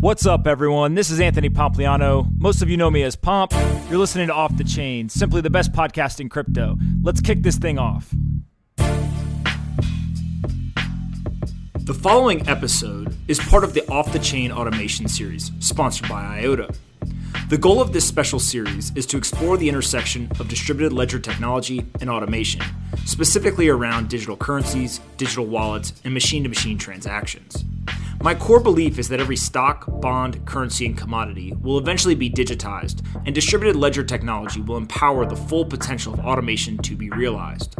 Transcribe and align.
What's 0.00 0.24
up, 0.24 0.46
everyone? 0.46 0.94
This 0.94 1.10
is 1.10 1.20
Anthony 1.20 1.50
Pompliano. 1.50 2.26
Most 2.38 2.62
of 2.62 2.70
you 2.70 2.78
know 2.78 2.90
me 2.90 3.02
as 3.02 3.16
Pomp. 3.16 3.52
You're 3.90 3.98
listening 3.98 4.28
to 4.28 4.32
Off 4.32 4.56
the 4.56 4.64
Chain, 4.64 5.10
simply 5.10 5.42
the 5.42 5.50
best 5.50 5.72
podcast 5.72 6.20
in 6.20 6.30
crypto. 6.30 6.78
Let's 7.02 7.20
kick 7.20 7.42
this 7.42 7.58
thing 7.58 7.78
off. 7.78 8.10
The 11.80 11.92
following 11.92 12.48
episode 12.48 13.14
is 13.28 13.38
part 13.40 13.62
of 13.62 13.74
the 13.74 13.86
Off 13.90 14.10
the 14.10 14.18
Chain 14.18 14.50
Automation 14.50 15.06
series, 15.06 15.52
sponsored 15.60 16.08
by 16.08 16.22
IOTA. 16.22 16.72
The 17.50 17.58
goal 17.58 17.82
of 17.82 17.92
this 17.92 18.08
special 18.08 18.40
series 18.40 18.92
is 18.96 19.04
to 19.04 19.18
explore 19.18 19.58
the 19.58 19.68
intersection 19.68 20.32
of 20.40 20.48
distributed 20.48 20.94
ledger 20.94 21.18
technology 21.18 21.84
and 22.00 22.08
automation, 22.08 22.62
specifically 23.04 23.68
around 23.68 24.08
digital 24.08 24.38
currencies, 24.38 24.98
digital 25.18 25.44
wallets, 25.44 25.92
and 26.04 26.14
machine 26.14 26.42
to 26.44 26.48
machine 26.48 26.78
transactions. 26.78 27.66
My 28.22 28.34
core 28.34 28.60
belief 28.60 28.98
is 28.98 29.08
that 29.08 29.18
every 29.18 29.36
stock, 29.36 29.86
bond, 30.02 30.44
currency, 30.44 30.84
and 30.84 30.94
commodity 30.94 31.54
will 31.62 31.78
eventually 31.78 32.14
be 32.14 32.28
digitized, 32.28 33.02
and 33.24 33.34
distributed 33.34 33.76
ledger 33.76 34.04
technology 34.04 34.60
will 34.60 34.76
empower 34.76 35.24
the 35.24 35.36
full 35.36 35.64
potential 35.64 36.12
of 36.12 36.20
automation 36.20 36.76
to 36.82 36.96
be 36.96 37.08
realized. 37.08 37.76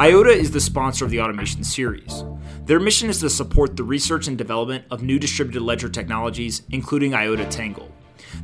IOTA 0.00 0.30
is 0.30 0.52
the 0.52 0.60
sponsor 0.60 1.04
of 1.04 1.10
the 1.10 1.20
Automation 1.20 1.62
series. 1.62 2.24
Their 2.64 2.80
mission 2.80 3.10
is 3.10 3.20
to 3.20 3.28
support 3.28 3.76
the 3.76 3.84
research 3.84 4.26
and 4.26 4.38
development 4.38 4.86
of 4.90 5.02
new 5.02 5.18
distributed 5.18 5.60
ledger 5.60 5.90
technologies, 5.90 6.62
including 6.70 7.14
IOTA 7.14 7.44
Tangle. 7.50 7.92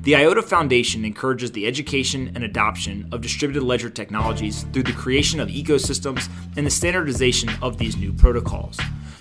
The 0.02 0.16
IOTA 0.16 0.42
Foundation 0.42 1.06
encourages 1.06 1.52
the 1.52 1.66
education 1.66 2.32
and 2.34 2.44
adoption 2.44 3.08
of 3.12 3.22
distributed 3.22 3.62
ledger 3.62 3.88
technologies 3.88 4.64
through 4.74 4.82
the 4.82 4.92
creation 4.92 5.40
of 5.40 5.48
ecosystems 5.48 6.28
and 6.58 6.66
the 6.66 6.70
standardization 6.70 7.48
of 7.62 7.78
these 7.78 7.96
new 7.96 8.12
protocols. 8.12 8.78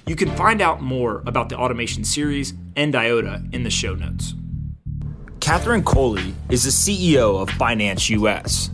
You 0.09 0.16
can 0.16 0.36
find 0.36 0.59
out 0.59 0.81
more 0.81 1.22
about 1.27 1.49
the 1.49 1.55
automation 1.55 2.04
series 2.04 2.55
and 2.76 2.95
IOTA 2.95 3.44
in 3.52 3.62
the 3.62 3.70
show 3.70 3.94
notes. 3.94 4.34
Catherine 5.40 5.84
Coley 5.84 6.34
is 6.50 6.64
the 6.64 6.72
CEO 6.72 7.39
of 7.39 7.47
Binance 7.59 8.09
US. 8.09 8.72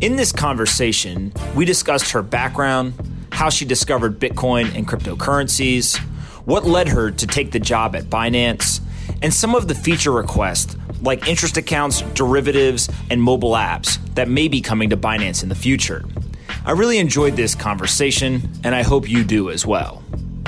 In 0.00 0.16
this 0.16 0.32
conversation, 0.32 1.32
we 1.54 1.64
discussed 1.64 2.10
her 2.10 2.20
background, 2.20 2.94
how 3.30 3.48
she 3.48 3.64
discovered 3.64 4.18
Bitcoin 4.18 4.74
and 4.74 4.88
cryptocurrencies, 4.88 5.98
what 6.46 6.64
led 6.64 6.88
her 6.88 7.12
to 7.12 7.26
take 7.28 7.52
the 7.52 7.60
job 7.60 7.94
at 7.94 8.06
Binance, 8.06 8.80
and 9.22 9.32
some 9.32 9.54
of 9.54 9.68
the 9.68 9.74
feature 9.76 10.10
requests 10.10 10.76
like 11.00 11.28
interest 11.28 11.56
accounts, 11.56 12.00
derivatives, 12.14 12.88
and 13.08 13.22
mobile 13.22 13.52
apps 13.52 14.04
that 14.16 14.28
may 14.28 14.48
be 14.48 14.60
coming 14.60 14.90
to 14.90 14.96
Binance 14.96 15.44
in 15.44 15.48
the 15.48 15.54
future. 15.54 16.04
I 16.64 16.72
really 16.72 16.98
enjoyed 16.98 17.36
this 17.36 17.54
conversation, 17.54 18.50
and 18.64 18.74
I 18.74 18.82
hope 18.82 19.08
you 19.08 19.22
do 19.22 19.50
as 19.50 19.64
well. 19.64 20.02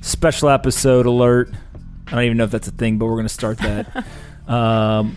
Special 0.00 0.48
episode 0.48 1.06
alert. 1.06 1.52
I 2.06 2.10
don't 2.12 2.24
even 2.24 2.36
know 2.36 2.44
if 2.44 2.50
that's 2.50 2.68
a 2.68 2.72
thing, 2.72 2.98
but 2.98 3.06
we're 3.06 3.16
going 3.16 3.26
to 3.26 3.32
start 3.32 3.58
that. 3.58 4.04
um, 4.48 5.16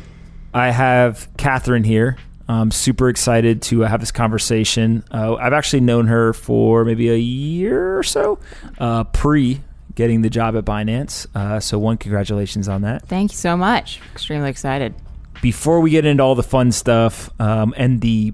I 0.54 0.70
have 0.70 1.28
Catherine 1.38 1.84
here. 1.84 2.18
I'm 2.48 2.72
super 2.72 3.10
excited 3.10 3.62
to 3.64 3.82
have 3.82 4.00
this 4.02 4.12
conversation. 4.12 5.04
Uh, 5.12 5.36
I've 5.36 5.54
actually 5.54 5.80
known 5.80 6.08
her 6.08 6.34
for 6.34 6.84
maybe 6.84 7.10
a 7.10 7.18
year 7.18 7.98
or 7.98 8.04
so, 8.04 8.40
uh, 8.78 9.06
pre 9.06 9.62
getting 9.96 10.22
the 10.22 10.30
job 10.30 10.56
at 10.58 10.66
Binance. 10.66 11.28
Uh, 11.34 11.60
so, 11.60 11.80
one, 11.80 11.98
congratulations 11.98 12.68
on 12.68 12.82
that. 12.82 13.08
Thank 13.08 13.32
you 13.32 13.38
so 13.38 13.56
much. 13.56 14.02
Extremely 14.12 14.50
excited. 14.50 14.94
Before 15.42 15.80
we 15.80 15.92
get 15.92 16.06
into 16.06 16.24
all 16.24 16.36
the 16.36 16.44
fun 16.44 16.72
stuff 16.72 17.30
um, 17.40 17.74
and 17.78 18.02
the 18.02 18.34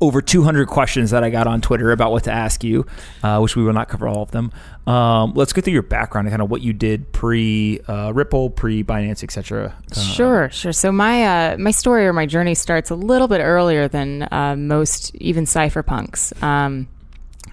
over 0.00 0.22
200 0.22 0.66
questions 0.66 1.10
that 1.10 1.24
I 1.24 1.30
got 1.30 1.46
on 1.46 1.60
Twitter 1.60 1.92
about 1.92 2.12
what 2.12 2.24
to 2.24 2.32
ask 2.32 2.64
you, 2.64 2.86
uh, 3.22 3.38
which 3.40 3.56
we 3.56 3.62
will 3.62 3.72
not 3.72 3.88
cover 3.88 4.08
all 4.08 4.22
of 4.22 4.30
them. 4.30 4.52
Um, 4.86 5.32
let's 5.34 5.52
go 5.52 5.60
through 5.60 5.72
your 5.72 5.82
background 5.82 6.26
and 6.26 6.32
kind 6.32 6.42
of 6.42 6.50
what 6.50 6.60
you 6.60 6.72
did 6.72 7.12
pre 7.12 7.80
uh, 7.88 8.12
Ripple, 8.14 8.50
pre 8.50 8.84
Binance, 8.84 9.22
etc. 9.22 9.74
Uh, 9.90 10.00
sure, 10.00 10.50
sure. 10.50 10.72
So 10.72 10.92
my 10.92 11.52
uh, 11.52 11.58
my 11.58 11.70
story 11.70 12.06
or 12.06 12.12
my 12.12 12.26
journey 12.26 12.54
starts 12.54 12.90
a 12.90 12.94
little 12.94 13.28
bit 13.28 13.40
earlier 13.40 13.88
than 13.88 14.28
uh, 14.30 14.56
most, 14.56 15.14
even 15.16 15.44
cypherpunks. 15.44 16.40
Um, 16.42 16.88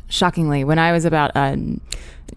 shockingly, 0.08 0.64
when 0.64 0.80
I 0.80 0.92
was 0.92 1.06
about 1.06 1.32
uh, 1.36 1.56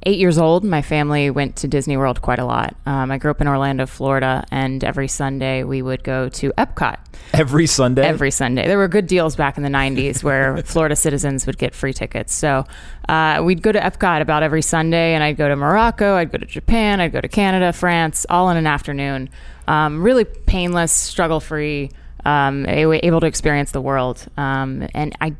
eight 0.04 0.19
years 0.19 0.38
old, 0.38 0.65
my 0.65 0.82
family 0.82 1.31
went 1.31 1.56
to 1.56 1.69
Disney 1.69 1.97
World 1.97 2.22
quite 2.22 2.38
a 2.38 2.44
lot. 2.44 2.76
Um, 2.87 3.10
I 3.10 3.19
grew 3.19 3.31
up 3.31 3.41
in 3.41 3.48
Orlando, 3.48 3.87
Florida, 3.87 4.44
and 4.50 4.82
every 4.84 5.09
Sunday 5.09 5.65
we 5.65 5.82
would 5.82 6.04
go 6.04 6.28
to 6.28 6.53
Epcot. 6.53 6.97
Every 7.32 7.66
Sunday? 7.66 8.03
Every 8.03 8.31
Sunday. 8.31 8.66
There 8.66 8.78
were 8.78 8.88
good 8.88 9.06
deals 9.06 9.37
back 9.37 9.56
in 9.56 9.62
the 9.62 9.69
90s 9.69 10.22
where 10.22 10.59
Florida 10.59 10.97
citizens 10.97 11.47
would 11.47 11.59
get 11.59 11.75
free 11.75 11.92
tickets. 11.92 12.34
So 12.34 12.65
uh, 13.09 13.42
we'd 13.44 13.62
go 13.62 13.72
to 13.72 13.81
Epcot 13.81 14.21
about 14.21 14.42
every 14.42 14.62
Sunday, 14.62 15.15
and 15.15 15.22
I'd 15.22 15.36
go 15.36 15.48
to 15.48 15.56
Morocco, 15.56 16.15
I'd 16.16 16.31
go 16.31 16.38
to 16.38 16.47
Japan, 16.47 17.00
I'd 17.00 17.12
go 17.12 17.21
to 17.21 17.28
Canada, 17.28 17.72
France, 17.72 18.26
all 18.28 18.50
in 18.50 18.56
an 18.56 18.66
afternoon. 18.66 19.31
Um, 19.66 20.03
really 20.03 20.25
painless, 20.25 20.92
struggle 20.92 21.41
free, 21.41 21.91
um, 22.25 22.66
able 22.66 23.21
to 23.21 23.26
experience 23.26 23.71
the 23.72 23.81
world. 23.81 24.25
Um, 24.36 24.86
and 24.94 25.15
I, 25.21 25.34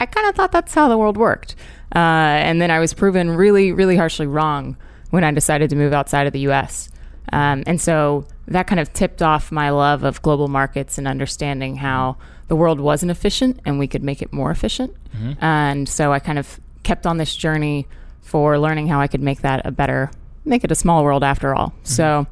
I 0.00 0.06
kind 0.06 0.28
of 0.28 0.34
thought 0.34 0.50
that's 0.50 0.74
how 0.74 0.88
the 0.88 0.98
world 0.98 1.16
worked. 1.16 1.54
Uh, 1.94 1.98
and 1.98 2.60
then 2.60 2.70
I 2.70 2.78
was 2.78 2.94
proven 2.94 3.30
really, 3.30 3.72
really 3.72 3.96
harshly 3.96 4.26
wrong 4.26 4.76
when 5.10 5.24
I 5.24 5.30
decided 5.30 5.70
to 5.70 5.76
move 5.76 5.92
outside 5.92 6.26
of 6.26 6.32
the 6.32 6.40
US. 6.50 6.88
Um, 7.32 7.62
and 7.66 7.80
so 7.80 8.26
that 8.48 8.66
kind 8.66 8.80
of 8.80 8.92
tipped 8.92 9.22
off 9.22 9.52
my 9.52 9.70
love 9.70 10.02
of 10.02 10.22
global 10.22 10.48
markets 10.48 10.98
and 10.98 11.06
understanding 11.06 11.76
how 11.76 12.16
the 12.48 12.56
world 12.56 12.80
wasn't 12.80 13.10
efficient 13.10 13.60
and 13.64 13.78
we 13.78 13.86
could 13.86 14.02
make 14.02 14.22
it 14.22 14.32
more 14.32 14.50
efficient. 14.50 14.94
Mm-hmm. 15.14 15.44
And 15.44 15.88
so 15.88 16.12
I 16.12 16.18
kind 16.18 16.38
of 16.38 16.58
kept 16.82 17.06
on 17.06 17.18
this 17.18 17.36
journey 17.36 17.86
for 18.22 18.58
learning 18.58 18.88
how 18.88 19.00
I 19.00 19.06
could 19.06 19.22
make 19.22 19.42
that 19.42 19.64
a 19.64 19.70
better, 19.70 20.10
make 20.44 20.64
it 20.64 20.72
a 20.72 20.74
small 20.74 21.04
world 21.04 21.22
after 21.22 21.54
all. 21.54 21.68
Mm-hmm. 21.68 21.84
So 21.84 22.26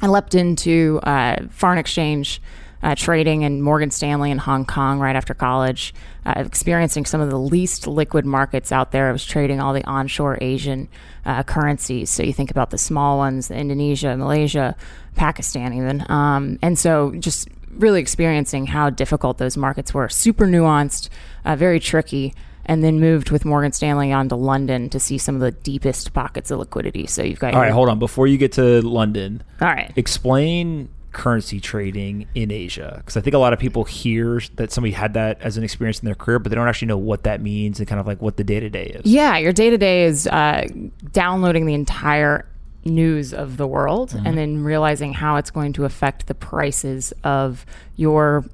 I 0.00 0.06
leapt 0.06 0.34
into 0.34 1.00
uh, 1.02 1.46
foreign 1.50 1.78
exchange 1.78 2.40
uh, 2.82 2.94
trading 2.94 3.42
in 3.42 3.60
Morgan 3.60 3.90
Stanley 3.90 4.30
in 4.30 4.38
Hong 4.38 4.64
Kong 4.64 4.98
right 4.98 5.16
after 5.16 5.34
college, 5.34 5.94
uh, 6.24 6.34
experiencing 6.36 7.04
some 7.04 7.20
of 7.20 7.30
the 7.30 7.38
least 7.38 7.86
liquid 7.86 8.24
markets 8.24 8.72
out 8.72 8.92
there. 8.92 9.08
I 9.08 9.12
was 9.12 9.24
trading 9.24 9.60
all 9.60 9.72
the 9.72 9.84
onshore 9.84 10.38
Asian 10.40 10.88
uh, 11.24 11.42
currencies. 11.42 12.10
So 12.10 12.22
you 12.22 12.32
think 12.32 12.50
about 12.50 12.70
the 12.70 12.78
small 12.78 13.18
ones, 13.18 13.50
Indonesia, 13.50 14.16
Malaysia, 14.16 14.76
Pakistan, 15.14 15.74
even. 15.74 16.10
Um, 16.10 16.58
and 16.62 16.78
so 16.78 17.12
just 17.18 17.48
really 17.70 18.00
experiencing 18.00 18.66
how 18.66 18.90
difficult 18.90 19.38
those 19.38 19.56
markets 19.56 19.92
were. 19.92 20.08
Super 20.08 20.46
nuanced, 20.46 21.08
uh, 21.44 21.56
very 21.56 21.80
tricky 21.80 22.34
and 22.66 22.84
then 22.84 23.00
moved 23.00 23.30
with 23.30 23.44
Morgan 23.44 23.72
Stanley 23.72 24.12
on 24.12 24.28
to 24.28 24.36
London 24.36 24.90
to 24.90 25.00
see 25.00 25.18
some 25.18 25.34
of 25.34 25.40
the 25.40 25.50
deepest 25.50 26.12
pockets 26.12 26.50
of 26.50 26.58
liquidity. 26.58 27.06
So 27.06 27.22
you've 27.22 27.40
got. 27.40 27.54
All 27.54 27.60
right, 27.60 27.72
hold 27.72 27.88
on. 27.88 27.98
Before 27.98 28.26
you 28.26 28.38
get 28.38 28.52
to 28.52 28.80
London, 28.82 29.42
all 29.60 29.68
right, 29.68 29.92
explain 29.96 30.88
currency 31.12 31.60
trading 31.60 32.26
in 32.34 32.50
Asia? 32.50 32.94
Because 32.98 33.16
I 33.16 33.20
think 33.20 33.34
a 33.34 33.38
lot 33.38 33.52
of 33.52 33.58
people 33.58 33.84
hear 33.84 34.40
that 34.54 34.72
somebody 34.72 34.92
had 34.92 35.14
that 35.14 35.40
as 35.40 35.56
an 35.56 35.64
experience 35.64 36.00
in 36.00 36.06
their 36.06 36.14
career, 36.14 36.38
but 36.38 36.50
they 36.50 36.56
don't 36.56 36.68
actually 36.68 36.88
know 36.88 36.98
what 36.98 37.24
that 37.24 37.40
means 37.40 37.78
and 37.78 37.88
kind 37.88 38.00
of 38.00 38.06
like 38.06 38.20
what 38.20 38.36
the 38.36 38.44
day 38.44 38.60
to 38.60 38.70
day 38.70 38.86
is. 38.86 39.06
Yeah, 39.06 39.36
your 39.38 39.52
day 39.52 39.70
to 39.70 39.78
day 39.78 40.04
is 40.04 40.26
uh, 40.26 40.66
downloading 41.12 41.66
the 41.66 41.74
entire 41.74 42.46
news 42.84 43.34
of 43.34 43.56
the 43.56 43.66
world 43.66 44.10
mm-hmm. 44.10 44.26
and 44.26 44.38
then 44.38 44.64
realizing 44.64 45.12
how 45.12 45.36
it's 45.36 45.50
going 45.50 45.72
to 45.74 45.84
affect 45.84 46.26
the 46.26 46.34
prices 46.34 47.12
of 47.24 47.66
your 47.96 48.44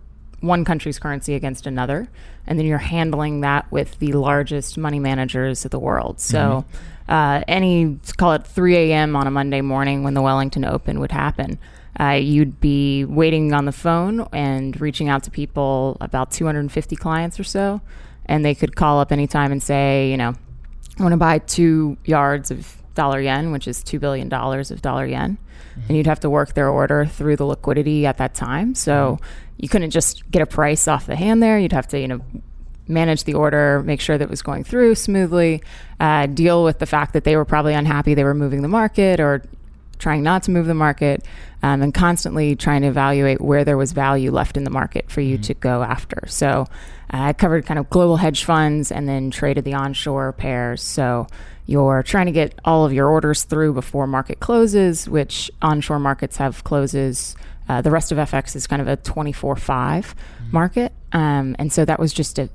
one 0.41 0.64
country's 0.64 0.99
currency 0.99 1.35
against 1.35 1.67
another. 1.67 2.09
And 2.47 2.59
then 2.59 2.67
you're 2.67 2.79
handling 2.79 3.41
that 3.41 3.70
with 3.73 3.99
the 3.99 4.12
largest 4.12 4.79
money 4.79 5.00
managers 5.00 5.64
of 5.64 5.70
the 5.73 5.79
world. 5.79 6.20
So, 6.20 6.64
mm-hmm. 7.09 7.12
uh, 7.12 7.43
any, 7.49 7.99
call 8.17 8.32
it 8.35 8.47
3 8.47 8.76
a.m. 8.76 9.17
on 9.17 9.26
a 9.26 9.31
Monday 9.31 9.61
morning 9.61 10.05
when 10.05 10.14
the 10.14 10.23
Wellington 10.23 10.64
Open 10.64 11.00
would 11.00 11.11
happen 11.11 11.59
uh, 11.98 12.10
you'd 12.10 12.60
be 12.60 13.04
waiting 13.04 13.52
on 13.52 13.64
the 13.64 13.72
phone 13.72 14.28
and 14.32 14.78
reaching 14.81 15.08
out 15.08 15.22
to 15.25 15.31
people, 15.31 15.96
about 16.00 16.31
250 16.31 16.96
clients 16.96 17.40
or 17.40 17.44
so, 17.44 17.81
and 18.26 18.44
they 18.44 18.54
could 18.54 18.76
call 18.76 19.00
up 19.00 19.12
anytime 19.12 19.52
and 19.52 19.62
say, 19.62 20.10
you 20.10 20.16
know, 20.16 20.34
I 20.98 21.02
want 21.02 21.12
to 21.12 21.19
buy 21.19 21.38
two 21.38 21.96
yards 22.04 22.50
of 22.50 22.76
dollar 22.94 23.20
yen, 23.20 23.52
which 23.52 23.69
is 23.69 23.82
$2 23.84 24.00
billion 24.00 24.32
of 24.32 24.82
dollar 24.82 25.06
yen. 25.06 25.38
Mm-hmm. 25.38 25.81
And 25.88 25.96
you'd 25.96 26.06
have 26.06 26.20
to 26.20 26.31
work 26.31 26.54
their 26.54 26.69
order 26.69 27.06
through 27.06 27.37
the 27.37 27.44
liquidity 27.44 28.06
at 28.06 28.16
that 28.19 28.34
time. 28.34 28.75
So 28.75 29.19
mm-hmm. 29.20 29.54
you 29.58 29.69
couldn't 29.69 29.90
just 29.90 30.28
get 30.31 30.42
a 30.42 30.46
price 30.46 30.88
off 30.88 31.06
the 31.06 31.16
hand 31.16 31.42
there. 31.42 31.58
You'd 31.58 31.72
have 31.72 31.88
to, 31.88 32.00
you 32.00 32.08
know, 32.08 32.20
manage 32.88 33.25
the 33.25 33.34
order, 33.34 33.82
make 33.84 34.00
sure 34.00 34.16
that 34.16 34.25
it 34.25 34.31
was 34.31 34.42
going 34.42 34.64
through 34.64 34.94
smoothly, 34.94 35.62
uh, 36.00 36.26
deal 36.26 36.64
with 36.64 36.78
the 36.78 36.87
fact 36.87 37.12
that 37.12 37.25
they 37.25 37.37
were 37.37 37.44
probably 37.44 37.75
unhappy 37.75 38.14
they 38.14 38.25
were 38.25 38.34
moving 38.34 38.62
the 38.62 38.69
market 38.69 39.20
or 39.20 39.42
trying 39.98 40.22
not 40.22 40.43
to 40.44 40.50
move 40.50 40.66
the 40.66 40.75
market, 40.75 41.25
um, 41.62 41.82
and 41.82 41.93
constantly 41.93 42.56
trying 42.56 42.82
to 42.82 42.88
evaluate 42.88 43.40
where 43.40 43.64
there 43.64 43.76
was 43.76 43.93
value 43.93 44.31
left 44.31 44.56
in 44.56 44.64
the 44.64 44.70
market 44.70 45.10
for 45.10 45.20
you 45.20 45.38
to 45.38 45.54
go 45.54 45.82
after. 45.82 46.22
So 46.26 46.66
I 47.10 47.32
covered 47.32 47.66
kind 47.66 47.78
of 47.78 47.88
global 47.90 48.16
hedge 48.16 48.44
funds 48.44 48.90
and 48.90 49.08
then 49.08 49.31
traded 49.31 49.64
the 49.64 49.75
onshore 49.75 50.32
pairs. 50.32 50.82
So 50.82 51.26
you're 51.66 52.02
trying 52.02 52.26
to 52.26 52.32
get 52.32 52.58
all 52.64 52.84
of 52.84 52.93
your 52.93 53.08
orders 53.08 53.44
through 53.44 53.75
before 53.75 54.06
market 54.06 54.40
closes, 54.40 55.08
which 55.08 55.50
onshore 55.62 55.99
markets 55.99 56.37
have 56.37 56.62
closes. 56.64 57.37
Uh, 57.69 57.82
the 57.82 57.90
rest 57.90 58.12
of 58.12 58.19
FX 58.19 58.54
is 58.54 58.66
kind 58.66 58.81
of 58.81 58.88
a 58.88 58.96
24 58.96 59.56
5 59.56 60.14
market. 60.52 60.92
Um, 61.12 61.56
and 61.58 61.72
so 61.72 61.84
that 61.84 61.99
was 61.99 62.12
just 62.12 62.38
a 62.38 62.49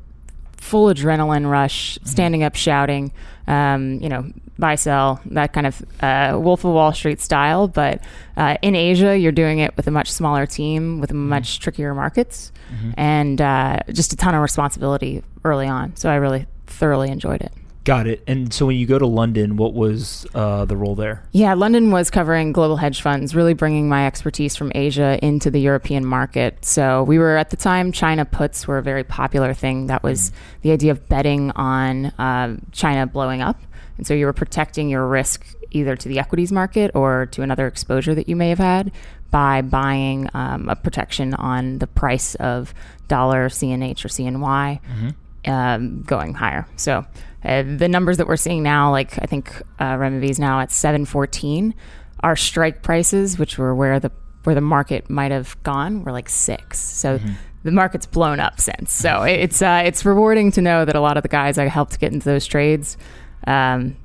full 0.61 0.93
adrenaline 0.93 1.49
rush, 1.49 1.97
standing 2.05 2.43
up, 2.43 2.55
shouting, 2.55 3.11
um, 3.47 3.99
you 3.99 4.07
know, 4.07 4.31
buy, 4.59 4.75
sell, 4.75 5.19
that 5.25 5.53
kind 5.53 5.65
of 5.65 5.81
uh, 6.01 6.37
Wolf 6.39 6.63
of 6.63 6.71
Wall 6.73 6.93
Street 6.93 7.19
style. 7.19 7.67
But 7.67 8.01
uh, 8.37 8.57
in 8.61 8.75
Asia, 8.75 9.17
you're 9.17 9.31
doing 9.31 9.57
it 9.59 9.75
with 9.75 9.87
a 9.87 9.91
much 9.91 10.09
smaller 10.11 10.45
team, 10.45 11.01
with 11.01 11.11
much 11.11 11.59
trickier 11.59 11.93
markets, 11.95 12.51
and 12.95 13.41
uh, 13.41 13.79
just 13.91 14.13
a 14.13 14.15
ton 14.15 14.35
of 14.35 14.41
responsibility 14.41 15.23
early 15.43 15.67
on. 15.67 15.95
So 15.95 16.09
I 16.09 16.15
really 16.15 16.45
thoroughly 16.67 17.09
enjoyed 17.09 17.41
it. 17.41 17.51
Got 17.83 18.05
it. 18.05 18.23
And 18.27 18.53
so 18.53 18.67
when 18.67 18.75
you 18.75 18.85
go 18.85 18.99
to 18.99 19.07
London, 19.07 19.57
what 19.57 19.73
was 19.73 20.27
uh, 20.35 20.65
the 20.65 20.77
role 20.77 20.93
there? 20.93 21.23
Yeah, 21.31 21.55
London 21.55 21.89
was 21.89 22.11
covering 22.11 22.51
global 22.51 22.77
hedge 22.77 23.01
funds, 23.01 23.33
really 23.33 23.55
bringing 23.55 23.89
my 23.89 24.05
expertise 24.05 24.55
from 24.55 24.71
Asia 24.75 25.17
into 25.23 25.49
the 25.49 25.59
European 25.59 26.05
market. 26.05 26.63
So 26.63 27.03
we 27.03 27.17
were 27.17 27.37
at 27.37 27.49
the 27.49 27.57
time, 27.57 27.91
China 27.91 28.23
puts 28.23 28.67
were 28.67 28.77
a 28.77 28.83
very 28.83 29.03
popular 29.03 29.55
thing. 29.55 29.87
That 29.87 30.03
was 30.03 30.31
the 30.61 30.71
idea 30.71 30.91
of 30.91 31.09
betting 31.09 31.51
on 31.51 32.07
uh, 32.19 32.57
China 32.71 33.07
blowing 33.07 33.41
up. 33.41 33.59
And 33.97 34.05
so 34.05 34.13
you 34.13 34.27
were 34.27 34.33
protecting 34.33 34.89
your 34.89 35.07
risk 35.07 35.55
either 35.71 35.95
to 35.95 36.07
the 36.07 36.19
equities 36.19 36.51
market 36.51 36.91
or 36.93 37.27
to 37.27 37.41
another 37.41 37.65
exposure 37.65 38.13
that 38.13 38.29
you 38.29 38.35
may 38.35 38.49
have 38.49 38.59
had 38.59 38.91
by 39.31 39.61
buying 39.61 40.29
um, 40.33 40.69
a 40.69 40.75
protection 40.75 41.33
on 41.33 41.79
the 41.79 41.87
price 41.87 42.35
of 42.35 42.73
dollar, 43.07 43.49
CNH, 43.49 44.05
or 44.05 44.09
CNY 44.09 44.81
um, 45.45 46.03
going 46.03 46.33
higher. 46.33 46.67
So 46.75 47.05
uh, 47.43 47.63
the 47.63 47.87
numbers 47.87 48.17
that 48.17 48.27
we're 48.27 48.37
seeing 48.37 48.63
now, 48.63 48.91
like 48.91 49.17
I 49.21 49.25
think 49.25 49.61
uh, 49.79 49.97
is 50.21 50.39
now 50.39 50.59
at 50.59 50.71
seven 50.71 51.05
fourteen. 51.05 51.73
Our 52.21 52.35
strike 52.35 52.83
prices, 52.83 53.39
which 53.39 53.57
were 53.57 53.73
where 53.73 53.99
the 53.99 54.11
where 54.43 54.55
the 54.55 54.61
market 54.61 55.09
might 55.09 55.31
have 55.31 55.61
gone, 55.63 56.03
were 56.03 56.11
like 56.11 56.29
six. 56.29 56.79
So 56.79 57.19
the 57.63 57.71
market's 57.71 58.05
blown 58.05 58.39
up 58.39 58.59
since. 58.59 58.91
So 58.93 59.23
it's 59.23 59.61
uh, 59.61 59.83
it's 59.85 60.05
rewarding 60.05 60.51
to 60.51 60.61
know 60.61 60.85
that 60.85 60.95
a 60.95 60.99
lot 60.99 61.17
of 61.17 61.23
the 61.23 61.29
guys 61.29 61.57
I 61.57 61.65
helped 61.65 61.99
get 61.99 62.13
into 62.13 62.25
those 62.25 62.45
trades. 62.45 62.97
Um, 63.47 63.97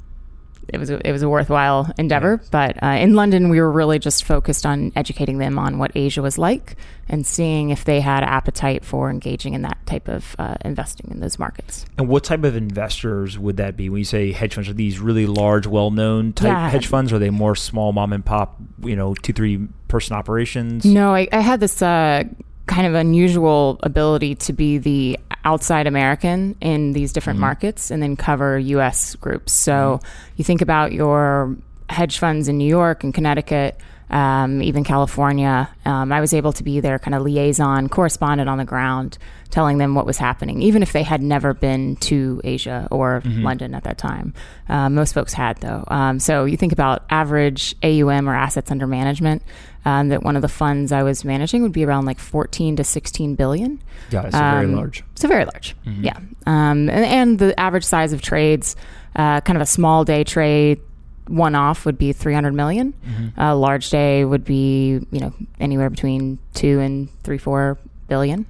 it 0.68 0.78
was 0.78 0.90
a, 0.90 1.06
it 1.06 1.12
was 1.12 1.22
a 1.22 1.28
worthwhile 1.28 1.90
endeavor, 1.98 2.40
but 2.50 2.82
uh, 2.82 2.86
in 2.86 3.14
London 3.14 3.48
we 3.48 3.60
were 3.60 3.70
really 3.70 3.98
just 3.98 4.24
focused 4.24 4.66
on 4.66 4.92
educating 4.96 5.38
them 5.38 5.58
on 5.58 5.78
what 5.78 5.92
Asia 5.94 6.22
was 6.22 6.38
like 6.38 6.76
and 7.08 7.24
seeing 7.26 7.70
if 7.70 7.84
they 7.84 8.00
had 8.00 8.24
appetite 8.24 8.84
for 8.84 9.08
engaging 9.10 9.54
in 9.54 9.62
that 9.62 9.78
type 9.86 10.08
of 10.08 10.34
uh, 10.38 10.56
investing 10.64 11.08
in 11.12 11.20
those 11.20 11.38
markets. 11.38 11.86
And 11.98 12.08
what 12.08 12.24
type 12.24 12.42
of 12.44 12.56
investors 12.56 13.38
would 13.38 13.58
that 13.58 13.76
be? 13.76 13.88
When 13.88 13.98
you 13.98 14.04
say 14.04 14.32
hedge 14.32 14.54
funds, 14.54 14.68
are 14.68 14.72
these 14.72 14.98
really 14.98 15.26
large, 15.26 15.66
well-known 15.68 16.32
type 16.32 16.48
Yeah. 16.48 16.68
hedge 16.68 16.88
funds? 16.88 17.12
Or 17.12 17.16
are 17.16 17.18
they 17.20 17.30
more 17.30 17.54
small 17.54 17.92
mom 17.92 18.12
and 18.12 18.24
pop, 18.24 18.56
you 18.82 18.96
know, 18.96 19.14
two, 19.14 19.32
three 19.32 19.68
person 19.86 20.16
operations? 20.16 20.84
No, 20.84 21.14
I, 21.14 21.28
I 21.30 21.40
had 21.40 21.60
this 21.60 21.80
uh, 21.80 22.24
kind 22.66 22.86
of 22.86 22.94
unusual 22.94 23.78
ability 23.82 24.34
to 24.34 24.52
be 24.52 24.78
the 24.78 25.18
outside 25.44 25.86
American 25.86 26.56
in 26.60 26.92
these 26.92 27.12
different 27.12 27.36
mm-hmm. 27.36 27.42
markets 27.42 27.90
and 27.90 28.02
then 28.02 28.16
cover 28.16 28.58
U.S. 28.58 29.14
groups. 29.16 29.52
So 29.52 29.72
mm-hmm. 29.72 30.32
you 30.36 30.44
think 30.44 30.62
about 30.62 30.92
your 30.92 31.56
hedge 31.88 32.18
funds 32.18 32.48
in 32.48 32.58
New 32.58 32.68
York 32.68 33.04
and 33.04 33.14
Connecticut. 33.14 33.78
Um, 34.08 34.62
even 34.62 34.84
California, 34.84 35.68
um, 35.84 36.12
I 36.12 36.20
was 36.20 36.32
able 36.32 36.52
to 36.54 36.62
be 36.62 36.78
their 36.80 36.98
kind 36.98 37.14
of 37.14 37.22
liaison 37.22 37.88
correspondent 37.88 38.48
on 38.48 38.56
the 38.58 38.64
ground, 38.64 39.18
telling 39.50 39.78
them 39.78 39.94
what 39.96 40.06
was 40.06 40.16
happening, 40.18 40.62
even 40.62 40.82
if 40.82 40.92
they 40.92 41.02
had 41.02 41.20
never 41.22 41.54
been 41.54 41.96
to 41.96 42.40
Asia 42.44 42.86
or 42.90 43.20
London 43.24 43.74
at 43.74 43.82
that 43.84 43.98
time. 43.98 44.32
Uh, 44.68 44.88
most 44.88 45.12
folks 45.12 45.32
had, 45.32 45.56
though. 45.58 45.82
Um, 45.88 46.20
so 46.20 46.44
you 46.44 46.56
think 46.56 46.72
about 46.72 47.04
average 47.10 47.74
AUM 47.82 48.28
or 48.28 48.34
assets 48.36 48.70
under 48.70 48.86
management. 48.86 49.42
Um, 49.84 50.08
that 50.08 50.24
one 50.24 50.34
of 50.34 50.42
the 50.42 50.48
funds 50.48 50.90
I 50.90 51.04
was 51.04 51.24
managing 51.24 51.62
would 51.62 51.70
be 51.70 51.84
around 51.84 52.06
like 52.06 52.18
14 52.18 52.74
to 52.74 52.82
16 52.82 53.36
billion. 53.36 53.80
Yeah, 54.10 54.22
it's 54.26 54.36
very 54.36 54.64
Um, 54.64 54.74
large. 54.74 55.04
So 55.14 55.28
very 55.28 55.44
large. 55.44 55.76
Yeah. 55.84 56.16
Um, 56.44 56.88
and, 56.90 56.90
and 56.90 57.38
the 57.38 57.58
average 57.58 57.84
size 57.84 58.12
of 58.12 58.20
trades, 58.20 58.74
uh, 59.14 59.42
kind 59.42 59.56
of 59.56 59.62
a 59.62 59.66
small 59.66 60.04
day 60.04 60.24
trade, 60.24 60.80
one 61.28 61.54
off 61.54 61.84
would 61.86 61.98
be 61.98 62.12
300 62.12 62.54
million. 62.54 62.94
A 63.36 63.54
large 63.54 63.90
day 63.90 64.24
would 64.24 64.44
be, 64.44 65.00
you 65.10 65.20
know, 65.20 65.32
anywhere 65.60 65.90
between 65.90 66.38
two 66.54 66.80
and 66.80 67.08
three, 67.22 67.38
four 67.38 67.78
billion. 68.08 68.46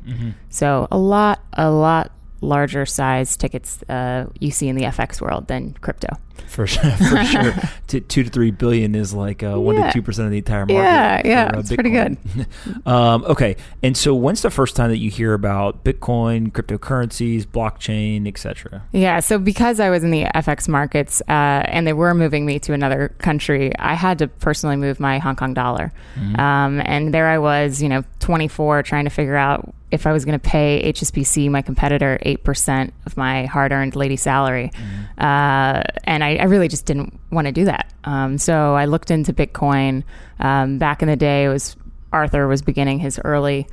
So 0.50 0.87
a 0.90 0.99
lot, 0.99 1.40
a 1.55 1.70
lot 1.70 2.12
larger 2.43 2.84
size 2.87 3.37
tickets 3.37 3.82
uh, 3.88 4.26
you 4.40 4.50
see 4.50 4.69
in 4.69 4.76
the 4.76 4.84
FX 4.84 5.20
world 5.20 5.49
than 5.49 5.73
crypto. 5.81 6.08
For 6.48 6.66
sure, 6.66 6.90
for 6.90 7.24
sure. 7.24 7.54
T- 7.86 8.00
two 8.00 8.24
to 8.24 8.30
three 8.30 8.50
billion 8.50 8.94
is 8.94 9.12
like 9.14 9.42
uh, 9.42 9.60
one 9.60 9.76
Yeah. 9.76 9.86
to 9.88 9.92
two 9.92 10.02
percent 10.02 10.26
of 10.26 10.32
the 10.32 10.38
entire 10.38 10.66
market. 10.66 10.74
Yeah, 10.74 11.22
yeah, 11.24 11.50
for, 11.50 11.56
uh, 11.56 11.60
it's 11.60 11.72
pretty 11.74 11.90
good. 11.90 12.16
um, 12.86 13.24
okay, 13.24 13.56
and 13.82 13.96
so 13.96 14.14
when's 14.14 14.42
the 14.42 14.50
first 14.50 14.74
time 14.76 14.90
that 14.90 14.98
you 14.98 15.10
hear 15.10 15.34
about 15.34 15.84
Bitcoin, 15.84 16.50
cryptocurrencies, 16.52 17.44
blockchain, 17.46 18.26
etc.? 18.26 18.82
Yeah, 18.92 19.20
so 19.20 19.38
because 19.38 19.80
I 19.80 19.90
was 19.90 20.02
in 20.04 20.10
the 20.10 20.24
FX 20.24 20.68
markets 20.68 21.20
uh, 21.28 21.32
and 21.66 21.86
they 21.86 21.92
were 21.92 22.14
moving 22.14 22.44
me 22.46 22.58
to 22.60 22.72
another 22.72 23.08
country, 23.18 23.76
I 23.78 23.94
had 23.94 24.18
to 24.18 24.28
personally 24.28 24.76
move 24.76 24.98
my 25.00 25.18
Hong 25.18 25.36
Kong 25.36 25.54
dollar. 25.54 25.92
Um, 26.38 26.80
and 26.84 27.12
there 27.12 27.28
I 27.28 27.38
was, 27.38 27.82
you 27.82 27.88
know, 27.88 28.02
24, 28.20 28.82
trying 28.82 29.04
to 29.04 29.10
figure 29.10 29.36
out 29.36 29.72
if 29.92 30.06
I 30.06 30.12
was 30.12 30.24
going 30.24 30.38
to 30.38 30.48
pay 30.50 30.92
HSBC, 30.92 31.48
my 31.48 31.62
competitor, 31.62 32.18
8% 32.26 32.90
of 33.06 33.16
my 33.16 33.44
hard 33.46 33.70
earned 33.70 33.94
lady 33.94 34.16
salary. 34.16 34.72
Uh, 35.16 35.82
and 36.04 36.24
I, 36.24 36.25
I 36.34 36.44
really 36.44 36.69
just 36.69 36.84
didn't 36.87 37.19
want 37.31 37.46
to 37.46 37.52
do 37.52 37.64
that. 37.67 37.93
Um, 38.05 38.38
so 38.38 38.75
I 38.75 38.87
looked 38.87 39.11
into 39.11 39.32
Bitcoin. 39.32 40.02
Um, 40.40 40.78
back 40.78 41.02
in 41.02 41.08
the 41.08 41.17
day, 41.17 41.44
it 41.44 41.49
was 41.49 41.76
Arthur 42.12 42.49
was 42.49 42.62
beginning 42.62 42.99
his 42.99 43.20
early 43.25 43.67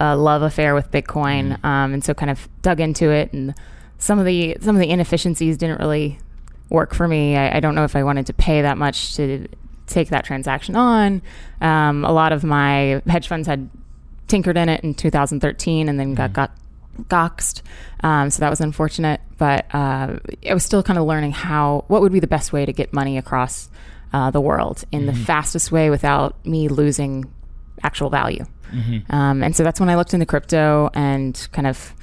uh, 0.00 0.16
love 0.16 0.42
affair 0.42 0.74
with 0.74 0.90
Bitcoin, 0.90 1.62
um, 1.64 1.92
and 1.92 2.04
so 2.04 2.14
kind 2.14 2.30
of 2.30 2.48
dug 2.62 2.80
into 2.80 3.10
it. 3.10 3.32
And 3.32 3.54
some 3.98 4.18
of 4.18 4.24
the 4.24 4.56
some 4.60 4.76
of 4.76 4.80
the 4.80 4.90
inefficiencies 4.90 5.56
didn't 5.56 5.78
really 5.80 6.18
work 6.70 6.94
for 6.94 7.08
me. 7.08 7.36
I, 7.36 7.56
I 7.56 7.60
don't 7.60 7.74
know 7.74 7.84
if 7.84 7.96
I 7.96 8.02
wanted 8.02 8.26
to 8.26 8.32
pay 8.32 8.62
that 8.62 8.78
much 8.78 9.14
to 9.16 9.48
take 9.86 10.10
that 10.10 10.24
transaction 10.24 10.76
on. 10.76 11.22
Um, 11.60 12.04
a 12.04 12.12
lot 12.12 12.32
of 12.32 12.44
my 12.44 13.02
hedge 13.06 13.28
funds 13.28 13.48
had 13.48 13.68
tinkered 14.28 14.56
in 14.56 14.68
it 14.68 14.84
in 14.84 14.94
2013 14.94 15.88
and 15.88 15.98
then 15.98 16.14
got 16.14 16.32
got 16.32 16.52
doxed. 17.04 17.62
Um, 18.00 18.30
so 18.30 18.40
that 18.40 18.50
was 18.50 18.60
unfortunate, 18.60 19.20
but 19.38 19.66
uh, 19.74 20.18
I 20.48 20.52
was 20.54 20.64
still 20.64 20.82
kind 20.82 20.98
of 20.98 21.06
learning 21.06 21.32
how 21.32 21.84
what 21.88 22.02
would 22.02 22.12
be 22.12 22.20
the 22.20 22.26
best 22.26 22.52
way 22.52 22.66
to 22.66 22.72
get 22.72 22.92
money 22.92 23.16
across 23.18 23.70
uh, 24.12 24.30
the 24.30 24.40
world 24.40 24.84
in 24.92 25.06
the 25.06 25.12
fastest 25.14 25.72
way 25.72 25.90
without 25.90 26.44
me 26.46 26.68
losing 26.68 27.30
actual 27.82 28.10
value. 28.10 28.44
Um, 29.10 29.42
and 29.42 29.56
so 29.56 29.64
that's 29.64 29.80
when 29.80 29.88
I 29.88 29.96
looked 29.96 30.12
into 30.12 30.26
crypto 30.26 30.90
and 30.92 31.48
kind 31.52 31.66
of 31.66 31.94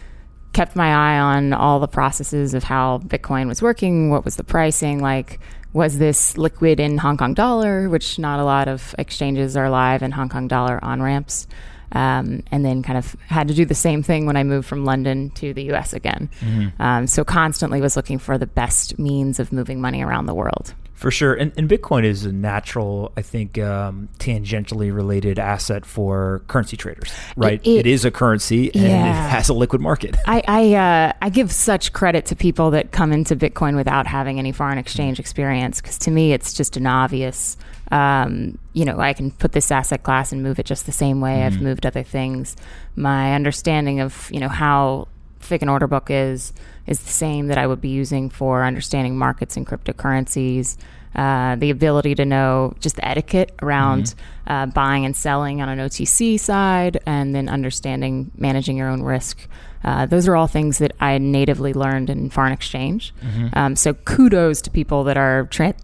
kept 0.54 0.76
my 0.76 0.88
eye 0.94 1.20
on 1.20 1.54
all 1.54 1.80
the 1.80 1.88
processes 1.88 2.54
of 2.54 2.64
how 2.64 3.00
Bitcoin 3.00 3.48
was 3.48 3.62
working. 3.62 4.10
What 4.10 4.24
was 4.24 4.38
the 4.38 4.44
pricing 4.44 5.00
like? 5.02 5.40
Was 5.74 5.98
this 5.98 6.38
liquid 6.38 6.80
in 6.80 6.98
Hong 6.98 7.18
Kong 7.18 7.34
dollar, 7.34 7.90
which 7.90 8.18
not 8.18 8.40
a 8.40 8.46
lot 8.46 8.70
of 8.70 8.96
exchanges 8.98 9.58
are 9.58 9.70
live 9.70 10.02
in 10.02 10.12
Hong 10.12 10.30
Kong 10.30 10.48
dollar 10.48 10.80
on 10.82 11.02
ramps? 11.02 11.48
Um, 11.96 12.44
and 12.52 12.66
then 12.66 12.84
kind 12.84 12.98
of 12.98 13.16
had 13.28 13.48
to 13.48 13.54
do 13.54 13.64
the 13.66 13.74
same 13.74 14.04
thing 14.04 14.26
when 14.26 14.36
I 14.36 14.44
moved 14.44 14.68
from 14.68 14.84
London 14.84 15.30
to 15.36 15.54
the 15.54 15.72
US 15.74 15.94
again. 15.94 16.30
Um, 16.78 17.08
so 17.08 17.24
constantly 17.24 17.80
was 17.80 17.96
looking 17.96 18.20
for 18.20 18.38
the 18.38 18.46
best 18.48 19.00
means 19.00 19.40
of 19.40 19.54
moving 19.54 19.80
money 19.80 20.04
around 20.04 20.26
the 20.26 20.34
world. 20.34 20.74
For 20.94 21.12
sure, 21.12 21.34
and, 21.34 21.52
and 21.58 21.70
Bitcoin 21.70 22.04
is 22.06 22.26
a 22.26 22.32
natural, 22.32 23.12
I 23.18 23.22
think, 23.22 23.58
um, 23.60 24.08
tangentially 24.18 24.96
related 24.96 25.40
asset 25.40 25.86
for 25.86 26.42
currency 26.48 26.78
traders, 26.78 27.12
right? 27.36 27.60
it- 27.66 27.80
it 27.80 27.86
is 27.88 28.06
a 28.06 28.12
currency 28.12 28.74
and 28.74 28.84
Yeah. 28.84 29.10
it 29.28 29.30
has 29.30 29.50
a 29.50 29.54
liquid 29.54 29.82
market. 29.82 30.16
I 30.26 30.42
I, 30.48 30.74
uh, 30.74 31.12
I 31.22 31.30
give 31.30 31.52
such 31.52 31.92
credit 31.94 32.26
to 32.28 32.36
people 32.36 32.72
that 32.72 32.92
come 32.92 33.12
into 33.12 33.36
Bitcoin 33.36 33.76
without 33.76 34.08
having 34.08 34.40
any 34.40 34.52
foreign 34.54 34.78
exchange 34.78 35.20
experience 35.20 35.82
because 35.82 35.98
to 36.00 36.12
me 36.12 36.34
it's 36.34 36.54
just 36.54 36.76
an 36.78 36.88
obvious. 36.88 37.58
Um, 37.92 38.58
you 38.74 38.84
know, 38.86 39.00
I 39.00 39.14
can 39.14 39.32
put 39.32 39.52
this 39.52 39.72
asset 39.72 40.04
class 40.04 40.32
and 40.32 40.42
move 40.42 40.60
it 40.60 40.66
just 40.66 40.86
the 40.86 40.92
same 40.92 41.22
way 41.22 41.44
I've 41.44 41.62
moved 41.62 41.86
other 41.86 42.04
things. 42.04 42.56
My 42.96 43.34
understanding 43.36 44.00
of 44.00 44.30
you 44.32 44.40
know 44.40 44.50
how 44.50 45.08
thick 45.40 45.62
an 45.62 45.70
order 45.70 45.88
book 45.88 46.08
is 46.10 46.54
is 46.88 47.00
the 47.02 47.12
same 47.12 47.48
that 47.48 47.58
I 47.58 47.68
would 47.68 47.82
be 47.82 47.90
using 47.90 48.30
for 48.30 48.64
understanding 48.64 49.18
markets 49.18 49.56
and 49.58 49.66
cryptocurrencies. 49.68 50.78
Uh, 51.16 51.56
the 51.56 51.70
ability 51.70 52.14
to 52.14 52.26
know 52.26 52.74
just 52.82 52.98
the 52.98 53.08
etiquette 53.08 53.54
around 53.62 54.16
uh, 54.48 54.66
buying 54.66 55.06
and 55.06 55.16
selling 55.16 55.62
on 55.62 55.70
an 55.70 55.80
OTC 55.80 56.38
side, 56.38 57.00
and 57.06 57.34
then 57.34 57.48
understanding 57.48 58.32
managing 58.38 58.76
your 58.76 58.90
own 58.90 59.02
risk. 59.02 59.48
Uh, 59.86 60.06
those 60.06 60.28
are 60.28 60.36
all 60.36 60.48
things 60.48 60.80
that 60.80 60.92
I 61.00 61.18
natively 61.20 61.74
learned 61.74 62.10
in 62.10 62.30
foreign 62.32 62.52
exchange. 62.52 63.14
Um, 63.54 63.76
so 63.78 63.94
kudos 63.94 64.62
to 64.64 64.70
people 64.72 65.06
that 65.06 65.16
are 65.16 65.46
tra- 65.46 65.76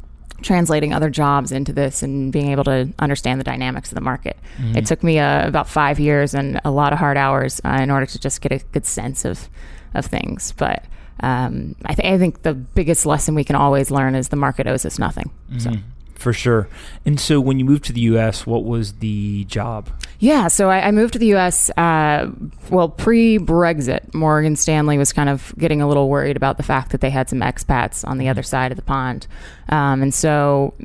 translating 0.41 0.93
other 0.93 1.09
jobs 1.09 1.51
into 1.51 1.73
this 1.73 2.03
and 2.03 2.31
being 2.31 2.51
able 2.51 2.63
to 2.65 2.89
understand 2.99 3.39
the 3.39 3.43
dynamics 3.43 3.91
of 3.91 3.95
the 3.95 4.01
market. 4.01 4.37
It 4.75 4.85
took 4.85 5.03
me 5.03 5.19
uh, 5.19 5.47
about 5.47 5.67
five 5.69 5.99
years 5.99 6.33
and 6.33 6.59
a 6.63 6.71
lot 6.71 6.93
of 6.93 6.99
hard 6.99 7.17
hours 7.17 7.61
uh, 7.63 7.79
in 7.81 7.89
order 7.91 8.05
to 8.05 8.19
just 8.19 8.41
get 8.41 8.51
a 8.51 8.59
good 8.71 8.85
sense 8.85 9.25
of 9.25 9.49
of 9.93 10.05
things. 10.05 10.53
But 10.53 10.85
um, 11.19 11.75
I, 11.85 11.93
th- 11.93 12.13
I 12.13 12.17
think 12.17 12.43
the 12.43 12.53
biggest 12.53 13.05
lesson 13.05 13.35
we 13.35 13.43
can 13.43 13.55
always 13.55 13.91
learn 13.91 14.15
is 14.15 14.29
the 14.29 14.35
market 14.35 14.67
owes 14.67 14.85
us 14.85 14.97
nothing. 14.97 15.31
So. 15.57 15.71
For 16.15 16.33
sure. 16.33 16.67
And 17.05 17.19
so 17.19 17.41
when 17.41 17.57
you 17.59 17.65
moved 17.65 17.83
to 17.85 17.93
the 17.93 18.01
U.S., 18.01 18.45
what 18.45 18.63
was 18.63 18.93
the 18.93 19.43
job? 19.45 19.89
Yeah, 20.21 20.49
so 20.49 20.69
I, 20.69 20.87
I 20.87 20.91
moved 20.91 21.13
to 21.13 21.19
the 21.19 21.25
U.S. 21.27 21.71
Uh, 21.71 22.29
well 22.69 22.89
pre 22.89 23.39
Brexit. 23.39 24.13
Morgan 24.13 24.55
Stanley 24.55 24.99
was 24.99 25.11
kind 25.11 25.29
of 25.29 25.51
getting 25.57 25.81
a 25.81 25.87
little 25.87 26.09
worried 26.09 26.37
about 26.37 26.57
the 26.57 26.63
fact 26.63 26.91
that 26.91 27.01
they 27.01 27.09
had 27.09 27.27
some 27.27 27.39
expats 27.39 28.07
on 28.07 28.19
the 28.19 28.29
other 28.29 28.43
side 28.43 28.71
of 28.71 28.75
the 28.75 28.83
pond, 28.83 29.25
um, 29.69 30.03
and 30.03 30.13
so 30.13 30.75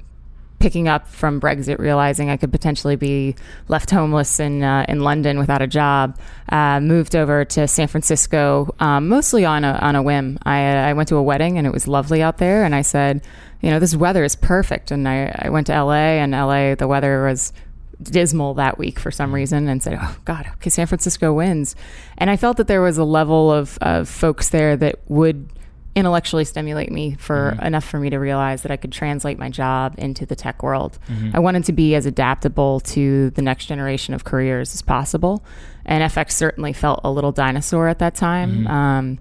picking 0.59 0.89
up 0.89 1.07
from 1.07 1.39
Brexit, 1.39 1.79
realizing 1.79 2.31
I 2.31 2.39
could 2.39 2.51
potentially 2.51 2.97
be 2.97 3.37
left 3.69 3.91
homeless 3.91 4.41
in 4.41 4.63
uh, 4.63 4.87
in 4.89 5.01
London 5.01 5.39
without 5.39 5.61
a 5.61 5.67
job, 5.67 6.19
uh, 6.49 6.81
moved 6.81 7.15
over 7.15 7.45
to 7.45 7.69
San 7.69 7.89
Francisco, 7.89 8.75
um, 8.81 9.07
mostly 9.07 9.45
on 9.45 9.65
a 9.65 9.73
on 9.83 9.97
a 9.97 10.03
whim. 10.03 10.39
I, 10.45 10.61
I 10.61 10.93
went 10.95 11.11
to 11.11 11.17
a 11.17 11.23
wedding 11.23 11.59
and 11.59 11.67
it 11.67 11.75
was 11.75 11.87
lovely 11.87 12.23
out 12.23 12.39
there, 12.39 12.65
and 12.65 12.75
I 12.75 12.81
said, 12.81 13.23
you 13.61 13.69
know, 13.69 13.81
this 13.81 13.95
weather 13.95 14.25
is 14.25 14.35
perfect. 14.35 14.91
And 14.91 15.07
I, 15.07 15.31
I 15.43 15.51
went 15.51 15.67
to 15.67 15.75
LA, 15.75 16.23
and 16.23 16.33
LA 16.33 16.75
the 16.75 16.89
weather 16.89 17.27
was 17.27 17.53
dismal 18.03 18.55
that 18.55 18.79
week 18.79 18.99
for 18.99 19.11
some 19.11 19.35
reason 19.35 19.69
and 19.69 19.83
said, 19.83 19.99
Oh 20.01 20.17
God, 20.25 20.47
okay, 20.55 20.71
San 20.71 20.87
Francisco 20.87 21.33
wins. 21.33 21.75
And 22.19 22.31
I 22.31 22.37
felt 22.37 22.57
that 22.59 22.67
there 22.67 22.83
was 22.83 22.99
a 22.99 23.05
level 23.05 23.51
of, 23.51 23.79
of 23.81 24.09
folks 24.09 24.51
there 24.51 24.77
that 24.77 24.99
would 25.09 25.49
intellectually 25.95 26.45
stimulate 26.45 26.93
me 26.93 27.17
for 27.19 27.57
enough 27.63 27.83
for 27.83 27.99
me 27.99 28.11
to 28.11 28.19
realize 28.19 28.61
that 28.63 28.71
I 28.71 28.77
could 28.77 28.93
translate 28.93 29.39
my 29.39 29.49
job 29.49 29.95
into 29.97 30.27
the 30.27 30.37
tech 30.37 30.63
world. 30.63 30.99
I 31.35 31.39
wanted 31.39 31.65
to 31.65 31.73
be 31.73 31.95
as 31.95 32.05
adaptable 32.05 32.81
to 32.81 33.31
the 33.31 33.41
next 33.41 33.65
generation 33.65 34.13
of 34.13 34.23
careers 34.23 34.75
as 34.75 34.83
possible. 34.83 35.43
And 35.87 36.05
FX 36.13 36.33
certainly 36.33 36.75
felt 36.75 37.01
a 37.03 37.11
little 37.11 37.33
dinosaur 37.33 37.89
at 37.89 38.01
that 38.01 38.15
time. 38.15 38.67
Um, 38.67 39.19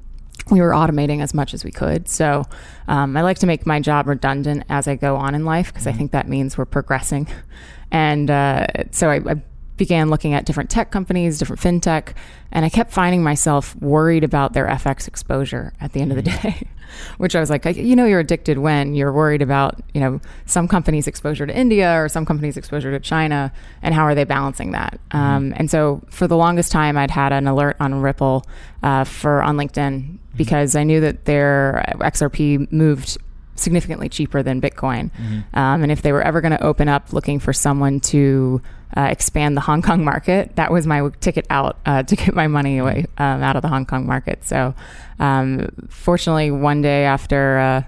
we 0.51 0.59
were 0.59 0.71
automating 0.71 1.23
as 1.23 1.33
much 1.33 1.53
as 1.53 1.63
we 1.63 1.71
could. 1.71 2.09
So 2.09 2.43
um, 2.89 3.15
I 3.15 3.21
like 3.21 3.39
to 3.39 3.47
make 3.47 3.65
my 3.65 3.79
job 3.79 4.07
redundant 4.07 4.65
as 4.67 4.85
I 4.87 4.95
go 4.95 5.15
on 5.15 5.33
in 5.33 5.45
life 5.45 5.71
because 5.71 5.87
I 5.87 5.93
think 5.93 6.11
that 6.11 6.27
means 6.27 6.57
we're 6.57 6.65
progressing. 6.65 7.27
And 7.95 8.29
uh, 8.29 8.67
so 8.91 9.09
I, 9.09 9.21
I 9.25 9.41
began 9.77 10.09
looking 10.09 10.33
at 10.33 10.45
different 10.45 10.69
tech 10.69 10.91
companies, 10.91 11.39
different 11.39 11.61
fintech, 11.61 12.13
and 12.51 12.65
I 12.65 12.69
kept 12.69 12.91
finding 12.91 13.23
myself 13.23 13.73
worried 13.77 14.25
about 14.25 14.51
their 14.51 14.67
FX 14.67 15.07
exposure 15.07 15.71
at 15.79 15.93
the 15.93 16.01
end 16.01 16.11
of 16.11 16.17
the 16.17 16.29
day. 16.29 16.67
Which 17.17 17.37
I 17.37 17.39
was 17.39 17.49
like, 17.49 17.63
you 17.65 17.95
know, 17.95 18.05
you're 18.05 18.19
addicted 18.19 18.57
when 18.57 18.95
you're 18.95 19.13
worried 19.13 19.41
about, 19.41 19.81
you 19.93 20.01
know, 20.01 20.19
some 20.45 20.67
companies' 20.67 21.07
exposure 21.07 21.45
to 21.45 21.57
India 21.57 21.93
or 21.93 22.09
some 22.09 22.25
companies' 22.25 22.57
exposure 22.57 22.91
to 22.91 22.99
China, 22.99 23.51
and 23.81 23.95
how 23.95 24.03
are 24.03 24.13
they 24.13 24.25
balancing 24.25 24.71
that? 24.71 24.99
Um, 25.11 25.53
and 25.55 25.71
so, 25.71 26.01
for 26.09 26.27
the 26.27 26.37
longest 26.37 26.71
time, 26.71 26.97
I'd 26.97 27.11
had 27.11 27.31
an 27.31 27.47
alert 27.47 27.77
on 27.79 28.01
Ripple 28.01 28.45
uh, 28.83 29.05
for 29.05 29.41
on 29.41 29.55
LinkedIn 29.55 30.17
because 30.35 30.75
I 30.75 30.83
knew 30.83 30.99
that 31.01 31.25
their 31.25 31.83
XRP 31.99 32.71
moved 32.71 33.17
significantly 33.55 34.09
cheaper 34.09 34.43
than 34.43 34.61
Bitcoin. 34.61 35.09
Um, 35.53 35.83
and 35.83 35.91
if 35.91 36.01
they 36.01 36.11
were 36.11 36.21
ever 36.21 36.41
going 36.41 36.51
to 36.51 36.63
open 36.63 36.87
up 36.87 37.13
looking 37.13 37.39
for 37.39 37.53
someone 37.53 37.99
to 38.01 38.61
uh, 38.95 39.07
expand 39.09 39.57
the 39.57 39.61
Hong 39.61 39.81
Kong 39.81 40.03
market, 40.03 40.55
that 40.55 40.71
was 40.71 40.85
my 40.85 41.09
ticket 41.19 41.45
out 41.49 41.77
uh, 41.85 42.03
to 42.09 42.15
get 42.15 42.33
my 42.33 42.47
money 42.47 42.77
away 42.77 43.05
um, 43.17 43.41
out 43.41 43.55
of 43.55 43.61
the 43.61 43.67
Hong 43.67 43.85
Kong 43.85 44.05
market. 44.05 44.43
So, 44.43 44.73
um, 45.19 45.69
fortunately, 45.89 46.51
one 46.51 46.81
day 46.81 47.05
after 47.05 47.57
uh, 47.57 47.83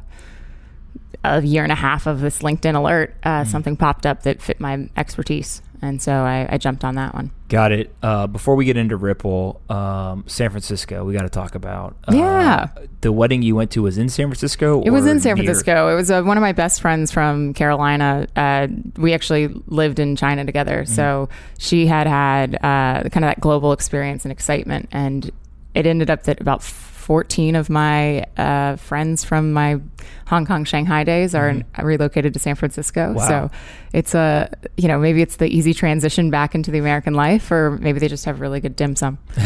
a 1.24 1.41
year 1.41 1.63
and 1.63 1.71
a 1.71 1.75
half 1.75 2.07
of 2.07 2.21
this 2.21 2.39
LinkedIn 2.39 2.75
alert, 2.75 3.15
uh, 3.24 3.43
something 3.43 3.75
popped 3.75 4.05
up 4.05 4.24
that 4.24 4.41
fit 4.41 4.59
my 4.59 4.89
expertise. 4.95 5.62
And 5.81 6.01
so 6.01 6.12
I, 6.12 6.48
I 6.50 6.57
jumped 6.57 6.84
on 6.84 6.96
that 6.96 7.13
one. 7.13 7.31
Got 7.50 7.72
it. 7.72 7.96
Uh, 8.01 8.27
before 8.27 8.55
we 8.55 8.65
get 8.65 8.77
into 8.77 8.98
Ripple, 8.98 9.62
um, 9.69 10.24
San 10.27 10.50
Francisco, 10.50 11.05
we 11.05 11.13
got 11.13 11.22
to 11.22 11.29
talk 11.29 11.55
about. 11.55 11.96
Uh, 12.07 12.15
Yeah. 12.15 12.67
The 13.01 13.12
wedding 13.12 13.41
you 13.41 13.55
went 13.55 13.72
to 13.72 13.84
was 13.84 13.98
in 13.98 14.10
San 14.10 14.27
Francisco? 14.27 14.81
It 14.81 14.89
was 14.89 15.05
in 15.05 15.19
San 15.19 15.36
near? 15.36 15.46
Francisco. 15.46 15.89
It 15.89 15.96
was 15.96 16.10
uh, 16.10 16.24
one 16.24 16.36
of 16.36 16.41
my 16.41 16.51
best 16.51 16.81
friends 16.81 17.12
from 17.12 17.53
Carolina. 17.53 18.27
Uh, 18.36 18.67
we 18.98 19.13
actually 19.13 19.48
lived 19.67 20.00
in 20.00 20.15
China 20.15 20.46
together. 20.46 20.86
So 20.86 21.29
she 21.57 21.86
had 21.86 22.07
had 22.07 22.55
uh, 22.55 23.07
kind 23.10 23.17
of 23.17 23.29
that 23.29 23.39
global 23.39 23.72
experience 23.72 24.25
and 24.25 24.31
excitement. 24.31 24.89
And 24.91 25.31
it 25.75 25.86
ended 25.86 26.10
up 26.10 26.24
that 26.24 26.41
about 26.41 26.63
14 27.07 27.55
of 27.55 27.69
my 27.69 28.25
uh, 28.35 28.75
friends 28.75 29.23
from 29.23 29.53
my 29.53 29.79
Hong 30.27 30.45
Kong, 30.45 30.65
Shanghai 30.65 31.05
days 31.05 31.33
are 31.33 31.61
relocated 31.81 32.33
to 32.33 32.39
San 32.39 32.55
Francisco. 32.55 33.13
Wow. 33.13 33.27
So 33.29 33.51
it's 33.93 34.13
a, 34.13 34.49
you 34.75 34.89
know, 34.89 34.99
maybe 34.99 35.21
it's 35.21 35.37
the 35.37 35.47
easy 35.47 35.73
transition 35.73 36.31
back 36.31 36.53
into 36.53 36.69
the 36.69 36.79
American 36.79 37.13
life, 37.13 37.49
or 37.49 37.77
maybe 37.77 37.99
they 37.99 38.09
just 38.09 38.25
have 38.25 38.41
really 38.41 38.59
good 38.59 38.75
dim 38.75 38.97
sum. 38.97 39.19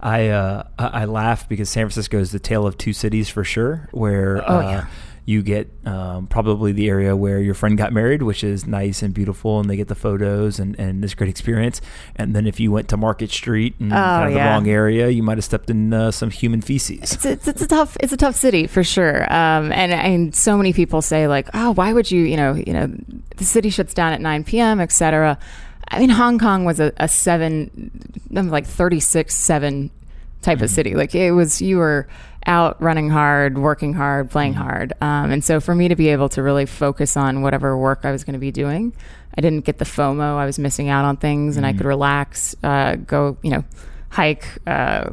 I 0.00 0.28
uh, 0.28 0.68
I 0.78 0.86
I 0.86 1.04
laugh 1.06 1.48
because 1.48 1.68
San 1.68 1.86
Francisco 1.86 2.20
is 2.20 2.30
the 2.30 2.38
tale 2.38 2.64
of 2.64 2.78
two 2.78 2.92
cities 2.92 3.28
for 3.28 3.42
sure. 3.42 3.88
Where 3.90 4.48
Oh, 4.48 4.58
uh, 4.58 4.60
yeah. 4.60 4.86
You 5.24 5.40
get 5.42 5.70
um, 5.86 6.26
probably 6.26 6.72
the 6.72 6.88
area 6.88 7.14
where 7.14 7.38
your 7.38 7.54
friend 7.54 7.78
got 7.78 7.92
married, 7.92 8.22
which 8.22 8.42
is 8.42 8.66
nice 8.66 9.02
and 9.02 9.14
beautiful, 9.14 9.60
and 9.60 9.70
they 9.70 9.76
get 9.76 9.86
the 9.86 9.94
photos 9.94 10.58
and, 10.58 10.76
and 10.80 11.02
this 11.02 11.14
great 11.14 11.30
experience. 11.30 11.80
And 12.16 12.34
then 12.34 12.44
if 12.46 12.58
you 12.58 12.72
went 12.72 12.88
to 12.88 12.96
Market 12.96 13.30
Street 13.30 13.76
and 13.78 13.92
kind 13.92 14.24
of 14.26 14.32
the 14.32 14.40
Oh, 14.40 14.42
yeah. 14.44 14.52
wrong 14.52 14.68
area, 14.68 15.08
you 15.10 15.22
might 15.22 15.38
have 15.38 15.44
stepped 15.44 15.70
in 15.70 15.92
uh, 15.94 16.10
some 16.10 16.30
human 16.30 16.60
feces. 16.60 17.12
it's, 17.12 17.24
it's, 17.24 17.46
it's 17.46 17.62
a 17.62 17.66
tough 17.68 17.96
it's 18.00 18.12
a 18.12 18.16
tough 18.16 18.34
city 18.34 18.66
for 18.66 18.82
sure 18.82 19.22
um, 19.32 19.70
and 19.70 19.92
and 19.92 20.34
so 20.34 20.56
many 20.56 20.72
people 20.72 21.00
say 21.02 21.28
like 21.28 21.48
oh 21.54 21.70
why 21.72 21.92
would 21.92 22.10
you 22.10 22.22
you 22.22 22.36
know 22.36 22.54
you 22.54 22.72
know 22.72 22.90
the 23.36 23.44
city 23.44 23.70
shuts 23.70 23.94
down 23.94 24.12
at 24.12 24.20
9 24.20 24.44
p.m 24.44 24.80
etc 24.80 25.38
i 25.88 25.98
mean 26.00 26.08
hong 26.08 26.38
kong 26.38 26.64
was 26.64 26.80
a, 26.80 26.92
a 26.96 27.06
seven 27.08 27.90
like 28.30 28.66
36 28.66 29.34
7 29.34 29.90
type 30.42 30.60
of 30.62 30.70
city 30.70 30.94
like 30.94 31.14
it 31.14 31.30
was 31.32 31.62
you 31.62 31.76
were 31.78 32.08
out 32.46 32.80
running 32.82 33.10
hard 33.10 33.58
working 33.58 33.94
hard 33.94 34.30
playing 34.30 34.54
hard. 34.54 34.92
Um, 35.00 35.30
and 35.30 35.44
so 35.44 35.60
for 35.60 35.74
me 35.74 35.88
to 35.88 35.96
be 35.96 36.08
able 36.08 36.28
to 36.30 36.42
really 36.42 36.66
focus 36.66 37.16
on 37.16 37.42
whatever 37.42 37.76
work 37.76 38.00
i 38.04 38.12
was 38.12 38.24
going 38.24 38.34
to 38.34 38.38
be 38.38 38.50
doing 38.50 38.92
i 39.36 39.40
didn't 39.40 39.64
get 39.64 39.78
the 39.78 39.84
fomo 39.84 40.36
i 40.36 40.46
was 40.46 40.58
missing 40.58 40.88
out 40.88 41.04
on 41.04 41.16
things 41.16 41.56
and 41.56 41.64
i 41.66 41.72
could 41.72 41.86
relax 41.86 42.54
uh, 42.62 42.96
go 42.96 43.36
you 43.42 43.50
know 43.50 43.64
hike 44.10 44.46
uh, 44.66 45.10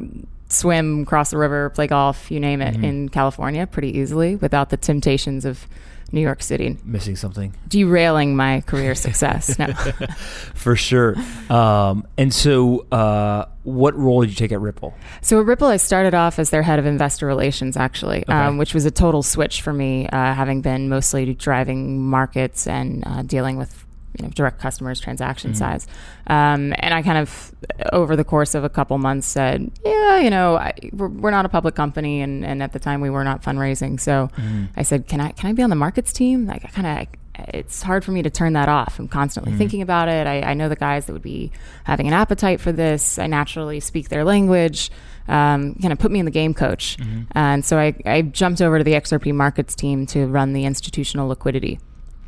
swim, 0.52 1.04
cross 1.04 1.30
the 1.30 1.38
river, 1.38 1.70
play 1.70 1.86
golf, 1.86 2.30
you 2.30 2.40
name 2.40 2.60
it, 2.60 2.74
in 2.82 3.08
California 3.08 3.66
pretty 3.66 3.96
easily 3.98 4.36
without 4.36 4.70
the 4.70 4.76
temptations 4.76 5.44
of 5.44 5.66
New 6.12 6.20
York 6.20 6.42
City 6.42 6.78
Missing 6.84 7.16
something. 7.16 7.54
derailing 7.68 8.36
my 8.36 8.62
career 8.62 8.94
success. 8.94 9.58
No. 9.58 9.66
For 10.54 10.76
sure. 10.76 11.16
Um, 11.48 12.06
and 12.18 12.32
so, 12.32 12.86
uh, 12.90 13.46
what 13.62 13.94
role 13.96 14.22
did 14.22 14.30
you 14.30 14.36
take 14.36 14.52
at 14.52 14.60
Ripple? 14.60 14.94
So 15.20 15.38
at 15.40 15.46
Ripple, 15.46 15.68
I 15.68 15.76
started 15.76 16.14
off 16.14 16.38
as 16.38 16.50
their 16.50 16.62
head 16.62 16.78
of 16.78 16.86
investor 16.86 17.26
relations, 17.26 17.76
actually, 17.76 18.26
um, 18.26 18.56
which 18.58 18.72
was 18.74 18.86
a 18.86 18.90
total 18.90 19.22
switch 19.22 19.60
for 19.62 19.72
me, 19.72 20.08
uh, 20.08 20.34
having 20.34 20.62
been 20.62 20.88
mostly 20.88 21.34
driving 21.34 22.02
markets 22.02 22.66
and 22.66 23.04
uh, 23.06 23.22
dealing 23.22 23.56
with 23.58 23.86
you 24.20 24.26
know 24.26 24.32
direct 24.34 24.60
customers, 24.60 25.00
transaction 25.00 25.54
size. 25.54 25.86
Um, 26.26 26.74
and 26.78 26.92
I 26.92 27.02
kind 27.02 27.18
of, 27.18 27.54
over 27.92 28.16
the 28.16 28.24
course 28.24 28.54
of 28.54 28.64
a 28.64 28.68
couple 28.68 28.98
months, 28.98 29.26
said, 29.26 29.70
yeah, 29.84 30.18
you 30.20 30.30
know, 30.30 30.56
I, 30.56 30.72
we're, 30.92 31.08
we're 31.08 31.30
not 31.30 31.46
a 31.46 31.48
public 31.48 31.74
company, 31.74 32.20
and, 32.20 32.44
and 32.44 32.62
at 32.62 32.72
the 32.72 32.78
time 32.78 33.00
we 33.00 33.10
were 33.10 33.24
not 33.24 33.42
fundraising. 33.42 33.98
So 33.98 34.28
I 34.76 34.82
said, 34.82 35.08
can 35.08 35.20
I 35.20 35.30
can 35.32 35.48
I 35.48 35.52
be 35.54 35.62
on 35.62 35.70
the 35.70 35.76
markets 35.76 36.12
team? 36.12 36.46
Like, 36.46 36.64
I 36.64 36.68
kind 36.68 36.86
of 36.86 37.08
it's 37.54 37.82
hard 37.82 38.04
for 38.04 38.12
me 38.12 38.20
to 38.22 38.28
turn 38.28 38.52
that 38.52 38.68
off. 38.68 38.98
I'm 38.98 39.08
constantly 39.08 39.52
thinking 39.58 39.80
about 39.80 40.08
it. 40.08 40.26
I, 40.26 40.42
I 40.42 40.54
know 40.54 40.68
the 40.68 40.76
guys 40.76 41.06
that 41.06 41.14
would 41.14 41.22
be 41.22 41.50
having 41.84 42.06
an 42.06 42.12
appetite 42.12 42.60
for 42.60 42.70
this. 42.72 43.18
I 43.18 43.28
naturally 43.28 43.80
speak 43.80 44.10
their 44.10 44.24
language. 44.24 44.90
Um, 45.26 45.74
kind 45.76 45.92
of 45.92 45.98
put 45.98 46.10
me 46.10 46.18
in 46.18 46.26
the 46.26 46.30
game 46.30 46.52
coach. 46.52 46.98
And 47.32 47.64
so 47.64 47.78
I, 47.78 47.94
I 48.04 48.22
jumped 48.22 48.60
over 48.60 48.76
to 48.78 48.84
the 48.84 48.92
XRP 48.92 49.32
markets 49.32 49.74
team 49.74 50.04
to 50.06 50.26
run 50.26 50.52
the 50.52 50.64
institutional 50.66 51.28
liquidity. 51.28 51.78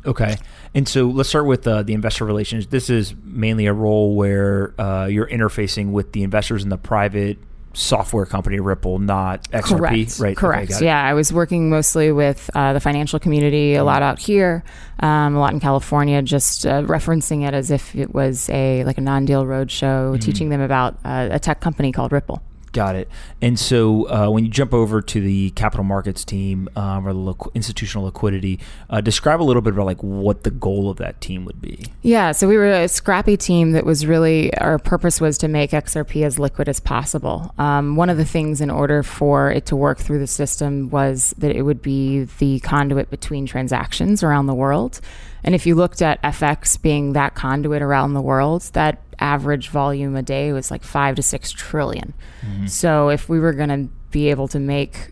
Okay. 0.05 0.37
And 0.73 0.87
so 0.87 1.07
let's 1.07 1.29
start 1.29 1.45
with 1.45 1.67
uh, 1.67 1.83
the 1.83 1.93
investor 1.93 2.25
relations. 2.25 2.67
This 2.67 2.89
is 2.89 3.13
mainly 3.23 3.67
a 3.67 3.73
role 3.73 4.15
where 4.15 4.73
uh, 4.79 5.05
you're 5.05 5.27
interfacing 5.27 5.91
with 5.91 6.11
the 6.11 6.23
investors 6.23 6.63
in 6.63 6.69
the 6.69 6.77
private 6.77 7.37
software 7.75 8.25
company 8.27 8.59
Ripple, 8.59 8.99
not 8.99 9.49
XRP, 9.49 9.65
Correct. 9.77 10.19
right? 10.19 10.37
Correct. 10.37 10.71
it. 10.73 10.81
yeah, 10.83 11.03
I 11.03 11.13
was 11.15 11.33
working 11.33 11.69
mostly 11.71 12.11
with 12.11 12.49
uh, 12.53 12.73
the 12.73 12.79
financial 12.79 13.17
community, 13.17 13.73
a 13.75 13.83
lot 13.83 14.03
out 14.03 14.19
here, 14.19 14.63
um, 14.99 15.35
a 15.35 15.39
lot 15.39 15.53
in 15.53 15.59
California, 15.59 16.21
just 16.21 16.67
uh, 16.67 16.83
referencing 16.83 17.47
it 17.47 17.55
as 17.55 17.71
if 17.71 17.95
it 17.95 18.13
was 18.13 18.47
a 18.51 18.83
like 18.83 18.97
a 18.99 19.01
non-deal 19.01 19.45
roadshow, 19.45 20.11
Mm-hmm. 20.13 20.19
teaching 20.19 20.49
them 20.49 20.61
about 20.61 20.99
uh, 21.03 21.29
a 21.31 21.39
tech 21.39 21.61
company 21.61 21.91
called 21.91 22.11
Ripple. 22.11 22.43
Got 22.73 22.95
it. 22.95 23.07
And 23.39 23.59
so 23.59 24.09
uh, 24.09 24.29
when 24.31 24.43
you 24.43 24.49
jump 24.49 24.73
over 24.73 24.99
to 24.99 25.21
the 25.21 25.51
capital 25.51 25.83
markets 25.83 26.25
team 26.25 26.67
um, 26.75 27.07
or 27.07 27.13
the 27.13 27.19
liqu- 27.19 27.53
institutional 27.53 28.05
liquidity, 28.05 28.59
uh, 28.89 28.99
describe 28.99 29.39
a 29.41 29.45
little 29.45 29.61
bit 29.61 29.73
about 29.73 29.85
like 29.85 30.01
what 30.01 30.43
the 30.43 30.49
goal 30.49 30.89
of 30.89 30.97
that 30.97 31.21
team 31.21 31.45
would 31.45 31.61
be. 31.61 31.85
Yeah, 32.01 32.31
so 32.31 32.47
we 32.47 32.57
were 32.57 32.71
a 32.71 32.87
scrappy 32.87 33.37
team 33.37 33.73
that 33.73 33.85
was 33.85 34.07
really 34.07 34.51
our 34.57 34.79
purpose 34.79 35.21
was 35.21 35.37
to 35.37 35.47
make 35.47 35.69
XRP 35.69 36.25
as 36.25 36.39
liquid 36.39 36.67
as 36.67 36.79
possible. 36.79 37.53
Um, 37.59 37.95
one 37.95 38.09
of 38.09 38.17
the 38.17 38.25
things 38.25 38.59
in 38.59 38.71
order 38.71 39.03
for 39.03 39.51
it 39.51 39.67
to 39.67 39.75
work 39.75 39.99
through 39.99 40.19
the 40.19 40.27
system 40.27 40.89
was 40.89 41.35
that 41.37 41.55
it 41.55 41.61
would 41.61 41.83
be 41.83 42.23
the 42.39 42.59
conduit 42.61 43.11
between 43.11 43.45
transactions 43.45 44.23
around 44.23 44.47
the 44.47 44.55
world. 44.55 44.99
And 45.43 45.53
if 45.53 45.65
you 45.65 45.75
looked 45.75 46.01
at 46.01 46.21
FX 46.21 46.81
being 46.81 47.13
that 47.13 47.35
conduit 47.35 47.81
around 47.81 48.13
the 48.13 48.21
world, 48.21 48.61
that 48.73 49.01
average 49.19 49.69
volume 49.69 50.15
a 50.15 50.21
day 50.21 50.53
was 50.53 50.71
like 50.71 50.83
five 50.83 51.15
to 51.15 51.23
six 51.23 51.51
trillion. 51.51 52.13
Mm-hmm. 52.41 52.67
So 52.67 53.09
if 53.09 53.27
we 53.29 53.39
were 53.39 53.53
going 53.53 53.69
to 53.69 53.93
be 54.11 54.29
able 54.29 54.47
to 54.49 54.59
make 54.59 55.11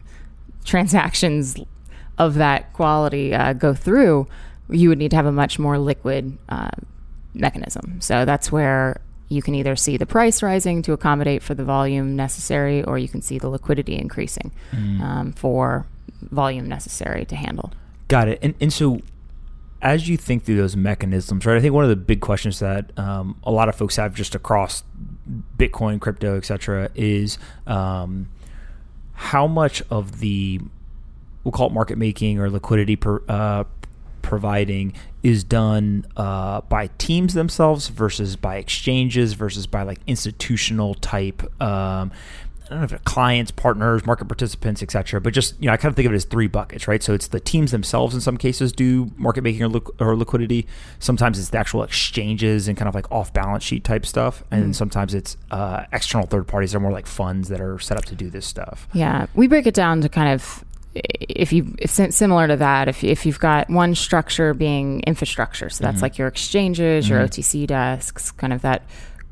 transactions 0.63 1.57
of 2.17 2.35
that 2.35 2.71
quality 2.73 3.33
uh, 3.33 3.53
go 3.53 3.73
through, 3.73 4.27
you 4.69 4.89
would 4.89 4.97
need 4.97 5.11
to 5.11 5.17
have 5.17 5.25
a 5.25 5.31
much 5.31 5.59
more 5.59 5.77
liquid 5.77 6.37
uh, 6.49 6.69
mechanism. 7.33 7.99
So 7.99 8.25
that's 8.25 8.51
where 8.51 9.01
you 9.27 9.41
can 9.41 9.55
either 9.55 9.75
see 9.75 9.97
the 9.97 10.05
price 10.05 10.43
rising 10.43 10.81
to 10.83 10.93
accommodate 10.93 11.41
for 11.41 11.53
the 11.53 11.63
volume 11.63 12.15
necessary, 12.15 12.83
or 12.83 12.97
you 12.97 13.07
can 13.07 13.21
see 13.21 13.39
the 13.39 13.49
liquidity 13.49 13.97
increasing 13.97 14.51
mm. 14.71 15.01
um, 15.01 15.31
for 15.33 15.85
volume 16.21 16.67
necessary 16.67 17.25
to 17.25 17.35
handle. 17.35 17.71
Got 18.07 18.27
it. 18.27 18.39
And, 18.41 18.55
and 18.59 18.73
so 18.73 19.01
as 19.81 20.07
you 20.07 20.17
think 20.17 20.43
through 20.43 20.57
those 20.57 20.75
mechanisms, 20.75 21.45
right? 21.45 21.57
I 21.57 21.59
think 21.59 21.73
one 21.73 21.83
of 21.83 21.89
the 21.89 21.95
big 21.95 22.21
questions 22.21 22.59
that 22.59 22.97
um, 22.97 23.39
a 23.43 23.51
lot 23.51 23.69
of 23.69 23.75
folks 23.75 23.95
have 23.95 24.13
just 24.13 24.35
across 24.35 24.83
Bitcoin, 25.57 25.99
crypto, 25.99 26.37
et 26.37 26.45
cetera, 26.45 26.89
is 26.95 27.37
um, 27.65 28.29
how 29.13 29.47
much 29.47 29.81
of 29.89 30.19
the 30.19 30.59
we'll 31.43 31.51
call 31.51 31.67
it 31.67 31.73
market 31.73 31.97
making 31.97 32.39
or 32.39 32.49
liquidity 32.49 32.95
per, 32.95 33.23
uh, 33.27 33.63
providing 34.21 34.93
is 35.23 35.43
done 35.43 36.05
uh, 36.17 36.61
by 36.61 36.87
teams 36.97 37.33
themselves 37.33 37.87
versus 37.87 38.35
by 38.35 38.55
exchanges 38.57 39.33
versus 39.33 39.67
by 39.67 39.83
like 39.83 39.99
institutional 40.07 40.93
type 40.95 41.41
um, 41.61 42.11
I 42.71 42.75
don't 42.75 42.89
know 42.89 42.95
if 42.95 43.03
clients, 43.03 43.51
partners, 43.51 44.05
market 44.05 44.25
participants, 44.25 44.81
etc. 44.81 45.19
But 45.19 45.33
just 45.33 45.59
you 45.59 45.67
know, 45.67 45.73
I 45.73 45.77
kind 45.77 45.91
of 45.91 45.95
think 45.97 46.05
of 46.05 46.13
it 46.13 46.15
as 46.15 46.23
three 46.23 46.47
buckets, 46.47 46.87
right? 46.87 47.03
So 47.03 47.13
it's 47.13 47.27
the 47.27 47.41
teams 47.41 47.71
themselves 47.71 48.15
in 48.15 48.21
some 48.21 48.37
cases 48.37 48.71
do 48.71 49.11
market 49.17 49.43
making 49.43 49.63
or, 49.63 49.81
or 49.99 50.15
liquidity. 50.15 50.67
Sometimes 50.99 51.37
it's 51.37 51.49
the 51.49 51.57
actual 51.57 51.83
exchanges 51.83 52.69
and 52.69 52.77
kind 52.77 52.87
of 52.87 52.95
like 52.95 53.11
off 53.11 53.33
balance 53.33 53.63
sheet 53.65 53.83
type 53.83 54.05
stuff, 54.05 54.43
and 54.51 54.71
mm. 54.71 54.75
sometimes 54.75 55.13
it's 55.13 55.35
uh, 55.51 55.83
external 55.91 56.27
third 56.27 56.47
parties. 56.47 56.71
They're 56.71 56.79
more 56.79 56.93
like 56.93 57.07
funds 57.07 57.49
that 57.49 57.59
are 57.59 57.77
set 57.77 57.97
up 57.97 58.05
to 58.05 58.15
do 58.15 58.29
this 58.29 58.45
stuff. 58.45 58.87
Yeah, 58.93 59.27
we 59.35 59.47
break 59.47 59.67
it 59.67 59.73
down 59.73 59.99
to 60.01 60.09
kind 60.09 60.33
of 60.33 60.63
if 60.93 61.53
you 61.53 61.75
if 61.77 61.89
similar 61.89 62.47
to 62.47 62.57
that 62.57 62.87
if, 62.87 63.03
if 63.03 63.25
you've 63.25 63.39
got 63.39 63.69
one 63.69 63.95
structure 63.95 64.53
being 64.53 64.99
infrastructure 65.07 65.69
so 65.69 65.83
that's 65.83 65.95
mm-hmm. 65.95 66.03
like 66.03 66.17
your 66.17 66.27
exchanges 66.27 67.05
mm-hmm. 67.05 67.13
your 67.13 67.25
otc 67.25 67.65
desks 67.65 68.31
kind 68.31 68.51
of 68.51 68.61
that 68.61 68.83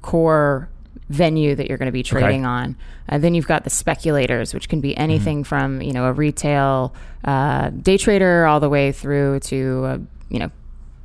core 0.02 0.70
venue 1.10 1.56
that 1.56 1.68
you're 1.68 1.78
going 1.78 1.88
to 1.88 1.92
be 1.92 2.04
trading 2.04 2.42
okay. 2.42 2.50
on. 2.50 2.76
Uh, 3.10 3.18
then 3.18 3.34
you've 3.34 3.48
got 3.48 3.64
the 3.64 3.70
speculators, 3.70 4.54
which 4.54 4.70
can 4.70 4.80
be 4.80 4.92
mm-hmm. 4.92 5.02
anything 5.02 5.38
mm-hmm. 5.40 5.50
from 5.50 5.82
you 5.82 5.92
know 5.92 6.06
a 6.06 6.14
retail 6.14 6.94
uh, 7.26 7.70
day 7.70 7.98
trader 7.98 8.46
all 8.46 8.60
the 8.60 8.70
way 8.70 8.92
through 8.92 9.40
to 9.42 9.86
a, 9.86 10.00
you 10.30 10.40
know 10.40 10.52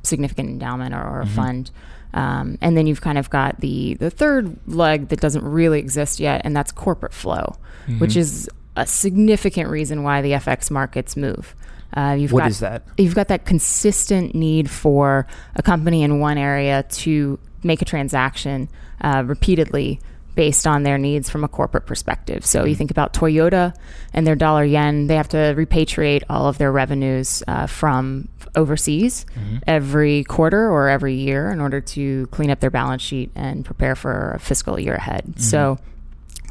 significant 0.03 0.49
endowment 0.49 0.93
or, 0.93 1.01
or 1.01 1.21
a 1.21 1.25
mm-hmm. 1.25 1.35
fund. 1.35 1.71
Um, 2.13 2.57
and 2.61 2.77
then 2.77 2.87
you've 2.87 3.01
kind 3.01 3.17
of 3.17 3.29
got 3.29 3.59
the 3.59 3.95
the 3.95 4.09
third 4.09 4.55
leg 4.67 5.09
that 5.09 5.19
doesn't 5.19 5.43
really 5.43 5.79
exist 5.79 6.19
yet, 6.19 6.41
and 6.45 6.55
that's 6.55 6.71
corporate 6.71 7.13
flow, 7.13 7.57
mm-hmm. 7.83 7.99
which 7.99 8.15
is 8.15 8.49
a 8.77 8.85
significant 8.85 9.69
reason 9.69 10.03
why 10.03 10.21
the 10.21 10.31
FX 10.31 10.69
markets 10.69 11.17
move. 11.17 11.55
Uh, 11.95 12.15
you've 12.17 12.31
what 12.31 12.41
got, 12.41 12.49
is 12.49 12.59
that? 12.59 12.83
You've 12.97 13.15
got 13.15 13.29
that 13.29 13.45
consistent 13.45 14.35
need 14.35 14.69
for 14.69 15.27
a 15.55 15.61
company 15.61 16.03
in 16.03 16.19
one 16.19 16.37
area 16.37 16.83
to 16.83 17.39
make 17.65 17.81
a 17.81 17.85
transaction 17.85 18.69
uh, 19.01 19.23
repeatedly 19.25 19.99
based 20.35 20.67
on 20.67 20.83
their 20.83 20.97
needs 20.97 21.29
from 21.29 21.43
a 21.43 21.47
corporate 21.47 21.85
perspective. 21.85 22.45
So 22.45 22.59
you 22.59 22.71
mm-hmm. 22.71 22.77
think 22.77 22.91
about 22.91 23.13
Toyota 23.13 23.73
and 24.13 24.27
their 24.27 24.35
dollar 24.35 24.63
yen, 24.65 25.07
they 25.07 25.15
have 25.15 25.29
to 25.29 25.55
repatriate 25.57 26.23
all 26.29 26.47
of 26.47 26.57
their 26.57 26.71
revenues 26.71 27.41
uh, 27.47 27.67
from 27.67 28.27
overseas 28.55 29.25
mm-hmm. 29.33 29.57
every 29.65 30.23
quarter 30.25 30.69
or 30.69 30.89
every 30.89 31.15
year 31.15 31.49
in 31.51 31.59
order 31.59 31.81
to 31.81 32.27
clean 32.27 32.49
up 32.49 32.59
their 32.59 32.69
balance 32.69 33.01
sheet 33.01 33.31
and 33.35 33.65
prepare 33.65 33.95
for 33.95 34.31
a 34.31 34.39
fiscal 34.39 34.79
year 34.79 34.95
ahead. 34.95 35.23
Mm-hmm. 35.23 35.39
So 35.39 35.79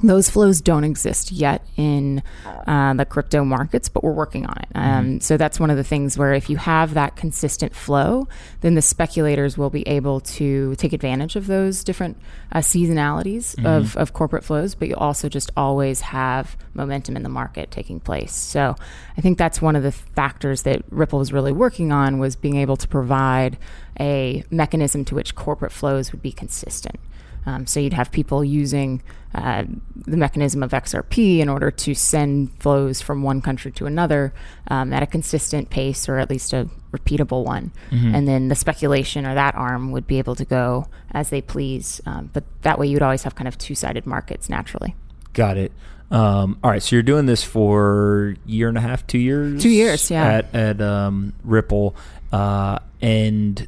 those 0.02 0.28
flows 0.30 0.60
don't 0.60 0.84
exist 0.84 1.32
yet 1.32 1.66
in 1.76 2.22
uh, 2.66 2.94
the 2.94 3.04
crypto 3.04 3.44
markets, 3.44 3.88
but 3.88 4.02
we're 4.02 4.12
working 4.12 4.46
on 4.46 4.56
it. 4.58 4.68
Um, 4.74 5.04
mm-hmm. 5.04 5.18
So 5.20 5.36
that's 5.36 5.60
one 5.60 5.70
of 5.70 5.76
the 5.76 5.84
things 5.84 6.18
where 6.18 6.32
if 6.32 6.50
you 6.50 6.56
have 6.56 6.94
that 6.94 7.16
consistent 7.16 7.74
flow, 7.74 8.28
then 8.60 8.74
the 8.74 8.82
speculators 8.82 9.56
will 9.56 9.70
be 9.70 9.86
able 9.88 10.20
to 10.20 10.74
take 10.76 10.92
advantage 10.92 11.36
of 11.36 11.46
those 11.46 11.84
different 11.84 12.16
uh, 12.52 12.58
seasonalities 12.58 13.56
mm-hmm. 13.56 13.66
of, 13.66 13.96
of 13.96 14.12
corporate 14.12 14.44
flows, 14.44 14.74
but 14.74 14.88
you 14.88 14.96
also 14.96 15.28
just 15.28 15.50
always 15.56 16.00
have 16.00 16.56
momentum 16.74 17.16
in 17.16 17.22
the 17.22 17.28
market 17.28 17.70
taking 17.70 18.00
place. 18.00 18.32
So 18.32 18.76
I 19.16 19.20
think 19.20 19.38
that's 19.38 19.62
one 19.62 19.76
of 19.76 19.82
the 19.82 19.92
factors 19.92 20.62
that 20.62 20.82
Ripple 20.90 21.18
was 21.18 21.32
really 21.32 21.52
working 21.52 21.92
on 21.92 22.18
was 22.18 22.36
being 22.36 22.56
able 22.56 22.76
to 22.76 22.88
provide 22.88 23.56
a 24.00 24.44
mechanism 24.50 25.04
to 25.06 25.14
which 25.14 25.34
corporate 25.34 25.72
flows 25.72 26.12
would 26.12 26.22
be 26.22 26.32
consistent. 26.32 26.98
Um, 27.46 27.66
so 27.66 27.80
you'd 27.80 27.92
have 27.92 28.10
people 28.10 28.44
using 28.44 29.02
uh, 29.34 29.64
the 30.06 30.16
mechanism 30.16 30.62
of 30.62 30.70
XRP 30.70 31.40
in 31.40 31.48
order 31.48 31.70
to 31.70 31.94
send 31.94 32.50
flows 32.60 33.00
from 33.00 33.22
one 33.22 33.42
country 33.42 33.72
to 33.72 33.86
another 33.86 34.32
um, 34.68 34.92
at 34.92 35.02
a 35.02 35.06
consistent 35.06 35.70
pace 35.70 36.08
or 36.08 36.18
at 36.18 36.30
least 36.30 36.52
a 36.52 36.68
repeatable 36.92 37.44
one. 37.44 37.72
Mm-hmm. 37.90 38.14
And 38.14 38.28
then 38.28 38.48
the 38.48 38.54
speculation 38.54 39.26
or 39.26 39.34
that 39.34 39.54
arm 39.54 39.90
would 39.90 40.06
be 40.06 40.18
able 40.18 40.36
to 40.36 40.44
go 40.44 40.86
as 41.10 41.30
they 41.30 41.42
please. 41.42 42.00
Um, 42.06 42.30
but 42.32 42.44
that 42.62 42.78
way 42.78 42.86
you'd 42.86 43.02
always 43.02 43.24
have 43.24 43.34
kind 43.34 43.48
of 43.48 43.58
two 43.58 43.74
sided 43.74 44.06
markets 44.06 44.48
naturally. 44.48 44.94
Got 45.32 45.56
it. 45.56 45.72
Um, 46.10 46.58
all 46.62 46.70
right, 46.70 46.82
so 46.82 46.94
you're 46.94 47.02
doing 47.02 47.26
this 47.26 47.42
for 47.42 48.36
year 48.46 48.68
and 48.68 48.78
a 48.78 48.80
half, 48.80 49.06
two 49.06 49.18
years, 49.18 49.60
two 49.62 49.70
years, 49.70 50.10
yeah, 50.10 50.24
at 50.24 50.54
at 50.54 50.80
um, 50.80 51.32
Ripple, 51.42 51.96
uh, 52.30 52.78
and 53.00 53.66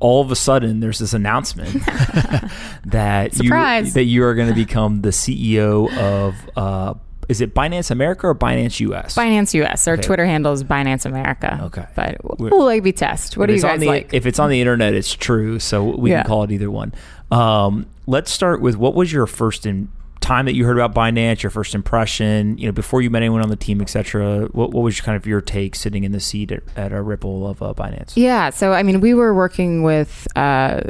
all 0.00 0.20
of 0.22 0.30
a 0.30 0.36
sudden 0.36 0.80
there's 0.80 0.98
this 0.98 1.12
announcement 1.12 1.72
that 2.84 3.34
Surprise. 3.34 3.86
you 3.86 3.92
that 3.92 4.04
you 4.04 4.24
are 4.24 4.34
going 4.34 4.48
to 4.48 4.54
become 4.54 5.02
the 5.02 5.08
CEO 5.10 5.92
of 5.96 6.34
uh, 6.56 6.94
is 7.28 7.42
it 7.42 7.54
Binance 7.54 7.90
America 7.90 8.26
or 8.26 8.34
Binance 8.34 8.80
US? 8.80 9.14
Binance 9.14 9.52
US. 9.62 9.86
Our 9.86 9.94
okay. 9.94 10.02
Twitter 10.02 10.24
handle 10.24 10.52
is 10.52 10.64
Binance 10.64 11.04
America. 11.04 11.60
Okay, 11.64 11.84
but 11.94 12.16
we'll 12.40 12.70
A/B 12.70 12.92
test. 12.92 13.36
What 13.36 13.46
do 13.46 13.54
you 13.54 13.60
guys 13.60 13.80
the, 13.80 13.86
like? 13.86 14.14
If 14.14 14.24
it's 14.24 14.38
on 14.38 14.50
the 14.50 14.60
internet, 14.60 14.94
it's 14.94 15.12
true, 15.12 15.58
so 15.58 15.84
we 15.84 16.10
yeah. 16.10 16.22
can 16.22 16.28
call 16.28 16.44
it 16.44 16.50
either 16.50 16.70
one. 16.70 16.94
Um, 17.30 17.86
let's 18.06 18.30
start 18.30 18.62
with 18.62 18.76
what 18.76 18.94
was 18.94 19.12
your 19.12 19.26
first 19.26 19.66
in, 19.66 19.90
time 20.20 20.46
that 20.46 20.54
you 20.54 20.64
heard 20.64 20.78
about 20.78 20.94
Binance, 20.94 21.42
your 21.42 21.50
first 21.50 21.74
impression, 21.74 22.58
you 22.58 22.66
know, 22.66 22.72
before 22.72 23.02
you 23.02 23.10
met 23.10 23.22
anyone 23.22 23.42
on 23.42 23.48
the 23.48 23.56
team, 23.56 23.80
etc. 23.80 24.46
What, 24.52 24.72
what 24.72 24.82
was 24.82 25.00
kind 25.00 25.16
of 25.16 25.26
your 25.26 25.40
take 25.40 25.74
sitting 25.74 26.04
in 26.04 26.12
the 26.12 26.20
seat 26.20 26.52
at, 26.52 26.62
at 26.76 26.92
a 26.92 27.02
Ripple 27.02 27.48
of 27.48 27.62
uh, 27.62 27.74
Binance? 27.74 28.12
Yeah, 28.16 28.50
so 28.50 28.72
I 28.72 28.82
mean, 28.82 29.00
we 29.00 29.14
were 29.14 29.34
working 29.34 29.82
with 29.82 30.26
uh, 30.36 30.82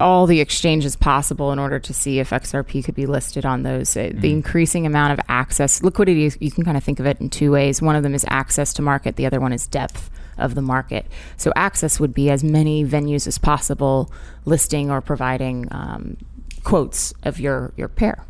all 0.00 0.26
the 0.26 0.40
exchanges 0.40 0.96
possible 0.96 1.52
in 1.52 1.58
order 1.58 1.78
to 1.78 1.92
see 1.92 2.18
if 2.20 2.30
XRP 2.30 2.84
could 2.84 2.94
be 2.94 3.06
listed 3.06 3.44
on 3.44 3.62
those. 3.62 3.90
mm-hmm. 3.90 4.20
The 4.20 4.32
increasing 4.32 4.86
amount 4.86 5.12
of 5.12 5.20
access, 5.28 5.82
liquidity, 5.82 6.32
you 6.40 6.50
can 6.50 6.64
kind 6.64 6.76
of 6.76 6.84
think 6.84 7.00
of 7.00 7.06
it 7.06 7.20
in 7.20 7.30
two 7.30 7.50
ways. 7.50 7.82
One 7.82 7.96
of 7.96 8.02
them 8.02 8.14
is 8.14 8.24
access 8.28 8.72
to 8.74 8.82
market. 8.82 9.16
The 9.16 9.26
other 9.26 9.40
one 9.40 9.52
is 9.52 9.66
depth 9.66 10.10
of 10.36 10.54
the 10.54 10.62
market. 10.62 11.06
So 11.36 11.52
access 11.56 11.98
would 11.98 12.14
be 12.14 12.30
as 12.30 12.44
many 12.44 12.84
venues 12.84 13.26
as 13.26 13.38
possible 13.38 14.12
listing 14.44 14.90
or 14.90 15.00
providing 15.00 15.66
um, 15.72 16.16
quotes 16.64 17.12
of 17.24 17.40
your 17.40 17.72
your 17.76 17.88
pair. 17.88 18.24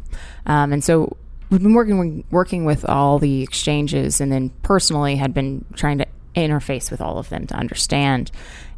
Um, 0.47 0.73
and 0.73 0.83
so 0.83 1.17
we've 1.51 1.63
been 1.63 1.75
working 1.75 2.25
working 2.31 2.65
with 2.65 2.89
all 2.89 3.19
the 3.19 3.43
exchanges, 3.43 4.21
and 4.21 4.31
then 4.31 4.51
personally 4.63 5.17
had 5.17 5.35
been 5.35 5.65
trying 5.75 5.99
to 5.99 6.07
interface 6.35 6.91
with 6.91 7.01
all 7.01 7.19
of 7.19 7.29
them 7.29 7.47
to 7.47 7.55
understand. 7.55 8.31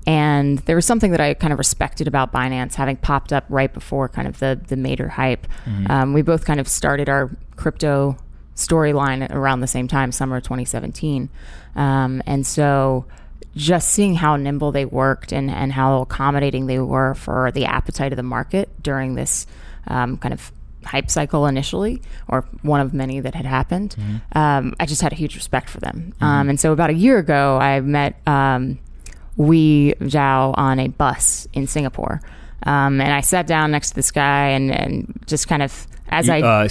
And 0.06 0.58
there 0.60 0.76
was 0.76 0.86
something 0.86 1.10
that 1.10 1.20
I 1.20 1.34
kind 1.34 1.52
of 1.52 1.58
respected 1.58 2.08
about 2.08 2.32
Binance, 2.32 2.74
having 2.74 2.96
popped 2.96 3.32
up 3.32 3.44
right 3.48 3.72
before 3.72 4.08
kind 4.08 4.26
of 4.26 4.38
the 4.38 4.60
the 4.68 4.76
Mater 4.76 5.08
hype. 5.08 5.46
Mm-hmm. 5.66 5.90
Um, 5.90 6.12
we 6.12 6.22
both 6.22 6.44
kind 6.44 6.60
of 6.60 6.68
started 6.68 7.08
our 7.08 7.30
crypto 7.56 8.16
storyline 8.56 9.30
around 9.30 9.60
the 9.60 9.66
same 9.66 9.88
time, 9.88 10.12
summer 10.12 10.40
2017, 10.40 11.28
um, 11.76 12.22
and 12.26 12.46
so 12.46 13.04
just 13.56 13.88
seeing 13.88 14.14
how 14.14 14.36
nimble 14.36 14.72
they 14.72 14.84
worked 14.84 15.32
and, 15.32 15.50
and 15.50 15.72
how 15.72 16.02
accommodating 16.02 16.66
they 16.66 16.78
were 16.78 17.14
for 17.14 17.50
the 17.52 17.64
appetite 17.64 18.12
of 18.12 18.16
the 18.16 18.22
market 18.22 18.68
during 18.82 19.14
this 19.14 19.46
um, 19.88 20.16
kind 20.18 20.32
of 20.32 20.52
hype 20.84 21.10
cycle 21.10 21.46
initially, 21.46 22.00
or 22.28 22.42
one 22.62 22.80
of 22.80 22.94
many 22.94 23.20
that 23.20 23.34
had 23.34 23.44
happened, 23.44 23.96
mm-hmm. 23.98 24.38
um, 24.38 24.74
I 24.80 24.86
just 24.86 25.02
had 25.02 25.12
a 25.12 25.14
huge 25.14 25.34
respect 25.34 25.68
for 25.68 25.80
them. 25.80 26.12
Mm-hmm. 26.14 26.24
Um, 26.24 26.48
and 26.48 26.60
so 26.60 26.72
about 26.72 26.90
a 26.90 26.94
year 26.94 27.18
ago, 27.18 27.58
I 27.58 27.80
met 27.80 28.16
um, 28.26 28.78
Wei 29.36 29.94
Zhou 29.94 30.54
on 30.56 30.78
a 30.78 30.88
bus 30.88 31.48
in 31.52 31.66
Singapore. 31.66 32.22
Um, 32.62 33.00
and 33.00 33.12
I 33.12 33.20
sat 33.20 33.46
down 33.46 33.70
next 33.70 33.90
to 33.90 33.94
this 33.94 34.10
guy 34.10 34.48
and, 34.48 34.70
and 34.70 35.22
just 35.26 35.48
kind 35.48 35.62
of 35.62 35.86
as 36.08 36.28
You- 36.28 36.34
I, 36.34 36.40
uh, 36.66 36.68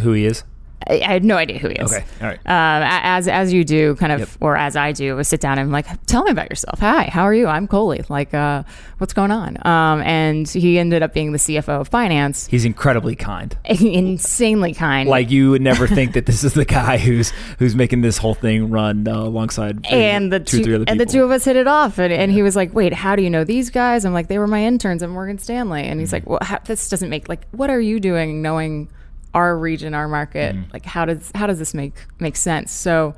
who 0.00 0.12
he 0.12 0.26
is? 0.26 0.44
I 0.88 0.94
I 1.00 1.12
had 1.12 1.24
no 1.24 1.36
idea 1.36 1.58
who 1.58 1.68
he 1.68 1.74
is. 1.76 1.92
Okay, 1.92 2.04
all 2.20 2.26
right. 2.28 2.38
Um, 2.46 2.82
as 2.86 3.28
as 3.28 3.52
you 3.52 3.64
do, 3.64 3.94
kind 3.96 4.12
of, 4.12 4.20
Yep. 4.20 4.28
or 4.40 4.56
as 4.56 4.76
I 4.76 4.92
do, 4.92 5.22
sit 5.24 5.40
down 5.40 5.58
and 5.58 5.70
like, 5.72 5.86
tell 6.06 6.24
me 6.24 6.30
about 6.30 6.50
yourself. 6.50 6.78
Hi, 6.80 7.04
how 7.04 7.22
are 7.22 7.34
you? 7.34 7.46
I'm 7.46 7.66
Coley. 7.68 8.02
Like, 8.08 8.32
uh, 8.34 8.62
what's 8.98 9.12
going 9.12 9.30
on? 9.30 9.56
Um, 9.66 10.02
and 10.02 10.48
he 10.48 10.78
ended 10.78 11.02
up 11.02 11.12
being 11.14 11.32
the 11.32 11.38
CFO 11.38 11.80
of 11.80 11.90
Binance. 11.90 12.48
He's 12.48 12.64
incredibly 12.64 13.14
kind. 13.16 13.56
Insanely 13.64 14.74
kind. 14.74 15.08
Like 15.08 15.30
you 15.30 15.50
would 15.50 15.62
never 15.62 15.86
think 15.86 16.12
that 16.14 16.26
this 16.26 16.44
is 16.44 16.54
the 16.54 16.64
guy 16.64 16.98
who's 16.98 17.30
who's 17.58 17.74
making 17.74 18.02
this 18.02 18.18
whole 18.18 18.34
thing 18.34 18.70
run 18.70 19.06
uh, 19.08 19.14
alongside 19.16 19.86
and 19.86 20.32
the 20.32 20.40
two, 20.40 20.58
two, 20.58 20.64
three 20.64 20.74
other 20.74 20.84
and 20.88 21.00
the 21.00 21.06
two 21.06 21.22
of 21.24 21.30
us 21.30 21.44
hit 21.44 21.56
it 21.56 21.66
off 21.66 21.98
and, 21.98 22.12
and 22.12 22.30
he 22.32 22.42
was 22.42 22.54
like 22.56 22.74
wait 22.74 22.92
how 22.92 23.16
do 23.16 23.22
you 23.22 23.30
know 23.30 23.44
these 23.44 23.70
guys 23.70 24.04
i'm 24.04 24.12
like 24.12 24.28
they 24.28 24.38
were 24.38 24.46
my 24.46 24.62
interns 24.64 25.02
at 25.02 25.08
morgan 25.08 25.38
stanley 25.38 25.82
and 25.84 26.00
he's 26.00 26.12
Mm-hmm. 26.12 26.14
like 26.14 26.28
well 26.28 26.38
how, 26.42 26.58
this 26.64 26.88
doesn't 26.88 27.08
make 27.08 27.28
like 27.28 27.46
what 27.52 27.70
are 27.70 27.80
you 27.80 27.98
doing 28.00 28.42
knowing 28.42 28.88
our 29.34 29.58
region 29.58 29.94
our 29.94 30.08
market 30.08 30.54
Mm-hmm. 30.54 30.70
like 30.72 30.84
how 30.86 31.04
does 31.04 31.30
how 31.34 31.46
does 31.46 31.58
this 31.58 31.74
make 31.74 31.94
make 32.20 32.36
sense 32.36 32.70
so 32.72 33.14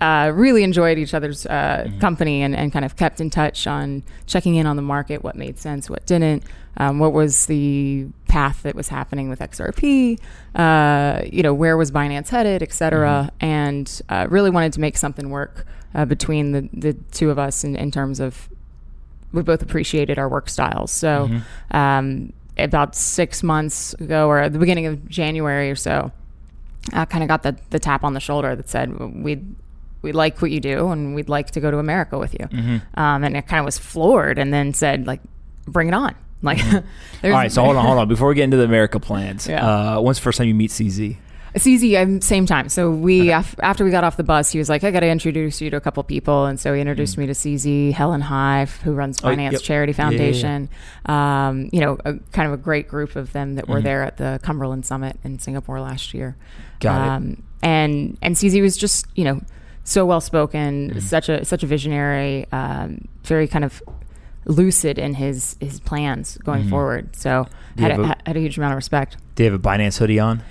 uh, 0.00 0.32
really 0.34 0.62
enjoyed 0.64 0.96
each 0.98 1.12
other's 1.14 1.44
uh, 1.46 1.84
Mm-hmm. 1.86 1.98
company 2.00 2.42
and, 2.42 2.54
and 2.56 2.72
kind 2.72 2.84
of 2.84 2.96
kept 2.96 3.20
in 3.20 3.28
touch 3.30 3.66
on 3.66 4.02
checking 4.26 4.54
in 4.56 4.66
on 4.66 4.76
the 4.76 4.82
market 4.82 5.22
what 5.22 5.36
made 5.36 5.58
sense 5.58 5.88
what 5.90 6.04
didn't 6.06 6.42
um, 6.78 6.98
what 6.98 7.12
was 7.12 7.46
the 7.46 8.06
path 8.28 8.62
that 8.62 8.74
was 8.74 8.88
happening 8.88 9.28
with 9.28 9.40
xrp 9.40 10.18
uh, 10.54 11.22
you 11.30 11.42
know 11.42 11.52
where 11.54 11.76
was 11.76 11.90
binance 11.90 12.28
headed 12.30 12.62
et 12.62 12.72
cetera 12.72 13.30
Mm-hmm. 13.30 13.44
and 13.44 14.02
uh, 14.08 14.26
really 14.30 14.50
wanted 14.50 14.72
to 14.72 14.80
make 14.80 14.96
something 14.96 15.30
work 15.30 15.66
uh, 15.94 16.04
between 16.04 16.52
the, 16.52 16.68
the 16.72 16.92
two 17.12 17.30
of 17.30 17.38
us 17.38 17.64
in, 17.64 17.76
in 17.76 17.90
terms 17.90 18.20
of 18.20 18.48
we 19.32 19.42
both 19.42 19.62
appreciated 19.62 20.18
our 20.18 20.28
work 20.28 20.48
styles. 20.48 20.90
So 20.90 21.28
Mm-hmm. 21.28 21.76
um, 21.76 22.32
about 22.58 22.94
six 22.94 23.42
months 23.42 23.94
ago, 23.94 24.28
or 24.28 24.38
at 24.38 24.52
the 24.52 24.58
beginning 24.58 24.86
of 24.86 25.08
January 25.08 25.70
or 25.70 25.76
so, 25.76 26.12
I 26.92 27.04
kind 27.04 27.22
of 27.22 27.28
got 27.28 27.42
the, 27.42 27.56
the 27.70 27.78
tap 27.78 28.04
on 28.04 28.14
the 28.14 28.20
shoulder 28.20 28.54
that 28.56 28.68
said 28.68 28.98
we 29.22 29.40
we 30.02 30.12
like 30.12 30.40
what 30.40 30.50
you 30.50 30.60
do 30.60 30.88
and 30.90 31.14
we'd 31.14 31.28
like 31.28 31.50
to 31.50 31.60
go 31.60 31.70
to 31.70 31.78
America 31.78 32.18
with 32.18 32.32
you. 32.32 32.46
Mm-hmm. 32.46 32.98
Um, 33.00 33.22
and 33.24 33.36
it 33.36 33.46
kind 33.46 33.60
of 33.60 33.64
was 33.66 33.76
floored, 33.78 34.38
and 34.38 34.52
then 34.52 34.72
said 34.74 35.06
like, 35.06 35.20
bring 35.66 35.88
it 35.88 35.94
on. 35.94 36.14
Like, 36.42 36.58
Mm-hmm. 36.58 37.24
All 37.26 37.30
right, 37.32 37.52
so 37.52 37.62
hold 37.62 37.76
on, 37.76 37.84
hold 37.84 37.98
on. 37.98 38.08
Before 38.08 38.28
we 38.28 38.34
get 38.34 38.44
into 38.44 38.56
the 38.56 38.64
America 38.64 38.98
plans, 38.98 39.46
Yeah. 39.46 39.96
uh, 39.96 40.00
when's 40.00 40.16
the 40.18 40.22
first 40.22 40.38
time 40.38 40.48
you 40.48 40.54
meet 40.54 40.70
CZ? 40.70 41.16
It's 41.54 41.66
easy. 41.66 41.98
I'm 41.98 42.20
same 42.20 42.46
time. 42.46 42.68
So 42.68 42.90
we 42.90 43.30
af- 43.32 43.56
after 43.60 43.84
we 43.84 43.90
got 43.90 44.04
off 44.04 44.16
the 44.16 44.22
bus, 44.24 44.50
he 44.52 44.58
was 44.58 44.68
like, 44.68 44.84
"I 44.84 44.90
got 44.90 45.00
to 45.00 45.08
introduce 45.08 45.60
you 45.60 45.68
to 45.70 45.76
a 45.76 45.80
couple 45.80 46.02
people," 46.04 46.46
and 46.46 46.60
so 46.60 46.72
he 46.74 46.80
introduced 46.80 47.18
me 47.18 47.26
to 47.26 47.32
CZ 47.34 47.92
Helen 47.92 48.20
Hai, 48.20 48.66
who 48.84 48.92
runs 48.92 49.20
Mm. 49.20 49.24
Oh, 49.32 49.36
Binance 49.36 49.52
yep. 49.52 49.60
Charity 49.62 49.92
Yeah, 49.92 49.96
yeah. 50.04 50.10
Foundation. 50.10 50.68
Um, 51.06 51.68
you 51.72 51.80
know, 51.80 51.98
a, 52.04 52.14
kind 52.32 52.46
of 52.46 52.52
a 52.52 52.56
great 52.56 52.86
group 52.88 53.16
of 53.16 53.32
them 53.32 53.56
that 53.56 53.68
were 53.68 53.80
Mhm. 53.80 53.84
there 53.84 54.02
at 54.04 54.16
the 54.16 54.38
Cumberland 54.42 54.86
Summit 54.86 55.18
in 55.24 55.38
Singapore 55.40 55.80
last 55.80 56.14
year. 56.14 56.36
Got 56.80 57.02
it. 57.04 57.08
um, 57.10 57.42
And 57.62 58.16
and 58.22 58.36
CZ 58.36 58.62
was 58.62 58.76
just 58.76 59.06
you 59.16 59.24
know 59.24 59.40
so 59.84 60.06
well 60.06 60.20
spoken, 60.20 60.90
Mm-hmm. 60.90 60.98
such 61.00 61.28
a 61.28 61.44
such 61.44 61.62
a 61.62 61.66
visionary, 61.66 62.46
um, 62.52 63.08
very 63.24 63.46
kind 63.48 63.64
of 63.64 63.82
lucid 64.46 64.98
in 64.98 65.14
his 65.14 65.56
his 65.60 65.80
plans 65.80 66.38
going 66.38 66.64
Mhm. 66.64 66.70
forward. 66.70 67.16
So 67.16 67.46
had 67.78 67.90
a, 67.92 68.00
a- 68.02 68.16
had 68.26 68.36
a 68.36 68.40
huge 68.40 68.56
amount 68.56 68.72
of 68.72 68.76
respect. 68.76 69.16
Do 69.34 69.44
you 69.44 69.50
have 69.50 69.58
a 69.60 69.62
Binance 69.62 69.98
hoodie 69.98 70.18
on? 70.18 70.42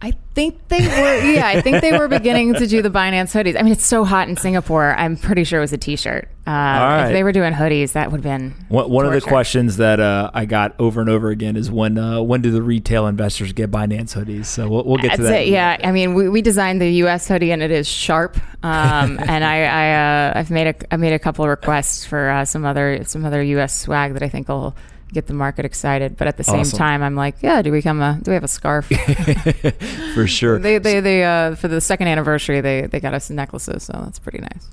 I 0.00 0.12
think 0.34 0.68
they 0.68 0.80
were, 0.80 1.32
yeah, 1.32 1.48
I 1.48 1.60
think 1.60 1.80
they 1.80 1.98
were 1.98 2.06
beginning 2.06 2.54
to 2.54 2.66
do 2.68 2.82
the 2.82 2.90
Binance 2.90 3.32
hoodies. 3.32 3.58
I 3.58 3.62
mean, 3.62 3.72
it's 3.72 3.84
so 3.86 4.04
hot 4.04 4.28
in 4.28 4.36
Singapore. 4.36 4.94
I'm 4.94 5.16
pretty 5.16 5.42
sure 5.42 5.58
it 5.58 5.62
was 5.62 5.72
a 5.72 5.78
T-shirt. 5.78 6.28
Uh, 6.46 6.50
right. 6.50 7.06
If 7.06 7.12
they 7.12 7.24
were 7.24 7.32
doing 7.32 7.52
hoodies, 7.52 7.92
that 7.92 8.12
would 8.12 8.18
have 8.18 8.40
been 8.40 8.54
One, 8.68 8.88
one 8.88 9.06
of 9.06 9.12
the 9.12 9.20
questions 9.20 9.78
that 9.78 9.98
uh, 9.98 10.30
I 10.32 10.44
got 10.44 10.76
over 10.78 11.00
and 11.00 11.10
over 11.10 11.30
again 11.30 11.56
is 11.56 11.68
when 11.68 11.98
uh, 11.98 12.22
when 12.22 12.42
do 12.42 12.52
the 12.52 12.62
retail 12.62 13.08
investors 13.08 13.52
get 13.52 13.72
Binance 13.72 14.14
hoodies? 14.14 14.46
So 14.46 14.68
we'll, 14.68 14.84
we'll 14.84 14.98
get 14.98 15.16
to 15.16 15.22
that. 15.22 15.42
it. 15.42 15.48
Yeah, 15.48 15.76
I 15.82 15.90
mean, 15.90 16.14
we, 16.14 16.28
we 16.28 16.42
designed 16.42 16.80
the 16.80 16.90
U.S. 16.90 17.26
hoodie, 17.26 17.50
and 17.50 17.60
it 17.60 17.72
is 17.72 17.88
sharp. 17.88 18.38
Um, 18.62 19.18
and 19.28 19.44
I, 19.44 19.64
I 19.64 20.28
uh, 20.28 20.32
I've 20.36 20.50
made 20.50 20.68
a 20.68 20.94
I 20.94 20.96
made 20.96 21.12
a 21.12 21.18
couple 21.18 21.44
of 21.44 21.48
requests 21.50 22.06
for 22.06 22.30
uh, 22.30 22.44
some 22.44 22.64
other 22.64 23.02
some 23.04 23.24
other 23.24 23.42
U.S. 23.42 23.78
swag 23.78 24.14
that 24.14 24.22
I 24.22 24.28
think 24.28 24.48
will 24.48 24.76
get 25.12 25.26
the 25.26 25.34
market 25.34 25.64
excited. 25.64 26.16
But 26.16 26.28
at 26.28 26.36
the 26.36 26.44
same 26.44 26.60
Awesome. 26.60 26.78
time, 26.78 27.02
I'm 27.02 27.14
like, 27.16 27.36
yeah, 27.42 27.62
do 27.62 27.72
we 27.72 27.82
come 27.82 28.00
a 28.00 28.18
do 28.22 28.30
we 28.30 28.34
have 28.34 28.44
a 28.44 28.48
scarf? 28.48 28.86
for 30.14 30.26
sure. 30.26 30.58
they 30.58 30.78
they 30.78 31.00
they 31.00 31.24
uh, 31.24 31.54
for 31.54 31.68
the 31.68 31.80
second 31.80 32.08
anniversary 32.08 32.60
they 32.60 32.82
they 32.82 33.00
got 33.00 33.14
us 33.14 33.30
necklaces, 33.30 33.84
so 33.84 33.92
that's 34.04 34.18
pretty 34.18 34.38
nice. 34.38 34.68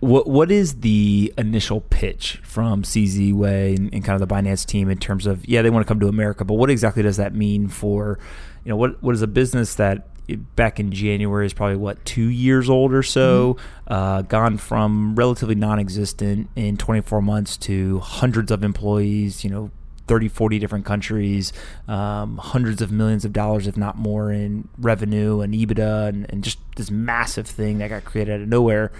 What 0.00 0.28
what 0.28 0.50
is 0.52 0.80
the 0.80 1.32
initial 1.36 1.80
pitch 1.80 2.40
from 2.44 2.82
CZ 2.84 3.34
Wei 3.34 3.74
and, 3.74 3.92
and 3.92 4.04
kind 4.04 4.20
of 4.20 4.28
the 4.28 4.32
Binance 4.32 4.64
team 4.64 4.88
in 4.88 4.98
terms 4.98 5.26
of 5.26 5.46
yeah 5.48 5.62
they 5.62 5.70
want 5.70 5.84
to 5.84 5.88
come 5.88 5.98
to 6.00 6.08
America, 6.08 6.44
but 6.44 6.54
what 6.54 6.70
exactly 6.70 7.02
does 7.02 7.16
that 7.16 7.34
mean 7.34 7.68
for 7.68 8.18
you 8.64 8.68
know 8.70 8.76
what 8.76 9.02
what 9.02 9.14
is 9.14 9.22
a 9.22 9.26
business 9.26 9.74
that 9.74 10.06
back 10.56 10.78
in 10.78 10.92
January 10.92 11.46
is 11.46 11.52
probably 11.52 11.76
what 11.76 12.04
two 12.04 12.28
years 12.28 12.68
old 12.68 12.92
or 12.92 13.02
so, 13.02 13.56
uh, 13.86 14.22
gone 14.22 14.58
from 14.58 15.14
relatively 15.14 15.54
non-existent 15.54 16.48
in 16.56 16.76
24 16.76 17.22
months 17.22 17.56
to 17.56 17.98
hundreds 18.00 18.50
of 18.50 18.62
employees, 18.62 19.44
you 19.44 19.50
know. 19.50 19.70
30, 20.06 20.28
40 20.28 20.58
different 20.58 20.86
countries, 20.86 21.52
um, 21.86 22.38
hundreds 22.38 22.80
of 22.80 22.90
millions 22.90 23.26
of 23.26 23.32
dollars, 23.34 23.66
if 23.66 23.76
not 23.76 23.98
more, 23.98 24.32
in 24.32 24.66
revenue 24.78 25.40
and 25.42 25.52
EBITDA, 25.52 26.08
and, 26.08 26.24
and 26.30 26.42
just 26.42 26.58
this 26.76 26.90
massive 26.90 27.46
thing 27.46 27.76
that 27.76 27.90
got 27.90 28.06
created 28.06 28.32
out 28.32 28.40
of 28.40 28.48
nowhere 28.48 28.90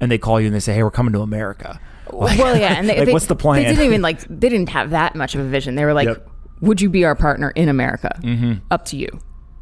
and 0.00 0.10
they 0.10 0.16
call 0.16 0.40
you 0.40 0.46
and 0.46 0.54
they 0.54 0.60
say, 0.60 0.72
"Hey, 0.72 0.82
we're 0.82 0.90
coming 0.90 1.12
to 1.12 1.20
America." 1.20 1.78
Like- 2.10 2.38
well, 2.38 2.56
yeah, 2.58 2.72
and 2.72 2.88
they, 2.88 2.96
like, 2.98 3.06
they- 3.06 3.12
what's 3.12 3.26
the 3.26 3.36
plan? 3.36 3.64
They 3.64 3.68
didn't 3.68 3.84
even 3.84 4.00
like 4.00 4.20
they 4.28 4.48
didn't 4.48 4.70
have 4.70 4.90
that 4.90 5.14
much 5.14 5.34
of 5.34 5.42
a 5.42 5.44
vision. 5.44 5.74
They 5.74 5.84
were 5.84 5.92
like, 5.92 6.08
Yep. 6.08 6.30
"Would 6.62 6.80
you 6.80 6.88
be 6.88 7.04
our 7.04 7.14
partner 7.14 7.50
in 7.50 7.68
America? 7.68 8.18
mm-hmm. 8.22 8.54
Up 8.70 8.86
to 8.86 8.96
you. 8.96 9.08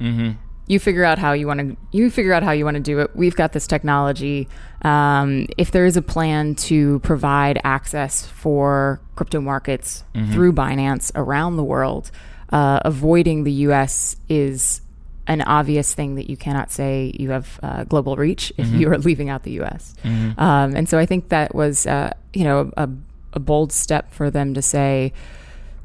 Mm-hmm. 0.01 0.33
You 0.67 0.79
figure 0.79 1.05
out 1.05 1.19
how 1.19 1.33
you 1.33 1.47
want 1.47 1.61
to. 1.61 1.77
You 1.93 2.11
figure 2.11 2.33
out 2.33 2.43
how 2.43 2.53
you 2.53 2.65
want 2.65 2.77
to 2.77 2.83
do 2.83 2.99
it. 3.01 3.15
We've 3.15 3.37
got 3.37 3.53
this 3.53 3.67
technology. 3.67 4.49
Um, 4.83 5.47
if 5.59 5.71
there 5.71 5.85
is 5.85 5.97
a 5.97 6.03
plan 6.03 6.55
to 6.57 7.01
provide 7.01 7.61
access 7.65 8.25
for 8.27 9.01
crypto 9.15 9.41
markets 9.41 10.05
Mm-hmm. 10.15 10.33
through 10.33 10.53
Binance 10.55 11.11
around 11.15 11.57
the 11.57 11.65
world, 11.65 12.11
uh, 12.51 12.81
avoiding 12.85 13.45
the 13.45 13.53
U.S. 13.69 14.17
is 14.29 14.81
an 15.27 15.41
obvious 15.43 15.93
thing 15.95 16.15
that 16.17 16.29
you 16.31 16.37
cannot 16.37 16.71
say 16.71 17.13
you 17.19 17.31
have 17.31 17.59
uh, 17.63 17.85
global 17.85 18.17
reach 18.17 18.53
if 18.57 18.67
Mm-hmm. 18.67 18.79
you 18.79 18.89
are 18.91 18.99
leaving 18.99 19.29
out 19.29 19.43
the 19.43 19.53
U.S. 19.53 19.95
Um, 20.05 20.77
and 20.77 20.89
so 20.89 20.99
I 20.99 21.05
think 21.07 21.29
that 21.31 21.55
was, 21.55 21.87
uh, 21.87 22.13
you 22.33 22.45
know, 22.45 22.71
a, 22.77 22.89
a 23.35 23.39
bold 23.39 23.71
step 23.73 24.13
for 24.15 24.31
them 24.31 24.55
to 24.55 24.63
say, 24.63 25.13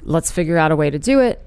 let's 0.04 0.32
figure 0.32 0.58
out 0.58 0.72
a 0.72 0.76
way 0.76 0.90
to 0.90 1.00
do 1.00 1.20
it. 1.20 1.42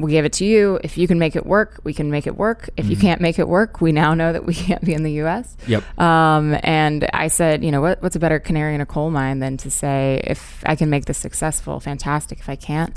We 0.00 0.12
gave 0.12 0.24
it 0.24 0.32
to 0.34 0.44
you. 0.44 0.80
If 0.82 0.98
you 0.98 1.06
can 1.06 1.18
make 1.18 1.36
it 1.36 1.46
work, 1.46 1.80
we 1.84 1.92
can 1.92 2.10
make 2.10 2.26
it 2.26 2.36
work. 2.36 2.70
If 2.76 2.88
you 2.88 2.96
can't 2.96 3.20
make 3.20 3.38
it 3.38 3.48
work, 3.48 3.80
we 3.80 3.92
now 3.92 4.14
know 4.14 4.32
that 4.32 4.44
we 4.44 4.54
can't 4.66 4.84
be 4.84 4.94
in 4.94 5.02
the 5.02 5.12
U.S. 5.12 5.56
Yep. 5.66 5.98
Um, 5.98 6.56
and 6.62 7.08
I 7.12 7.28
said, 7.28 7.64
you 7.64 7.70
know, 7.70 7.80
what, 7.80 8.02
what's 8.02 8.16
a 8.16 8.20
better 8.20 8.38
canary 8.38 8.74
in 8.74 8.80
a 8.80 8.86
coal 8.86 9.10
mine 9.10 9.38
than 9.38 9.56
to 9.58 9.70
say, 9.70 10.20
if 10.24 10.62
I 10.66 10.76
can 10.76 10.90
make 10.90 11.04
this 11.04 11.18
successful, 11.18 11.80
fantastic. 11.80 12.40
If 12.40 12.48
I 12.48 12.56
can't, 12.56 12.96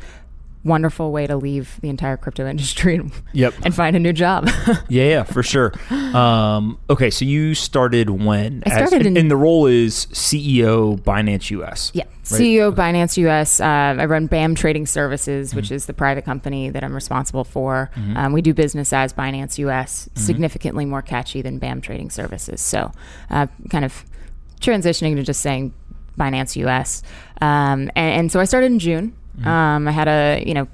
wonderful 0.64 1.12
way 1.12 1.28
to 1.28 1.36
leave 1.36 1.80
the 1.82 1.90
entire 1.90 2.16
crypto 2.18 2.48
industry 2.50 2.96
and, 2.96 3.12
Yep. 3.34 3.54
and 3.64 3.76
find 3.76 3.96
a 3.96 4.00
new 4.00 4.14
job. 4.14 4.50
Yeah, 4.90 5.06
yeah, 5.10 5.24
for 5.24 5.44
sure. 5.44 5.74
Um, 5.92 6.78
okay, 6.90 7.10
so 7.10 7.26
you 7.26 7.56
started 7.56 8.10
when? 8.10 8.64
I 8.66 8.70
started 8.86 9.06
in- 9.06 9.18
and 9.18 9.30
the 9.32 9.36
role 9.38 9.66
is 9.66 10.06
CEO 10.12 11.00
Binance 11.02 11.50
US. 11.52 11.92
Yeah, 11.94 12.04
CEO 12.24 12.68
of 12.70 12.76
Binance 12.76 13.18
US. 13.18 13.60
Uh, 13.60 13.66
I 13.66 14.06
run 14.06 14.28
BAM 14.28 14.56
Trading 14.56 14.86
Services, 14.86 15.56
which 15.56 15.72
is 15.72 15.86
the 15.86 15.94
private 15.94 16.26
company 16.26 16.70
that 16.70 16.84
I'm 16.84 16.94
responsible 16.94 17.44
for. 17.44 17.90
Um, 18.16 18.34
we 18.34 18.42
do 18.42 18.54
business 18.54 18.94
as 18.94 19.14
Binance 19.14 19.58
US, 19.60 20.10
significantly 20.16 20.86
more 20.86 21.02
catchy 21.02 21.42
than 21.42 21.58
BAM 21.60 21.82
Trading 21.82 22.10
Services. 22.10 22.62
So, 22.62 22.92
uh, 23.30 23.48
kind 23.70 23.86
of 23.86 24.04
transitioning 24.62 25.16
to 25.16 25.24
just 25.24 25.42
saying 25.42 25.74
Binance 26.20 26.56
US. 26.68 27.02
Um, 27.42 27.90
and, 27.96 28.20
and 28.20 28.32
so 28.32 28.40
I 28.40 28.46
started 28.46 28.68
in 28.68 28.80
June. 28.80 29.14
Um, 29.44 29.88
I 29.88 29.92
had 29.92 30.08
a 30.08 30.44
you 30.46 30.54
know 30.54 30.68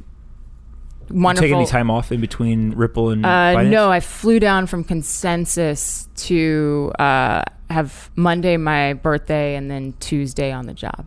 wonderful. 1.10 1.48
Take 1.48 1.56
any 1.56 1.65
time 1.65 1.89
off 1.89 2.12
in 2.12 2.22
between 2.22 2.72
Ripple 2.72 3.10
and 3.10 3.26
Uh, 3.26 3.63
no, 3.63 3.91
I 3.91 4.00
flew 4.00 4.39
down 4.39 4.67
from 4.67 4.84
Consensus 4.84 6.08
to 6.28 6.91
uh, 7.00 7.43
have 7.69 8.10
Monday 8.15 8.58
my 8.58 8.93
birthday 8.93 9.56
and 9.56 9.69
then 9.69 9.93
Tuesday 10.00 10.52
on 10.52 10.65
the 10.65 10.74
job. 10.74 11.06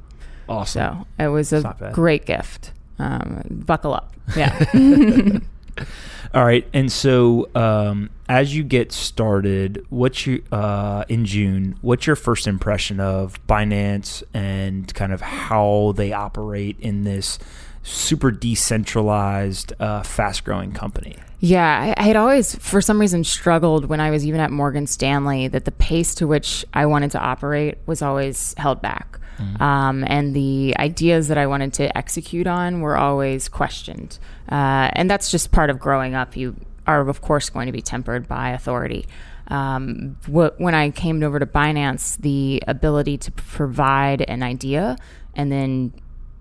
Awesome. 0.48 1.06
So 1.18 1.24
it 1.24 1.28
was 1.28 1.52
a 1.52 1.90
great 1.92 2.26
gift. 2.26 2.72
Um, 2.98 3.42
buckle 3.66 3.94
up. 3.94 4.14
Yeah. 4.36 4.58
All 6.34 6.44
right, 6.44 6.66
and 6.72 6.90
so 6.90 7.48
um, 7.54 8.10
as 8.28 8.54
you 8.56 8.64
get 8.64 8.92
started, 8.92 9.84
what's 9.90 10.26
your 10.26 10.40
uh, 10.50 11.04
in 11.08 11.26
June? 11.26 11.76
What's 11.82 12.06
your 12.06 12.16
first 12.16 12.46
impression 12.46 13.00
of 13.00 13.44
Binance 13.46 14.22
and 14.32 14.92
kind 14.94 15.12
of 15.12 15.20
how 15.20 15.92
they 15.96 16.12
operate 16.12 16.78
in 16.80 17.04
this 17.04 17.38
super 17.82 18.30
decentralized, 18.30 19.74
uh, 19.78 20.02
fast-growing 20.02 20.72
company? 20.72 21.16
yeah. 21.42 21.92
I 21.96 22.02
had 22.04 22.14
always, 22.14 22.54
for 22.54 22.80
some 22.80 23.00
reason, 23.00 23.24
struggled 23.24 23.86
when 23.86 23.98
I 23.98 24.10
was 24.10 24.24
even 24.24 24.40
at 24.40 24.52
Morgan 24.52 24.86
Stanley 24.86 25.48
that 25.48 25.64
the 25.64 25.72
pace 25.72 26.14
to 26.14 26.26
which 26.28 26.64
I 26.72 26.86
wanted 26.86 27.10
to 27.10 27.18
operate 27.18 27.78
was 27.84 28.00
always 28.00 28.54
held 28.56 28.80
back. 28.80 29.18
Um, 29.60 30.04
and 30.06 30.34
the 30.34 30.74
ideas 30.78 31.28
that 31.28 31.38
I 31.38 31.46
wanted 31.46 31.72
to 31.74 31.96
execute 31.96 32.46
on 32.46 32.80
were 32.80 32.96
always 32.96 33.48
questioned. 33.48 34.18
Uh, 34.50 34.90
and 34.92 35.10
that's 35.10 35.30
just 35.30 35.50
part 35.50 35.70
of 35.70 35.78
growing 35.78 36.14
up. 36.14 36.36
You 36.36 36.54
are, 36.86 37.08
of 37.08 37.20
course, 37.22 37.50
going 37.50 37.66
to 37.66 37.72
be 37.72 37.82
tempered 37.82 38.28
by 38.28 38.50
authority. 38.50 39.06
Um, 39.48 40.16
wh- 40.26 40.58
when 40.60 40.74
I 40.74 40.90
came 40.90 41.22
over 41.22 41.38
to 41.38 41.46
Binance, 41.46 42.16
the 42.18 42.62
ability 42.68 43.18
to 43.18 43.32
provide 43.32 44.22
an 44.22 44.42
idea 44.42 44.96
and 45.34 45.50
then 45.50 45.92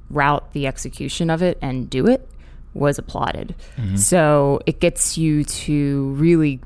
route 0.09 0.51
the 0.53 0.67
execution 0.67 1.29
of 1.29 1.41
it 1.41 1.57
and 1.61 1.89
do 1.89 2.07
it 2.07 2.27
was 2.73 2.97
applauded. 2.99 3.55
So 3.95 4.61
it 4.65 4.79
gets 4.79 5.17
you 5.17 5.43
to 5.43 6.09
really 6.11 6.61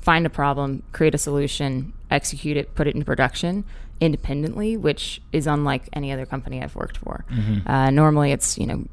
find 0.00 0.26
a 0.26 0.30
problem, 0.30 0.82
create 0.92 1.14
a 1.14 1.18
solution, 1.18 1.92
execute 2.10 2.56
it, 2.56 2.74
put 2.74 2.86
it 2.86 2.94
into 2.94 3.04
production 3.06 3.64
independently, 4.02 4.76
which 4.76 5.22
is 5.32 5.46
unlike 5.46 5.84
any 5.92 6.12
other 6.12 6.26
company 6.26 6.60
I've 6.62 6.74
worked 6.74 6.96
for. 6.98 7.24
Uh, 7.66 7.90
normally, 7.90 8.32
it's 8.32 8.58
you 8.58 8.66
know 8.66 8.84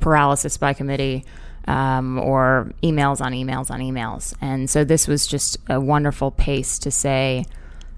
paralysis 0.00 0.56
by 0.56 0.72
committee 0.72 1.24
um, 1.66 2.18
or 2.18 2.72
emails 2.82 3.20
on 3.20 3.32
emails 3.32 3.70
on 3.70 3.80
emails, 3.80 4.34
and 4.40 4.68
so 4.70 4.84
this 4.84 5.06
was 5.06 5.26
just 5.26 5.58
a 5.68 5.78
wonderful 5.78 6.30
pace 6.30 6.78
to 6.80 6.90
say. 6.90 7.44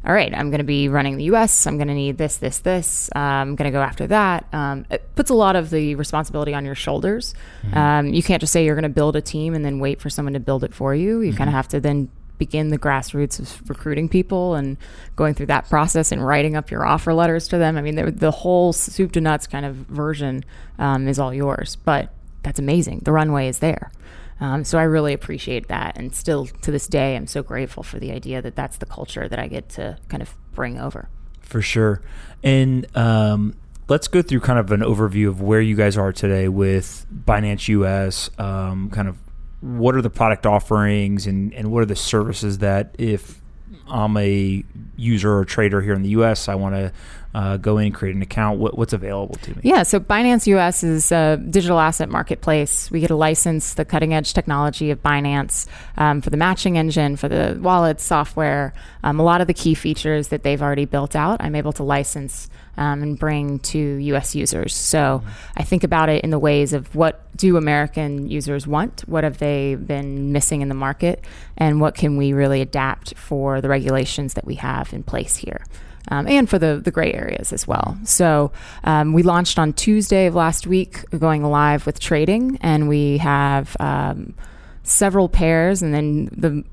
All 0.03 0.15
right, 0.15 0.33
I'm 0.35 0.49
going 0.49 0.61
to 0.61 0.65
be 0.65 0.89
running 0.89 1.19
the 1.19 1.25
US. 1.25 1.67
I'm 1.67 1.77
going 1.77 1.89
to 1.89 1.95
need 1.95 2.17
this, 2.17 2.39
this, 2.39 2.61
this. 2.61 3.11
Uh, 3.15 3.19
I'm 3.19 3.55
going 3.55 3.71
to 3.71 3.77
go 3.79 3.83
after 3.83 4.07
that. 4.07 4.47
Um, 4.51 4.87
it 4.91 5.15
puts 5.15 5.29
a 5.29 5.35
lot 5.35 5.57
of 5.57 5.69
the 5.69 5.95
responsibility 5.95 6.55
on 6.55 6.65
your 6.65 6.75
shoulders. 6.75 7.35
Um, 7.75 8.07
you 8.07 8.23
can't 8.23 8.41
just 8.41 8.51
say 8.51 8.65
you're 8.65 8.77
going 8.77 8.85
to 8.85 8.89
build 8.89 9.15
a 9.15 9.21
team 9.21 9.55
and 9.55 9.63
then 9.63 9.79
wait 9.79 10.01
for 10.01 10.09
someone 10.09 10.33
to 10.33 10.41
build 10.41 10.65
it 10.65 10.73
for 10.73 10.95
you. 10.95 11.21
You 11.21 11.35
kind 11.35 11.51
of 11.51 11.55
have 11.55 11.69
to 11.69 11.81
then 11.81 12.09
begin 12.41 12.71
the 12.71 12.79
grassroots 12.79 13.39
of 13.39 13.69
recruiting 13.69 14.09
people 14.09 14.55
and 14.57 14.77
going 15.15 15.35
through 15.35 15.47
that 15.47 15.69
process 15.69 16.11
and 16.11 16.27
writing 16.27 16.57
up 16.57 16.73
your 16.73 16.85
offer 16.85 17.15
letters 17.15 17.47
to 17.49 17.59
them. 17.59 17.77
I 17.77 17.83
mean, 17.83 17.95
the, 17.95 18.31
whole 18.33 18.73
soup 18.73 19.13
to 19.13 19.21
nuts 19.21 19.47
kind 19.47 19.65
of 19.65 19.77
version 19.77 20.45
um, 20.79 21.07
is 21.07 21.21
all 21.21 21.33
yours, 21.33 21.77
but 21.77 22.13
that's 22.43 22.59
amazing. 22.59 23.01
The 23.05 23.13
runway 23.13 23.47
is 23.47 23.61
there. 23.61 23.93
Um, 24.41 24.65
so 24.65 24.79
I 24.79 24.85
really 24.85 25.13
appreciate 25.13 25.69
that. 25.69 25.99
And 25.99 26.15
still 26.15 26.47
to 26.47 26.71
this 26.71 26.87
day, 26.87 27.15
I'm 27.15 27.27
so 27.27 27.43
grateful 27.43 27.83
for 27.83 28.01
the 28.01 28.11
idea 28.11 28.41
that 28.41 28.57
that's 28.57 28.79
the 28.79 28.87
culture 28.87 29.29
that 29.29 29.39
I 29.39 29.47
get 29.47 29.69
to 29.71 29.99
kind 30.09 30.23
of 30.23 30.35
bring 30.53 30.81
over. 30.81 31.09
For 31.41 31.61
sure. 31.61 32.01
And 32.43 32.87
um, 32.97 33.55
let's 33.89 34.09
go 34.09 34.23
through 34.23 34.41
kind 34.41 34.59
of 34.59 34.73
an 34.73 34.81
overview 34.81 35.29
of 35.29 35.43
where 35.43 35.61
you 35.61 35.77
guys 35.77 35.99
are 35.99 36.13
today 36.13 36.49
with 36.49 37.07
Binance 37.13 37.69
US, 37.69 38.31
um, 38.39 38.89
kind 38.89 39.09
of 39.09 39.19
what 39.61 39.95
are 39.95 40.03
the 40.03 40.11
product 40.11 40.47
offerings 40.47 41.27
and, 41.27 41.53
and 41.55 41.71
what 41.71 41.83
are 41.83 41.87
the 41.87 41.97
services 41.97 42.59
that 42.59 42.95
if 42.99 43.41
I'm 43.89 44.17
a 44.17 44.65
user 44.97 45.37
or 45.37 45.45
trader 45.45 45.81
here 45.81 45.95
in 45.95 46.03
the 46.03 46.11
US, 46.11 46.49
I 46.49 46.55
want 46.55 46.75
to 46.75 46.93
uh, 47.35 47.57
go 47.59 47.79
in 47.79 47.87
and 47.87 47.95
create 47.95 48.15
an 48.15 48.23
account, 48.23 48.59
what, 48.59 48.77
what's 48.77 48.93
available 48.93 49.37
to 49.37 49.51
me? 49.51 49.61
Yeah, 49.63 49.83
so 49.83 50.01
Binance 50.01 50.47
US 50.47 50.83
is 50.83 51.13
a 51.13 51.37
digital 51.37 51.79
asset 51.79 52.09
marketplace. 52.09 52.91
We 52.91 53.01
get 53.01 53.09
to 53.09 53.17
license 53.17 53.75
the 53.75 53.85
cutting 53.85 54.15
edge 54.15 54.33
technology 54.33 54.91
of 54.91 55.03
Binance 55.03 55.67
um, 55.97 56.21
for 56.21 56.31
the 56.31 56.37
matching 56.37 56.77
engine, 56.77 57.17
for 57.17 57.29
the 57.29 57.59
wallet 57.61 58.01
software, 58.01 58.73
um, 59.05 59.21
a 59.21 59.23
lot 59.23 59.41
of 59.41 59.47
the 59.47 59.55
key 59.55 59.75
features 59.75 60.29
that 60.29 60.43
they've 60.43 60.61
already 60.61 60.87
built 60.87 61.15
out. 61.15 61.41
I'm 61.41 61.55
able 61.55 61.73
to 61.75 61.83
license 61.83 62.49
um, 62.81 63.03
and 63.03 63.19
bring 63.19 63.61
to 63.61 63.79
US 63.79 64.35
users. 64.35 64.75
So 64.75 65.23
I 65.57 65.63
think 65.63 65.85
about 65.85 66.09
it 66.09 66.25
in 66.25 66.31
the 66.31 66.39
ways 66.39 66.73
of 66.73 66.93
what 66.95 67.25
do 67.37 67.57
American 67.57 68.29
users 68.29 68.67
want? 68.67 69.03
What 69.07 69.23
have 69.23 69.39
they 69.39 69.77
been 69.77 70.33
missing 70.33 70.63
in 70.63 70.69
the 70.69 70.75
market? 70.75 71.25
And 71.57 71.81
what 71.81 71.95
can 71.95 72.17
we 72.17 72.33
really 72.33 72.61
adapt 72.61 73.17
for 73.17 73.61
the 73.61 73.69
regulations 73.69 74.35
that 74.35 74.45
we 74.45 74.57
have 74.57 74.93
in 74.93 75.05
place 75.05 75.37
here? 75.37 75.63
um, 76.09 76.27
and 76.27 76.49
for 76.49 76.59
the, 76.59 76.81
the 76.83 76.91
gray 76.91 77.13
areas 77.13 77.53
as 77.53 77.67
well. 77.67 77.99
So 78.05 78.53
um, 78.85 79.13
we 79.13 79.23
launched 79.23 79.59
on 79.59 79.73
Tuesday 79.73 80.27
of 80.27 80.35
last 80.35 80.67
week, 80.67 81.09
going 81.11 81.45
live 81.45 81.87
with 81.87 82.01
trading, 82.01 82.59
and 82.61 82.89
we 82.89 83.19
have 83.19 83.77
um, 83.81 84.35
several 84.83 85.29
pairs. 85.29 85.83
And 85.83 85.95
then 85.95 86.27
the 86.33 86.65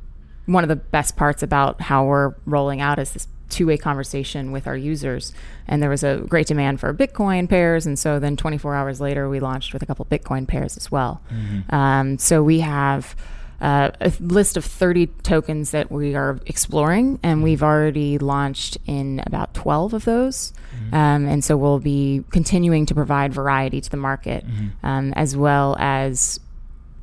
one 0.45 0.63
of 0.63 0.69
the 0.69 0.77
best 0.77 1.17
parts 1.17 1.43
about 1.43 1.81
how 1.81 2.05
we're 2.05 2.33
rolling 2.45 2.79
out 2.79 2.99
is 2.99 3.11
this 3.11 3.27
two-way 3.49 3.77
conversation 3.77 4.51
with 4.51 4.67
our 4.67 4.77
users. 4.77 5.33
And 5.67 5.81
there 5.81 5.89
was 5.89 6.03
a 6.03 6.23
great 6.27 6.47
demand 6.47 6.79
for 6.79 6.93
Bitcoin 6.93 7.49
pairs, 7.49 7.85
and 7.85 7.97
so 7.97 8.19
then 8.19 8.37
24 8.37 8.75
hours 8.75 9.01
later, 9.01 9.29
we 9.29 9.39
launched 9.39 9.73
with 9.73 9.81
a 9.81 9.85
couple 9.85 10.05
Bitcoin 10.05 10.47
pairs 10.47 10.77
as 10.77 10.91
well. 10.91 11.21
Um, 11.69 12.17
so 12.17 12.43
we 12.43 12.59
have 12.61 13.15
uh, 13.59 13.89
a 13.99 14.11
list 14.19 14.55
of 14.55 14.63
30 14.63 15.07
tokens 15.23 15.71
that 15.71 15.91
we 15.91 16.15
are 16.15 16.39
exploring, 16.45 17.19
and 17.23 17.41
we've 17.41 17.63
already 17.63 18.17
launched 18.19 18.77
in 18.85 19.21
about 19.25 19.53
12 19.55 19.93
of 19.93 20.05
those. 20.05 20.53
Um, 20.93 21.27
and 21.27 21.43
so 21.43 21.57
we'll 21.57 21.79
be 21.79 22.23
continuing 22.31 22.85
to 22.85 22.93
provide 22.93 23.33
variety 23.33 23.81
to 23.81 23.89
the 23.89 23.97
market, 23.97 24.45
um, 24.83 25.11
as 25.15 25.35
well 25.35 25.75
as 25.79 26.39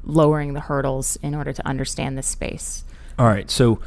lowering 0.04 0.52
the 0.52 0.60
hurdles 0.60 1.16
in 1.22 1.34
order 1.34 1.52
to 1.52 1.66
understand 1.66 2.16
this 2.16 2.26
space. 2.26 2.84
All 3.18 3.26
right. 3.26 3.50
So 3.50 3.80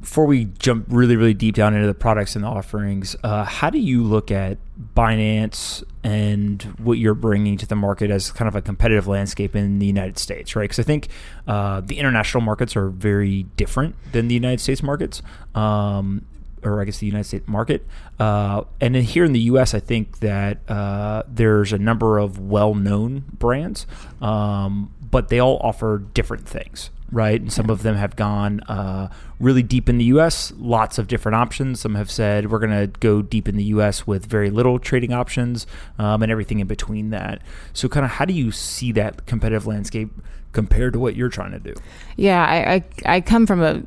before 0.00 0.26
we 0.26 0.46
jump 0.58 0.86
really, 0.88 1.16
really 1.16 1.34
deep 1.34 1.54
down 1.54 1.74
into 1.74 1.86
the 1.86 1.94
products 1.94 2.36
and 2.36 2.44
the 2.44 2.48
offerings, 2.48 3.16
uh, 3.24 3.44
how 3.44 3.70
do 3.70 3.78
you 3.78 4.02
look 4.02 4.30
at 4.30 4.58
Binance 4.94 5.82
and 6.04 6.62
what 6.78 6.98
you're 6.98 7.14
bringing 7.14 7.56
to 7.56 7.66
the 7.66 7.76
market 7.76 8.10
as 8.10 8.30
kind 8.30 8.46
of 8.46 8.54
a 8.54 8.62
competitive 8.62 9.06
landscape 9.06 9.56
in 9.56 9.78
the 9.78 9.86
United 9.86 10.18
States, 10.18 10.54
right? 10.54 10.64
Because 10.64 10.78
I 10.78 10.82
think 10.82 11.08
uh, 11.46 11.80
the 11.80 11.98
international 11.98 12.42
markets 12.42 12.76
are 12.76 12.88
very 12.88 13.44
different 13.56 13.94
than 14.12 14.28
the 14.28 14.34
United 14.34 14.60
States 14.60 14.82
markets. 14.82 15.22
Um, 15.54 16.26
or 16.62 16.80
I 16.80 16.84
guess 16.84 16.98
the 16.98 17.06
United 17.06 17.24
States 17.24 17.46
market. 17.46 17.86
Uh, 18.18 18.64
and 18.80 18.94
then 18.94 19.02
here 19.02 19.24
in 19.24 19.32
the 19.32 19.40
U.S., 19.40 19.72
I 19.72 19.80
think 19.80 20.18
that 20.18 20.68
uh, 20.68 21.22
there's 21.28 21.72
a 21.72 21.78
number 21.78 22.18
of 22.18 22.38
well-known 22.38 23.24
brands, 23.38 23.86
um, 24.20 24.92
but 25.00 25.28
they 25.28 25.38
all 25.38 25.58
offer 25.62 25.98
different 25.98 26.48
things, 26.48 26.90
right? 27.12 27.40
And 27.40 27.52
some 27.52 27.70
of 27.70 27.82
them 27.82 27.96
have 27.96 28.16
gone 28.16 28.60
uh, 28.60 29.08
really 29.38 29.62
deep 29.62 29.88
in 29.88 29.98
the 29.98 30.04
U.S. 30.06 30.52
Lots 30.56 30.98
of 30.98 31.06
different 31.08 31.36
options. 31.36 31.80
Some 31.80 31.94
have 31.94 32.10
said 32.10 32.50
we're 32.50 32.58
going 32.58 32.70
to 32.70 32.86
go 32.98 33.22
deep 33.22 33.48
in 33.48 33.56
the 33.56 33.64
U.S. 33.64 34.06
with 34.06 34.26
very 34.26 34.50
little 34.50 34.78
trading 34.78 35.12
options 35.12 35.66
um, 35.98 36.22
and 36.22 36.32
everything 36.32 36.60
in 36.60 36.66
between 36.66 37.10
that. 37.10 37.42
So, 37.72 37.88
kind 37.88 38.04
of, 38.04 38.12
how 38.12 38.24
do 38.24 38.34
you 38.34 38.50
see 38.50 38.92
that 38.92 39.26
competitive 39.26 39.66
landscape 39.66 40.10
compared 40.52 40.94
to 40.94 40.98
what 40.98 41.16
you're 41.16 41.28
trying 41.28 41.52
to 41.52 41.58
do? 41.58 41.74
Yeah, 42.16 42.44
I, 42.44 42.74
I, 42.74 43.16
I 43.16 43.20
come 43.20 43.46
from 43.46 43.62
a 43.62 43.82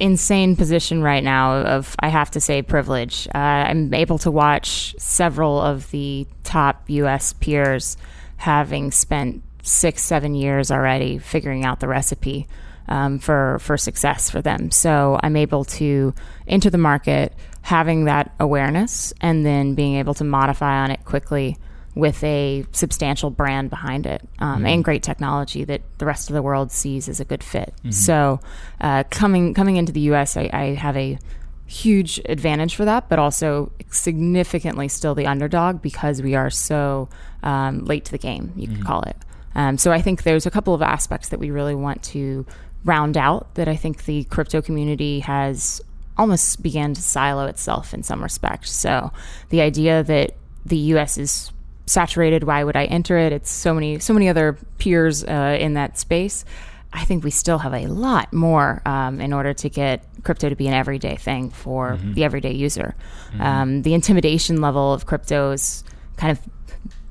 insane 0.00 0.54
position 0.54 1.02
right 1.02 1.24
now 1.24 1.56
of 1.56 1.96
I 1.98 2.08
have 2.08 2.30
to 2.32 2.40
say 2.40 2.62
privilege. 2.62 3.26
Uh, 3.34 3.38
I'm 3.38 3.92
able 3.94 4.18
to 4.18 4.30
watch 4.30 4.94
several 4.98 5.60
of 5.60 5.90
the 5.90 6.26
top 6.44 6.84
U.S. 6.88 7.32
peers 7.32 7.96
having 8.36 8.92
spent 8.92 9.42
six, 9.68 10.02
seven 10.02 10.34
years 10.34 10.70
already 10.70 11.18
figuring 11.18 11.64
out 11.64 11.80
the 11.80 11.88
recipe 11.88 12.48
um, 12.88 13.18
for 13.18 13.58
for 13.60 13.76
success 13.76 14.30
for 14.30 14.40
them. 14.40 14.70
So 14.70 15.18
I'm 15.22 15.36
able 15.36 15.64
to 15.64 16.14
enter 16.46 16.70
the 16.70 16.78
market 16.78 17.34
having 17.62 18.04
that 18.06 18.34
awareness 18.40 19.12
and 19.20 19.44
then 19.44 19.74
being 19.74 19.96
able 19.96 20.14
to 20.14 20.24
modify 20.24 20.78
on 20.78 20.90
it 20.90 21.04
quickly 21.04 21.58
with 21.94 22.22
a 22.22 22.64
substantial 22.72 23.28
brand 23.28 23.70
behind 23.70 24.06
it 24.06 24.22
um, 24.38 24.64
and 24.64 24.84
great 24.84 25.02
technology 25.02 25.64
that 25.64 25.82
the 25.98 26.06
rest 26.06 26.30
of 26.30 26.34
the 26.34 26.42
world 26.42 26.70
sees 26.70 27.08
as 27.08 27.18
a 27.18 27.24
good 27.24 27.42
fit. 27.42 27.74
So, 27.90 28.40
uh, 28.80 29.04
coming 29.10 29.52
coming 29.52 29.76
into 29.76 29.92
the 29.92 30.00
U.S., 30.00 30.36
I, 30.36 30.48
I 30.52 30.64
have 30.74 30.96
a 30.96 31.18
huge 31.66 32.18
advantage 32.24 32.74
for 32.76 32.86
that, 32.86 33.08
but 33.10 33.18
also 33.18 33.70
significantly 33.90 34.88
still 34.88 35.14
the 35.14 35.26
underdog 35.26 35.82
because 35.82 36.22
we 36.22 36.34
are 36.34 36.48
so 36.48 37.08
um, 37.42 37.84
late 37.84 38.06
to 38.06 38.12
the 38.12 38.18
game. 38.18 38.52
You 38.56 38.68
could 38.68 38.84
call 38.84 39.02
it. 39.02 39.16
Um, 39.54 39.78
so, 39.78 39.92
I 39.92 40.00
think 40.00 40.22
there's 40.22 40.46
a 40.46 40.50
couple 40.50 40.74
of 40.74 40.82
aspects 40.82 41.30
that 41.30 41.40
we 41.40 41.50
really 41.50 41.74
want 41.74 42.02
to 42.04 42.46
round 42.84 43.16
out 43.16 43.54
that 43.54 43.68
I 43.68 43.76
think 43.76 44.04
the 44.04 44.24
crypto 44.24 44.62
community 44.62 45.20
has 45.20 45.80
almost 46.16 46.62
began 46.62 46.94
to 46.94 47.02
silo 47.02 47.46
itself 47.46 47.94
in 47.94 48.02
some 48.02 48.22
respects. 48.22 48.70
So, 48.70 49.12
the 49.50 49.60
idea 49.60 50.02
that 50.04 50.34
the 50.64 50.76
U.S. 50.76 51.18
is 51.18 51.52
saturated. 51.88 52.44
Why 52.44 52.62
would 52.64 52.76
I 52.76 52.84
enter 52.84 53.18
it? 53.18 53.32
It's 53.32 53.50
so 53.50 53.74
many, 53.74 53.98
so 53.98 54.12
many 54.12 54.28
other 54.28 54.58
peers 54.78 55.24
uh, 55.24 55.56
in 55.58 55.74
that 55.74 55.98
space. 55.98 56.44
I 56.92 57.04
think 57.04 57.22
we 57.22 57.30
still 57.30 57.58
have 57.58 57.74
a 57.74 57.86
lot 57.86 58.32
more 58.32 58.80
um, 58.86 59.20
in 59.20 59.32
order 59.32 59.52
to 59.52 59.68
get 59.68 60.04
crypto 60.22 60.48
to 60.48 60.56
be 60.56 60.68
an 60.68 60.74
everyday 60.74 61.16
thing 61.16 61.50
for 61.50 61.98
the 62.02 62.24
everyday 62.24 62.52
user. 62.52 62.94
Um, 63.40 63.82
the 63.82 63.92
intimidation 63.92 64.62
level 64.62 64.94
of 64.94 65.04
crypto 65.04 65.50
is 65.50 65.84
kind 66.16 66.30
of 66.30 66.40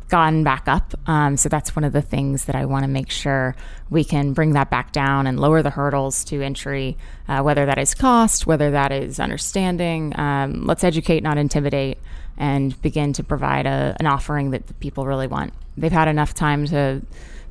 gone 0.09 0.43
back 0.43 0.67
up. 0.67 0.93
Um, 1.05 1.37
so 1.37 1.49
that's 1.49 1.75
one 1.75 1.83
of 1.83 1.93
the 1.93 2.01
things 2.01 2.45
that 2.45 2.55
I 2.55 2.65
want 2.65 2.83
to 2.83 2.87
make 2.87 3.09
sure 3.09 3.55
we 3.89 4.03
can 4.03 4.33
bring 4.33 4.53
that 4.53 4.69
back 4.69 4.91
down 4.91 5.27
and 5.27 5.39
lower 5.39 5.61
the 5.61 5.69
hurdles 5.69 6.23
to 6.25 6.41
entry, 6.41 6.97
uh, 7.27 7.41
whether 7.41 7.65
that 7.65 7.77
is 7.77 7.93
cost, 7.93 8.47
whether 8.47 8.71
that 8.71 8.91
is 8.91 9.19
understanding. 9.19 10.17
Um, 10.17 10.65
let's 10.65 10.83
educate, 10.83 11.23
not 11.23 11.37
intimidate, 11.37 11.97
and 12.37 12.79
begin 12.81 13.13
to 13.13 13.23
provide 13.23 13.65
a, 13.65 13.95
an 13.99 14.05
offering 14.05 14.51
that 14.51 14.67
the 14.67 14.73
people 14.75 15.05
really 15.05 15.27
want. 15.27 15.53
They've 15.75 15.91
had 15.91 16.07
enough 16.07 16.33
time 16.33 16.65
to 16.67 17.01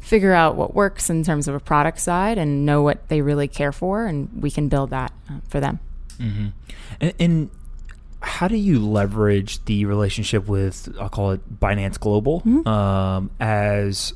figure 0.01 0.33
out 0.33 0.57
what 0.57 0.75
works 0.75 1.11
in 1.11 1.25
terms 1.25 1.49
of 1.49 1.55
a 1.55 1.61
product 1.61 1.99
side 1.99 2.39
and 2.39 2.65
know 2.65 2.83
what 2.83 3.09
they 3.09 3.21
really 3.21 3.49
care 3.49 3.73
for, 3.73 4.07
and 4.07 4.31
we 4.41 4.51
can 4.51 4.69
build 4.69 4.91
that 4.91 5.13
uh, 5.29 5.35
for 5.49 5.61
them. 5.61 5.81
And, 7.01 7.13
and 7.19 7.51
how 8.27 8.49
do 8.49 8.57
you 8.57 8.79
leverage 8.81 9.65
the 9.65 9.85
relationship 9.87 10.47
with 10.49 10.95
I'll 11.01 11.09
call 11.09 11.31
it 11.33 11.61
Binance 11.61 11.99
Global 11.99 12.41
Mm-hmm. 12.41 12.67
um, 12.69 13.31
as 13.41 14.13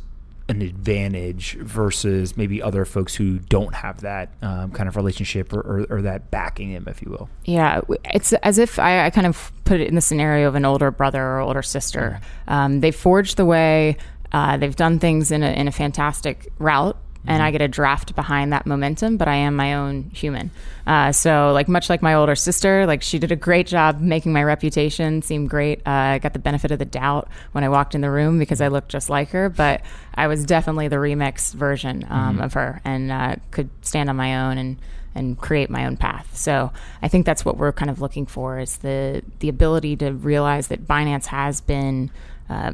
an 0.49 0.62
advantage 0.62 1.57
versus 1.61 2.37
maybe 2.37 2.61
other 2.61 2.85
folks 2.85 3.14
who 3.14 3.38
don't 3.38 3.73
have 3.73 4.01
that 4.01 4.33
um, 4.42 4.73
kind 4.73 4.88
of 4.88 4.96
relationship 4.96 5.53
or, 5.53 5.61
or, 5.61 5.87
or 5.88 6.03
that 6.03 6.29
backing 6.33 6.73
them, 6.75 6.87
if 6.88 7.01
you 7.03 7.09
will? 7.11 7.29
Yeah, 7.44 7.83
it's 8.07 8.33
as 8.33 8.59
if 8.59 8.81
I, 8.81 9.07
I 9.07 9.11
kind 9.11 9.29
of 9.29 9.53
put 9.64 9.81
it 9.81 9.87
in 9.87 9.94
the 9.94 10.01
scenario 10.01 10.49
of 10.49 10.57
an 10.57 10.64
older 10.64 10.90
brother 10.90 11.23
or 11.23 11.38
older 11.38 11.62
sister. 11.62 12.20
Um, 12.49 12.81
they 12.81 12.90
forged 12.90 13.37
the 13.37 13.44
way. 13.44 13.96
Uh, 14.33 14.57
they've 14.57 14.75
done 14.75 14.99
things 14.99 15.31
in 15.31 15.44
a, 15.44 15.51
in 15.53 15.68
a 15.68 15.73
fantastic 15.73 16.53
route, 16.59 16.96
and 17.26 17.42
I 17.42 17.50
get 17.50 17.61
a 17.61 17.68
draft 17.68 18.14
behind 18.14 18.52
that 18.52 18.66
momentum. 18.66 19.16
But 19.16 19.28
I 19.28 19.37
am 19.37 19.54
my 19.54 19.74
own 19.74 20.11
human. 20.12 20.50
Uh, 20.87 21.12
so, 21.12 21.52
like 21.52 21.68
much 21.68 21.90
like 21.90 22.02
my 22.02 22.14
older 22.14 22.35
sister, 22.35 22.87
like 22.87 23.02
she 23.02 23.18
did 23.18 23.30
a 23.33 23.37
great 23.37 23.66
job 23.66 24.00
making 24.00 24.33
my 24.33 24.42
reputation 24.42 25.22
seem 25.22 25.46
great. 25.46 25.80
Uh, 25.87 25.90
I 25.90 26.18
got 26.18 26.33
the 26.33 26.38
benefit 26.38 26.70
of 26.70 26.78
the 26.78 26.85
doubt 26.85 27.28
when 27.52 27.64
I 27.64 27.68
walked 27.68 27.94
in 27.94 28.00
the 28.00 28.11
room 28.11 28.38
because 28.38 28.61
I 28.61 28.68
looked 28.68 28.88
just 28.88 29.11
like 29.11 29.30
her, 29.30 29.48
but 29.48 29.83
I 30.14 30.26
was 30.26 30.44
definitely 30.44 30.88
the 30.88 30.96
remix 30.96 31.52
version 31.54 32.06
um, 32.09 32.40
of 32.40 32.54
her, 32.54 32.80
and 32.85 33.12
uh, 33.12 33.37
could 33.50 33.70
stand 33.83 34.09
on 34.09 34.16
my 34.16 34.48
own 34.48 34.59
and 34.59 34.76
and 35.14 35.38
create 35.38 35.70
my 35.70 35.87
own 35.87 35.96
path. 35.96 36.37
So 36.37 36.72
I 37.02 37.09
think 37.09 37.26
that's 37.26 37.44
what 37.44 37.56
we're 37.56 37.72
kind 37.72 37.90
of 37.90 38.00
looking 38.00 38.26
for 38.26 38.59
is 38.59 38.78
the 38.78 39.22
the 39.40 39.48
ability 39.48 39.96
to 39.96 40.12
realize 40.12 40.68
that 40.68 40.87
Binance 40.87 41.26
has 41.26 41.61
been 41.61 42.11
uh, 42.48 42.72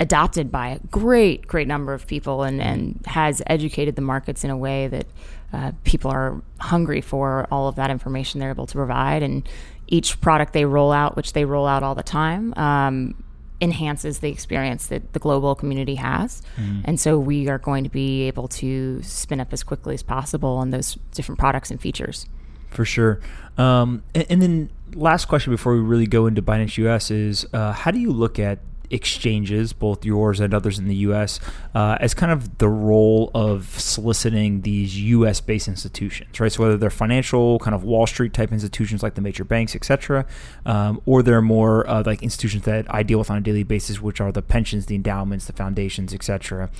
adopted 0.00 0.50
by 0.50 0.68
a 0.68 0.78
great 0.90 1.46
great 1.46 1.68
number 1.68 1.94
of 1.94 2.06
people 2.06 2.42
and 2.42 2.60
and 2.60 3.00
has 3.06 3.42
educated 3.46 3.96
the 3.96 4.02
markets 4.02 4.44
in 4.44 4.50
a 4.50 4.56
way 4.56 4.88
that 4.88 5.06
uh, 5.52 5.70
people 5.84 6.10
are 6.10 6.42
hungry 6.60 7.00
for 7.00 7.46
all 7.50 7.68
of 7.68 7.76
that 7.76 7.90
information 7.90 8.40
they're 8.40 8.50
able 8.50 8.66
to 8.66 8.74
provide 8.74 9.22
and 9.22 9.48
each 9.86 10.20
product 10.20 10.52
they 10.52 10.64
roll 10.64 10.90
out 10.90 11.14
which 11.14 11.32
they 11.32 11.44
roll 11.44 11.66
out 11.66 11.82
all 11.82 11.94
the 11.94 12.02
time 12.02 12.52
um, 12.56 13.14
enhances 13.60 14.20
the 14.20 14.28
experience 14.28 14.86
that 14.88 15.12
the 15.12 15.18
global 15.18 15.54
community 15.54 15.96
has. 15.96 16.42
And 16.84 17.00
so 17.00 17.18
we 17.18 17.48
are 17.48 17.58
going 17.58 17.84
to 17.84 17.90
be 17.90 18.22
able 18.22 18.48
to 18.48 19.02
spin 19.02 19.40
up 19.40 19.52
as 19.52 19.62
quickly 19.62 19.94
as 19.94 20.02
possible 20.02 20.56
on 20.56 20.70
those 20.70 20.96
different 21.12 21.38
products 21.38 21.70
and 21.70 21.80
features. 21.80 22.26
For 22.70 22.84
sure. 22.84 23.20
Um, 23.56 24.02
and, 24.14 24.26
and 24.28 24.42
then 24.42 24.70
last 24.94 25.26
question 25.26 25.52
before 25.52 25.72
we 25.74 25.80
really 25.80 26.06
go 26.06 26.26
into 26.26 26.42
Binance 26.42 26.76
US 26.78 27.10
is 27.10 27.46
uh, 27.52 27.72
how 27.72 27.90
do 27.90 27.98
you 27.98 28.10
look 28.10 28.38
at 28.38 28.58
exchanges, 28.94 29.72
both 29.72 30.04
yours 30.04 30.40
and 30.40 30.54
others 30.54 30.78
in 30.78 30.86
the 30.86 30.94
U.S., 31.08 31.40
uh, 31.74 31.98
as 32.00 32.14
kind 32.14 32.32
of 32.32 32.58
the 32.58 32.68
role 32.68 33.30
of 33.34 33.78
soliciting 33.78 34.62
these 34.62 34.98
U.S.-based 34.98 35.68
institutions, 35.68 36.38
right? 36.40 36.50
So 36.50 36.62
whether 36.62 36.76
they're 36.76 36.90
financial, 36.90 37.58
kind 37.58 37.74
of 37.74 37.84
Wall 37.84 38.06
Street 38.06 38.32
type 38.32 38.52
institutions 38.52 39.02
like 39.02 39.14
the 39.14 39.20
major 39.20 39.44
banks, 39.44 39.74
et 39.74 39.84
cetera, 39.84 40.26
um, 40.64 41.02
or 41.04 41.22
they're 41.22 41.42
more 41.42 41.86
uh, 41.88 42.02
like 42.06 42.22
institutions 42.22 42.64
that 42.64 42.86
I 42.88 43.02
deal 43.02 43.18
with 43.18 43.30
on 43.30 43.38
a 43.38 43.42
daily 43.42 43.64
basis, 43.64 44.00
which 44.00 44.20
are 44.20 44.32
the 44.32 44.42
pensions, 44.42 44.86
the 44.86 44.94
endowments, 44.94 45.46
the 45.46 45.52
foundations, 45.52 46.14
et 46.14 46.22
cetera 46.22 46.70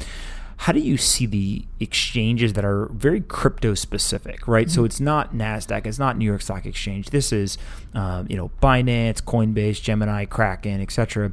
how 0.57 0.73
do 0.73 0.81
you 0.81 0.97
see 0.97 1.27
the 1.27 1.65
exchanges 1.81 2.53
that 2.53 2.65
are 2.65 2.87
very 2.87 3.21
crypto 3.21 3.75
specific, 3.75 4.47
right? 4.47 4.71
So 4.71 4.85
it's 4.85 5.01
not 5.01 5.35
Nasdaq, 5.35 5.87
it's 5.87 5.99
not 5.99 6.17
New 6.17 6.25
York 6.25 6.43
Stock 6.43 6.65
Exchange. 6.65 7.11
This 7.11 7.33
is, 7.33 7.59
um, 7.95 8.27
you 8.31 8.37
know, 8.37 8.51
Binance, 8.63 9.21
Coinbase, 9.23 9.83
Gemini, 9.83 10.25
Kraken, 10.25 10.81
etc. 10.81 11.33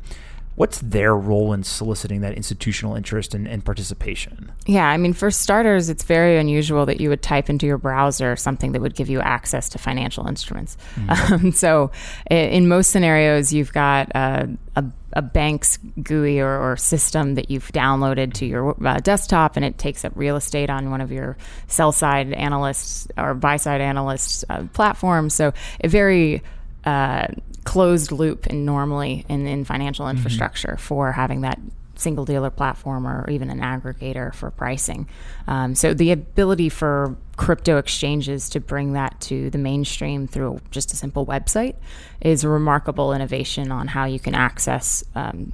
What's 0.62 0.78
their 0.82 1.16
role 1.16 1.54
in 1.54 1.64
soliciting 1.64 2.22
that 2.22 2.36
institutional 2.36 2.94
interest 2.94 3.34
and, 3.34 3.48
and 3.48 3.66
participation? 3.66 4.52
Yeah, 4.68 4.88
I 4.88 4.96
mean, 4.98 5.14
for 5.14 5.32
starters, 5.32 5.90
it's 5.90 6.04
very 6.04 6.38
unusual 6.38 6.86
that 6.86 7.02
you 7.02 7.10
would 7.10 7.24
type 7.24 7.50
into 7.50 7.66
your 7.66 7.80
browser 7.80 8.36
something 8.36 8.74
that 8.74 8.80
would 8.80 8.94
give 8.94 9.10
you 9.10 9.22
access 9.22 9.70
to 9.70 9.80
financial 9.80 10.28
instruments. 10.28 10.78
Um, 11.32 11.52
so, 11.52 11.92
in 12.30 12.68
most 12.68 12.92
scenarios, 12.92 13.52
you've 13.52 13.74
got 13.74 14.16
uh, 14.16 14.48
a, 14.76 14.86
a 15.14 15.22
bank's 15.22 15.78
GUI 16.02 16.40
or, 16.40 16.72
or 16.72 16.78
system 16.78 17.36
that 17.36 17.50
you've 17.50 17.72
downloaded 17.72 18.34
to 18.34 18.46
your 18.46 18.76
uh, 18.86 19.00
desktop, 19.00 19.56
and 19.56 19.66
it 19.66 19.80
takes 19.80 20.06
up 20.06 20.14
real 20.16 20.36
estate 20.36 20.70
on 20.70 20.92
one 20.92 21.02
of 21.02 21.12
your 21.12 21.38
sell 21.68 21.92
side 21.92 22.34
analysts 22.34 23.08
or 23.18 23.34
buy 23.34 23.58
side 23.58 23.82
analysts 23.82 24.46
uh, 24.50 24.64
platforms. 24.74 25.34
So, 25.34 25.54
a 25.84 25.88
very 25.88 26.44
uh, 26.86 27.28
closed 27.64 28.12
loop 28.12 28.48
in 28.48 28.66
normally 28.66 29.26
in, 29.30 29.46
in 29.48 29.66
financial 29.66 30.10
infrastructure 30.10 30.78
for 30.78 31.12
having 31.12 31.42
that 31.42 31.60
single 31.96 32.26
dealer 32.26 32.50
platform 32.50 33.06
or 33.08 33.30
even 33.30 33.50
an 33.50 33.60
aggregator 33.60 34.34
for 34.34 34.50
pricing. 34.52 35.08
Um, 35.48 35.76
so 35.76 35.94
the 35.94 36.12
ability 36.12 36.70
for 36.70 37.16
crypto 37.38 37.78
exchanges 37.78 38.50
to 38.50 38.60
bring 38.60 38.94
that 38.94 39.20
to 39.22 39.50
the 39.52 39.58
mainstream 39.58 40.28
through 40.28 40.60
just 40.72 40.92
a 40.94 40.96
simple 40.96 41.26
website 41.26 41.76
is 42.20 42.44
a 42.44 42.50
remarkable 42.50 43.14
innovation 43.14 43.72
on 43.72 43.88
how 43.88 44.06
you 44.06 44.20
can 44.20 44.34
access 44.34 45.04
um, 45.16 45.54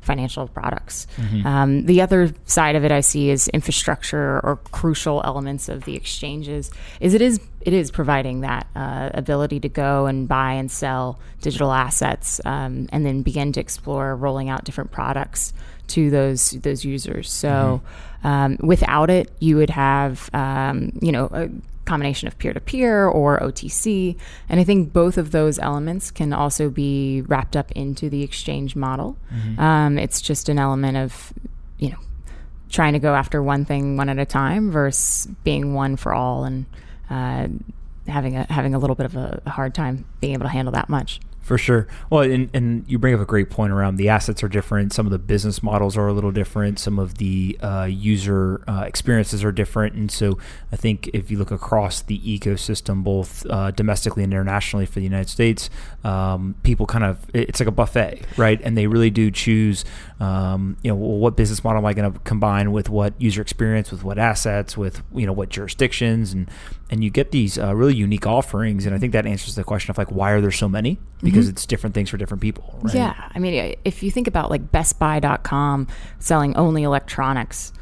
financial 0.00 0.48
products. 0.48 1.06
Um, 1.46 1.86
the 1.86 2.00
other 2.00 2.32
side 2.46 2.76
of 2.76 2.84
it 2.84 2.92
I 2.92 3.00
see 3.00 3.30
is 3.30 3.48
infrastructure 3.48 4.40
or 4.40 4.56
crucial 4.70 5.20
elements 5.24 5.68
of 5.68 5.84
the 5.84 5.94
exchanges. 5.94 6.70
Is 7.00 7.14
it 7.14 7.20
is 7.22 7.40
it 7.60 7.72
is 7.72 7.90
providing 7.90 8.40
that 8.40 8.66
uh, 8.74 9.10
ability 9.12 9.60
to 9.60 9.68
go 9.68 10.06
and 10.06 10.26
buy 10.26 10.52
and 10.52 10.70
sell 10.70 11.18
digital 11.42 11.72
assets, 11.72 12.40
um, 12.44 12.88
and 12.92 13.04
then 13.04 13.22
begin 13.22 13.52
to 13.52 13.60
explore 13.60 14.16
rolling 14.16 14.48
out 14.48 14.64
different 14.64 14.90
products 14.90 15.52
to 15.88 16.10
those 16.10 16.50
those 16.50 16.84
users. 16.84 17.30
So 17.30 17.82
um, 18.24 18.56
without 18.60 19.10
it, 19.10 19.30
you 19.40 19.56
would 19.56 19.70
have 19.70 20.30
um, 20.32 20.98
you 21.00 21.12
know. 21.12 21.28
A, 21.32 21.50
combination 21.86 22.28
of 22.28 22.38
peer-to-peer 22.38 23.08
or 23.08 23.40
OTC 23.40 24.16
and 24.48 24.60
I 24.60 24.64
think 24.64 24.92
both 24.92 25.18
of 25.18 25.32
those 25.32 25.58
elements 25.58 26.12
can 26.12 26.32
also 26.32 26.70
be 26.70 27.22
wrapped 27.22 27.56
up 27.56 27.72
into 27.72 28.08
the 28.08 28.22
exchange 28.22 28.76
model 28.76 29.16
um, 29.58 29.98
it's 29.98 30.20
just 30.20 30.48
an 30.48 30.56
element 30.56 30.98
of 30.98 31.32
you 31.78 31.90
know 31.90 31.98
trying 32.68 32.92
to 32.92 33.00
go 33.00 33.16
after 33.16 33.42
one 33.42 33.64
thing 33.64 33.96
one 33.96 34.08
at 34.08 34.20
a 34.20 34.24
time 34.24 34.70
versus 34.70 35.26
being 35.42 35.74
one 35.74 35.96
for 35.96 36.14
all 36.14 36.44
and 36.44 36.66
uh, 37.10 37.48
having 38.06 38.36
a 38.36 38.46
having 38.50 38.74
a 38.74 38.78
little 38.78 38.96
bit 38.96 39.06
of 39.06 39.16
a, 39.16 39.42
hard 39.50 39.74
time 39.74 40.04
being 40.20 40.32
able 40.34 40.44
to 40.44 40.50
handle 40.50 40.72
that 40.72 40.88
much 40.88 41.20
For 41.42 41.58
sure. 41.58 41.88
Well, 42.10 42.22
and, 42.22 42.50
and 42.54 42.84
you 42.86 42.98
bring 42.98 43.14
up 43.14 43.20
a 43.20 43.24
great 43.24 43.50
point 43.50 43.72
around 43.72 43.96
the 43.96 44.08
assets 44.08 44.42
are 44.44 44.48
different. 44.48 44.92
Some 44.92 45.06
of 45.06 45.10
the 45.10 45.18
business 45.18 45.62
models 45.62 45.96
are 45.96 46.06
a 46.06 46.12
little 46.12 46.30
different. 46.30 46.78
Some 46.78 46.98
of 46.98 47.18
the 47.18 47.58
uh, 47.60 47.88
user 47.90 48.62
uh, 48.68 48.84
experiences 48.86 49.42
are 49.42 49.50
different. 49.50 49.94
And 49.94 50.10
so 50.12 50.38
I 50.70 50.76
think 50.76 51.08
if 51.12 51.30
you 51.30 51.38
look 51.38 51.50
across 51.50 52.02
the 52.02 52.20
ecosystem, 52.20 53.02
both 53.02 53.44
uh, 53.46 53.70
domestically 53.72 54.22
and 54.22 54.32
internationally 54.32 54.86
for 54.86 55.00
the 55.00 55.04
United 55.04 55.28
States, 55.28 55.70
um, 56.04 56.54
people 56.62 56.86
kind 56.86 57.04
of, 57.04 57.18
it's 57.34 57.58
like 57.58 57.68
a 57.68 57.72
buffet, 57.72 58.22
right? 58.36 58.60
And 58.62 58.76
they 58.78 58.86
really 58.86 59.10
do 59.10 59.30
choose, 59.30 59.84
um, 60.20 60.76
you 60.82 60.90
know, 60.90 60.94
well, 60.94 61.18
what 61.18 61.36
business 61.36 61.64
model 61.64 61.78
am 61.78 61.86
I 61.86 61.94
going 61.94 62.12
to 62.12 62.18
combine 62.20 62.70
with 62.70 62.88
what 62.90 63.14
user 63.18 63.42
experience, 63.42 63.90
with 63.90 64.04
what 64.04 64.18
assets, 64.18 64.76
with, 64.76 65.02
you 65.14 65.26
know, 65.26 65.32
what 65.32 65.48
jurisdictions. 65.48 66.32
And, 66.32 66.48
and 66.90 67.04
you 67.04 67.10
get 67.10 67.30
these 67.30 67.56
uh, 67.56 67.74
really 67.74 67.94
unique 67.94 68.26
offerings. 68.26 68.84
And 68.84 68.94
I 68.94 68.98
think 68.98 69.12
that 69.12 69.24
answers 69.24 69.54
the 69.54 69.62
question 69.62 69.90
of 69.90 69.98
like, 69.98 70.10
why 70.10 70.32
are 70.32 70.40
there 70.40 70.50
so 70.50 70.68
many? 70.68 70.98
Because 71.22 71.48
it's 71.48 71.64
different 71.64 71.94
things 71.94 72.10
for 72.10 72.16
different 72.16 72.40
people, 72.40 72.78
right? 72.82 72.94
Yeah, 72.94 73.30
I 73.32 73.38
mean, 73.38 73.76
if 73.84 74.02
you 74.02 74.10
think 74.10 74.26
about 74.26 74.50
like 74.50 74.72
BestBuy.com 74.72 75.86
selling 76.18 76.56
only 76.56 76.82
electronics, 76.82 77.72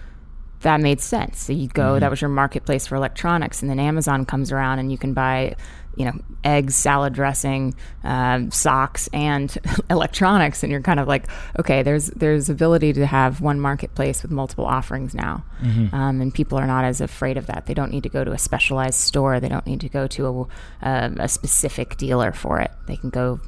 that 0.60 0.80
made 0.80 1.00
sense. 1.00 1.40
So 1.40 1.52
you 1.52 1.68
go, 1.68 1.98
that 1.98 2.10
was 2.10 2.20
your 2.20 2.28
marketplace 2.28 2.86
for 2.86 2.96
electronics, 2.96 3.62
and 3.62 3.70
then 3.70 3.80
Amazon 3.80 4.26
comes 4.26 4.52
around 4.52 4.80
and 4.80 4.92
you 4.92 4.98
can 4.98 5.14
buy, 5.14 5.56
you 5.98 6.04
know, 6.04 6.18
eggs, 6.44 6.76
salad 6.76 7.12
dressing, 7.12 7.74
um, 8.04 8.52
socks, 8.52 9.08
and 9.12 9.58
electronics, 9.90 10.62
and 10.62 10.70
you're 10.70 10.80
kind 10.80 11.00
of 11.00 11.08
like, 11.08 11.26
okay, 11.58 11.82
there's 11.82 12.06
there's 12.10 12.48
ability 12.48 12.92
to 12.92 13.04
have 13.04 13.40
one 13.40 13.58
marketplace 13.60 14.22
with 14.22 14.30
multiple 14.30 14.64
offerings 14.64 15.12
now, 15.12 15.44
um, 15.92 16.20
and 16.20 16.32
people 16.32 16.56
are 16.56 16.68
not 16.68 16.84
as 16.84 17.00
afraid 17.00 17.36
of 17.36 17.46
that. 17.46 17.66
They 17.66 17.74
don't 17.74 17.90
need 17.90 18.04
to 18.04 18.08
go 18.08 18.22
to 18.22 18.30
a 18.30 18.38
specialized 18.38 19.00
store. 19.00 19.40
They 19.40 19.48
don't 19.48 19.66
need 19.66 19.80
to 19.80 19.88
go 19.88 20.06
to 20.06 20.26
a, 20.28 20.88
a, 20.88 21.12
a 21.18 21.28
specific 21.28 21.96
dealer 21.96 22.32
for 22.32 22.60
it. 22.60 22.70
They 22.86 22.96
can 22.96 23.10
go 23.10 23.40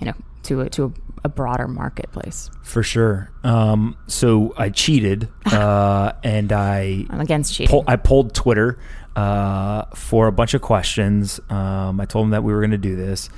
you 0.00 0.06
know, 0.06 0.14
to 0.44 0.62
a, 0.62 0.70
to 0.70 0.84
a, 0.84 0.92
a 1.24 1.28
broader 1.28 1.68
marketplace. 1.68 2.50
For 2.62 2.82
sure. 2.82 3.30
Um, 3.44 3.96
so 4.06 4.54
I 4.56 4.70
cheated, 4.70 5.28
uh, 5.46 6.12
and 6.24 6.52
I 6.52 7.06
I'm 7.10 7.20
against 7.20 7.54
cheating. 7.54 7.70
pull, 7.70 7.84
I 7.86 7.96
pulled 7.96 8.34
Twitter 8.34 8.80
uh, 9.16 9.84
for 9.94 10.26
a 10.26 10.32
bunch 10.32 10.54
of 10.54 10.62
questions. 10.62 11.40
Um, 11.48 12.00
I 12.00 12.06
told 12.06 12.24
them 12.24 12.30
that 12.30 12.44
we 12.44 12.52
were 12.52 12.60
going 12.60 12.70
to 12.70 12.78
do 12.78 12.96
this, 12.96 13.30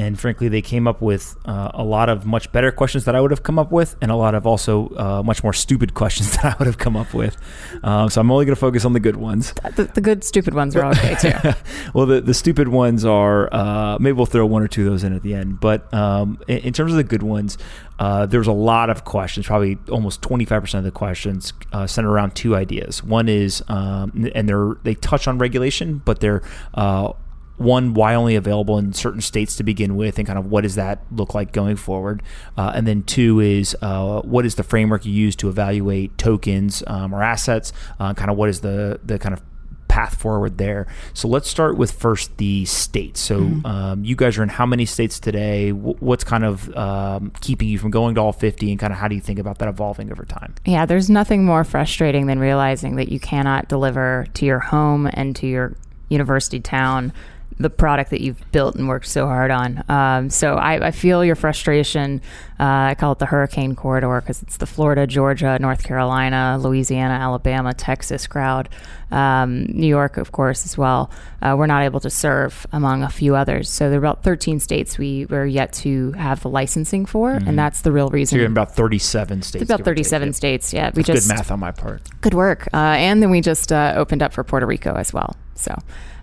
and 0.00 0.18
frankly, 0.18 0.48
they 0.48 0.62
came 0.62 0.88
up 0.88 1.02
with 1.02 1.36
uh, 1.44 1.72
a 1.74 1.84
lot 1.84 2.08
of 2.08 2.24
much 2.24 2.50
better 2.52 2.72
questions 2.72 3.04
that 3.04 3.14
I 3.14 3.20
would 3.20 3.30
have 3.32 3.42
come 3.42 3.58
up 3.58 3.70
with, 3.70 3.96
and 4.00 4.10
a 4.10 4.16
lot 4.16 4.34
of 4.34 4.46
also 4.46 4.88
uh, 4.96 5.22
much 5.22 5.42
more 5.42 5.52
stupid 5.52 5.92
questions 6.00 6.32
that 6.36 6.44
I 6.46 6.54
would 6.58 6.66
have 6.66 6.78
come 6.78 6.96
up 6.96 7.12
with. 7.12 7.36
Um, 7.82 8.08
so 8.08 8.20
I'm 8.20 8.30
only 8.30 8.46
going 8.46 8.54
to 8.54 8.60
focus 8.60 8.86
on 8.86 8.94
the 8.94 9.00
good 9.00 9.16
ones. 9.16 9.52
the, 9.76 9.90
the 9.92 10.00
good, 10.00 10.24
stupid 10.24 10.54
ones 10.54 10.74
are 10.74 10.86
okay 10.86 11.16
too. 11.16 11.32
well, 11.94 12.06
the, 12.06 12.22
the 12.22 12.32
stupid 12.32 12.68
ones 12.68 13.04
are 13.04 13.52
uh, 13.52 13.98
maybe 14.00 14.12
we'll 14.12 14.24
throw 14.24 14.46
one 14.46 14.62
or 14.62 14.68
two 14.68 14.86
of 14.86 14.90
those 14.90 15.04
in 15.04 15.14
at 15.14 15.22
the 15.22 15.34
end. 15.34 15.60
But 15.60 15.92
um, 15.92 16.38
in, 16.48 16.58
in 16.58 16.72
terms 16.72 16.92
of 16.92 16.96
the 16.96 17.04
good 17.04 17.22
ones, 17.22 17.58
uh, 18.00 18.26
there's 18.26 18.46
a 18.46 18.52
lot 18.52 18.90
of 18.90 19.04
questions. 19.04 19.46
Probably 19.46 19.78
almost 19.90 20.22
25% 20.22 20.74
of 20.74 20.84
the 20.84 20.90
questions 20.90 21.52
uh, 21.72 21.86
center 21.86 22.10
around 22.10 22.34
two 22.34 22.56
ideas. 22.56 23.04
One 23.04 23.28
is, 23.28 23.62
um, 23.68 24.30
and 24.34 24.48
they're 24.48 24.74
they 24.82 24.94
touch 24.94 25.28
on 25.28 25.38
regulation, 25.38 26.00
but 26.04 26.20
they're 26.20 26.42
uh, 26.74 27.12
one, 27.60 27.92
why 27.92 28.14
only 28.14 28.36
available 28.36 28.78
in 28.78 28.94
certain 28.94 29.20
states 29.20 29.54
to 29.56 29.62
begin 29.62 29.94
with, 29.94 30.16
and 30.16 30.26
kind 30.26 30.38
of 30.38 30.46
what 30.46 30.62
does 30.62 30.76
that 30.76 31.04
look 31.12 31.34
like 31.34 31.52
going 31.52 31.76
forward? 31.76 32.22
Uh, 32.56 32.72
and 32.74 32.86
then 32.86 33.02
two 33.02 33.38
is 33.38 33.76
uh, 33.82 34.22
what 34.22 34.46
is 34.46 34.54
the 34.54 34.62
framework 34.62 35.04
you 35.04 35.12
use 35.12 35.36
to 35.36 35.50
evaluate 35.50 36.16
tokens 36.16 36.82
um, 36.86 37.14
or 37.14 37.22
assets? 37.22 37.74
Uh, 37.98 38.14
kind 38.14 38.30
of 38.30 38.38
what 38.38 38.48
is 38.48 38.62
the 38.62 38.98
the 39.04 39.18
kind 39.18 39.34
of 39.34 39.42
path 39.90 40.14
forward 40.14 40.56
there. 40.56 40.86
So 41.14 41.26
let's 41.26 41.48
start 41.48 41.76
with 41.76 41.90
first 41.90 42.36
the 42.36 42.64
states. 42.64 43.18
So 43.20 43.40
mm-hmm. 43.40 43.66
um, 43.66 44.04
you 44.04 44.14
guys 44.14 44.38
are 44.38 44.42
in 44.44 44.48
how 44.48 44.64
many 44.64 44.86
states 44.86 45.18
today? 45.18 45.72
W- 45.72 45.96
what's 45.98 46.22
kind 46.22 46.44
of 46.44 46.74
um, 46.76 47.32
keeping 47.40 47.68
you 47.68 47.76
from 47.76 47.90
going 47.90 48.14
to 48.14 48.20
all 48.20 48.32
50 48.32 48.70
and 48.70 48.78
kind 48.78 48.92
of 48.92 48.98
how 49.00 49.08
do 49.08 49.16
you 49.16 49.20
think 49.20 49.40
about 49.40 49.58
that 49.58 49.68
evolving 49.68 50.12
over 50.12 50.24
time? 50.24 50.54
Yeah, 50.64 50.86
there's 50.86 51.10
nothing 51.10 51.44
more 51.44 51.64
frustrating 51.64 52.26
than 52.26 52.38
realizing 52.38 52.96
that 52.96 53.10
you 53.10 53.18
cannot 53.18 53.68
deliver 53.68 54.26
to 54.34 54.46
your 54.46 54.60
home 54.60 55.10
and 55.12 55.34
to 55.36 55.48
your 55.48 55.74
university 56.08 56.60
town 56.60 57.12
the 57.60 57.68
product 57.68 58.08
that 58.10 58.22
you've 58.22 58.42
built 58.52 58.74
and 58.74 58.88
worked 58.88 59.06
so 59.06 59.26
hard 59.26 59.50
on. 59.50 59.84
Um, 59.88 60.30
so 60.30 60.54
I, 60.54 60.86
I, 60.86 60.90
feel 60.92 61.22
your 61.22 61.36
frustration. 61.36 62.22
Uh, 62.58 62.88
I 62.88 62.96
call 62.98 63.12
it 63.12 63.18
the 63.18 63.26
hurricane 63.26 63.76
corridor 63.76 64.20
because 64.22 64.42
it's 64.42 64.56
the 64.56 64.64
Florida, 64.64 65.06
Georgia, 65.06 65.58
North 65.60 65.84
Carolina, 65.84 66.58
Louisiana, 66.58 67.14
Alabama, 67.14 67.74
Texas 67.74 68.26
crowd, 68.26 68.70
um, 69.10 69.66
New 69.66 69.86
York, 69.86 70.16
of 70.16 70.32
course, 70.32 70.64
as 70.64 70.78
well. 70.78 71.10
Uh, 71.42 71.54
we're 71.58 71.66
not 71.66 71.82
able 71.82 72.00
to 72.00 72.08
serve 72.08 72.66
among 72.72 73.02
a 73.02 73.10
few 73.10 73.36
others. 73.36 73.68
So 73.68 73.90
there 73.90 73.98
are 73.98 74.02
about 74.02 74.22
13 74.22 74.58
states 74.58 74.96
we 74.96 75.26
were 75.26 75.44
yet 75.44 75.74
to 75.74 76.12
have 76.12 76.40
the 76.40 76.48
licensing 76.48 77.04
for, 77.04 77.32
mm-hmm. 77.32 77.46
and 77.46 77.58
that's 77.58 77.82
the 77.82 77.92
real 77.92 78.08
reason. 78.08 78.36
So 78.36 78.36
you're 78.36 78.46
in 78.46 78.52
about 78.52 78.74
37 78.74 79.42
states. 79.42 79.62
It's 79.62 79.70
about 79.70 79.84
37 79.84 80.32
states. 80.32 80.72
Yeah, 80.72 80.92
we 80.94 81.02
just 81.02 81.28
good 81.28 81.36
math 81.36 81.50
on 81.50 81.60
my 81.60 81.72
part. 81.72 82.00
Good 82.22 82.34
work. 82.34 82.68
Uh, 82.72 82.76
and 82.96 83.22
then 83.22 83.28
we 83.28 83.42
just 83.42 83.70
uh, 83.70 83.92
opened 83.96 84.22
up 84.22 84.32
for 84.32 84.44
Puerto 84.44 84.64
Rico 84.64 84.94
as 84.94 85.12
well. 85.12 85.36
So. 85.56 85.76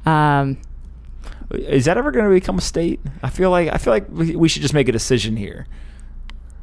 Um, 0.07 0.57
is 1.51 1.85
that 1.85 1.97
ever 1.97 2.11
going 2.11 2.25
to 2.25 2.31
become 2.31 2.57
a 2.57 2.61
state? 2.61 2.99
I 3.23 3.29
feel 3.29 3.49
like 3.49 3.73
I 3.73 3.77
feel 3.77 3.93
like 3.93 4.05
we 4.09 4.47
should 4.47 4.61
just 4.61 4.73
make 4.73 4.87
a 4.87 4.91
decision 4.91 5.37
here. 5.37 5.67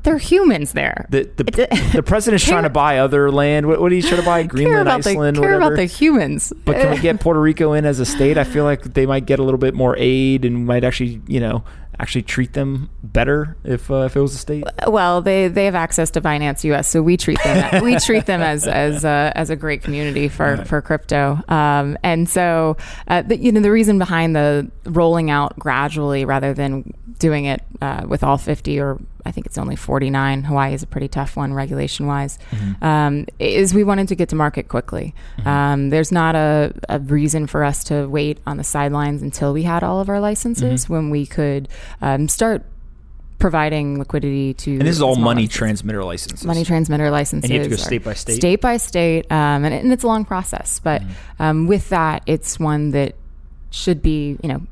They're 0.03 0.18
humans 0.18 0.72
there. 0.72 1.07
The 1.09 1.30
the, 1.37 1.91
the 1.95 2.03
president's 2.03 2.45
trying 2.49 2.64
to 2.64 2.70
buy 2.70 2.99
other 2.99 3.30
land. 3.30 3.66
What, 3.66 3.80
what 3.80 3.91
are 3.91 3.95
you 3.95 4.03
trying 4.03 4.20
to 4.20 4.26
buy? 4.26 4.43
Greenland, 4.47 4.89
Iceland, 4.89 5.37
the, 5.37 5.41
care 5.41 5.53
whatever. 5.53 5.72
about 5.72 5.76
the 5.76 5.87
humans. 5.87 6.53
But 6.66 6.76
can 6.76 6.91
we 6.91 6.99
get 6.99 7.18
Puerto 7.20 7.41
Rico 7.41 7.72
in 7.72 7.87
as 7.87 8.01
a 8.01 8.05
state? 8.05 8.37
I 8.37 8.45
feel 8.45 8.64
like 8.64 8.82
they 8.82 9.07
might 9.07 9.24
get 9.24 9.39
a 9.39 9.43
little 9.43 9.59
bit 9.59 9.74
more 9.74 9.97
aid 9.99 10.45
and 10.45 10.66
might 10.66 10.85
actually, 10.85 11.22
you 11.26 11.41
know, 11.41 11.64
actually 11.99 12.23
treat 12.23 12.53
them 12.53 12.91
better 13.03 13.57
if 13.65 13.91
uh, 13.91 14.03
if 14.03 14.17
it 14.17 14.21
was 14.21 14.35
a 14.35 14.39
state? 14.39 14.65
Well, 14.87 15.23
they 15.23 15.49
they 15.49 15.67
have 15.67 15.75
access 15.75 16.11
to 16.13 16.21
Binance 16.21 16.65
US, 16.65 16.89
so 16.89 17.03
we 17.03 17.17
treat 17.17 17.43
them 17.43 17.85
we 17.85 17.99
treat 17.99 18.27
them 18.27 18.41
as 18.41 18.67
as 18.67 19.05
a, 19.05 19.33
as 19.35 19.51
a 19.51 19.57
great 19.57 19.83
community 19.83 20.29
for 20.29 20.57
right. 20.57 20.67
for 20.67 20.81
crypto. 20.83 21.41
Um, 21.49 21.97
and 22.03 22.29
so, 22.29 22.77
uh, 23.09 23.23
the, 23.23 23.37
you 23.37 23.53
know, 23.53 23.61
the 23.61 23.71
reason 23.71 23.99
behind 23.99 24.35
the 24.35 24.71
rolling 24.85 25.31
out 25.31 25.59
gradually 25.59 26.25
rather 26.25 26.55
than 26.55 26.93
doing 27.19 27.45
it 27.47 27.63
uh, 27.81 28.05
with 28.07 28.25
all 28.25 28.39
50 28.39 28.81
or 28.81 28.99
I 29.25 29.31
think 29.31 29.47
it's 29.47 29.59
only 29.59 29.77
49. 29.77 30.45
Hawaii 30.45 30.75
is 30.75 30.83
a 30.83 30.87
pretty 30.87 31.09
tough 31.09 31.37
one 31.37 31.55
regulation 31.55 32.07
wise. 32.07 32.39
Mm-hmm. 32.51 32.85
Um, 32.85 33.27
is 33.39 33.72
we 33.72 33.85
wanted 33.85 34.09
to 34.09 34.14
get 34.14 34.29
to 34.31 34.37
market 34.37 34.68
quickly. 34.68 35.14
Mm-hmm. 35.39 35.49
Um, 35.49 35.91
there's 35.91 36.12
not 36.12 36.35
a, 36.35 36.72
a, 36.89 36.99
reason 37.01 37.47
for 37.47 37.64
us 37.64 37.85
to 37.85 38.07
wait 38.07 38.39
on 38.47 38.57
the 38.57 38.64
sidelines 38.64 39.22
until 39.22 39.53
we 39.53 39.62
had 39.62 39.83
all 39.83 40.01
of 40.01 40.09
our 40.09 40.20
licenses 40.20 40.85
mm-hmm. 40.85 40.93
when 40.93 41.11
we 41.11 41.27
could 41.27 41.68
um, 42.03 42.29
start 42.29 42.64
providing 43.39 43.99
liquidity 43.99 44.55
to. 44.55 44.72
And 44.72 44.83
this 44.83 44.97
is 44.97 45.03
all 45.03 45.16
money 45.16 45.43
licenses. 45.43 45.57
transmitter 45.59 46.05
licenses. 46.05 46.47
Money 46.47 46.64
transmitter 46.64 47.11
licenses. 47.11 47.51
And 47.51 47.55
you 47.55 47.61
have 47.61 47.70
to 47.70 47.77
go 47.77 47.83
state 47.83 48.05
by 48.05 48.14
state. 48.14 48.37
State 48.37 48.61
by 48.61 48.77
state, 48.77 49.31
um, 49.31 49.64
and, 49.64 49.75
and, 49.75 49.93
it's 49.93 50.03
a 50.03 50.07
long 50.07 50.25
process. 50.25 50.81
But 50.81 51.03
mm-hmm. 51.03 51.43
um, 51.43 51.66
with 51.66 51.89
that, 51.91 52.22
it's 52.27 52.59
one 52.59 52.91
that 52.91 53.16
should 53.70 54.03
be, 54.03 54.39
you 54.43 54.49
know, 54.49 54.62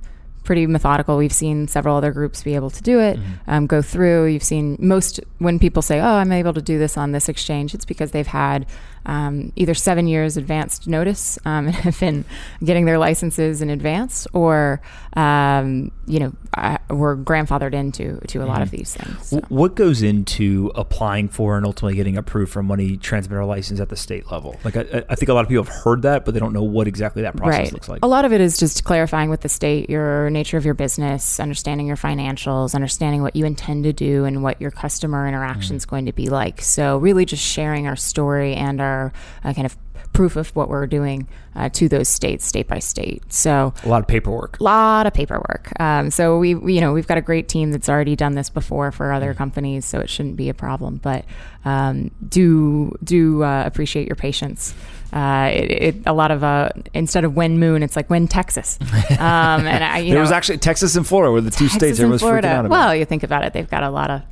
pretty 0.45 0.66
methodical. 0.66 1.16
We've 1.16 1.32
seen 1.32 1.68
several 1.68 1.97
other 1.97 2.12
groups 2.12 2.43
be 2.43 2.55
able 2.55 2.70
to 2.70 2.82
do 2.82 3.01
it, 3.01 3.18
mm-hmm. 3.18 3.51
um, 3.51 3.66
go 3.66 3.82
through. 3.82 4.26
You've 4.26 4.43
seen 4.43 4.76
most 4.78 5.20
when 5.38 5.59
people 5.59 5.82
say, 5.82 6.01
"Oh, 6.01 6.14
I'm 6.14 6.32
able 6.32 6.53
to 6.55 6.62
do 6.62 6.78
this 6.78 6.97
on 6.97 7.12
this 7.12 7.28
exchange," 7.28 7.74
it's 7.74 7.84
because 7.84 8.11
they've 8.11 8.26
had 8.26 8.66
um, 9.07 9.53
either 9.57 9.74
seven 9.74 10.07
years 10.07 10.36
advanced 10.36 10.86
notice 10.86 11.38
um, 11.44 11.66
and 11.66 11.74
have 11.74 11.98
been 12.00 12.24
getting 12.64 12.84
their 12.84 12.98
licenses 12.98 13.62
in 13.62 13.70
advance, 13.70 14.26
or 14.32 14.80
um, 15.14 15.90
you 16.07 16.18
know, 16.18 16.32
were 16.90 17.16
grandfathered 17.16 17.74
into 17.74 18.18
to 18.28 18.38
a 18.38 18.42
mm-hmm. 18.42 18.50
lot 18.50 18.62
of 18.62 18.68
mm-hmm. 18.68 18.76
these 18.76 18.94
things. 18.94 19.28
So. 19.28 19.40
What 19.48 19.74
goes 19.74 20.03
into 20.03 20.72
applying 20.74 21.28
for 21.28 21.57
and 21.57 21.66
ultimately 21.66 21.96
getting 21.96 22.16
approved 22.16 22.53
for 22.53 22.61
a 22.61 22.62
money 22.62 22.96
transmitter 22.96 23.44
license 23.44 23.80
at 23.80 23.88
the 23.88 23.96
state 23.96 24.30
level? 24.30 24.59
Like, 24.64 24.76
I, 24.76 25.05
I, 25.09 25.14
think 25.14 25.28
a 25.28 25.34
lot 25.34 25.42
of 25.42 25.48
people 25.48 25.64
have 25.64 25.72
heard 25.72 26.03
that, 26.03 26.24
but 26.24 26.34
they 26.34 26.40
don't 26.40 26.53
know 26.53 26.62
what 26.62 26.86
exactly 26.86 27.22
that 27.22 27.36
process 27.36 27.59
right. 27.59 27.72
looks 27.72 27.88
like. 27.88 28.00
A 28.03 28.07
lot 28.07 28.24
of 28.24 28.32
it 28.32 28.40
is 28.40 28.59
just 28.59 28.84
clarifying 28.84 29.30
with 29.30 29.40
the 29.40 29.48
state 29.48 29.90
your 29.90 30.30
nature 30.30 30.57
of 30.57 30.64
your 30.64 30.74
business, 30.74 31.40
understanding 31.40 31.86
your 31.86 31.96
financials, 31.96 32.74
understanding 32.74 33.22
what 33.22 33.36
you 33.36 33.44
intend 33.44 33.84
to 33.84 33.92
do, 33.92 34.24
and 34.24 34.42
what 34.42 34.61
your 34.61 34.70
customer 34.70 35.26
interaction 35.26 35.76
is 35.76 35.84
mm-hmm. 35.84 35.90
going 35.90 36.07
to 36.07 36.12
be 36.12 36.28
like. 36.28 36.61
So, 36.61 36.98
really, 36.98 37.24
just 37.24 37.42
sharing 37.42 37.86
our 37.86 37.96
story 37.96 38.55
and 38.55 38.80
our 38.80 38.91
our 38.93 39.12
uh, 39.45 39.53
kind 39.53 39.66
of 39.66 39.76
proof 40.12 40.36
of 40.36 40.55
what 40.55 40.68
we're 40.68 40.86
doing 40.86 41.26
uh, 41.55 41.68
to 41.70 41.88
those 41.88 42.09
states, 42.09 42.45
state 42.45 42.68
by 42.68 42.78
state. 42.78 43.32
So 43.32 43.74
a 43.84 43.88
lot 43.88 44.01
of 44.01 44.09
paperwork. 44.09 44.61
A 44.61 44.64
lot 44.64 45.07
of 45.07 45.14
paperwork. 45.14 45.72
Um, 45.80 46.11
so 46.11 46.38
we, 46.38 46.55
we, 46.55 46.74
you 46.74 46.80
know, 46.80 46.93
we've 46.93 47.07
got 47.07 47.18
a 47.18 47.22
great 47.22 47.49
team 47.49 47.72
that's 47.72 47.88
already 47.88 48.16
done 48.16 48.34
this 48.34 48.51
before 48.51 48.93
for 48.93 49.12
other 49.12 49.34
mm. 49.34 49.36
companies, 49.36 49.84
so 49.84 50.01
it 50.01 50.11
shouldn't 50.11 50.36
be 50.36 50.49
a 50.49 50.55
problem. 50.55 50.97
But 51.03 51.24
um, 51.64 52.11
do 52.26 52.97
do 53.03 53.43
uh, 53.43 53.64
appreciate 53.64 54.07
your 54.07 54.16
patience. 54.16 54.74
Uh, 55.12 55.51
it, 55.53 55.70
it, 55.70 55.97
a 56.07 56.12
lot 56.12 56.30
of 56.30 56.43
uh, 56.43 56.70
instead 56.95 57.24
of 57.24 57.34
when 57.34 57.59
moon, 57.59 57.82
it's 57.82 57.97
like 57.97 58.09
when 58.09 58.28
Texas. 58.28 58.78
Um, 59.12 59.66
and 59.66 59.84
I, 59.84 60.03
there 60.03 60.14
know, 60.14 60.20
was 60.20 60.32
actually 60.32 60.59
Texas 60.59 60.97
and 60.97 61.07
Florida 61.07 61.30
were 61.30 61.40
the 61.40 61.51
two 61.51 61.68
Texas 61.68 61.78
states 61.78 62.01
everyone 62.01 62.12
was 62.12 62.22
freaking 62.22 62.45
out 62.45 62.66
about. 62.66 62.70
Well, 62.70 62.95
you 62.95 63.05
think 63.05 63.22
about 63.22 63.45
it, 63.45 63.53
they've 63.53 63.68
got 63.68 63.84
a 63.84 63.90
lot 63.90 64.11
of 64.11 64.22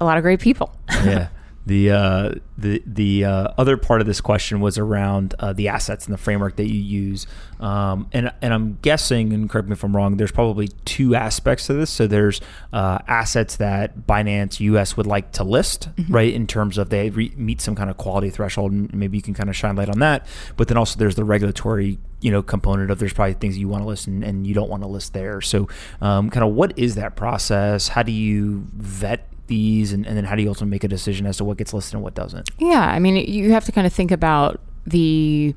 a 0.00 0.04
lot 0.04 0.18
of 0.18 0.22
great 0.22 0.40
people. 0.40 0.74
yeah. 0.90 1.28
The 1.66 1.90
uh, 1.90 2.30
the 2.56 2.80
the 2.86 3.24
uh, 3.24 3.48
other 3.58 3.76
part 3.76 4.00
of 4.00 4.06
this 4.06 4.20
question 4.20 4.60
was 4.60 4.78
around 4.78 5.34
uh, 5.40 5.52
the 5.52 5.66
assets 5.66 6.06
and 6.06 6.14
the 6.14 6.18
framework 6.18 6.54
that 6.56 6.68
you 6.68 6.78
use, 6.78 7.26
um, 7.58 8.08
and 8.12 8.32
and 8.40 8.54
I'm 8.54 8.78
guessing, 8.82 9.32
and 9.32 9.50
correct 9.50 9.66
me 9.66 9.72
if 9.72 9.82
I'm 9.82 9.94
wrong. 9.94 10.16
There's 10.16 10.30
probably 10.30 10.68
two 10.84 11.16
aspects 11.16 11.66
to 11.66 11.74
this. 11.74 11.90
So 11.90 12.06
there's 12.06 12.40
uh, 12.72 13.00
assets 13.08 13.56
that 13.56 14.06
Binance 14.06 14.60
US 14.60 14.96
would 14.96 15.08
like 15.08 15.32
to 15.32 15.44
list, 15.44 15.88
mm-hmm. 15.96 16.14
right? 16.14 16.32
In 16.32 16.46
terms 16.46 16.78
of 16.78 16.90
they 16.90 17.10
re- 17.10 17.34
meet 17.36 17.60
some 17.60 17.74
kind 17.74 17.90
of 17.90 17.96
quality 17.96 18.30
threshold, 18.30 18.70
and 18.70 18.94
maybe 18.94 19.18
you 19.18 19.22
can 19.22 19.34
kind 19.34 19.50
of 19.50 19.56
shine 19.56 19.74
light 19.74 19.88
on 19.88 19.98
that. 19.98 20.24
But 20.56 20.68
then 20.68 20.76
also 20.76 20.96
there's 20.98 21.16
the 21.16 21.24
regulatory 21.24 21.98
you 22.20 22.30
know 22.30 22.42
component 22.42 22.90
of 22.92 22.98
there's 23.00 23.12
probably 23.12 23.34
things 23.34 23.58
you 23.58 23.68
want 23.68 23.82
to 23.82 23.88
list 23.88 24.06
and, 24.06 24.24
and 24.24 24.46
you 24.46 24.54
don't 24.54 24.70
want 24.70 24.84
to 24.84 24.88
list 24.88 25.12
there. 25.14 25.40
So 25.40 25.68
um, 26.00 26.30
kind 26.30 26.44
of 26.44 26.54
what 26.54 26.78
is 26.78 26.94
that 26.94 27.16
process? 27.16 27.88
How 27.88 28.04
do 28.04 28.12
you 28.12 28.66
vet 28.72 29.28
these 29.46 29.92
and, 29.92 30.06
and 30.06 30.16
then 30.16 30.24
how 30.24 30.34
do 30.34 30.42
you 30.42 30.48
also 30.48 30.64
make 30.64 30.84
a 30.84 30.88
decision 30.88 31.26
as 31.26 31.36
to 31.38 31.44
what 31.44 31.56
gets 31.56 31.72
listed 31.72 31.94
and 31.94 32.02
what 32.02 32.14
doesn't? 32.14 32.48
Yeah 32.58 32.86
i 32.86 32.98
mean 32.98 33.16
you 33.16 33.52
have 33.52 33.64
to 33.64 33.72
kind 33.72 33.86
of 33.86 33.92
think 33.92 34.10
about 34.10 34.60
the 34.86 35.54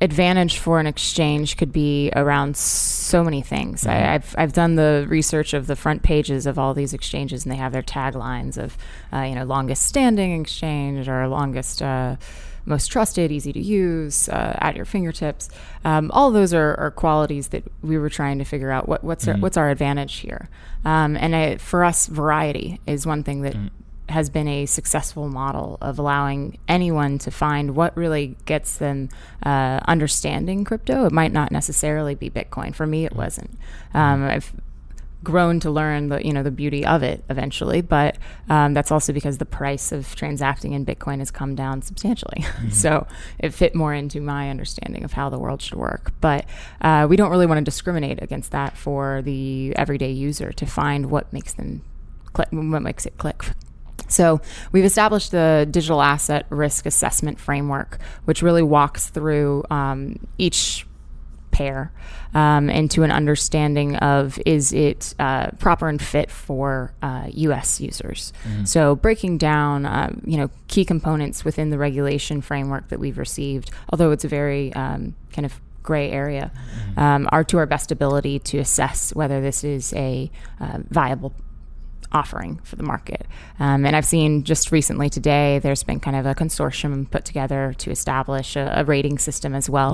advantage 0.00 0.58
for 0.58 0.78
an 0.78 0.86
exchange 0.86 1.56
could 1.56 1.72
be 1.72 2.10
around 2.14 2.56
so 2.56 3.24
many 3.24 3.42
things. 3.42 3.82
Mm-hmm. 3.82 3.90
I, 3.90 4.12
have 4.12 4.34
I've 4.38 4.52
done 4.52 4.76
the 4.76 5.06
research 5.08 5.54
of 5.54 5.66
the 5.66 5.76
front 5.76 6.02
pages 6.02 6.46
of 6.46 6.58
all 6.58 6.74
these 6.74 6.94
exchanges, 6.94 7.44
and 7.44 7.52
they 7.52 7.56
have 7.56 7.72
their 7.72 7.82
taglines 7.82 8.56
of, 8.56 8.76
uh, 9.12 9.22
you 9.22 9.34
know, 9.34 9.44
longest 9.44 9.86
standing 9.86 10.40
exchange 10.40 11.08
or 11.08 11.26
longest. 11.28 11.82
Uh, 11.82 12.16
most 12.64 12.88
trusted, 12.88 13.32
easy 13.32 13.50
to 13.50 13.60
use, 13.60 14.28
uh, 14.28 14.56
at 14.60 14.76
your 14.76 14.84
fingertips. 14.84 15.48
Um, 15.86 16.10
all 16.12 16.30
those 16.30 16.52
are, 16.52 16.74
are, 16.78 16.90
qualities 16.90 17.48
that 17.48 17.64
we 17.82 17.96
were 17.96 18.10
trying 18.10 18.38
to 18.40 18.44
figure 18.44 18.70
out 18.70 18.86
what, 18.86 19.02
what's 19.02 19.24
mm. 19.24 19.32
our, 19.34 19.40
what's 19.40 19.56
our 19.56 19.70
advantage 19.70 20.16
here. 20.16 20.50
Um, 20.84 21.16
and 21.16 21.34
I, 21.34 21.56
for 21.56 21.82
us, 21.82 22.06
variety 22.06 22.78
is 22.86 23.06
one 23.06 23.22
thing 23.22 23.40
that 23.40 23.54
mm. 23.54 23.70
Has 24.08 24.30
been 24.30 24.48
a 24.48 24.66
successful 24.66 25.28
model 25.28 25.78
of 25.80 25.98
allowing 25.98 26.58
anyone 26.68 27.18
to 27.18 27.30
find 27.30 27.76
what 27.76 27.96
really 27.96 28.36
gets 28.44 28.78
them 28.78 29.08
uh, 29.44 29.80
understanding 29.86 30.64
crypto. 30.64 31.04
It 31.06 31.12
might 31.12 31.32
not 31.32 31.52
necessarily 31.52 32.14
be 32.14 32.30
Bitcoin. 32.30 32.74
For 32.74 32.86
me, 32.86 33.04
it 33.04 33.12
mm. 33.12 33.16
wasn't. 33.16 33.58
Um, 33.94 34.24
I've 34.24 34.52
grown 35.24 35.58
to 35.60 35.70
learn 35.70 36.08
the 36.08 36.24
you 36.24 36.32
know 36.32 36.42
the 36.42 36.50
beauty 36.50 36.86
of 36.86 37.02
it 37.02 37.24
eventually 37.28 37.80
but 37.80 38.16
um, 38.48 38.72
that's 38.72 38.92
also 38.92 39.12
because 39.12 39.38
the 39.38 39.44
price 39.44 39.90
of 39.90 40.14
transacting 40.14 40.72
in 40.72 40.86
bitcoin 40.86 41.18
has 41.18 41.30
come 41.30 41.54
down 41.56 41.82
substantially 41.82 42.38
mm-hmm. 42.40 42.70
so 42.70 43.06
it 43.38 43.52
fit 43.52 43.74
more 43.74 43.92
into 43.92 44.20
my 44.20 44.48
understanding 44.48 45.02
of 45.02 45.12
how 45.12 45.28
the 45.28 45.38
world 45.38 45.60
should 45.60 45.76
work 45.76 46.12
but 46.20 46.44
uh, 46.82 47.04
we 47.08 47.16
don't 47.16 47.30
really 47.30 47.46
want 47.46 47.58
to 47.58 47.64
discriminate 47.64 48.22
against 48.22 48.52
that 48.52 48.76
for 48.76 49.20
the 49.22 49.74
everyday 49.74 50.10
user 50.10 50.52
to 50.52 50.64
find 50.64 51.10
what 51.10 51.32
makes 51.32 51.52
them 51.54 51.82
click 52.32 52.48
what 52.52 52.82
makes 52.82 53.04
it 53.04 53.18
click 53.18 53.44
so, 54.08 54.40
we've 54.72 54.84
established 54.84 55.30
the 55.30 55.66
digital 55.70 56.02
asset 56.02 56.46
risk 56.50 56.86
assessment 56.86 57.38
framework, 57.38 57.98
which 58.24 58.42
really 58.42 58.62
walks 58.62 59.08
through 59.10 59.64
um, 59.70 60.26
each 60.38 60.86
pair 61.50 61.92
um, 62.34 62.70
and 62.70 62.90
to 62.90 63.02
an 63.02 63.10
understanding 63.10 63.96
of 63.96 64.38
is 64.46 64.72
it 64.72 65.14
uh, 65.18 65.50
proper 65.58 65.88
and 65.88 66.00
fit 66.00 66.30
for 66.30 66.92
uh, 67.02 67.26
U.S. 67.32 67.80
users. 67.80 68.32
Mm-hmm. 68.44 68.64
So 68.64 68.94
breaking 68.94 69.38
down, 69.38 69.86
um, 69.86 70.22
you 70.24 70.36
know, 70.36 70.50
key 70.68 70.84
components 70.84 71.44
within 71.44 71.70
the 71.70 71.78
regulation 71.78 72.40
framework 72.42 72.88
that 72.88 73.00
we've 73.00 73.18
received, 73.18 73.70
although 73.90 74.10
it's 74.12 74.24
a 74.24 74.28
very 74.28 74.72
um, 74.74 75.14
kind 75.32 75.46
of 75.46 75.60
gray 75.82 76.10
area 76.10 76.52
um, 76.98 77.26
are 77.32 77.42
to 77.42 77.56
our 77.56 77.64
best 77.64 77.90
ability 77.90 78.38
to 78.38 78.58
assess 78.58 79.14
whether 79.14 79.40
this 79.40 79.64
is 79.64 79.94
a 79.94 80.30
uh, 80.60 80.78
viable 80.90 81.32
offering 82.12 82.58
for 82.64 82.76
the 82.76 82.82
market. 82.82 83.26
Um, 83.58 83.84
and 83.84 83.94
I've 83.94 84.06
seen 84.06 84.44
just 84.44 84.72
recently 84.72 85.10
today, 85.10 85.58
there's 85.58 85.82
been 85.82 86.00
kind 86.00 86.16
of 86.16 86.26
a 86.26 86.34
consortium 86.34 87.10
put 87.10 87.24
together 87.24 87.74
to 87.78 87.90
establish 87.90 88.56
a, 88.56 88.72
a 88.76 88.84
rating 88.84 89.18
system 89.18 89.54
as 89.54 89.68
well. 89.68 89.92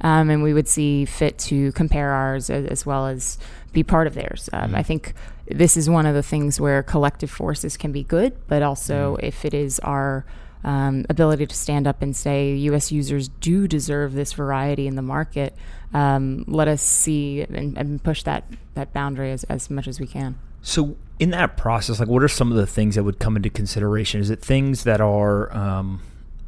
Um, 0.00 0.30
and 0.30 0.42
we 0.42 0.52
would 0.52 0.68
see 0.68 1.04
fit 1.04 1.38
to 1.38 1.72
compare 1.72 2.10
ours 2.10 2.50
as, 2.50 2.66
as 2.66 2.86
well 2.86 3.06
as 3.06 3.38
be 3.72 3.82
part 3.82 4.06
of 4.06 4.14
theirs. 4.14 4.50
Um, 4.52 4.74
I 4.74 4.82
think 4.82 5.14
this 5.46 5.76
is 5.76 5.88
one 5.88 6.06
of 6.06 6.14
the 6.14 6.22
things 6.22 6.60
where 6.60 6.82
collective 6.82 7.30
forces 7.30 7.76
can 7.76 7.92
be 7.92 8.02
good, 8.02 8.36
but 8.46 8.62
also 8.62 9.16
if 9.16 9.44
it 9.44 9.54
is 9.54 9.78
our 9.80 10.24
um, 10.64 11.04
ability 11.10 11.46
to 11.46 11.54
stand 11.54 11.86
up 11.86 12.00
and 12.00 12.16
say 12.16 12.54
U.S. 12.54 12.90
users 12.90 13.28
do 13.28 13.68
deserve 13.68 14.14
this 14.14 14.32
variety 14.32 14.86
in 14.86 14.96
the 14.96 15.02
market, 15.02 15.54
um, 15.92 16.44
let 16.48 16.68
us 16.68 16.82
see 16.82 17.42
and, 17.42 17.76
and 17.76 18.02
push 18.02 18.22
that, 18.22 18.44
that 18.74 18.92
boundary 18.92 19.30
as, 19.30 19.44
as 19.44 19.68
much 19.68 19.86
as 19.86 20.00
we 20.00 20.06
can. 20.06 20.38
So 20.64 20.96
in 21.18 21.30
that 21.30 21.56
process, 21.56 22.00
like 22.00 22.08
what 22.08 22.22
are 22.22 22.28
some 22.28 22.50
of 22.50 22.56
the 22.56 22.66
things 22.66 22.96
that 22.96 23.04
would 23.04 23.18
come 23.20 23.36
into 23.36 23.50
consideration? 23.50 24.20
Is 24.20 24.30
it 24.30 24.40
things 24.40 24.84
that 24.84 25.00
are 25.00 25.54
um, 25.56 26.00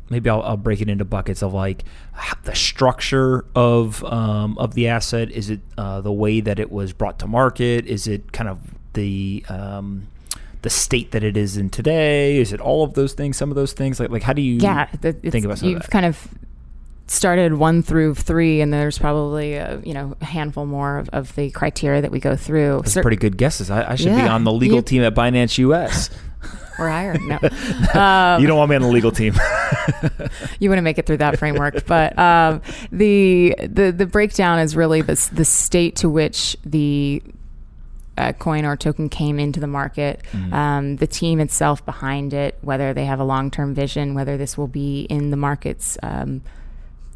maybe 0.09 0.31
I'll, 0.31 0.43
I'll 0.43 0.57
break 0.57 0.81
it 0.81 0.89
into 0.89 1.05
buckets 1.05 1.43
of 1.43 1.53
like 1.53 1.85
the 2.45 2.55
structure 2.55 3.45
of 3.55 4.03
um, 4.05 4.57
of 4.59 4.75
the 4.75 4.89
asset? 4.89 5.31
Is 5.31 5.51
it 5.51 5.61
uh, 5.77 6.01
the 6.01 6.13
way 6.13 6.41
that 6.41 6.59
it 6.59 6.73
was 6.73 6.95
brought 6.95 7.19
to 7.21 7.27
market? 7.27 7.87
Is 7.87 8.09
it 8.09 8.33
kind 8.33 8.49
of 8.49 8.59
the 8.95 9.45
um, 9.51 10.09
the 10.63 10.71
state 10.71 11.11
that 11.11 11.23
it 11.23 11.37
is 11.37 11.59
in 11.59 11.69
today? 11.69 12.39
Is 12.39 12.55
it 12.55 12.61
all 12.61 12.85
of 12.85 12.95
those 12.95 13.13
things? 13.13 13.37
Some 13.37 13.51
of 13.51 13.55
those 13.55 13.75
things? 13.75 14.01
Like 14.01 14.09
like 14.09 14.23
how 14.23 14.33
do 14.33 14.41
you 14.41 14.57
yeah, 14.57 14.87
think 14.87 15.45
about 15.45 15.59
some 15.59 15.69
you've 15.69 15.83
that? 15.83 15.91
kind 15.91 16.07
of 16.07 16.27
started 17.07 17.55
one 17.55 17.83
through 17.83 18.15
three, 18.15 18.61
and 18.61 18.73
there's 18.73 18.99
probably 18.99 19.55
a, 19.55 19.81
you 19.85 19.95
know 19.95 20.17
a 20.21 20.25
handful 20.25 20.67
more 20.67 20.99
of, 20.99 21.09
of 21.11 21.35
the 21.37 21.51
criteria 21.51 22.03
that 22.03 22.11
we 22.11 22.21
go 22.21 22.37
through. 22.37 22.83
Those 22.85 22.93
Cer- 22.93 23.03
pretty 23.03 23.17
good 23.17 23.37
guesses. 23.37 23.71
I, 23.71 23.93
I 23.93 23.95
should 23.95 24.15
be 24.17 24.23
on 24.23 24.45
the 24.45 24.53
legal 24.53 24.79
You- 24.79 24.83
team 24.83 25.03
at 25.03 25.15
Binance 25.15 25.59
US. 25.59 26.11
or 26.79 26.89
higher. 26.89 27.17
No, 27.19 27.37
um, 28.01 28.41
you 28.41 28.47
don't 28.47 28.59
want 28.59 28.71
me 28.71 28.77
on 28.77 28.83
the 28.83 28.89
legal 28.89 29.11
team. 29.11 29.35
you 30.61 30.69
want 30.69 30.79
to 30.79 30.83
make 30.83 30.99
it 30.99 31.07
through 31.07 31.17
that 31.19 31.39
framework. 31.39 31.87
But 31.87 32.19
um, 32.19 32.61
the 32.93 33.57
the 33.63 33.93
the 33.93 34.07
breakdown 34.07 34.59
is 34.59 34.77
really 34.77 35.03
the 35.03 35.15
the 35.33 35.45
state 35.45 35.97
to 35.97 36.11
which 36.11 36.57
the 36.65 37.23
uh, 38.19 38.33
coin 38.33 38.65
or 38.65 38.77
token 38.77 39.09
came 39.09 39.39
into 39.39 39.61
the 39.61 39.67
market, 39.67 40.23
um, 40.53 40.97
the 40.97 41.07
team 41.07 41.41
itself 41.41 41.85
behind 41.85 42.33
it, 42.33 42.57
whether 42.63 42.95
they 42.95 43.05
have 43.05 43.21
a 43.21 43.25
long 43.25 43.51
term 43.51 43.75
vision, 43.75 44.15
whether 44.15 44.37
this 44.37 44.57
will 44.57 44.69
be 44.69 45.03
in 45.03 45.31
the 45.31 45.37
markets. 45.37 45.99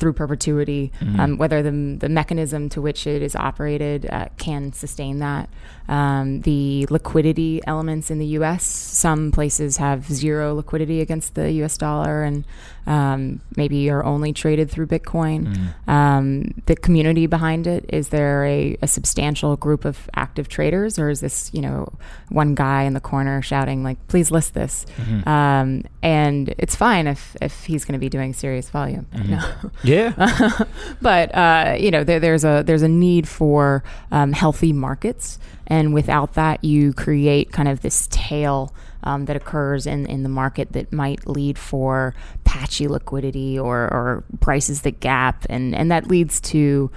Through 0.01 0.15
perpetuity, 0.15 0.93
um, 1.21 1.37
whether 1.37 1.63
the, 1.63 1.71
the 2.01 2.09
mechanism 2.09 2.69
to 2.71 2.81
which 2.81 3.07
it 3.07 3.21
is 3.23 3.37
operated 3.37 4.09
uh, 4.11 4.29
can 4.39 4.73
sustain 4.73 5.19
that. 5.19 5.51
Um, 5.89 6.41
the 6.43 6.87
liquidity 6.89 7.61
elements 7.67 8.11
in 8.11 8.19
the 8.19 8.27
U.S. 8.39 8.65
Some 8.65 9.31
places 9.33 9.77
have 9.77 10.07
zero 10.11 10.55
liquidity 10.55 11.01
against 11.01 11.35
the 11.35 11.51
U.S. 11.61 11.77
dollar, 11.77 12.23
and 12.23 12.45
um, 12.87 13.41
maybe 13.57 13.91
are 13.91 14.05
only 14.05 14.33
traded 14.33 14.71
through 14.71 14.87
Bitcoin. 14.87 15.73
Um, 15.89 16.55
the 16.67 16.77
community 16.77 17.27
behind 17.27 17.67
it 17.67 17.85
is 17.89 18.09
there 18.09 18.45
a, 18.47 18.77
a 18.83 18.87
substantial 18.87 19.57
group 19.57 19.85
of 19.85 20.09
active 20.15 20.49
traders, 20.49 20.99
or 20.99 21.11
is 21.11 21.21
this 21.21 21.51
you 21.53 21.61
know 21.61 21.93
one 22.29 22.55
guy 22.55 22.85
in 22.85 22.95
the 22.95 23.01
corner 23.01 23.43
shouting 23.43 23.83
like, 23.83 23.99
"Please 24.09 24.31
list 24.31 24.55
this"? 24.55 24.87
Um, 25.27 25.83
and 26.03 26.55
it's 26.57 26.77
fine 26.77 27.07
if 27.09 27.37
if 27.43 27.65
he's 27.67 27.85
going 27.85 27.95
to 27.95 27.99
be 28.01 28.09
doing 28.09 28.33
serious 28.33 28.71
volume. 28.71 29.07
No. 29.31 29.71
Yeah. 29.91 30.65
but 31.03 31.35
uh, 31.35 31.77
you 31.79 31.91
know 31.91 32.05
there, 32.05 32.21
there's 32.21 32.45
a 32.45 32.63
there's 32.65 32.83
a 32.83 32.89
need 32.89 33.29
for 33.29 33.83
um, 34.11 34.33
healthy 34.33 34.73
markets, 34.73 35.39
and 35.67 35.93
without 35.93 36.35
that, 36.35 36.65
you 36.65 36.93
create 36.93 37.53
kind 37.53 37.69
of 37.69 37.83
this 37.83 38.09
tail 38.11 38.75
um, 39.03 39.25
that 39.27 39.37
occurs 39.37 39.87
in 39.87 40.07
in 40.07 40.23
the 40.23 40.29
market 40.29 40.73
that 40.73 40.93
might 40.93 41.27
lead 41.27 41.59
for 41.59 42.15
patchy 42.45 42.89
liquidity 42.89 43.59
or 43.59 43.83
or 43.93 44.25
prices 44.41 44.83
that 44.83 45.01
gap, 45.01 45.47
and 45.49 45.75
and 45.75 45.91
that 45.91 46.09
leads 46.09 46.41
to 46.41 46.91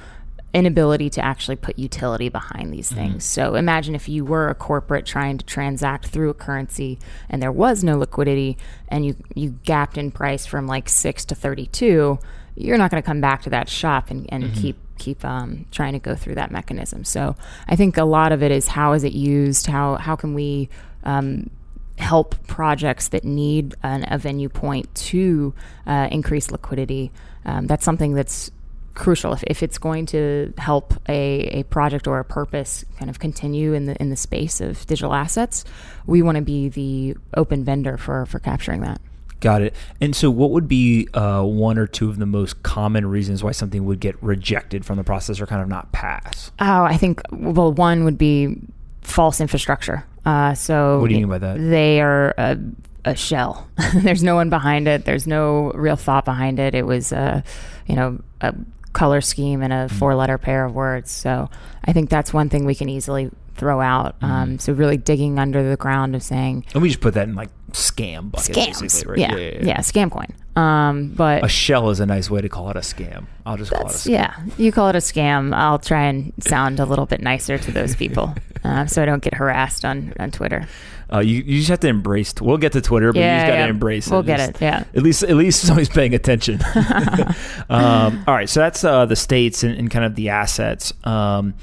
inability 0.53 1.09
to 1.09 1.25
actually 1.25 1.55
put 1.55 1.79
utility 1.79 2.29
behind 2.29 2.71
these 2.71 2.91
things. 2.91 3.23
So 3.25 3.55
imagine 3.55 3.95
if 3.95 4.07
you 4.07 4.23
were 4.23 4.49
a 4.49 4.55
corporate 4.55 5.05
trying 5.05 5.39
to 5.39 5.45
transact 5.45 6.07
through 6.07 6.29
a 6.29 6.35
currency 6.35 6.99
and 7.27 7.41
there 7.41 7.51
was 7.51 7.83
no 7.83 7.97
liquidity 7.97 8.57
and 8.87 9.03
you 9.03 9.15
you 9.33 9.57
gapped 9.63 9.97
in 9.97 10.11
price 10.11 10.45
from 10.45 10.67
like 10.67 10.89
6 10.89 11.25
to 11.25 11.35
32, 11.35 12.19
you're 12.55 12.77
not 12.77 12.91
going 12.91 13.01
to 13.01 13.05
come 13.05 13.21
back 13.21 13.41
to 13.43 13.49
that 13.51 13.69
shop 13.69 14.09
and, 14.09 14.25
and 14.29 14.53
keep 14.53 14.77
keep 14.97 15.25
um, 15.25 15.65
trying 15.71 15.93
to 15.93 15.99
go 15.99 16.15
through 16.15 16.35
that 16.35 16.51
mechanism. 16.51 17.03
So 17.03 17.35
I 17.67 17.75
think 17.75 17.97
a 17.97 18.05
lot 18.05 18.31
of 18.31 18.43
it 18.43 18.51
is 18.51 18.67
how 18.67 18.93
is 18.93 19.03
it 19.03 19.13
used? 19.13 19.67
How 19.67 19.95
how 19.95 20.15
can 20.15 20.33
we 20.33 20.69
um, 21.03 21.49
help 21.97 22.35
projects 22.47 23.09
that 23.09 23.23
need 23.23 23.75
an, 23.83 24.05
a 24.09 24.17
venue 24.17 24.49
point 24.49 24.93
to 24.95 25.53
uh, 25.87 26.07
increase 26.11 26.51
liquidity? 26.51 27.11
Um, 27.45 27.67
that's 27.67 27.83
something 27.83 28.13
that's 28.13 28.51
crucial 28.93 29.33
if, 29.33 29.43
if 29.47 29.63
it's 29.63 29.79
going 29.79 30.05
to 30.05 30.53
help 30.57 30.93
a, 31.09 31.47
a 31.47 31.63
project 31.63 32.07
or 32.07 32.19
a 32.19 32.25
purpose 32.25 32.85
kind 32.99 33.09
of 33.09 33.17
continue 33.17 33.73
in 33.73 33.85
the 33.85 33.99
in 33.99 34.11
the 34.11 34.15
space 34.15 34.61
of 34.61 34.85
digital 34.85 35.15
assets 35.15 35.65
we 36.05 36.21
want 36.21 36.35
to 36.35 36.43
be 36.43 36.69
the 36.69 37.17
open 37.35 37.63
vendor 37.63 37.97
for 37.97 38.27
for 38.27 38.37
capturing 38.37 38.81
that 38.81 39.01
Got 39.43 39.61
it. 39.61 39.75
And 40.01 40.15
so, 40.15 40.31
what 40.31 40.51
would 40.51 40.67
be 40.67 41.07
uh, 41.13 41.43
one 41.43 41.77
or 41.77 41.85
two 41.85 42.09
of 42.09 42.17
the 42.17 42.25
most 42.25 42.63
common 42.63 43.05
reasons 43.05 43.43
why 43.43 43.51
something 43.51 43.83
would 43.85 43.99
get 43.99 44.15
rejected 44.23 44.85
from 44.85 44.97
the 44.97 45.03
process 45.03 45.39
or 45.41 45.45
kind 45.45 45.61
of 45.61 45.67
not 45.67 45.91
pass? 45.91 46.51
oh 46.59 46.83
i 46.83 46.95
think 46.97 47.21
well 47.31 47.71
one 47.73 48.03
would 48.05 48.17
be 48.17 48.57
false 49.01 49.41
infrastructure 49.41 50.05
uh, 50.25 50.53
so 50.53 50.99
What 51.01 51.09
do 51.09 51.13
you 51.13 51.19
mean 51.19 51.29
by 51.29 51.37
that? 51.39 51.57
they 51.59 51.99
are 51.99 52.33
a, 52.37 52.57
a 53.03 53.15
shell 53.15 53.67
there's 53.95 54.23
no 54.23 54.35
one 54.35 54.49
behind 54.49 54.87
it 54.87 55.03
there's 55.03 55.27
no 55.27 55.71
real 55.73 55.97
thought 55.97 56.23
behind 56.25 56.57
it 56.59 56.73
it 56.73 56.85
was 56.85 57.11
a 57.11 57.43
you 57.85 57.95
know 57.97 58.19
a 58.41 58.55
color 58.93 59.19
scheme 59.21 59.61
and 59.61 59.73
a 59.73 59.75
Mm-hmm. 59.87 59.97
four 59.97 60.15
letter 60.15 60.37
pair 60.37 60.63
of 60.63 60.73
words 60.73 61.11
so 61.11 61.49
i 61.83 61.91
think 61.91 62.09
that's 62.09 62.31
one 62.33 62.47
thing 62.47 62.63
we 62.63 62.75
can 62.75 62.87
easily 62.87 63.29
throw 63.55 63.81
out 63.81 64.19
Mm-hmm. 64.19 64.31
um, 64.31 64.59
so 64.59 64.73
really 64.73 64.97
digging 64.97 65.39
under 65.39 65.67
the 65.67 65.77
ground 65.77 66.15
of 66.15 66.23
saying 66.23 66.65
And 66.73 66.81
we 66.81 66.89
just 66.89 67.01
put 67.01 67.13
that 67.15 67.27
in 67.27 67.35
like 67.35 67.49
scam 67.71 68.31
bucket, 68.31 68.55
scams 68.55 69.05
right? 69.07 69.17
yeah, 69.17 69.35
yeah 69.35 69.77
scam 69.79 70.11
coin 70.11 70.33
um, 70.55 71.09
but 71.15 71.43
A 71.43 71.47
shell 71.47 71.89
is 71.89 71.99
a 71.99 72.05
nice 72.05 72.29
way 72.29 72.39
to 72.41 72.47
call 72.49 72.69
it 72.69 72.75
a 72.75 72.81
scam. 72.81 73.25
I'll 73.43 73.57
just 73.57 73.71
call 73.71 73.87
it 73.87 73.91
a 73.91 73.97
scam. 73.97 74.09
yeah, 74.11 74.35
you 74.57 74.71
call 74.71 74.87
it 74.89 74.95
a 74.95 74.99
scam. 74.99 75.51
I'll 75.51 75.79
try 75.79 76.03
and 76.03 76.31
sound 76.39 76.79
a 76.79 76.85
little 76.85 77.07
bit 77.07 77.21
nicer 77.21 77.57
to 77.57 77.71
those 77.71 77.95
people, 77.95 78.35
uh, 78.63 78.85
so 78.85 79.01
I 79.01 79.05
don't 79.05 79.23
get 79.23 79.33
harassed 79.33 79.83
on 79.83 80.13
on 80.19 80.29
Twitter. 80.29 80.67
Uh, 81.13 81.19
you, 81.19 81.43
you 81.43 81.59
just 81.59 81.69
have 81.69 81.79
to 81.81 81.87
embrace. 81.87 82.33
We'll 82.41 82.57
get 82.57 82.71
to 82.71 82.81
Twitter, 82.81 83.13
but 83.13 83.19
you 83.19 83.25
Yeah, 83.25 83.37
just 83.41 83.47
got 83.51 83.53
to 83.57 83.59
yeah. 83.63 83.69
embrace 83.69 84.07
it. 84.07 84.11
We'll 84.11 84.23
get 84.23 84.37
Just- 84.37 84.49
it. 84.51 84.61
Yeah. 84.61 84.83
At 84.95 85.03
least, 85.03 85.23
at 85.23 85.35
least 85.35 85.61
somebody's 85.67 85.89
paying 85.89 86.13
attention. 86.15 86.59
um, 87.69 88.23
all 88.27 88.33
right, 88.33 88.49
so 88.49 88.59
that's 88.59 88.83
uh, 88.83 89.05
the 89.05 89.15
states 89.15 89.63
and, 89.63 89.75
and 89.77 89.91
kind 89.91 90.05
of 90.05 90.15
the 90.15 90.29
assets. 90.29 90.93
Um, 91.03 91.53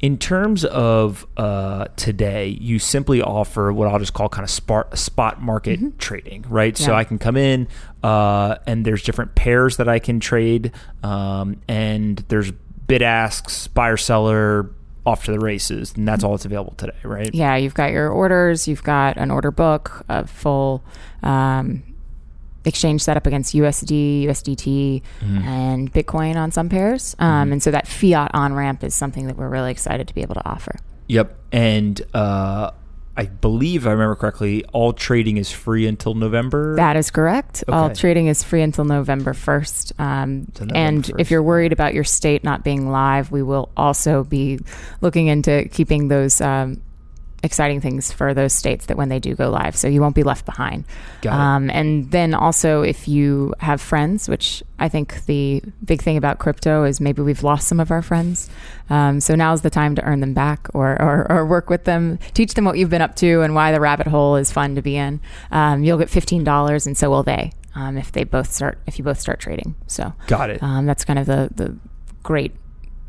in 0.00 0.16
terms 0.16 0.64
of 0.64 1.26
uh, 1.36 1.86
today, 1.96 2.48
you 2.60 2.78
simply 2.78 3.20
offer 3.20 3.72
what 3.72 3.88
I'll 3.88 3.98
just 3.98 4.14
call 4.14 4.28
kind 4.28 4.44
of 4.44 4.50
spot, 4.50 4.96
spot 4.98 5.42
market 5.42 5.98
trading, 5.98 6.44
right? 6.48 6.76
So 6.76 6.90
Mm-hmm. 6.90 6.94
I 6.94 7.04
can 7.04 7.18
come 7.18 7.36
in 7.36 7.68
uh, 8.02 8.56
and 8.66 8.84
there's 8.84 9.02
different 9.02 9.34
pairs 9.34 9.76
that 9.76 9.88
I 9.88 9.98
can 9.98 10.18
trade, 10.20 10.72
um, 11.02 11.60
and 11.68 12.16
there's 12.28 12.50
bid 12.86 13.02
asks, 13.02 13.66
buyer 13.68 13.96
seller, 13.98 14.70
off 15.10 15.24
to 15.24 15.32
the 15.32 15.38
races, 15.40 15.92
and 15.96 16.06
that's 16.08 16.24
all 16.24 16.32
that's 16.32 16.44
available 16.44 16.74
today, 16.76 16.96
right? 17.04 17.30
Yeah, 17.34 17.56
you've 17.56 17.74
got 17.74 17.90
your 17.90 18.08
orders. 18.10 18.66
You've 18.68 18.82
got 18.82 19.16
an 19.16 19.30
order 19.30 19.50
book, 19.50 20.04
a 20.08 20.26
full 20.26 20.82
um, 21.22 21.82
exchange 22.64 23.02
set 23.02 23.16
up 23.16 23.26
against 23.26 23.54
USD, 23.54 24.24
USDT, 24.26 25.02
and 25.44 25.92
Bitcoin 25.92 26.36
on 26.36 26.50
some 26.50 26.68
pairs. 26.68 27.16
Um, 27.18 27.52
And 27.52 27.62
so 27.62 27.70
that 27.70 27.86
fiat 27.86 28.30
on 28.34 28.54
ramp 28.54 28.84
is 28.84 28.94
something 28.94 29.26
that 29.26 29.36
we're 29.36 29.48
really 29.48 29.70
excited 29.70 30.08
to 30.08 30.14
be 30.14 30.22
able 30.22 30.34
to 30.34 30.48
offer. 30.48 30.76
Yep. 31.08 31.36
And 31.52 32.00
uh, 32.14 32.70
I 33.20 33.26
believe, 33.26 33.86
I 33.86 33.90
remember 33.90 34.14
correctly, 34.14 34.64
all 34.72 34.94
trading 34.94 35.36
is 35.36 35.52
free 35.52 35.86
until 35.86 36.14
November. 36.14 36.74
That 36.76 36.96
is 36.96 37.10
correct. 37.10 37.62
All 37.68 37.94
trading 37.94 38.28
is 38.28 38.42
free 38.42 38.62
until 38.62 38.86
November 38.86 39.34
1st. 39.34 40.00
Um, 40.00 40.50
November 40.54 40.74
and 40.74 41.04
1st, 41.04 41.20
if 41.20 41.30
you're 41.30 41.42
worried 41.42 41.74
about 41.74 41.92
your 41.92 42.02
state 42.02 42.44
not 42.44 42.64
being 42.64 42.90
live, 42.90 43.30
we 43.30 43.42
will 43.42 43.68
also 43.76 44.24
be 44.24 44.60
looking 45.02 45.26
into 45.26 45.68
keeping 45.70 46.08
those 46.08 46.40
um, 46.40 46.80
exciting 47.42 47.80
things 47.80 48.12
for 48.12 48.34
those 48.34 48.52
states 48.52 48.86
that 48.86 48.96
when 48.96 49.08
they 49.08 49.18
do 49.18 49.34
go 49.34 49.50
live. 49.50 49.74
So 49.76 49.88
you 49.88 50.00
won't 50.00 50.14
be 50.14 50.22
left 50.22 50.44
behind. 50.44 50.84
Got 51.22 51.32
it. 51.32 51.40
Um, 51.40 51.70
and 51.70 52.10
then 52.10 52.34
also, 52.34 52.82
if 52.82 53.08
you 53.08 53.54
have 53.60 53.80
friends, 53.80 54.28
which 54.28 54.62
I 54.78 54.88
think 54.88 55.24
the 55.24 55.62
big 55.84 56.02
thing 56.02 56.16
about 56.16 56.38
crypto 56.38 56.84
is 56.84 57.00
maybe 57.00 57.22
we've 57.22 57.42
lost 57.42 57.66
some 57.68 57.80
of 57.80 57.90
our 57.90 58.02
friends. 58.02 58.50
Um, 58.90 59.20
so 59.20 59.34
now's 59.34 59.62
the 59.62 59.70
time 59.70 59.94
to 59.94 60.02
earn 60.02 60.20
them 60.20 60.34
back 60.34 60.68
or, 60.74 61.00
or, 61.00 61.30
or 61.30 61.46
work 61.46 61.70
with 61.70 61.84
them, 61.84 62.18
teach 62.34 62.54
them 62.54 62.64
what 62.64 62.76
you've 62.76 62.90
been 62.90 63.02
up 63.02 63.16
to 63.16 63.42
and 63.42 63.54
why 63.54 63.72
the 63.72 63.80
rabbit 63.80 64.06
hole 64.06 64.36
is 64.36 64.50
fun 64.52 64.74
to 64.74 64.82
be 64.82 64.96
in. 64.96 65.20
Um, 65.50 65.82
you'll 65.82 65.98
get 65.98 66.08
$15 66.08 66.86
and 66.86 66.96
so 66.96 67.10
will 67.10 67.22
they. 67.22 67.52
Um, 67.74 67.96
if 67.96 68.10
they 68.10 68.24
both 68.24 68.52
start, 68.52 68.78
if 68.86 68.98
you 68.98 69.04
both 69.04 69.20
start 69.20 69.38
trading. 69.38 69.76
So 69.86 70.12
Got 70.26 70.50
it. 70.50 70.62
um, 70.62 70.86
that's 70.86 71.04
kind 71.04 71.18
of 71.20 71.26
the, 71.26 71.48
the 71.54 71.76
great 72.24 72.52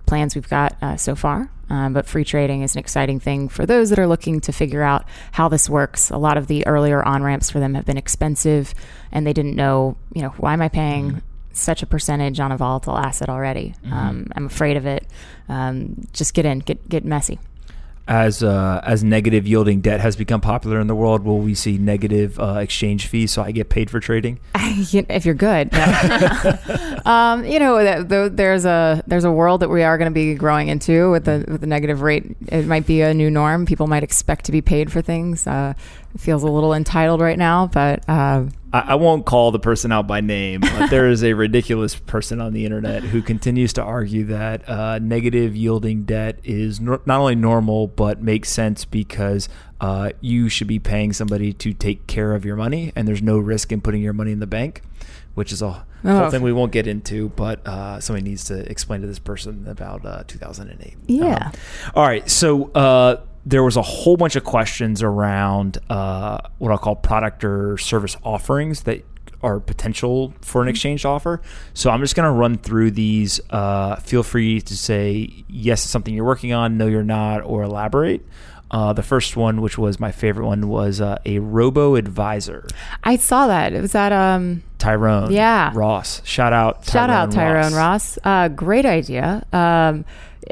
plans 0.06 0.36
we've 0.36 0.48
got 0.50 0.78
uh, 0.84 0.98
so 0.98 1.16
far. 1.16 1.50
Um, 1.72 1.94
but 1.94 2.06
free 2.06 2.26
trading 2.26 2.64
is 2.64 2.76
an 2.76 2.80
exciting 2.80 3.22
thing 3.22 3.48
for 3.48 3.66
those 3.66 3.92
that 3.92 3.98
are 3.98 4.06
looking 4.06 4.42
to 4.42 4.52
figure 4.52 4.82
out 4.82 5.06
how 5.32 5.48
this 5.48 5.70
works. 5.70 6.10
A 6.10 6.18
lot 6.18 6.36
of 6.38 6.48
the 6.48 6.68
earlier 6.68 7.02
on 7.02 7.24
ramps 7.24 7.50
for 7.50 7.62
them 7.62 7.76
have 7.76 7.86
been 7.86 7.98
expensive, 7.98 8.74
and 9.10 9.26
they 9.26 9.32
didn't 9.32 9.56
know, 9.56 9.96
you 10.14 10.22
know, 10.22 10.32
why 10.32 10.52
am 10.52 10.62
I 10.62 10.68
paying 10.68 11.08
mm-hmm. 11.08 11.20
such 11.54 11.82
a 11.82 11.86
percentage 11.86 12.42
on 12.42 12.52
a 12.52 12.58
volatile 12.58 12.98
asset 12.98 13.30
already? 13.30 13.74
Mm-hmm. 13.86 13.94
Um, 13.94 14.28
I'm 14.36 14.48
afraid 14.48 14.76
of 14.76 14.86
it. 14.86 15.08
Um, 15.48 16.06
just 16.12 16.34
get 16.34 16.46
in, 16.46 16.60
get 16.60 16.90
get 16.90 17.06
messy 17.06 17.40
as 18.12 18.44
uh, 18.44 18.82
as 18.84 19.06
negative 19.06 19.48
yielding 19.48 19.80
debt 19.80 20.02
has 20.02 20.18
become 20.18 20.42
popular 20.42 20.82
in 20.82 20.88
the 20.88 20.96
world, 20.96 21.24
will 21.24 21.40
we 21.40 21.56
see 21.56 21.78
negative 21.78 22.38
uh, 22.42 22.56
exchange 22.56 23.08
fees 23.08 23.32
so 23.32 23.42
I 23.42 23.52
get 23.52 23.70
paid 23.70 23.90
for 23.90 24.02
trading? 24.02 24.38
if 24.56 25.26
you're 25.26 25.34
good, 25.34 25.74
um, 27.06 27.46
you 27.46 27.58
know, 27.58 28.04
there's 28.04 28.66
a 28.66 29.02
there's 29.08 29.24
a 29.24 29.32
world 29.32 29.62
that 29.62 29.70
we 29.70 29.84
are 29.84 29.98
going 29.98 30.12
to 30.12 30.14
be 30.14 30.36
growing 30.36 30.68
into 30.68 31.10
with 31.10 31.24
the 31.24 31.46
with 31.48 31.62
the 31.62 31.68
negative 31.68 32.02
rate. 32.02 32.36
It 32.48 32.66
might 32.66 32.86
be 32.86 33.00
a 33.00 33.14
new 33.14 33.32
norm. 33.32 33.66
People 33.66 33.88
might 33.88 34.04
expect 34.04 34.44
to 34.46 34.52
be 34.52 34.62
paid 34.62 34.92
for 34.92 35.02
things. 35.02 35.48
Uh, 35.48 35.74
feels 36.18 36.44
a 36.44 36.48
little 36.48 36.74
entitled 36.74 37.22
right 37.22 37.38
now, 37.38 37.68
but 37.68 38.08
uh, 38.10 38.46
I, 38.74 38.80
I, 38.80 38.96
won't 38.96 39.26
call 39.26 39.52
the 39.52 39.60
person 39.60 39.92
out 39.92 40.08
by 40.08 40.22
name. 40.22 40.62
But 40.62 40.90
there 40.90 41.08
is 41.08 41.24
a 41.24 41.34
ridiculous 41.34 41.96
person 41.96 42.42
on 42.42 42.54
the 42.54 42.66
internet 42.66 43.04
who 43.04 43.22
continues 43.22 43.74
to 43.74 43.82
argue 43.82 44.26
that 44.26 44.68
uh, 44.68 45.00
negative 45.00 45.56
yielding 45.56 46.04
debt 46.04 46.40
is 46.44 46.80
not 46.80 47.08
only 47.08 47.36
normal 47.36 47.88
but 47.88 48.22
makes 48.22 48.50
sense 48.50 48.86
because 48.86 49.50
uh, 49.80 50.12
you 50.22 50.50
should 50.50 50.68
be 50.68 50.80
paying 50.80 51.14
somebody 51.14 51.54
to 51.54 51.74
take 51.74 52.08
care 52.08 52.34
of 52.34 52.46
your 52.46 52.56
money, 52.56 52.92
and 52.96 53.08
there's 53.08 53.22
no 53.22 53.40
risk 53.40 53.72
in 53.72 53.82
putting 53.82 54.02
your 54.02 54.14
money 54.14 54.32
in 54.32 54.40
the 54.40 54.48
bank, 54.48 54.82
which 55.34 55.52
is 55.52 55.62
a 55.62 55.86
oh, 56.06 56.18
whole 56.18 56.30
thing 56.30 56.42
we 56.42 56.54
won't 56.54 56.72
get 56.72 56.88
into. 56.88 57.30
But 57.30 57.66
uh, 57.68 58.00
somebody 58.00 58.30
needs 58.30 58.44
to 58.46 58.70
explain 58.70 59.02
to 59.02 59.08
this 59.08 59.20
person 59.20 59.68
about 59.68 60.06
uh, 60.06 60.24
2008. 60.28 60.98
Yeah. 61.08 61.48
Um, 61.48 61.52
all 61.96 62.06
right. 62.06 62.30
So 62.30 62.72
uh, 62.72 63.22
there 63.46 63.64
was 63.64 63.76
a 63.76 63.82
whole 63.82 64.18
bunch 64.18 64.36
of 64.36 64.44
questions 64.44 65.02
around 65.02 65.78
uh, 65.90 66.40
what 66.60 66.72
I'll 66.72 66.78
call 66.78 66.96
product 66.96 67.44
or 67.44 67.78
service 67.78 68.16
offerings 68.24 68.84
that 68.84 69.04
are 69.44 69.60
potential 69.60 70.34
for 70.42 70.62
an 70.62 70.66
mm-hmm. 70.66 70.70
exchange 70.70 71.06
offer. 71.06 71.42
So 71.74 71.90
I'm 71.90 72.02
just 72.02 72.16
going 72.16 72.28
to 72.28 72.32
run 72.32 72.58
through 72.58 72.92
these. 72.92 73.40
Uh, 73.50 73.96
feel 73.96 74.24
free 74.24 74.62
to 74.62 74.78
say 74.78 75.44
yes, 75.48 75.84
it's 75.84 75.92
something 75.92 76.14
you're 76.14 76.26
working 76.26 76.54
on, 76.54 76.78
no, 76.78 76.88
you're 76.88 77.04
not, 77.04 77.42
or 77.44 77.64
elaborate. 77.64 78.26
Uh, 78.70 78.94
the 78.94 79.04
first 79.04 79.36
one, 79.36 79.60
which 79.60 79.78
was 79.78 80.00
my 80.00 80.12
favorite 80.14 80.46
one, 80.46 80.70
was 80.70 81.02
uh, 81.02 81.18
a 81.26 81.40
robo 81.40 81.96
advisor. 81.96 82.66
I 83.04 83.18
saw 83.18 83.48
that. 83.48 83.74
It 83.74 83.82
was 83.82 83.92
that 83.92 84.14
um, 84.14 84.64
Tyrone. 84.78 85.32
Yeah. 85.32 85.72
Ross. 85.74 86.22
Shout 86.26 86.54
out. 86.54 86.84
Tyrone 86.84 86.94
Shout 86.94 87.10
out 87.10 87.32
Tyrone 87.32 87.74
Ross. 87.74 88.18
Ross. 88.18 88.20
Uh, 88.24 88.48
great 88.48 88.86
idea. 88.86 89.46
Um, 89.52 90.06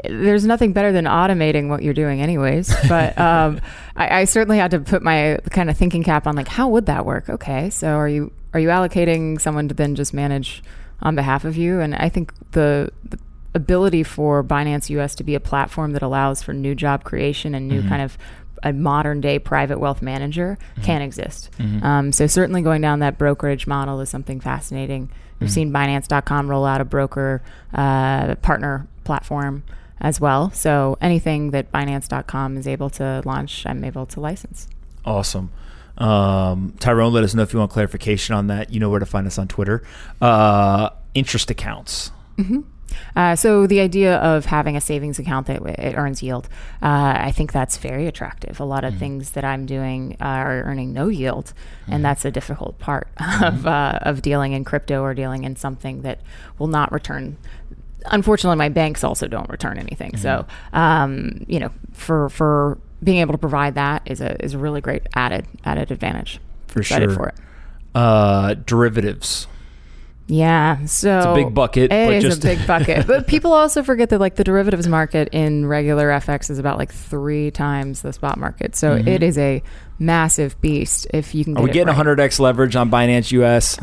there's 0.04 0.44
nothing 0.44 0.72
better 0.72 0.92
than 0.92 1.04
automating 1.04 1.68
what 1.68 1.82
you're 1.82 1.94
doing 1.94 2.20
anyways 2.20 2.74
but 2.88 3.18
um, 3.18 3.60
I, 3.96 4.20
I, 4.20 4.24
certainly 4.24 4.58
had 4.58 4.70
to 4.72 4.80
put 4.80 5.02
my 5.02 5.38
kind 5.50 5.68
of 5.68 5.76
thinking 5.76 6.02
cap 6.02 6.26
on 6.26 6.36
like 6.36 6.48
how 6.48 6.68
would 6.68 6.86
that 6.86 7.04
work 7.04 7.28
okay 7.28 7.70
so 7.70 7.88
are 7.88 8.08
you 8.08 8.32
are 8.54 8.60
you 8.60 8.68
allocating 8.68 9.40
someone 9.40 9.68
to 9.68 9.74
then 9.74 9.94
just 9.94 10.14
manage 10.14 10.62
on 11.02 11.14
behalf 11.14 11.44
of 11.44 11.56
you 11.56 11.80
and 11.80 11.94
i 11.94 12.08
think 12.08 12.32
the, 12.52 12.90
the 13.08 13.18
ability 13.54 14.02
for 14.02 14.44
binance 14.44 14.90
us 14.90 15.14
to 15.16 15.24
be 15.24 15.34
a 15.34 15.40
platform 15.40 15.92
that 15.92 16.02
allows 16.02 16.42
for 16.42 16.52
new 16.52 16.74
job 16.74 17.04
creation 17.04 17.54
and 17.54 17.68
new 17.68 17.80
mm-hmm. 17.80 17.88
kind 17.88 18.02
of 18.02 18.16
a 18.62 18.72
modern 18.72 19.20
day 19.20 19.38
private 19.38 19.80
wealth 19.80 20.02
manager 20.02 20.58
mm-hmm. 20.72 20.82
can 20.82 21.02
exist 21.02 21.50
mm-hmm. 21.58 21.84
um, 21.84 22.12
so 22.12 22.26
certainly 22.26 22.62
going 22.62 22.80
down 22.80 23.00
that 23.00 23.18
brokerage 23.18 23.66
model 23.66 24.00
is 24.00 24.08
something 24.08 24.38
fascinating 24.38 25.10
we've 25.40 25.48
mm-hmm. 25.48 25.54
seen 25.54 25.72
binance.com 25.72 26.48
roll 26.48 26.64
out 26.64 26.80
a 26.80 26.84
broker 26.84 27.42
uh, 27.74 28.34
partner 28.36 28.86
platform 29.04 29.64
as 30.00 30.20
well. 30.20 30.50
So 30.52 30.96
anything 31.00 31.50
that 31.50 31.70
Binance.com 31.72 32.56
is 32.56 32.66
able 32.66 32.90
to 32.90 33.22
launch, 33.24 33.66
I'm 33.66 33.84
able 33.84 34.06
to 34.06 34.20
license. 34.20 34.68
Awesome. 35.04 35.50
Um, 35.98 36.74
Tyrone, 36.78 37.12
let 37.12 37.24
us 37.24 37.34
know 37.34 37.42
if 37.42 37.52
you 37.52 37.58
want 37.58 37.70
clarification 37.70 38.34
on 38.34 38.46
that. 38.46 38.72
You 38.72 38.80
know 38.80 38.88
where 38.88 39.00
to 39.00 39.06
find 39.06 39.26
us 39.26 39.38
on 39.38 39.48
Twitter. 39.48 39.82
Uh, 40.20 40.90
interest 41.14 41.50
accounts. 41.50 42.10
Mm-hmm. 42.38 42.60
Uh, 43.16 43.36
so 43.36 43.66
the 43.66 43.80
idea 43.80 44.16
of 44.16 44.46
having 44.46 44.76
a 44.76 44.80
savings 44.80 45.18
account 45.18 45.46
that 45.46 45.62
it 45.62 45.96
earns 45.96 46.22
yield, 46.22 46.48
uh, 46.82 47.14
I 47.16 47.32
think 47.32 47.52
that's 47.52 47.76
very 47.76 48.06
attractive. 48.06 48.60
A 48.60 48.64
lot 48.64 48.84
of 48.84 48.92
mm-hmm. 48.92 49.00
things 49.00 49.30
that 49.32 49.44
I'm 49.44 49.66
doing 49.66 50.16
uh, 50.20 50.24
are 50.24 50.62
earning 50.62 50.92
no 50.92 51.08
yield, 51.08 51.46
mm-hmm. 51.82 51.92
and 51.92 52.04
that's 52.04 52.24
a 52.24 52.30
difficult 52.30 52.78
part 52.78 53.08
mm-hmm. 53.16 53.44
of 53.44 53.66
uh, 53.66 53.98
of 54.02 54.22
dealing 54.22 54.52
in 54.52 54.64
crypto 54.64 55.02
or 55.02 55.14
dealing 55.14 55.44
in 55.44 55.56
something 55.56 56.02
that 56.02 56.20
will 56.58 56.66
not 56.66 56.92
return 56.92 57.36
unfortunately, 58.06 58.56
my 58.56 58.68
banks 58.68 59.04
also 59.04 59.28
don't 59.28 59.48
return 59.50 59.78
anything. 59.78 60.12
Mm-hmm. 60.12 60.22
So, 60.22 60.46
um, 60.72 61.44
you 61.48 61.60
know, 61.60 61.70
for 61.92 62.28
for 62.28 62.78
being 63.02 63.18
able 63.18 63.32
to 63.32 63.38
provide 63.38 63.74
that 63.76 64.02
is 64.06 64.20
a 64.20 64.42
is 64.42 64.54
a 64.54 64.58
really 64.58 64.80
great 64.80 65.02
added 65.14 65.46
added 65.64 65.90
advantage. 65.90 66.40
For 66.68 66.80
Excited 66.80 67.10
sure. 67.10 67.16
For 67.16 67.28
it. 67.28 67.34
Uh, 67.94 68.54
derivatives. 68.54 69.46
Yeah, 70.30 70.84
so 70.84 71.16
it's 71.16 71.26
a 71.26 71.34
big 71.34 71.54
bucket. 71.54 71.92
It 71.92 72.12
is 72.12 72.22
just 72.22 72.44
a 72.44 72.46
big 72.46 72.64
bucket, 72.64 73.04
but 73.08 73.26
people 73.26 73.52
also 73.52 73.82
forget 73.82 74.10
that 74.10 74.20
like 74.20 74.36
the 74.36 74.44
derivatives 74.44 74.86
market 74.86 75.28
in 75.32 75.66
regular 75.66 76.08
FX 76.08 76.50
is 76.50 76.60
about 76.60 76.78
like 76.78 76.92
three 76.92 77.50
times 77.50 78.02
the 78.02 78.12
spot 78.12 78.38
market. 78.38 78.76
So 78.76 78.96
mm-hmm. 78.96 79.08
it 79.08 79.24
is 79.24 79.36
a 79.38 79.60
massive 79.98 80.60
beast. 80.60 81.08
If 81.12 81.34
you 81.34 81.42
can, 81.42 81.54
get 81.54 81.60
are 81.60 81.64
we 81.64 81.72
getting 81.72 81.92
right. 81.92 82.06
100x 82.06 82.38
leverage 82.38 82.76
on 82.76 82.92
Binance 82.92 83.32
US? 83.32 83.76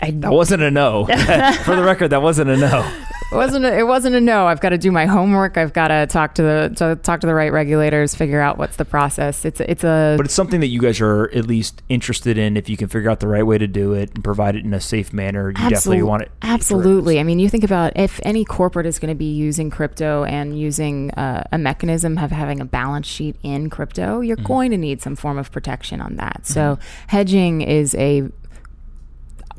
I, 0.00 0.10
that 0.12 0.32
wasn't 0.32 0.62
a 0.62 0.70
no. 0.70 1.06
For 1.64 1.76
the 1.76 1.82
record, 1.84 2.08
that 2.08 2.22
wasn't 2.22 2.50
a 2.50 2.56
no. 2.56 2.90
It 3.32 3.34
wasn't. 3.34 3.64
A, 3.64 3.78
it 3.78 3.86
wasn't 3.86 4.14
a 4.14 4.20
no. 4.20 4.46
I've 4.46 4.60
got 4.60 4.68
to 4.68 4.78
do 4.78 4.92
my 4.92 5.06
homework. 5.06 5.56
I've 5.56 5.72
got 5.72 5.88
to 5.88 6.06
talk 6.06 6.36
to 6.36 6.42
the 6.42 6.72
to 6.76 6.96
talk 6.96 7.20
to 7.20 7.26
the 7.26 7.34
right 7.34 7.52
regulators, 7.52 8.14
figure 8.14 8.40
out 8.40 8.56
what's 8.56 8.76
the 8.76 8.84
process. 8.84 9.44
It's 9.44 9.60
it's 9.60 9.82
a. 9.82 10.14
But 10.16 10.26
it's 10.26 10.34
something 10.34 10.60
that 10.60 10.68
you 10.68 10.80
guys 10.80 11.00
are 11.00 11.24
at 11.34 11.44
least 11.44 11.82
interested 11.88 12.38
in. 12.38 12.56
If 12.56 12.68
you 12.68 12.76
can 12.76 12.86
figure 12.86 13.10
out 13.10 13.18
the 13.18 13.26
right 13.26 13.42
way 13.42 13.58
to 13.58 13.66
do 13.66 13.94
it 13.94 14.14
and 14.14 14.22
provide 14.22 14.54
it 14.54 14.64
in 14.64 14.72
a 14.72 14.80
safe 14.80 15.12
manner, 15.12 15.48
you 15.48 15.70
definitely 15.70 16.04
want 16.04 16.22
it. 16.22 16.30
Absolutely. 16.42 17.18
I 17.18 17.24
mean, 17.24 17.40
you 17.40 17.48
think 17.48 17.64
about 17.64 17.96
if 17.96 18.20
any 18.22 18.44
corporate 18.44 18.86
is 18.86 19.00
going 19.00 19.10
to 19.12 19.18
be 19.18 19.32
using 19.32 19.70
crypto 19.70 20.22
and 20.22 20.58
using 20.58 21.10
uh, 21.12 21.42
a 21.50 21.58
mechanism 21.58 22.18
of 22.18 22.30
having 22.30 22.60
a 22.60 22.64
balance 22.64 23.08
sheet 23.08 23.34
in 23.42 23.70
crypto, 23.70 24.20
you're 24.20 24.36
mm-hmm. 24.36 24.46
going 24.46 24.70
to 24.70 24.76
need 24.76 25.02
some 25.02 25.16
form 25.16 25.36
of 25.36 25.50
protection 25.50 26.00
on 26.00 26.14
that. 26.16 26.46
So 26.46 26.76
mm-hmm. 26.76 27.08
hedging 27.08 27.62
is 27.62 27.96
a 27.96 28.30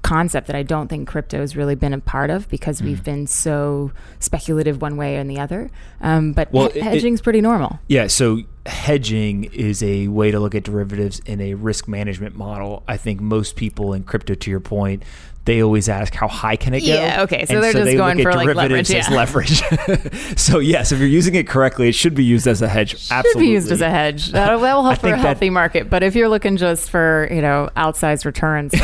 concept 0.01 0.47
that 0.47 0.55
I 0.55 0.63
don't 0.63 0.87
think 0.87 1.07
crypto 1.07 1.39
has 1.39 1.55
really 1.55 1.75
been 1.75 1.93
a 1.93 1.99
part 1.99 2.29
of 2.29 2.47
because 2.49 2.81
mm. 2.81 2.85
we've 2.85 3.03
been 3.03 3.27
so 3.27 3.91
speculative 4.19 4.81
one 4.81 4.97
way 4.97 5.17
or 5.17 5.23
the 5.23 5.39
other. 5.39 5.69
Um, 6.01 6.33
but 6.33 6.51
well, 6.51 6.69
he- 6.69 6.79
hedging's 6.79 7.21
pretty 7.21 7.41
normal. 7.41 7.79
Yeah. 7.87 8.07
So 8.07 8.41
hedging 8.65 9.45
is 9.45 9.81
a 9.81 10.07
way 10.07 10.31
to 10.31 10.39
look 10.39 10.55
at 10.55 10.63
derivatives 10.63 11.19
in 11.25 11.41
a 11.41 11.53
risk 11.55 11.87
management 11.87 12.35
model. 12.35 12.83
I 12.87 12.97
think 12.97 13.21
most 13.21 13.55
people 13.55 13.93
in 13.93 14.03
crypto, 14.03 14.35
to 14.35 14.51
your 14.51 14.59
point, 14.59 15.03
they 15.47 15.63
always 15.63 15.89
ask 15.89 16.13
how 16.13 16.27
high 16.27 16.57
can 16.57 16.73
it 16.73 16.81
go? 16.81 16.87
Yeah, 16.87 17.23
okay. 17.23 17.45
So 17.45 17.55
and 17.55 17.63
they're 17.63 17.71
so 17.71 17.79
just 17.79 17.85
they 17.85 17.95
going 17.95 18.21
for 18.21 18.33
like 18.33 18.53
leverage. 18.53 18.89
Yeah. 18.91 19.09
leverage. 19.09 19.63
so 20.37 20.59
yes, 20.59 20.91
if 20.91 20.99
you're 20.99 21.07
using 21.07 21.33
it 21.35 21.47
correctly, 21.47 21.87
it 21.89 21.95
should 21.95 22.13
be 22.13 22.23
used 22.23 22.45
as 22.45 22.61
a 22.61 22.67
hedge. 22.67 22.93
Absolutely. 23.09 23.31
Should 23.31 23.39
be 23.39 23.53
used 23.53 23.71
as 23.71 23.81
a 23.81 23.89
hedge. 23.89 24.31
That'll, 24.31 24.59
that'll 24.59 24.83
help 24.85 24.99
for 24.99 25.07
a 25.07 25.17
healthy 25.17 25.47
that, 25.47 25.53
market. 25.53 25.89
But 25.89 26.03
if 26.03 26.15
you're 26.15 26.29
looking 26.29 26.57
just 26.57 26.89
for 26.89 27.27
you 27.31 27.41
know 27.41 27.69
outsized 27.77 28.25
returns 28.25 28.73
or 28.75 28.77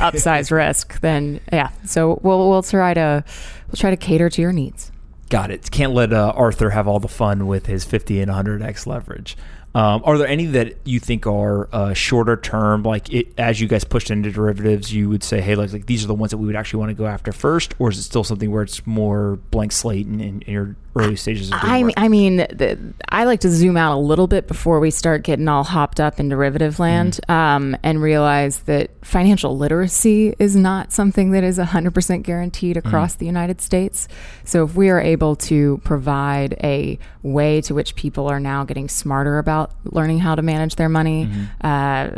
upsized 0.00 0.50
risk, 0.50 1.00
then 1.00 1.40
yeah. 1.52 1.70
So 1.84 2.20
we'll 2.22 2.48
we'll 2.48 2.62
try 2.62 2.94
to 2.94 3.24
we'll 3.66 3.76
try 3.76 3.90
to 3.90 3.96
cater 3.96 4.30
to 4.30 4.40
your 4.40 4.52
needs. 4.52 4.92
Got 5.30 5.50
it. 5.50 5.68
Can't 5.70 5.92
let 5.92 6.12
uh, 6.12 6.32
Arthur 6.36 6.70
have 6.70 6.86
all 6.86 7.00
the 7.00 7.08
fun 7.08 7.48
with 7.48 7.66
his 7.66 7.84
50 7.84 8.20
and 8.20 8.30
100x 8.30 8.86
leverage. 8.86 9.36
Um, 9.74 10.02
are 10.04 10.16
there 10.18 10.28
any 10.28 10.46
that 10.46 10.76
you 10.84 11.00
think 11.00 11.26
are 11.26 11.68
uh, 11.72 11.94
shorter 11.94 12.36
term? 12.36 12.84
Like 12.84 13.12
it, 13.12 13.28
as 13.36 13.60
you 13.60 13.66
guys 13.66 13.82
pushed 13.82 14.10
into 14.10 14.30
derivatives, 14.30 14.92
you 14.94 15.08
would 15.08 15.24
say, 15.24 15.40
"Hey, 15.40 15.56
like, 15.56 15.72
like 15.72 15.86
these 15.86 16.04
are 16.04 16.06
the 16.06 16.14
ones 16.14 16.30
that 16.30 16.38
we 16.38 16.46
would 16.46 16.54
actually 16.54 16.78
want 16.80 16.90
to 16.90 16.94
go 16.94 17.06
after 17.06 17.32
first, 17.32 17.74
or 17.80 17.90
is 17.90 17.98
it 17.98 18.04
still 18.04 18.22
something 18.22 18.50
where 18.52 18.62
it's 18.62 18.86
more 18.86 19.36
blank 19.50 19.72
slate 19.72 20.06
and, 20.06 20.20
in, 20.20 20.42
in 20.42 20.52
your 20.52 20.76
early 20.96 21.16
stages 21.16 21.50
of 21.50 21.58
I, 21.60 21.92
I 21.96 22.08
mean, 22.08 22.36
the, 22.36 22.78
I 23.08 23.24
like 23.24 23.40
to 23.40 23.50
zoom 23.50 23.76
out 23.76 23.96
a 23.96 23.98
little 23.98 24.26
bit 24.26 24.46
before 24.46 24.78
we 24.80 24.90
start 24.90 25.22
getting 25.22 25.48
all 25.48 25.64
hopped 25.64 25.98
up 26.00 26.20
in 26.20 26.28
derivative 26.28 26.78
land 26.78 27.20
mm 27.28 27.34
um, 27.34 27.76
and 27.82 28.00
realize 28.00 28.60
that 28.60 28.90
financial 29.04 29.56
literacy 29.56 30.34
is 30.38 30.54
not 30.54 30.92
something 30.92 31.32
that 31.32 31.42
is 31.42 31.58
100% 31.58 32.22
guaranteed 32.22 32.76
across 32.76 33.16
mm 33.16 33.18
the 33.18 33.26
United 33.26 33.60
States. 33.60 34.08
So 34.44 34.64
if 34.64 34.74
we 34.74 34.88
are 34.88 35.00
able 35.00 35.36
to 35.36 35.80
provide 35.84 36.54
a 36.62 36.98
way 37.22 37.60
to 37.62 37.74
which 37.74 37.94
people 37.94 38.28
are 38.28 38.40
now 38.40 38.64
getting 38.64 38.88
smarter 38.88 39.38
about 39.38 39.72
learning 39.84 40.18
how 40.18 40.34
to 40.34 40.42
manage 40.42 40.76
their 40.76 40.88
money, 40.88 41.26
mm-hmm. 41.26 41.44
uh, 41.60 42.16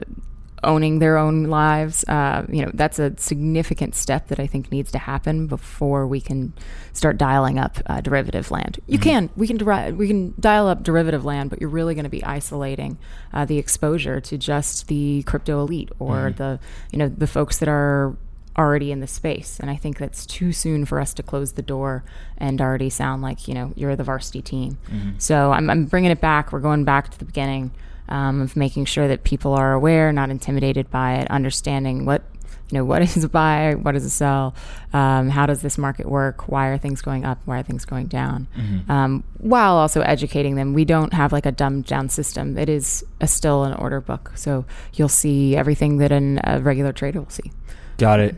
owning 0.65 0.99
their 0.99 1.17
own 1.17 1.45
lives. 1.45 2.05
Uh, 2.05 2.47
you 2.49 2.65
know, 2.65 2.71
that's 2.75 2.99
a 2.99 3.17
significant 3.19 3.95
step 3.95 4.29
that 4.29 4.41
I 4.41 4.47
think 4.47 4.71
needs 4.71 4.91
to 4.93 4.99
happen 4.99 5.47
before 5.47 6.07
we 6.07 6.21
can 6.21 6.53
start 6.93 7.19
dialing 7.19 7.59
up 7.59 7.79
uh, 7.87 8.01
derivative 8.01 8.51
land. 8.51 8.81
You 8.87 8.99
mm-hmm. 8.99 9.09
can, 9.09 9.31
we 9.37 9.47
can, 9.47 9.57
deri- 9.57 9.93
we 9.93 10.09
can 10.09 10.35
dial 10.41 10.69
up 10.69 10.83
derivative 10.83 11.25
land, 11.25 11.51
but 11.51 11.61
you're 11.61 11.71
really 11.71 11.95
going 11.95 12.05
to 12.05 12.11
be 12.11 12.25
isolating 12.25 12.99
uh, 13.33 13.45
the 13.45 13.59
exposure 13.59 14.21
to 14.21 14.39
just 14.39 14.89
the 14.89 15.23
crypto 15.25 15.61
elite 15.61 15.91
or 15.99 16.17
mm-hmm. 16.17 16.37
the, 16.37 16.61
you 16.91 16.99
know, 16.99 17.09
the 17.09 17.27
folks 17.27 17.59
that 17.59 17.69
are 17.69 18.17
already 18.59 18.91
in 18.91 19.01
the 19.01 19.07
space. 19.07 19.59
And 19.61 19.71
I 19.71 19.77
think 19.77 19.99
that's 19.99 20.25
too 20.25 20.53
soon 20.53 20.85
for 20.85 21.01
us 21.01 21.13
to 21.15 21.23
close 21.23 21.53
the 21.53 21.63
door 21.63 22.05
and 22.39 22.61
already 22.61 22.91
sound 22.91 23.23
like, 23.23 23.47
you 23.49 23.55
know, 23.55 23.73
you're 23.77 23.97
the 23.97 24.05
varsity 24.05 24.43
team. 24.43 24.79
Mm-hmm. 24.89 25.11
So 25.19 25.53
I'm, 25.53 25.69
I'm, 25.69 25.85
bringing 25.85 26.11
it 26.11 26.21
back. 26.21 26.53
We're 26.53 26.61
going 26.61 26.85
back 26.85 27.11
to 27.11 27.19
the 27.19 27.25
beginning 27.25 27.71
um, 28.09 28.41
of 28.41 28.57
making 28.57 28.85
sure 28.85 29.09
that 29.09 29.25
people 29.25 29.53
are 29.55 29.73
aware, 29.73 30.13
not 30.13 30.31
intimidated 30.31 30.91
by 30.91 31.15
it, 31.17 31.31
understanding 31.31 32.05
what 32.05 32.23
you 32.71 32.79
know, 32.79 32.85
what 32.85 33.03
is 33.17 33.25
a 33.25 33.29
buy? 33.29 33.75
What 33.75 33.97
is 33.97 34.05
a 34.05 34.11
sell? 34.11 34.55
Um, 34.93 35.29
how 35.29 35.47
does 35.47 35.63
this 35.63 35.79
market 35.79 36.07
work? 36.07 36.49
Why 36.49 36.69
are 36.69 36.79
things 36.79 37.03
going 37.03 37.25
up? 37.25 37.41
Why 37.45 37.61
are 37.61 37.63
things 37.63 37.85
going 37.85 38.07
down? 38.07 38.49
Mm-hmm. 38.57 38.91
Um, 38.91 39.25
while 39.39 39.77
also 39.77 40.01
educating 40.01 40.57
them. 40.57 40.75
We 40.75 40.85
don't 40.85 41.13
have 41.13 41.33
like 41.33 41.47
a 41.47 41.53
dumbed 41.53 41.87
down 41.87 42.09
system. 42.09 42.59
It 42.59 42.69
is 42.69 43.05
a, 43.21 43.27
still 43.27 43.65
an 43.65 43.75
order 43.75 44.01
book. 44.01 44.33
So 44.35 44.65
you'll 44.95 45.09
see 45.09 45.57
everything 45.57 45.99
that 45.99 46.13
an, 46.13 46.41
a 46.45 46.61
regular 46.61 46.93
trader 46.93 47.21
will 47.21 47.31
see. 47.31 47.53
Got 47.99 48.21
it. 48.21 48.37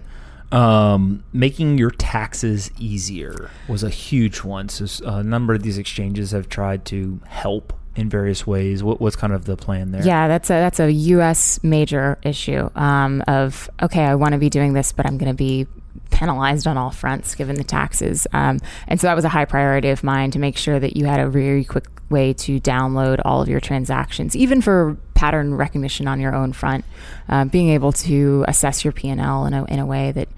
Um, 0.51 1.25
making 1.33 1.77
your 1.77 1.91
taxes 1.91 2.71
easier 2.79 3.51
was 3.69 3.83
a 3.83 3.91
huge 3.91 4.39
one. 4.39 4.71
So 4.71 4.87
a 5.07 5.23
number 5.23 5.55
of 5.55 5.63
these 5.63 5.77
exchanges 5.77 6.31
have 6.31 6.49
tried 6.49 6.87
to 6.87 7.21
help 7.27 7.75
in 7.99 8.09
various 8.09 8.47
ways. 8.47 8.83
What, 8.83 9.01
what's 9.01 9.17
kind 9.17 9.33
of 9.33 9.45
the 9.45 9.57
plan 9.57 9.91
there? 9.91 10.05
Yeah, 10.05 10.29
that's 10.29 10.49
a 10.51 10.55
that's 10.55 10.81
a 10.81 10.91
U.S. 10.91 11.63
major 11.65 12.17
issue 12.23 12.71
um, 12.77 13.23
of 13.27 13.69
okay, 13.83 14.05
I 14.05 14.15
want 14.15 14.33
to 14.33 14.39
be 14.39 14.49
doing 14.49 14.73
this, 14.73 14.93
but 14.93 15.05
I'm 15.05 15.19
going 15.19 15.31
to 15.31 15.37
be 15.37 15.67
penalized 16.11 16.67
on 16.67 16.79
all 16.79 16.91
fronts 16.91 17.35
given 17.35 17.57
the 17.57 17.65
taxes. 17.65 18.27
Um, 18.33 18.61
and 18.87 19.01
so 19.01 19.09
that 19.09 19.15
was 19.15 19.25
a 19.25 19.29
high 19.29 19.45
priority 19.45 19.91
of 19.91 20.03
mine 20.05 20.31
to 20.31 20.39
make 20.39 20.57
sure 20.57 20.79
that 20.79 20.97
you 20.97 21.07
had 21.07 21.21
a 21.21 21.29
very 21.29 21.65
quick 21.65 21.87
way 22.09 22.33
to 22.33 22.61
download 22.61 23.21
all 23.25 23.43
of 23.43 23.49
your 23.49 23.61
transactions, 23.61 24.35
even 24.35 24.63
for 24.63 24.97
pattern 25.15 25.55
recognition 25.55 26.07
on 26.09 26.21
your 26.21 26.35
own 26.35 26.53
front, 26.53 26.85
uh, 27.29 27.45
being 27.45 27.69
able 27.71 27.93
to 27.93 28.45
assess 28.49 28.85
your 28.85 28.93
P&L 28.93 29.47
in 29.47 29.53
a, 29.53 29.65
in 29.67 29.79
a 29.79 29.87
way 29.87 30.13
that 30.13 30.29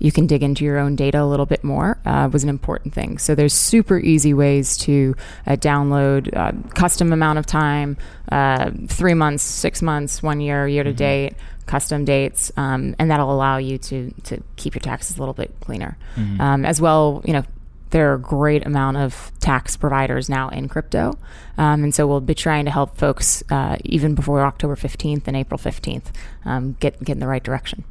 you 0.00 0.10
can 0.10 0.26
dig 0.26 0.42
into 0.42 0.64
your 0.64 0.78
own 0.78 0.96
data 0.96 1.22
a 1.22 1.24
little 1.24 1.46
bit 1.46 1.62
more 1.62 1.98
uh, 2.06 2.28
was 2.32 2.42
an 2.42 2.48
important 2.48 2.94
thing. 2.94 3.18
So 3.18 3.34
there's 3.34 3.52
super 3.52 3.98
easy 3.98 4.34
ways 4.34 4.76
to 4.78 5.14
uh, 5.46 5.52
download 5.52 6.34
uh, 6.34 6.52
custom 6.74 7.12
amount 7.12 7.38
of 7.38 7.46
time, 7.46 7.98
uh, 8.32 8.70
three 8.88 9.14
months, 9.14 9.44
six 9.44 9.82
months, 9.82 10.22
one 10.22 10.40
year, 10.40 10.66
year 10.66 10.82
to 10.82 10.90
mm-hmm. 10.90 10.96
date, 10.96 11.34
custom 11.66 12.04
dates, 12.04 12.50
um, 12.56 12.96
and 12.98 13.10
that'll 13.10 13.32
allow 13.32 13.58
you 13.58 13.78
to 13.78 14.10
to 14.24 14.42
keep 14.56 14.74
your 14.74 14.80
taxes 14.80 15.16
a 15.16 15.20
little 15.20 15.34
bit 15.34 15.54
cleaner. 15.60 15.96
Mm-hmm. 16.16 16.40
Um, 16.40 16.64
as 16.64 16.80
well, 16.80 17.22
you 17.24 17.34
know. 17.34 17.44
There 17.90 18.12
are 18.12 18.14
a 18.14 18.20
great 18.20 18.64
amount 18.64 18.98
of 18.98 19.32
tax 19.40 19.76
providers 19.76 20.28
now 20.28 20.48
in 20.50 20.68
crypto. 20.68 21.18
Um, 21.58 21.82
and 21.82 21.92
so 21.92 22.06
we'll 22.06 22.20
be 22.20 22.36
trying 22.36 22.66
to 22.66 22.70
help 22.70 22.96
folks 22.96 23.42
uh, 23.50 23.78
even 23.84 24.14
before 24.14 24.42
October 24.42 24.76
15th 24.76 25.26
and 25.26 25.36
April 25.36 25.58
15th 25.58 26.04
um, 26.44 26.76
get, 26.78 27.02
get 27.02 27.14
in 27.14 27.18
the 27.18 27.26
right 27.26 27.42
direction. 27.42 27.82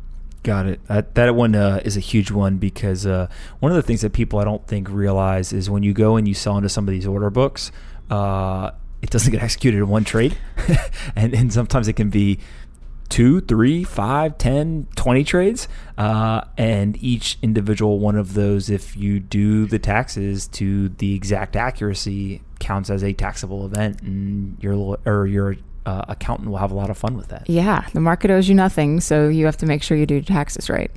Got 0.43 0.67
it. 0.67 0.85
That, 0.85 1.15
that 1.15 1.35
one 1.35 1.53
uh, 1.53 1.81
is 1.83 1.97
a 1.97 1.99
huge 1.99 2.31
one 2.31 2.57
because 2.57 3.05
uh, 3.05 3.27
one 3.59 3.71
of 3.71 3.75
the 3.75 3.81
things 3.81 4.01
that 4.01 4.13
people 4.13 4.39
I 4.39 4.45
don't 4.45 4.65
think 4.67 4.89
realize 4.89 5.51
is 5.51 5.69
when 5.69 5.83
you 5.83 5.93
go 5.93 6.15
and 6.15 6.27
you 6.27 6.33
sell 6.33 6.55
into 6.55 6.69
some 6.69 6.87
of 6.87 6.91
these 6.93 7.05
order 7.05 7.29
books, 7.29 7.71
uh, 8.09 8.71
it 9.01 9.09
doesn't 9.09 9.31
get 9.31 9.43
executed 9.43 9.77
in 9.77 9.89
one 9.89 10.05
trade, 10.05 10.37
and, 11.15 11.33
and 11.33 11.51
sometimes 11.51 11.87
it 11.87 11.93
can 11.93 12.09
be 12.09 12.39
two, 13.09 13.41
three, 13.41 13.83
five, 13.83 14.37
10, 14.37 14.87
20 14.95 15.23
trades. 15.23 15.67
Uh, 15.97 16.41
and 16.57 17.01
each 17.03 17.37
individual 17.41 17.99
one 17.99 18.15
of 18.15 18.33
those, 18.35 18.69
if 18.69 18.95
you 18.95 19.19
do 19.19 19.65
the 19.65 19.79
taxes 19.79 20.47
to 20.47 20.89
the 20.89 21.15
exact 21.15 21.55
accuracy, 21.55 22.41
counts 22.59 22.89
as 22.89 23.03
a 23.03 23.11
taxable 23.13 23.65
event, 23.65 24.01
and 24.01 24.57
your 24.61 24.97
or 25.05 25.27
your 25.27 25.57
uh, 25.89 26.05
accountant 26.07 26.49
will 26.49 26.57
have 26.57 26.71
a 26.71 26.75
lot 26.75 26.89
of 26.89 26.97
fun 26.97 27.17
with 27.17 27.29
that. 27.29 27.49
Yeah, 27.49 27.87
the 27.93 27.99
market 27.99 28.29
owes 28.29 28.47
you 28.47 28.53
nothing, 28.53 28.99
so 28.99 29.27
you 29.27 29.45
have 29.45 29.57
to 29.57 29.65
make 29.65 29.81
sure 29.81 29.97
you 29.97 30.05
do 30.05 30.21
taxes 30.21 30.69
right. 30.69 30.91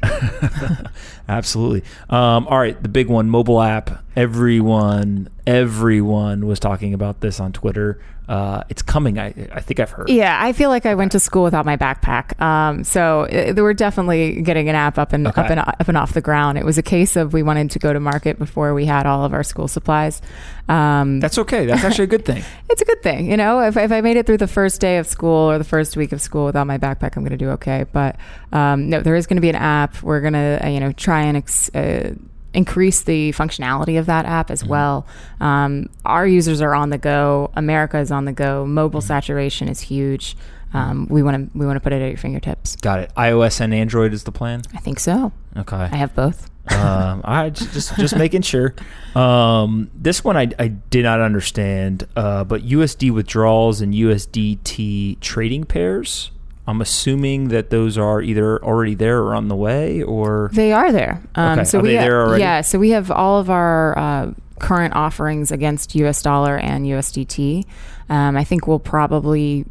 Absolutely. 1.28 1.82
Um, 2.10 2.46
all 2.46 2.58
right, 2.58 2.80
the 2.82 2.88
big 2.90 3.08
one, 3.08 3.30
mobile 3.30 3.62
app. 3.62 4.04
Everyone, 4.14 5.28
everyone 5.46 6.46
was 6.46 6.60
talking 6.60 6.92
about 6.92 7.20
this 7.20 7.40
on 7.40 7.52
Twitter. 7.52 7.98
Uh, 8.28 8.62
it's 8.68 8.82
coming. 8.82 9.18
I, 9.18 9.34
I 9.52 9.60
think 9.60 9.80
I've 9.80 9.90
heard. 9.90 10.08
Yeah, 10.08 10.38
I 10.40 10.52
feel 10.52 10.70
like 10.70 10.86
I 10.86 10.94
went 10.94 11.12
to 11.12 11.20
school 11.20 11.42
without 11.42 11.66
my 11.66 11.76
backpack. 11.76 12.40
Um, 12.40 12.84
so 12.84 13.22
it, 13.24 13.56
we're 13.56 13.74
definitely 13.74 14.42
getting 14.42 14.68
an 14.68 14.74
app 14.74 14.96
up 14.96 15.12
and 15.12 15.26
okay. 15.26 15.40
up 15.40 15.50
and 15.50 15.60
up 15.60 15.88
and 15.88 15.96
off 15.96 16.12
the 16.12 16.20
ground. 16.20 16.56
It 16.56 16.64
was 16.64 16.78
a 16.78 16.82
case 16.82 17.16
of 17.16 17.32
we 17.32 17.42
wanted 17.42 17.72
to 17.72 17.78
go 17.78 17.92
to 17.92 17.98
market 17.98 18.38
before 18.38 18.74
we 18.74 18.86
had 18.86 19.06
all 19.06 19.24
of 19.24 19.32
our 19.32 19.42
school 19.42 19.66
supplies. 19.66 20.22
Um, 20.68 21.20
That's 21.20 21.36
okay. 21.38 21.66
That's 21.66 21.82
actually 21.82 22.04
a 22.04 22.08
good 22.08 22.24
thing. 22.24 22.44
it's 22.70 22.80
a 22.80 22.84
good 22.84 23.02
thing, 23.02 23.28
you 23.28 23.36
know. 23.36 23.60
If, 23.60 23.76
if 23.76 23.90
I 23.90 24.00
made 24.00 24.16
it 24.16 24.26
through 24.26 24.38
the 24.38 24.46
first 24.46 24.80
day 24.80 24.98
of 24.98 25.06
school 25.06 25.50
or 25.50 25.58
the 25.58 25.64
first 25.64 25.96
week 25.96 26.12
of 26.12 26.22
school 26.22 26.46
without 26.46 26.66
my 26.66 26.78
backpack, 26.78 27.16
I'm 27.16 27.24
going 27.24 27.30
to 27.30 27.36
do 27.36 27.50
okay. 27.50 27.84
But 27.90 28.16
um, 28.52 28.88
no, 28.88 29.00
there 29.00 29.16
is 29.16 29.26
going 29.26 29.36
to 29.36 29.42
be 29.42 29.50
an 29.50 29.56
app. 29.56 30.00
We're 30.02 30.20
going 30.20 30.34
to 30.34 30.60
uh, 30.64 30.68
you 30.68 30.80
know 30.80 30.92
try 30.92 31.22
and. 31.22 31.36
Ex- 31.36 31.74
uh, 31.74 32.14
increase 32.54 33.02
the 33.02 33.32
functionality 33.32 33.98
of 33.98 34.06
that 34.06 34.26
app 34.26 34.50
as 34.50 34.62
mm-hmm. 34.62 34.70
well. 34.70 35.06
Um, 35.40 35.88
our 36.04 36.26
users 36.26 36.60
are 36.60 36.74
on 36.74 36.90
the 36.90 36.98
go. 36.98 37.50
America 37.56 37.98
is 37.98 38.10
on 38.10 38.24
the 38.24 38.32
go. 38.32 38.66
Mobile 38.66 39.00
mm-hmm. 39.00 39.06
saturation 39.06 39.68
is 39.68 39.80
huge. 39.80 40.36
Um, 40.74 41.06
we 41.10 41.22
want 41.22 41.52
to 41.52 41.58
we 41.58 41.66
want 41.66 41.76
to 41.76 41.80
put 41.80 41.92
it 41.92 42.00
at 42.00 42.08
your 42.08 42.16
fingertips. 42.16 42.76
Got 42.76 43.00
it. 43.00 43.12
iOS 43.16 43.60
and 43.60 43.74
Android 43.74 44.12
is 44.14 44.24
the 44.24 44.32
plan. 44.32 44.62
I 44.74 44.78
think 44.78 45.00
so. 45.00 45.32
Okay. 45.56 45.76
I 45.76 45.96
have 45.96 46.14
both. 46.14 46.50
um, 46.72 47.20
I 47.24 47.50
just 47.50 47.72
just, 47.72 47.96
just 47.96 48.16
making 48.16 48.42
sure. 48.42 48.74
Um, 49.14 49.90
this 49.94 50.24
one 50.24 50.36
I, 50.36 50.48
I 50.58 50.68
did 50.68 51.02
not 51.02 51.20
understand, 51.20 52.06
uh, 52.16 52.44
but 52.44 52.62
USD 52.62 53.10
withdrawals 53.10 53.80
and 53.80 53.92
USDT 53.92 55.20
trading 55.20 55.64
pairs. 55.64 56.30
I'm 56.66 56.80
assuming 56.80 57.48
that 57.48 57.70
those 57.70 57.98
are 57.98 58.22
either 58.22 58.62
already 58.62 58.94
there 58.94 59.18
or 59.18 59.34
on 59.34 59.48
the 59.48 59.56
way, 59.56 60.02
or 60.02 60.50
they 60.52 60.72
are 60.72 60.92
there. 60.92 61.22
Um, 61.34 61.58
okay. 61.58 61.64
So 61.64 61.80
are 61.80 61.82
we 61.82 61.90
there 61.90 62.24
already? 62.24 62.40
Yeah. 62.40 62.60
So 62.60 62.78
we 62.78 62.90
have 62.90 63.10
all 63.10 63.40
of 63.40 63.50
our 63.50 63.98
uh, 63.98 64.32
current 64.60 64.94
offerings 64.94 65.50
against 65.50 65.94
US 65.96 66.22
dollar 66.22 66.56
and 66.56 66.86
USDT. 66.86 67.66
Um, 68.08 68.36
I 68.36 68.44
think 68.44 68.68
we'll 68.68 68.78
probably, 68.78 69.64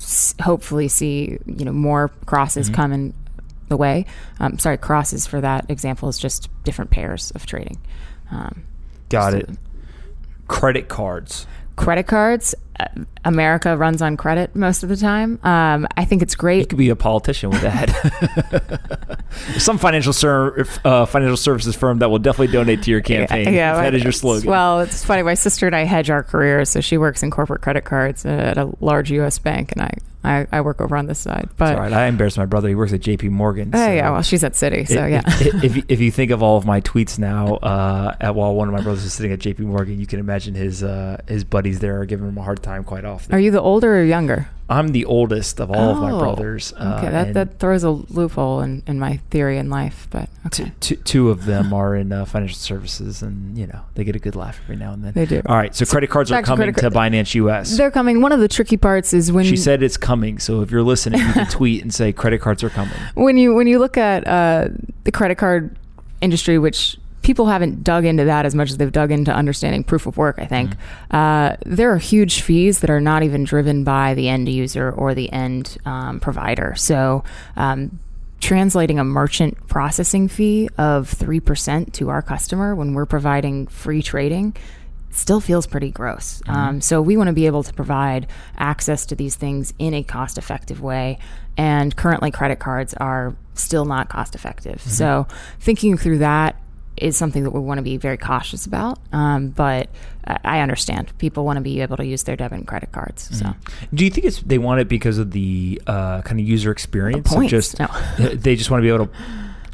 s- 0.00 0.34
hopefully, 0.40 0.88
see 0.88 1.38
you 1.44 1.64
know 1.66 1.72
more 1.72 2.08
crosses 2.24 2.68
mm-hmm. 2.68 2.74
come 2.74 2.92
in 2.92 3.14
the 3.68 3.76
way. 3.76 4.06
Um, 4.40 4.58
sorry, 4.58 4.78
crosses 4.78 5.26
for 5.26 5.42
that 5.42 5.70
example 5.70 6.08
is 6.08 6.18
just 6.18 6.48
different 6.64 6.90
pairs 6.90 7.32
of 7.32 7.44
trading. 7.44 7.78
Um, 8.30 8.64
Got 9.10 9.34
it. 9.34 9.50
Credit 10.46 10.88
cards 10.88 11.46
credit 11.78 12.06
cards. 12.06 12.54
America 13.24 13.76
runs 13.76 14.02
on 14.02 14.16
credit 14.16 14.54
most 14.54 14.82
of 14.82 14.88
the 14.88 14.96
time. 14.96 15.38
Um, 15.42 15.86
I 15.96 16.04
think 16.04 16.22
it's 16.22 16.34
great. 16.34 16.60
You 16.60 16.66
could 16.66 16.78
be 16.78 16.88
a 16.90 16.96
politician 16.96 17.50
with 17.50 17.60
that. 17.62 19.20
Some 19.58 19.78
financial 19.78 20.12
ser- 20.12 20.66
uh, 20.84 21.06
financial 21.06 21.36
services 21.36 21.76
firm 21.76 21.98
that 21.98 22.10
will 22.10 22.18
definitely 22.18 22.52
donate 22.52 22.82
to 22.84 22.90
your 22.90 23.00
campaign. 23.00 23.46
Yeah, 23.46 23.76
yeah 23.76 23.82
that 23.82 23.94
is 23.94 24.02
your 24.02 24.12
slogan. 24.12 24.48
Well, 24.48 24.80
it's 24.80 25.04
funny. 25.04 25.22
My 25.22 25.34
sister 25.34 25.66
and 25.66 25.76
I 25.76 25.84
hedge 25.84 26.10
our 26.10 26.22
careers, 26.22 26.70
so 26.70 26.80
she 26.80 26.98
works 26.98 27.22
in 27.22 27.30
corporate 27.30 27.60
credit 27.60 27.84
cards 27.84 28.24
at 28.24 28.56
a 28.56 28.72
large 28.80 29.10
U.S. 29.10 29.38
bank, 29.38 29.72
and 29.72 29.82
I 29.82 29.94
I, 30.28 30.46
I 30.52 30.60
work 30.60 30.80
over 30.80 30.96
on 30.96 31.06
this 31.06 31.18
side. 31.18 31.48
But 31.56 31.74
all 31.74 31.80
right, 31.80 31.92
I 31.92 32.06
embarrass 32.06 32.36
my 32.36 32.46
brother. 32.46 32.68
He 32.68 32.74
works 32.74 32.92
at 32.92 33.00
J.P. 33.00 33.30
Morgan. 33.30 33.70
Oh 33.74 33.92
yeah, 33.92 34.10
well 34.10 34.22
she's 34.22 34.44
at 34.44 34.52
Citi, 34.52 34.86
so 34.86 35.04
if, 35.04 35.10
yeah. 35.10 35.22
if, 35.26 35.64
if, 35.64 35.84
if, 35.88 36.00
you 36.00 36.10
think 36.10 36.30
of 36.30 36.42
all 36.42 36.56
of 36.56 36.66
my 36.66 36.80
tweets 36.80 37.18
now, 37.18 37.56
uh, 37.56 38.14
at, 38.20 38.34
while 38.34 38.54
one 38.54 38.68
of 38.68 38.74
my 38.74 38.82
brothers 38.82 39.04
is 39.04 39.12
sitting 39.12 39.32
at 39.32 39.38
J.P. 39.38 39.62
Morgan, 39.64 39.98
you 39.98 40.06
can 40.06 40.20
imagine 40.20 40.54
his 40.54 40.82
uh, 40.82 41.20
his 41.26 41.44
buddies 41.44 41.80
there 41.80 42.00
are 42.00 42.06
giving 42.06 42.28
him 42.28 42.36
a 42.38 42.42
hard 42.42 42.62
time 42.62 42.84
quite 42.84 43.04
often. 43.04 43.34
Are 43.34 43.40
you 43.40 43.50
the 43.50 43.60
older 43.60 44.00
or 44.00 44.04
younger? 44.04 44.48
I'm 44.70 44.88
the 44.88 45.06
oldest 45.06 45.60
of 45.60 45.70
all 45.70 45.88
oh, 45.88 45.92
of 45.92 45.98
my 45.98 46.10
oh, 46.10 46.18
brothers. 46.18 46.74
Uh, 46.74 46.96
okay, 46.98 47.10
that, 47.10 47.34
that 47.34 47.58
throws 47.58 47.84
a 47.84 47.90
loophole 47.90 48.60
in, 48.60 48.82
in 48.86 48.98
my 48.98 49.16
theory 49.30 49.56
in 49.56 49.70
life, 49.70 50.06
but 50.10 50.28
okay. 50.46 50.72
Two, 50.80 50.96
two, 50.96 51.02
two 51.02 51.30
of 51.30 51.46
them 51.46 51.72
are 51.72 51.96
in 51.96 52.12
uh, 52.12 52.26
financial 52.26 52.58
services, 52.58 53.22
and 53.22 53.56
you 53.56 53.66
know 53.66 53.80
they 53.94 54.04
get 54.04 54.14
a 54.14 54.18
good 54.18 54.36
laugh 54.36 54.60
every 54.64 54.76
now 54.76 54.92
and 54.92 55.02
then. 55.02 55.14
They 55.14 55.24
do. 55.24 55.40
All 55.46 55.56
right, 55.56 55.74
so, 55.74 55.86
so 55.86 55.90
credit 55.90 56.10
cards 56.10 56.30
are 56.30 56.42
coming 56.42 56.72
to, 56.72 56.80
to 56.82 56.90
Binance 56.90 57.34
US. 57.34 57.78
They're 57.78 57.90
coming. 57.90 58.20
One 58.20 58.32
of 58.32 58.40
the 58.40 58.48
tricky 58.48 58.76
parts 58.76 59.14
is 59.14 59.32
when 59.32 59.46
she 59.46 59.56
said 59.56 59.82
it's 59.82 59.96
coming. 59.96 60.38
So 60.38 60.60
if 60.60 60.70
you're 60.70 60.82
listening, 60.82 61.20
you 61.20 61.32
can 61.32 61.46
tweet 61.50 61.82
and 61.82 61.92
say 61.92 62.12
credit 62.12 62.42
cards 62.42 62.62
are 62.62 62.70
coming. 62.70 62.94
When 63.14 63.38
you 63.38 63.54
when 63.54 63.66
you 63.66 63.78
look 63.78 63.96
at 63.96 64.26
uh, 64.26 64.68
the 65.04 65.12
credit 65.12 65.38
card 65.38 65.76
industry, 66.20 66.58
which 66.58 66.98
people 67.22 67.46
haven't 67.46 67.84
dug 67.84 68.04
into 68.04 68.24
that 68.24 68.46
as 68.46 68.54
much 68.54 68.70
as 68.70 68.76
they've 68.76 68.92
dug 68.92 69.10
into 69.10 69.32
understanding 69.32 69.84
proof 69.84 70.06
of 70.06 70.16
work, 70.16 70.38
I 70.38 70.46
think. 70.46 70.70
Mm-hmm. 70.70 71.16
Uh, 71.16 71.56
there 71.66 71.92
are 71.92 71.98
huge 71.98 72.42
fees 72.42 72.80
that 72.80 72.90
are 72.90 73.00
not 73.00 73.22
even 73.22 73.44
driven 73.44 73.84
by 73.84 74.14
the 74.14 74.28
end 74.28 74.48
user 74.48 74.90
or 74.90 75.14
the 75.14 75.30
end 75.32 75.78
um, 75.84 76.20
provider. 76.20 76.74
So, 76.76 77.24
um, 77.56 77.98
translating 78.40 78.98
a 78.98 79.04
merchant 79.04 79.66
processing 79.66 80.28
fee 80.28 80.68
of 80.78 81.12
3% 81.12 81.92
to 81.94 82.08
our 82.08 82.22
customer 82.22 82.74
when 82.74 82.94
we're 82.94 83.06
providing 83.06 83.66
free 83.66 84.00
trading 84.00 84.56
still 85.10 85.40
feels 85.40 85.66
pretty 85.66 85.90
gross. 85.90 86.40
Mm-hmm. 86.42 86.50
Um, 86.50 86.80
so 86.80 87.02
we 87.02 87.16
want 87.16 87.28
to 87.28 87.32
be 87.32 87.46
able 87.46 87.62
to 87.62 87.72
provide 87.72 88.28
access 88.56 89.06
to 89.06 89.16
these 89.16 89.36
things 89.36 89.74
in 89.78 89.94
a 89.94 90.02
cost 90.02 90.38
effective 90.38 90.80
way. 90.80 91.18
And 91.56 91.96
currently, 91.96 92.30
credit 92.30 92.60
cards 92.60 92.94
are 92.94 93.34
still 93.54 93.84
not 93.84 94.08
cost 94.08 94.34
effective. 94.34 94.76
Mm-hmm. 94.76 94.90
So 94.90 95.26
thinking 95.58 95.96
through 95.96 96.18
that 96.18 96.56
is 97.02 97.16
something 97.16 97.44
that 97.44 97.50
we 97.50 97.60
want 97.60 97.78
to 97.78 97.82
be 97.82 97.96
very 97.96 98.16
cautious 98.16 98.66
about. 98.66 98.98
Um, 99.12 99.48
but 99.48 99.88
I 100.44 100.60
understand 100.60 101.16
people 101.18 101.44
want 101.44 101.56
to 101.56 101.60
be 101.60 101.80
able 101.80 101.96
to 101.96 102.04
use 102.04 102.22
their 102.24 102.36
debit 102.36 102.58
and 102.58 102.66
credit 102.66 102.92
cards. 102.92 103.36
So, 103.36 103.46
mm-hmm. 103.46 103.96
do 103.96 104.04
you 104.04 104.10
think 104.10 104.26
it's 104.26 104.40
they 104.40 104.58
want 104.58 104.80
it 104.80 104.88
because 104.88 105.18
of 105.18 105.30
the 105.30 105.80
uh, 105.86 106.22
kind 106.22 106.40
of 106.40 106.46
user 106.46 106.70
experience? 106.70 107.28
The 107.28 107.36
points. 107.36 107.50
Just 107.50 107.78
no. 107.78 107.86
they 108.34 108.56
just 108.56 108.70
want 108.70 108.80
to 108.80 108.82
be 108.82 108.94
able 108.94 109.06
to 109.06 109.12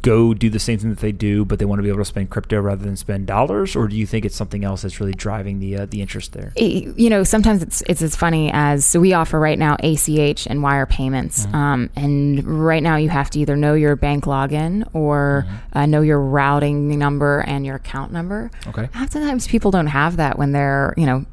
go 0.05 0.33
do 0.35 0.49
the 0.49 0.59
same 0.59 0.77
thing 0.77 0.91
that 0.91 0.99
they 0.99 1.11
do, 1.11 1.43
but 1.43 1.57
they 1.57 1.65
want 1.65 1.79
to 1.79 1.83
be 1.83 1.89
able 1.89 1.97
to 1.99 2.05
spend 2.05 2.29
crypto 2.29 2.59
rather 2.61 2.85
than 2.85 2.95
spend 2.95 3.25
dollars, 3.25 3.75
or 3.75 3.87
do 3.87 3.95
you 3.95 4.05
think 4.05 4.23
it's 4.23 4.35
something 4.35 4.63
else 4.63 4.83
that's 4.83 4.99
really 4.99 5.13
driving 5.13 5.59
the 5.59 5.77
uh, 5.77 5.85
the 5.87 6.01
interest 6.01 6.33
there? 6.33 6.53
It- 6.55 6.95
you 6.97 7.09
know, 7.09 7.23
sometimes 7.23 7.63
it's 7.63 7.81
it's 7.87 8.01
as 8.01 8.15
funny 8.15 8.51
as 8.53 8.85
so 8.85 8.99
we 8.99 9.13
offer 9.13 9.39
right 9.39 9.57
now 9.57 9.75
ACH 9.83 10.45
and 10.47 10.61
wire 10.61 10.85
payments, 10.85 11.47
um, 11.53 11.89
and 11.95 12.43
right 12.45 12.83
now 12.83 12.95
you 12.97 13.09
have 13.09 13.29
to 13.31 13.39
either 13.39 13.55
know 13.55 13.73
your 13.73 13.95
bank 13.95 14.25
login 14.25 14.87
or 14.93 15.45
uh, 15.73 15.85
know 15.85 16.01
your 16.01 16.19
routing 16.21 16.97
number 16.99 17.39
and 17.47 17.65
your 17.65 17.75
account 17.77 18.11
number. 18.11 18.51
Okay. 18.67 18.87
Sometimes 19.09 19.47
people 19.47 19.71
don't 19.71 19.87
have 19.87 20.17
that 20.17 20.37
when 20.37 20.51
they're 20.51 20.93
you 20.97 21.05
know 21.07 21.25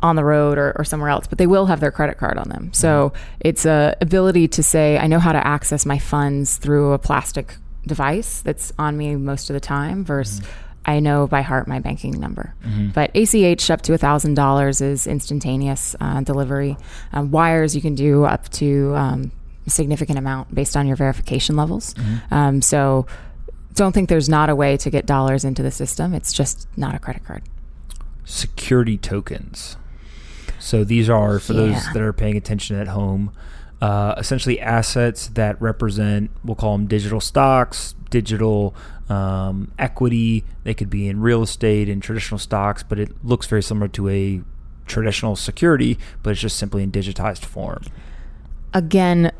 on 0.00 0.16
the 0.16 0.24
road 0.24 0.58
or, 0.58 0.72
or 0.76 0.84
somewhere 0.84 1.08
else, 1.08 1.26
but 1.26 1.38
they 1.38 1.46
will 1.46 1.64
have 1.66 1.80
their 1.80 1.90
credit 1.92 2.18
card 2.18 2.36
on 2.36 2.48
them. 2.50 2.70
So 2.74 3.14
it's 3.40 3.64
a 3.64 3.96
ability 4.02 4.48
to 4.48 4.62
say, 4.62 4.98
I 4.98 5.06
know 5.06 5.18
how 5.18 5.32
to 5.32 5.46
access 5.46 5.86
my 5.86 5.98
funds 5.98 6.56
through 6.58 6.92
a 6.92 6.98
plastic 6.98 7.56
device 7.86 8.40
that's 8.42 8.72
on 8.78 8.96
me 8.96 9.16
most 9.16 9.50
of 9.50 9.54
the 9.54 9.60
time 9.60 10.04
versus 10.04 10.40
I 10.86 11.00
know 11.00 11.26
by 11.26 11.40
heart 11.42 11.66
my 11.66 11.78
banking 11.78 12.20
number. 12.20 12.54
But 12.92 13.10
ACH 13.16 13.70
up 13.70 13.80
to 13.82 13.92
$1,000 13.92 14.82
is 14.82 15.06
instantaneous 15.06 15.96
uh, 16.00 16.20
delivery. 16.20 16.76
Um, 17.12 17.30
wires 17.30 17.74
you 17.74 17.80
can 17.80 17.94
do 17.94 18.24
up 18.24 18.48
to 18.50 18.94
um, 18.94 19.32
a 19.66 19.70
significant 19.70 20.18
amount 20.18 20.54
based 20.54 20.76
on 20.76 20.86
your 20.86 20.96
verification 20.96 21.56
levels. 21.56 21.94
Um, 22.30 22.60
so 22.60 23.06
don't 23.74 23.92
think 23.92 24.08
there's 24.10 24.28
not 24.28 24.50
a 24.50 24.54
way 24.54 24.76
to 24.76 24.90
get 24.90 25.06
dollars 25.06 25.42
into 25.44 25.62
the 25.62 25.70
system. 25.70 26.12
It's 26.12 26.32
just 26.34 26.68
not 26.76 26.94
a 26.94 26.98
credit 26.98 27.24
card. 27.24 27.42
security 28.24 28.96
tokens. 28.98 29.76
So 30.58 30.84
these 30.84 31.08
are 31.10 31.38
for 31.38 31.52
those 31.54 31.82
that 31.92 32.02
are 32.02 32.12
paying 32.12 32.36
attention 32.36 32.76
at 32.76 32.88
home, 32.88 33.32
uh, 33.80 34.14
essentially 34.16 34.60
assets 34.60 35.28
that 35.28 35.60
represent 35.60 36.30
we'll 36.44 36.54
call 36.54 36.72
them 36.76 36.86
digital 36.86 37.20
stocks, 37.20 37.94
digital 38.10 38.74
um, 39.08 39.72
equity. 39.78 40.44
They 40.62 40.74
could 40.74 40.90
be 40.90 41.08
in 41.08 41.20
real 41.20 41.42
estate 41.42 41.88
and 41.88 42.02
traditional 42.02 42.38
stocks, 42.38 42.82
but 42.82 42.98
it 42.98 43.12
looks 43.24 43.46
very 43.46 43.62
similar 43.62 43.88
to 43.88 44.08
a 44.08 44.40
traditional 44.86 45.36
security, 45.36 45.98
but 46.22 46.30
it's 46.30 46.40
just 46.40 46.56
simply 46.56 46.82
in 46.82 46.92
digitized 46.92 47.44
form. 47.44 47.82
again, 48.72 49.32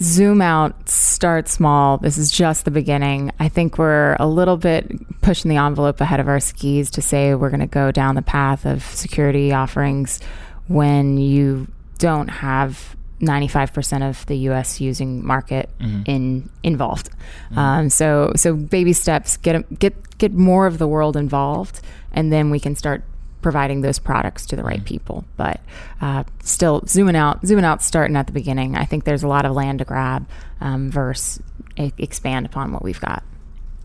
zoom 0.00 0.40
out, 0.40 0.88
start 0.88 1.48
small. 1.48 1.98
This 1.98 2.18
is 2.18 2.30
just 2.30 2.64
the 2.64 2.70
beginning. 2.70 3.32
I 3.40 3.48
think 3.48 3.78
we're 3.78 4.16
a 4.20 4.26
little 4.26 4.56
bit 4.56 5.20
pushing 5.20 5.48
the 5.48 5.56
envelope 5.56 6.00
ahead 6.00 6.20
of 6.20 6.28
our 6.28 6.40
skis 6.40 6.90
to 6.92 7.02
say 7.02 7.34
we're 7.34 7.50
going 7.50 7.60
to 7.60 7.66
go 7.66 7.90
down 7.90 8.14
the 8.14 8.22
path 8.22 8.64
of 8.64 8.84
security 8.84 9.52
offerings 9.52 10.20
when 10.68 11.18
you 11.18 11.66
don't 11.98 12.28
have 12.28 12.96
95% 13.20 14.08
of 14.08 14.24
the 14.26 14.36
US 14.50 14.80
using 14.80 15.24
market 15.26 15.70
in 16.06 16.48
involved. 16.62 17.10
Um, 17.56 17.90
so 17.90 18.32
so 18.36 18.54
baby 18.54 18.92
steps 18.92 19.36
get 19.36 19.78
get 19.78 20.18
get 20.18 20.32
more 20.32 20.66
of 20.66 20.78
the 20.78 20.86
world 20.86 21.16
involved 21.16 21.80
and 22.12 22.32
then 22.32 22.50
we 22.50 22.60
can 22.60 22.74
start 22.76 23.02
providing 23.42 23.82
those 23.82 23.98
products 23.98 24.46
to 24.46 24.56
the 24.56 24.62
right 24.62 24.84
people. 24.84 25.24
But 25.36 25.60
uh, 26.00 26.24
still, 26.42 26.82
zooming 26.86 27.16
out, 27.16 27.46
zooming 27.46 27.64
out, 27.64 27.82
starting 27.82 28.16
at 28.16 28.26
the 28.26 28.32
beginning. 28.32 28.76
I 28.76 28.84
think 28.84 29.04
there's 29.04 29.22
a 29.22 29.28
lot 29.28 29.46
of 29.46 29.52
land 29.52 29.78
to 29.78 29.84
grab 29.84 30.26
um, 30.60 30.90
versus 30.90 31.42
e- 31.76 31.92
expand 31.98 32.46
upon 32.46 32.72
what 32.72 32.82
we've 32.82 33.00
got. 33.00 33.22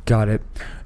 Got 0.05 0.29
it. 0.29 0.41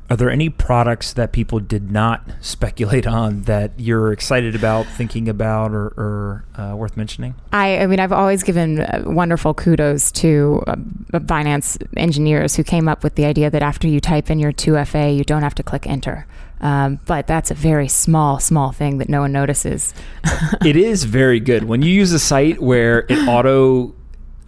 Are 0.09 0.15
there 0.15 0.29
any 0.29 0.49
products 0.49 1.11
that 1.13 1.33
people 1.33 1.59
did 1.59 1.91
not 1.91 2.23
speculate 2.39 3.05
on 3.05 3.41
that 3.41 3.71
you're 3.77 4.13
excited 4.13 4.55
about, 4.55 4.85
thinking 4.85 5.27
about, 5.27 5.71
or, 5.71 5.87
or 5.97 6.45
uh, 6.55 6.75
worth 6.75 6.95
mentioning? 6.95 7.35
I, 7.51 7.79
I 7.79 7.87
mean, 7.87 7.99
I've 7.99 8.13
always 8.13 8.41
given 8.41 8.79
uh, 8.79 9.03
wonderful 9.05 9.53
kudos 9.53 10.11
to 10.13 10.63
uh, 10.65 10.75
Binance 11.11 11.85
engineers 11.97 12.55
who 12.55 12.63
came 12.63 12.87
up 12.87 13.03
with 13.03 13.15
the 13.15 13.25
idea 13.25 13.49
that 13.49 13.61
after 13.61 13.87
you 13.87 13.99
type 13.99 14.29
in 14.29 14.39
your 14.39 14.53
2FA, 14.53 15.15
you 15.15 15.25
don't 15.25 15.41
have 15.41 15.55
to 15.55 15.63
click 15.63 15.85
enter. 15.85 16.25
Um, 16.61 16.99
but 17.05 17.27
that's 17.27 17.51
a 17.51 17.53
very 17.53 17.89
small, 17.89 18.39
small 18.39 18.71
thing 18.71 18.99
that 18.99 19.09
no 19.09 19.21
one 19.21 19.33
notices. 19.33 19.93
it 20.65 20.75
is 20.77 21.03
very 21.03 21.39
good 21.39 21.65
when 21.65 21.81
you 21.81 21.91
use 21.91 22.13
a 22.13 22.19
site 22.19 22.61
where 22.61 22.99
it 23.09 23.27
auto 23.27 23.93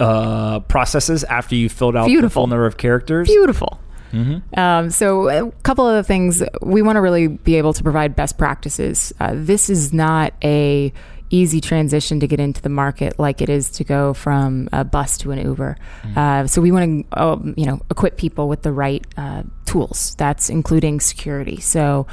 uh, 0.00 0.60
processes 0.60 1.22
after 1.24 1.54
you 1.54 1.68
filled 1.68 1.96
out 1.96 2.04
the 2.04 2.08
Beautiful. 2.08 2.42
full 2.42 2.46
number 2.46 2.66
of 2.66 2.78
characters. 2.78 3.28
Beautiful. 3.28 3.78
Mm-hmm. 4.12 4.58
Um, 4.58 4.90
so 4.90 5.28
a 5.28 5.50
couple 5.62 5.86
of 5.86 5.96
the 5.96 6.02
things 6.02 6.42
we 6.62 6.82
want 6.82 6.96
to 6.96 7.00
really 7.00 7.28
be 7.28 7.56
able 7.56 7.72
to 7.72 7.82
provide 7.82 8.16
best 8.16 8.38
practices. 8.38 9.12
Uh, 9.20 9.32
this 9.34 9.70
is 9.70 9.92
not 9.92 10.34
a 10.42 10.92
easy 11.30 11.60
transition 11.60 12.20
to 12.20 12.26
get 12.26 12.40
into 12.40 12.60
the 12.60 12.68
market 12.68 13.18
like 13.18 13.40
it 13.40 13.48
is 13.48 13.70
to 13.70 13.84
go 13.84 14.12
from 14.12 14.68
a 14.72 14.84
bus 14.84 15.16
to 15.18 15.30
an 15.30 15.38
Uber. 15.38 15.76
Uh, 16.16 16.46
so 16.46 16.60
we 16.60 16.72
want 16.72 17.08
to 17.10 17.22
um, 17.22 17.54
you 17.56 17.66
know 17.66 17.80
equip 17.90 18.16
people 18.16 18.48
with 18.48 18.62
the 18.62 18.72
right 18.72 19.06
uh, 19.16 19.44
tools. 19.64 20.14
That's 20.16 20.50
including 20.50 21.00
security. 21.00 21.60
So 21.60 22.06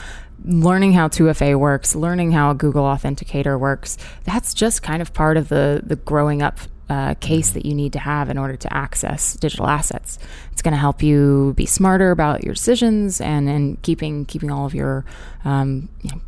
learning 0.45 0.93
how 0.93 1.07
2FA 1.07 1.57
works, 1.59 1.95
learning 1.95 2.31
how 2.31 2.51
a 2.51 2.55
Google 2.55 2.83
Authenticator 2.83 3.59
works. 3.59 3.97
That's 4.23 4.53
just 4.53 4.83
kind 4.83 5.01
of 5.01 5.13
part 5.13 5.37
of 5.37 5.49
the 5.49 5.81
the 5.83 5.95
growing 5.95 6.41
up 6.41 6.59
uh, 6.89 7.15
case 7.15 7.51
that 7.51 7.65
you 7.65 7.73
need 7.73 7.93
to 7.93 7.99
have 7.99 8.29
in 8.29 8.37
order 8.37 8.55
to 8.55 8.73
access 8.73 9.33
digital 9.35 9.67
assets. 9.67 10.17
It's 10.51 10.61
going 10.61 10.73
to 10.73 10.79
help 10.79 11.03
you 11.03 11.53
be 11.55 11.65
smarter 11.65 12.11
about 12.11 12.43
your 12.43 12.53
decisions 12.53 13.19
and 13.21 13.49
and 13.49 13.81
keeping 13.81 14.25
keeping 14.25 14.51
all 14.51 14.65
of 14.65 14.73
your 14.73 15.05
um, 15.43 15.89
you 16.01 16.11
know, 16.11 16.21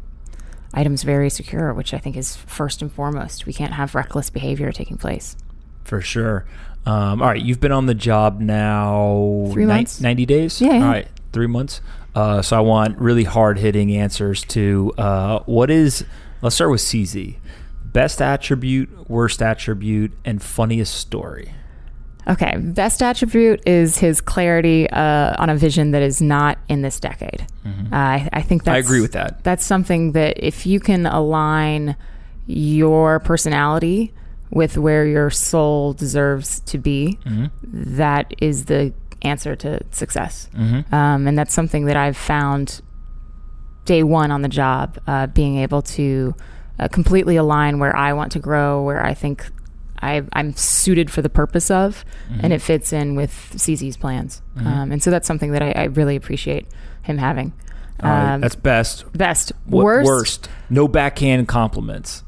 items 0.74 1.03
very 1.03 1.30
secure, 1.30 1.74
which 1.74 1.93
I 1.93 1.97
think 1.97 2.18
is 2.18 2.36
first 2.36 2.82
and 2.82 2.91
foremost. 2.91 3.45
We 3.45 3.53
can't 3.53 3.74
have 3.74 3.95
reckless 3.95 4.30
behavior 4.30 4.72
taking 4.72 4.97
place. 4.97 5.36
For 5.84 6.01
sure. 6.01 6.45
Um, 6.86 7.22
all 7.22 7.28
right, 7.28 7.41
you've 7.41 7.60
been 7.60 7.72
on 7.72 7.88
the 7.88 7.93
job 7.93 8.39
now 8.39 9.49
Three 9.51 9.66
months. 9.66 9.99
90 9.99 10.26
days? 10.26 10.62
Yeah, 10.62 10.74
yeah. 10.74 10.84
All 10.84 10.91
right, 10.91 11.07
three 11.34 11.47
months. 11.47 11.82
Uh, 12.16 12.41
so 12.41 12.57
I 12.57 12.62
want 12.62 12.97
really 12.99 13.24
hard 13.24 13.57
hitting 13.57 13.95
answers 13.95 14.43
to 14.45 14.93
uh, 14.97 15.39
what 15.45 15.70
is, 15.70 16.05
let's 16.41 16.55
start 16.55 16.72
with 16.72 16.82
CZ. 16.82 17.38
Best 17.92 18.22
attribute, 18.22 19.10
worst 19.10 19.42
attribute, 19.42 20.12
and 20.26 20.42
funniest 20.42 20.96
story. 20.96 21.52
Okay, 22.28 22.58
best 22.58 23.02
attribute 23.02 23.68
is 23.68 23.98
his 23.98 24.22
clarity 24.22 24.88
uh, 24.90 25.36
on 25.42 25.50
a 25.50 25.56
vision 25.56 25.92
that 25.92 26.04
is 26.04 26.22
not 26.22 26.60
in 26.68 26.84
this 26.84 27.00
decade. 27.00 27.48
Uh, 27.66 27.96
I, 27.96 28.30
I 28.34 28.42
think 28.44 28.64
that's, 28.66 28.76
I 28.76 28.78
agree 28.78 29.02
with 29.02 29.14
that. 29.14 29.44
That's 29.44 29.66
something 29.66 30.12
that 30.12 30.38
if 30.38 30.66
you 30.66 30.80
can 30.80 31.08
align 31.08 31.96
your 32.46 33.20
personality 33.20 34.14
with 34.52 34.78
where 34.78 35.06
your 35.06 35.30
soul 35.32 35.94
deserves 35.94 36.60
to 36.62 36.78
be, 36.78 37.18
that 37.64 38.34
is 38.40 38.66
the 38.66 38.94
answer 39.24 39.56
to 39.56 39.80
success. 39.92 40.50
Um, 40.56 41.28
and 41.28 41.38
that's 41.38 41.54
something 41.54 41.86
that 41.86 41.96
I've 41.96 42.18
found 42.18 42.82
day 43.86 44.04
one 44.04 44.30
on 44.30 44.44
the 44.44 44.50
job, 44.50 45.00
uh, 45.08 45.28
being 45.28 45.58
able 45.58 45.82
to 45.82 46.36
uh, 46.80 46.88
completely 46.88 47.36
align 47.36 47.80
where 47.80 47.96
I 47.96 48.14
want 48.14 48.32
to 48.34 48.40
grow, 48.40 48.82
where 48.84 49.06
I 49.06 49.14
think 49.14 49.46
I, 50.02 50.24
I'm 50.34 50.54
suited 50.54 51.12
for 51.12 51.22
the 51.22 51.30
purpose 51.30 51.70
of, 51.70 52.06
and 52.42 52.54
it 52.54 52.62
fits 52.62 52.94
in 52.94 53.16
with 53.16 53.32
CZ's 53.56 53.98
plans. 53.98 54.42
Um, 54.58 54.92
and 54.92 55.04
so 55.04 55.12
that's 55.12 55.28
something 55.28 55.52
that 55.52 55.62
I, 55.62 55.72
I 55.72 55.84
really 55.86 56.16
appreciate 56.16 56.68
him 57.04 57.18
having. 57.18 57.54
Um, 58.02 58.42
that's 58.42 58.56
best. 58.56 59.12
best. 59.14 59.52
Worst, 59.68 60.08
Worst. 60.08 60.50
No 60.70 60.88
backhand 60.88 61.48
compliments. 61.48 62.24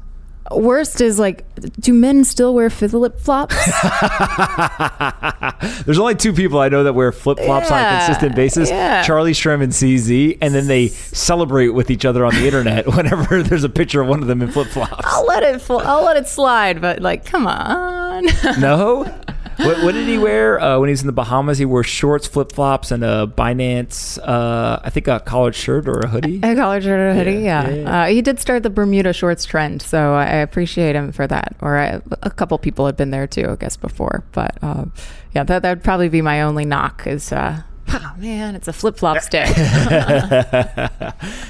Worst 0.60 1.00
is 1.00 1.18
like, 1.18 1.44
do 1.78 1.92
men 1.92 2.24
still 2.24 2.54
wear 2.54 2.70
flip 2.70 3.18
flops? 3.18 3.54
There's 5.84 5.98
only 5.98 6.14
two 6.14 6.32
people 6.32 6.58
I 6.58 6.68
know 6.68 6.84
that 6.84 6.94
wear 6.94 7.12
flip 7.12 7.38
flops 7.38 7.70
on 7.70 7.84
a 7.84 7.98
consistent 7.98 8.34
basis 8.34 8.70
yeah. 8.70 9.02
Charlie 9.02 9.32
Shrem 9.32 9.62
and 9.62 9.72
CZ, 9.72 10.38
and 10.40 10.54
then 10.54 10.66
they 10.66 10.88
celebrate 10.88 11.68
with 11.68 11.90
each 11.90 12.04
other 12.04 12.24
on 12.24 12.34
the 12.34 12.46
internet 12.46 12.86
whenever 12.94 13.42
there's 13.42 13.64
a 13.64 13.68
picture 13.68 14.00
of 14.00 14.08
one 14.08 14.22
of 14.22 14.28
them 14.28 14.42
in 14.42 14.50
flip 14.50 14.68
flops. 14.68 15.04
I'll 15.04 15.26
let 15.26 15.42
it. 15.42 15.60
Fl- 15.60 15.78
I'll 15.78 16.04
let 16.04 16.16
it 16.16 16.26
slide. 16.26 16.80
But 16.80 17.00
like, 17.00 17.24
come 17.24 17.46
on. 17.46 18.26
No? 18.58 19.04
What, 19.56 19.82
what 19.84 19.92
did 19.94 20.08
he 20.08 20.18
wear 20.18 20.60
uh, 20.60 20.78
when 20.78 20.88
he 20.88 20.92
was 20.92 21.00
in 21.02 21.06
the 21.06 21.12
Bahamas? 21.12 21.58
He 21.58 21.64
wore 21.64 21.82
shorts, 21.84 22.26
flip 22.26 22.52
flops, 22.52 22.90
and 22.90 23.04
a 23.04 23.26
Binance, 23.26 24.18
uh, 24.18 24.80
I 24.82 24.90
think 24.90 25.08
a 25.08 25.20
collared 25.20 25.54
shirt 25.54 25.88
or 25.88 26.00
a 26.00 26.08
hoodie. 26.08 26.38
A 26.42 26.54
collared 26.54 26.82
shirt 26.82 26.98
or 26.98 27.08
a 27.10 27.14
hoodie, 27.14 27.32
Yeah, 27.42 27.68
yeah. 27.68 27.74
yeah. 27.74 28.02
Uh, 28.02 28.06
he 28.06 28.22
did 28.22 28.40
start 28.40 28.62
the 28.62 28.70
Bermuda 28.70 29.12
shorts 29.12 29.44
trend, 29.44 29.82
so 29.82 30.14
I 30.14 30.26
appreciate 30.36 30.96
him 30.96 31.12
for 31.12 31.26
that. 31.26 31.54
Or 31.60 31.78
I, 31.78 32.00
a 32.22 32.30
couple 32.30 32.58
people 32.58 32.86
had 32.86 32.96
been 32.96 33.10
there 33.10 33.26
too, 33.26 33.48
I 33.50 33.56
guess, 33.56 33.76
before. 33.76 34.24
But 34.32 34.56
um, 34.62 34.92
yeah, 35.34 35.44
that 35.44 35.62
that 35.62 35.68
would 35.76 35.84
probably 35.84 36.08
be 36.08 36.22
my 36.22 36.42
only 36.42 36.64
knock. 36.64 37.06
Is 37.06 37.32
uh, 37.32 37.62
oh 37.88 38.14
man, 38.18 38.54
it's 38.54 38.68
a 38.68 38.72
flip 38.72 38.96
flop 38.96 39.20
stick. 39.20 39.46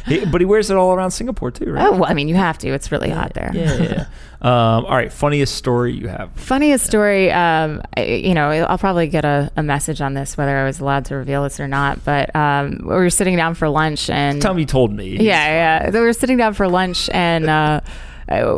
He- 0.06 0.24
but 0.24 0.40
he 0.40 0.44
wears 0.44 0.70
it 0.70 0.76
all 0.76 0.92
around 0.94 1.10
Singapore 1.12 1.50
too, 1.50 1.72
right? 1.72 1.86
oh, 1.86 1.92
well, 1.92 2.04
I 2.06 2.14
mean, 2.14 2.28
you 2.28 2.34
have 2.34 2.58
to. 2.58 2.68
It's 2.68 2.90
really 2.92 3.10
hot 3.10 3.34
there. 3.34 3.50
Yeah. 3.54 3.74
yeah, 3.76 3.82
yeah. 3.82 4.06
um, 4.42 4.84
all 4.84 4.96
right, 4.96 5.12
funniest 5.12 5.54
story 5.54 5.92
you 5.92 6.08
have. 6.08 6.32
Funniest 6.32 6.84
story, 6.86 7.30
um, 7.30 7.82
I, 7.96 8.04
you 8.04 8.34
know, 8.34 8.50
I'll 8.50 8.78
probably 8.78 9.06
get 9.06 9.24
a, 9.24 9.50
a 9.56 9.62
message 9.62 10.00
on 10.00 10.14
this, 10.14 10.36
whether 10.36 10.56
I 10.56 10.64
was 10.64 10.80
allowed 10.80 11.06
to 11.06 11.16
reveal 11.16 11.44
this 11.44 11.60
or 11.60 11.68
not. 11.68 12.04
But 12.04 12.34
um, 12.34 12.80
we 12.82 12.88
were 12.94 13.10
sitting 13.10 13.36
down 13.36 13.54
for 13.54 13.68
lunch, 13.68 14.10
and 14.10 14.42
you 14.42 14.66
told 14.66 14.92
me. 14.92 15.16
Yeah, 15.16 15.82
yeah. 15.84 15.90
They 15.90 16.00
were 16.00 16.12
sitting 16.12 16.36
down 16.36 16.54
for 16.54 16.68
lunch 16.68 17.08
and 17.10 17.48
uh, 17.48 17.80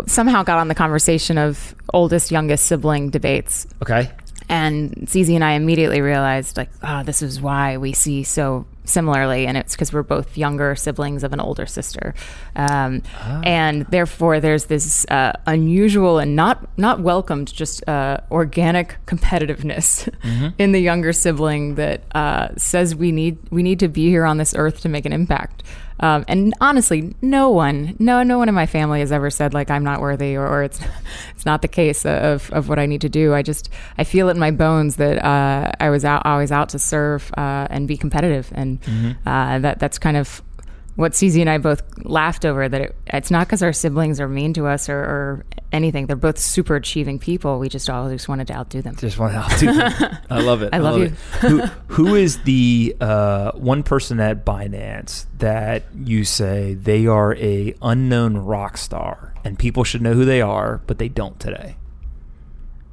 somehow 0.06 0.42
got 0.42 0.58
on 0.58 0.68
the 0.68 0.74
conversation 0.74 1.38
of 1.38 1.74
oldest, 1.92 2.30
youngest 2.30 2.66
sibling 2.66 3.10
debates. 3.10 3.66
Okay. 3.82 4.10
And 4.48 4.92
CZ 5.06 5.34
and 5.34 5.44
I 5.44 5.52
immediately 5.52 6.00
realized, 6.00 6.56
like, 6.56 6.70
oh, 6.82 7.02
this 7.02 7.22
is 7.22 7.40
why 7.40 7.76
we 7.76 7.92
see 7.92 8.22
so 8.24 8.66
similarly, 8.84 9.46
and 9.46 9.56
it's 9.56 9.74
because 9.74 9.92
we're 9.92 10.02
both 10.02 10.36
younger 10.36 10.74
siblings 10.76 11.24
of 11.24 11.32
an 11.32 11.40
older 11.40 11.64
sister, 11.66 12.14
um, 12.54 13.02
and 13.44 13.86
therefore 13.86 14.40
there's 14.40 14.66
this 14.66 15.06
uh, 15.06 15.32
unusual 15.46 16.18
and 16.18 16.36
not 16.36 16.68
not 16.78 17.00
welcomed, 17.00 17.52
just 17.52 17.86
uh, 17.88 18.18
organic 18.30 18.96
competitiveness 19.06 20.08
in 20.58 20.72
the 20.72 20.80
younger 20.80 21.12
sibling 21.12 21.76
that 21.76 22.02
uh, 22.14 22.48
says 22.56 22.94
we 22.94 23.10
need 23.12 23.38
we 23.50 23.62
need 23.62 23.80
to 23.80 23.88
be 23.88 24.08
here 24.08 24.26
on 24.26 24.36
this 24.36 24.54
earth 24.56 24.80
to 24.82 24.88
make 24.88 25.06
an 25.06 25.12
impact. 25.12 25.62
Um, 26.00 26.24
and 26.26 26.54
honestly, 26.60 27.14
no 27.22 27.50
one, 27.50 27.96
no, 27.98 28.22
no 28.22 28.38
one 28.38 28.48
in 28.48 28.54
my 28.54 28.66
family 28.66 29.00
has 29.00 29.12
ever 29.12 29.30
said 29.30 29.54
like 29.54 29.70
I'm 29.70 29.84
not 29.84 30.00
worthy 30.00 30.36
or, 30.36 30.46
or 30.46 30.62
it's, 30.64 30.80
it's 31.34 31.46
not 31.46 31.62
the 31.62 31.68
case 31.68 32.04
of, 32.04 32.50
of 32.52 32.68
what 32.68 32.78
I 32.78 32.86
need 32.86 33.00
to 33.02 33.08
do. 33.08 33.32
I 33.32 33.42
just, 33.42 33.70
I 33.96 34.04
feel 34.04 34.28
it 34.28 34.32
in 34.32 34.38
my 34.38 34.50
bones 34.50 34.96
that 34.96 35.24
uh, 35.24 35.72
I 35.78 35.90
was 35.90 36.04
out, 36.04 36.26
I 36.26 36.38
was 36.38 36.50
out 36.50 36.70
to 36.70 36.78
serve 36.78 37.32
uh, 37.36 37.68
and 37.70 37.86
be 37.86 37.96
competitive, 37.96 38.50
and 38.54 38.78
uh, 39.24 39.58
that 39.60 39.78
that's 39.78 39.98
kind 39.98 40.16
of 40.16 40.42
what 40.96 41.12
CZ 41.12 41.40
and 41.40 41.50
I 41.50 41.58
both 41.58 41.82
laughed 42.04 42.44
over. 42.44 42.68
That 42.68 42.80
it, 42.80 42.96
it's 43.06 43.30
not 43.30 43.46
because 43.46 43.62
our 43.62 43.72
siblings 43.72 44.20
are 44.20 44.28
mean 44.28 44.52
to 44.54 44.66
us 44.66 44.88
or, 44.88 44.98
or 44.98 45.46
anything. 45.72 46.06
They're 46.06 46.16
both 46.16 46.38
super 46.38 46.76
achieving 46.76 47.18
people. 47.18 47.58
We 47.58 47.68
just 47.68 47.90
always 47.90 48.28
wanted 48.28 48.46
to 48.48 48.54
outdo 48.54 48.82
them. 48.82 48.96
Just 48.96 49.18
want 49.18 49.32
to 49.32 49.38
outdo 49.38 49.72
them. 49.72 50.18
I 50.30 50.40
love 50.40 50.62
it. 50.62 50.70
I 50.72 50.78
love 50.78 51.00
you. 51.00 51.08
who, 51.40 51.60
who 51.88 52.14
is 52.14 52.42
the 52.44 52.96
uh, 53.00 53.52
one 53.52 53.82
person 53.82 54.20
at 54.20 54.44
Binance 54.44 55.26
that 55.38 55.84
you 55.94 56.24
say 56.24 56.74
they 56.74 57.06
are 57.06 57.34
a 57.36 57.74
unknown 57.82 58.36
rock 58.36 58.76
star 58.76 59.34
and 59.44 59.58
people 59.58 59.84
should 59.84 60.02
know 60.02 60.14
who 60.14 60.24
they 60.24 60.40
are, 60.40 60.80
but 60.86 60.98
they 60.98 61.08
don't 61.08 61.38
today? 61.40 61.76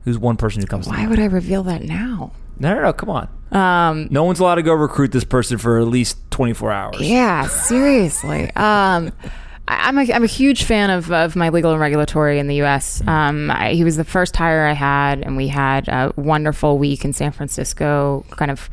Who's 0.03 0.17
one 0.17 0.37
person 0.37 0.61
who 0.61 0.67
comes 0.67 0.87
to 0.87 0.91
Why 0.91 1.05
would 1.05 1.19
I 1.19 1.25
reveal 1.25 1.63
that 1.63 1.83
now? 1.83 2.31
No, 2.59 2.73
no, 2.75 2.81
no, 2.81 2.93
come 2.93 3.09
on. 3.09 3.27
Um, 3.51 4.07
No 4.11 4.23
one's 4.23 4.39
allowed 4.39 4.55
to 4.55 4.61
go 4.63 4.73
recruit 4.73 5.11
this 5.11 5.23
person 5.25 5.57
for 5.57 5.79
at 5.79 5.87
least 5.87 6.17
24 6.31 6.71
hours. 6.71 7.01
Yeah, 7.01 7.47
seriously. 7.47 8.45
Um, 8.55 9.11
I- 9.67 9.87
I'm 9.87 9.97
a, 9.97 10.13
I'm 10.13 10.23
a 10.23 10.27
huge 10.27 10.63
fan 10.63 10.89
of, 10.89 11.11
of 11.11 11.35
my 11.35 11.49
legal 11.49 11.71
and 11.71 11.79
regulatory 11.79 12.39
in 12.39 12.47
the 12.47 12.55
U.S. 12.57 13.01
Um, 13.07 13.51
I, 13.51 13.73
he 13.73 13.83
was 13.83 13.97
the 13.97 14.03
first 14.05 14.35
hire 14.35 14.65
I 14.65 14.73
had, 14.73 15.21
and 15.21 15.35
we 15.37 15.47
had 15.47 15.87
a 15.87 16.13
wonderful 16.15 16.77
week 16.77 17.03
in 17.03 17.13
San 17.13 17.31
Francisco, 17.31 18.25
kind 18.31 18.51
of 18.51 18.69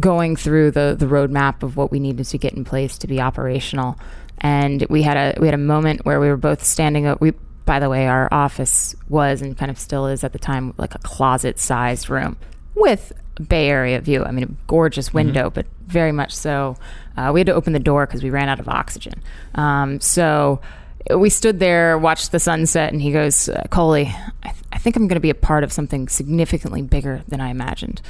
going 0.00 0.36
through 0.36 0.70
the 0.72 0.94
the 0.98 1.06
roadmap 1.06 1.62
of 1.62 1.76
what 1.76 1.90
we 1.90 1.98
needed 2.00 2.24
to 2.26 2.38
get 2.38 2.52
in 2.54 2.64
place 2.64 2.98
to 2.98 3.06
be 3.06 3.20
operational. 3.20 3.98
And 4.38 4.84
we 4.90 5.02
had 5.02 5.16
a 5.16 5.40
we 5.40 5.46
had 5.46 5.54
a 5.54 5.58
moment 5.58 6.04
where 6.04 6.20
we 6.20 6.28
were 6.28 6.36
both 6.36 6.62
standing 6.64 7.06
up. 7.06 7.20
We 7.20 7.32
by 7.64 7.78
the 7.80 7.88
way, 7.88 8.06
our 8.06 8.28
office 8.32 8.94
was 9.08 9.42
and 9.42 9.56
kind 9.56 9.70
of 9.70 9.78
still 9.78 10.06
is 10.06 10.22
at 10.24 10.32
the 10.32 10.38
time 10.38 10.74
like 10.76 10.94
a 10.94 10.98
closet 10.98 11.58
sized 11.58 12.08
room 12.10 12.36
with 12.76 13.12
Bay 13.48 13.68
Area 13.68 14.00
view. 14.00 14.24
I 14.24 14.30
mean, 14.30 14.44
a 14.44 14.68
gorgeous 14.68 15.12
window, 15.12 15.50
but 15.50 15.66
very 15.86 16.12
much 16.12 16.34
so. 16.34 16.76
Uh, 17.16 17.30
we 17.34 17.40
had 17.40 17.46
to 17.46 17.54
open 17.54 17.72
the 17.72 17.80
door 17.80 18.06
because 18.06 18.22
we 18.22 18.30
ran 18.30 18.48
out 18.48 18.60
of 18.60 18.68
oxygen. 18.68 19.20
Um, 19.54 20.00
so 20.00 20.60
we 21.14 21.30
stood 21.30 21.58
there, 21.58 21.98
watched 21.98 22.32
the 22.32 22.38
sunset, 22.38 22.92
and 22.92 23.00
he 23.02 23.12
goes, 23.12 23.48
uh, 23.48 23.64
Coley, 23.70 24.14
I, 24.42 24.50
th- 24.50 24.64
I 24.72 24.78
think 24.78 24.96
I'm 24.96 25.06
going 25.08 25.16
to 25.16 25.20
be 25.20 25.30
a 25.30 25.34
part 25.34 25.64
of 25.64 25.72
something 25.72 26.08
significantly 26.08 26.82
bigger 26.82 27.22
than 27.28 27.40
I 27.40 27.50
imagined. 27.50 28.00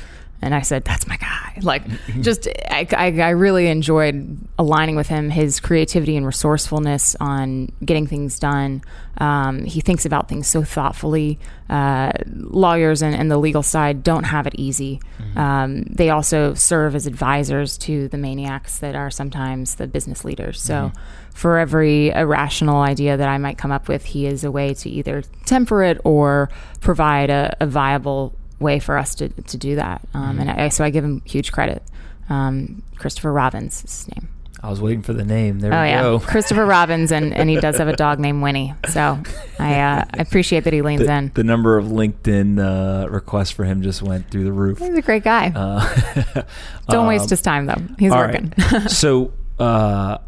And 0.42 0.54
I 0.54 0.62
said, 0.62 0.84
"That's 0.84 1.06
my 1.06 1.16
guy." 1.16 1.58
Like, 1.62 1.82
just 2.20 2.48
I, 2.70 2.86
I, 2.92 3.06
I 3.20 3.30
really 3.30 3.68
enjoyed 3.68 4.38
aligning 4.58 4.96
with 4.96 5.08
him. 5.08 5.30
His 5.30 5.60
creativity 5.60 6.16
and 6.16 6.26
resourcefulness 6.26 7.16
on 7.20 7.72
getting 7.84 8.06
things 8.06 8.38
done. 8.38 8.82
Um, 9.18 9.64
he 9.64 9.80
thinks 9.80 10.04
about 10.04 10.28
things 10.28 10.46
so 10.46 10.62
thoughtfully. 10.62 11.38
Uh, 11.70 12.12
lawyers 12.26 13.02
and, 13.02 13.16
and 13.16 13.30
the 13.30 13.38
legal 13.38 13.62
side 13.62 14.02
don't 14.02 14.24
have 14.24 14.46
it 14.46 14.54
easy. 14.56 15.00
Um, 15.36 15.82
they 15.84 16.10
also 16.10 16.54
serve 16.54 16.94
as 16.94 17.06
advisors 17.06 17.76
to 17.78 18.08
the 18.08 18.18
maniacs 18.18 18.78
that 18.78 18.94
are 18.94 19.10
sometimes 19.10 19.76
the 19.76 19.86
business 19.86 20.24
leaders. 20.24 20.60
So, 20.60 20.92
for 21.34 21.58
every 21.58 22.10
irrational 22.10 22.80
idea 22.80 23.16
that 23.16 23.28
I 23.28 23.36
might 23.38 23.58
come 23.58 23.70
up 23.70 23.88
with, 23.88 24.04
he 24.04 24.26
is 24.26 24.44
a 24.44 24.50
way 24.50 24.74
to 24.74 24.88
either 24.88 25.22
temper 25.44 25.82
it 25.82 26.00
or 26.04 26.48
provide 26.80 27.30
a, 27.30 27.56
a 27.60 27.66
viable 27.66 28.34
way 28.58 28.78
for 28.78 28.96
us 28.98 29.14
to, 29.16 29.28
to 29.28 29.56
do 29.56 29.76
that. 29.76 30.00
Um, 30.14 30.38
And 30.40 30.50
I, 30.50 30.68
so 30.70 30.84
I 30.84 30.90
give 30.90 31.04
him 31.04 31.22
huge 31.24 31.52
credit. 31.52 31.82
Um, 32.28 32.82
Christopher 32.96 33.32
Robbins 33.32 33.84
is 33.84 34.04
his 34.04 34.08
name. 34.16 34.28
I 34.62 34.70
was 34.70 34.80
waiting 34.80 35.02
for 35.02 35.12
the 35.12 35.24
name. 35.24 35.60
There 35.60 35.72
Oh 35.72 35.82
we 35.82 35.88
yeah, 35.88 36.00
go. 36.02 36.18
Christopher 36.26 36.64
Robbins, 36.64 37.12
and, 37.12 37.32
and 37.34 37.48
he 37.48 37.60
does 37.60 37.76
have 37.76 37.86
a 37.88 37.94
dog 37.94 38.18
named 38.18 38.42
Winnie. 38.42 38.74
So 38.88 39.18
I, 39.60 39.78
uh, 39.80 40.04
I 40.12 40.20
appreciate 40.22 40.64
that 40.64 40.72
he 40.72 40.82
leans 40.82 41.02
The, 41.06 41.12
in. 41.12 41.30
the 41.34 41.44
number 41.44 41.76
of 41.76 41.84
LinkedIn 41.84 42.58
uh, 42.58 43.08
requests 43.10 43.50
for 43.50 43.64
him 43.64 43.82
just 43.82 44.02
went 44.02 44.30
through 44.30 44.44
the 44.44 44.52
roof. 44.52 44.78
He's 44.78 44.96
a 44.96 45.02
great 45.02 45.22
guy. 45.22 45.52
Uh, 45.54 46.42
Don't 46.88 47.02
um, 47.02 47.06
waste 47.06 47.30
his 47.30 47.42
time 47.42 47.66
though. 47.66 47.80
He's 47.98 48.10
all 48.10 48.18
working. 48.18 48.52
right. 48.72 48.90
so, 48.90 49.32
uh, 49.60 50.18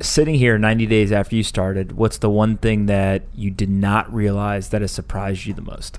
sitting 0.00 0.34
here 0.34 0.58
90 0.58 0.86
days 0.86 1.12
after 1.12 1.36
you 1.36 1.42
started, 1.44 1.92
what's 1.92 2.18
the 2.18 2.30
one 2.30 2.56
thing 2.56 2.86
that 2.86 3.22
you 3.34 3.50
did 3.50 3.70
not 3.70 4.12
realize 4.12 4.70
that 4.70 4.80
has 4.80 4.90
surprised 4.90 5.46
you 5.46 5.54
the 5.54 5.62
most? 5.62 5.98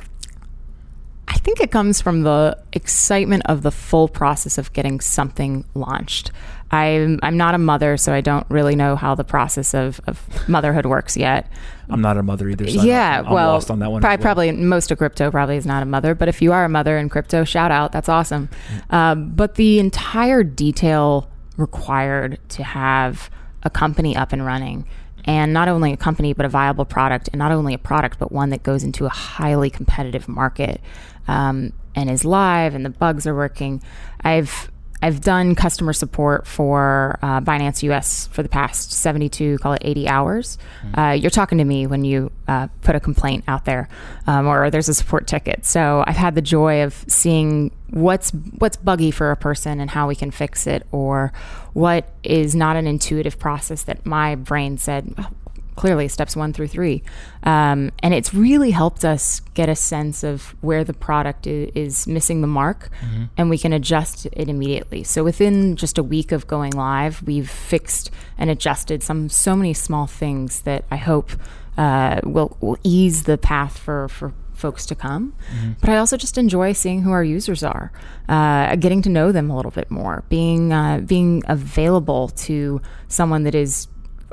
I 1.27 1.37
think 1.39 1.59
it 1.59 1.71
comes 1.71 2.01
from 2.01 2.23
the 2.23 2.57
excitement 2.73 3.43
of 3.45 3.61
the 3.61 3.71
full 3.71 4.07
process 4.07 4.57
of 4.57 4.71
getting 4.73 4.99
something 4.99 5.65
launched. 5.73 6.31
I'm 6.71 7.19
I'm 7.23 7.37
not 7.37 7.55
a 7.55 7.57
mother, 7.57 7.97
so 7.97 8.13
I 8.13 8.21
don't 8.21 8.45
really 8.49 8.75
know 8.75 8.95
how 8.95 9.15
the 9.15 9.23
process 9.23 9.73
of, 9.73 10.01
of 10.07 10.49
motherhood 10.49 10.85
works 10.85 11.15
yet. 11.15 11.47
I'm 11.89 12.01
not 12.01 12.17
a 12.17 12.23
mother 12.23 12.49
either. 12.49 12.67
So 12.67 12.81
yeah, 12.81 13.19
I'm, 13.19 13.27
I'm 13.27 13.33
well, 13.33 13.53
lost 13.53 13.69
on 13.69 13.79
that 13.79 13.91
one. 13.91 14.01
Probably, 14.01 14.17
well. 14.17 14.21
probably 14.21 14.51
most 14.51 14.91
of 14.91 14.97
crypto 14.97 15.29
probably 15.31 15.57
is 15.57 15.65
not 15.65 15.83
a 15.83 15.85
mother, 15.85 16.15
but 16.15 16.27
if 16.27 16.41
you 16.41 16.51
are 16.53 16.65
a 16.65 16.69
mother 16.69 16.97
in 16.97 17.09
crypto, 17.09 17.43
shout 17.43 17.71
out. 17.71 17.91
That's 17.91 18.09
awesome. 18.09 18.49
Um, 18.89 19.29
but 19.29 19.55
the 19.55 19.79
entire 19.79 20.43
detail 20.43 21.29
required 21.57 22.39
to 22.49 22.63
have 22.63 23.29
a 23.63 23.69
company 23.69 24.15
up 24.15 24.33
and 24.33 24.45
running, 24.45 24.85
and 25.25 25.51
not 25.51 25.67
only 25.67 25.91
a 25.91 25.97
company 25.97 26.33
but 26.33 26.45
a 26.45 26.49
viable 26.49 26.85
product, 26.85 27.27
and 27.33 27.39
not 27.39 27.51
only 27.51 27.73
a 27.73 27.77
product 27.77 28.17
but 28.17 28.31
one 28.31 28.49
that 28.51 28.63
goes 28.63 28.83
into 28.83 29.05
a 29.05 29.09
highly 29.09 29.69
competitive 29.69 30.27
market 30.27 30.79
um, 31.27 31.73
and 31.95 32.09
is 32.09 32.23
live, 32.23 32.73
and 32.73 32.85
the 32.85 32.89
bugs 32.89 33.27
are 33.27 33.35
working. 33.35 33.81
I've 34.21 34.71
I've 35.01 35.21
done 35.21 35.55
customer 35.55 35.93
support 35.93 36.47
for 36.47 37.19
uh, 37.21 37.41
Binance 37.41 37.83
US 37.83 38.27
for 38.27 38.41
the 38.41 38.49
past 38.49 38.91
72, 38.91 39.57
call 39.59 39.73
it 39.73 39.81
80 39.83 40.07
hours. 40.07 40.57
Uh, 40.97 41.11
you're 41.11 41.29
talking 41.29 41.57
to 41.57 41.63
me 41.63 41.85
when 41.85 42.03
you 42.03 42.31
uh, 42.47 42.67
put 42.81 42.95
a 42.95 42.99
complaint 42.99 43.43
out 43.47 43.65
there 43.65 43.87
um, 44.25 44.47
or 44.47 44.69
there's 44.69 44.89
a 44.89 44.93
support 44.93 45.27
ticket. 45.27 45.65
So 45.65 46.03
I've 46.07 46.15
had 46.15 46.35
the 46.35 46.41
joy 46.41 46.83
of 46.83 46.93
seeing 47.07 47.71
what's 47.91 48.31
what's 48.57 48.77
buggy 48.77 49.11
for 49.11 49.31
a 49.31 49.37
person 49.37 49.79
and 49.79 49.89
how 49.89 50.07
we 50.07 50.15
can 50.15 50.31
fix 50.31 50.65
it 50.65 50.85
or 50.91 51.31
what 51.73 52.09
is 52.23 52.55
not 52.55 52.75
an 52.75 52.87
intuitive 52.87 53.37
process 53.37 53.83
that 53.83 54.05
my 54.05 54.35
brain 54.35 54.77
said, 54.77 55.13
"Oh, 55.17 55.29
clearly 55.75 56.07
steps 56.07 56.35
one 56.35 56.53
through 56.53 56.67
three. 56.67 57.03
Um, 57.43 57.91
and 57.99 58.13
it's 58.13 58.33
really 58.33 58.71
helped 58.71 59.03
us 59.03 59.41
get 59.53 59.69
a 59.69 59.75
sense 59.75 60.23
of 60.23 60.55
where 60.61 60.83
the 60.83 60.93
product 60.93 61.47
is, 61.47 61.71
is 61.75 62.07
missing 62.07 62.41
the 62.41 62.47
mark 62.47 62.89
and 63.37 63.49
we 63.49 63.57
can 63.57 63.73
adjust 63.73 64.25
it 64.25 64.49
immediately. 64.49 65.03
So 65.03 65.23
within 65.23 65.75
just 65.75 65.97
a 65.97 66.03
week 66.03 66.31
of 66.31 66.47
going 66.47 66.73
live, 66.73 67.21
we've 67.23 67.49
fixed 67.49 68.11
and 68.37 68.49
adjusted 68.49 69.03
some 69.03 69.29
so 69.29 69.55
many 69.55 69.73
small 69.73 70.07
things 70.07 70.61
that 70.61 70.85
I 70.89 70.95
hope 70.97 71.31
uh, 71.77 72.21
will, 72.23 72.57
will 72.61 72.77
ease 72.83 73.23
the 73.23 73.37
path 73.37 73.77
for, 73.77 74.07
for 74.07 74.33
folks 74.53 74.85
to 74.85 74.95
come. 74.95 75.33
But 75.81 75.89
I 75.89 75.97
also 75.97 76.15
just 76.17 76.37
enjoy 76.37 76.71
seeing 76.73 77.01
who 77.01 77.11
our 77.11 77.23
users 77.23 77.63
are, 77.63 77.91
uh, 78.29 78.77
getting 78.77 79.01
to 79.01 79.09
know 79.09 79.33
them 79.33 79.49
a 79.49 79.55
little 79.55 79.71
bit 79.71 79.91
more, 79.91 80.23
being 80.29 80.71
uh, 80.71 80.99
being 81.05 81.43
available 81.47 82.29
to 82.29 82.81
someone 83.09 83.43
that 83.43 83.55
is 83.55 83.87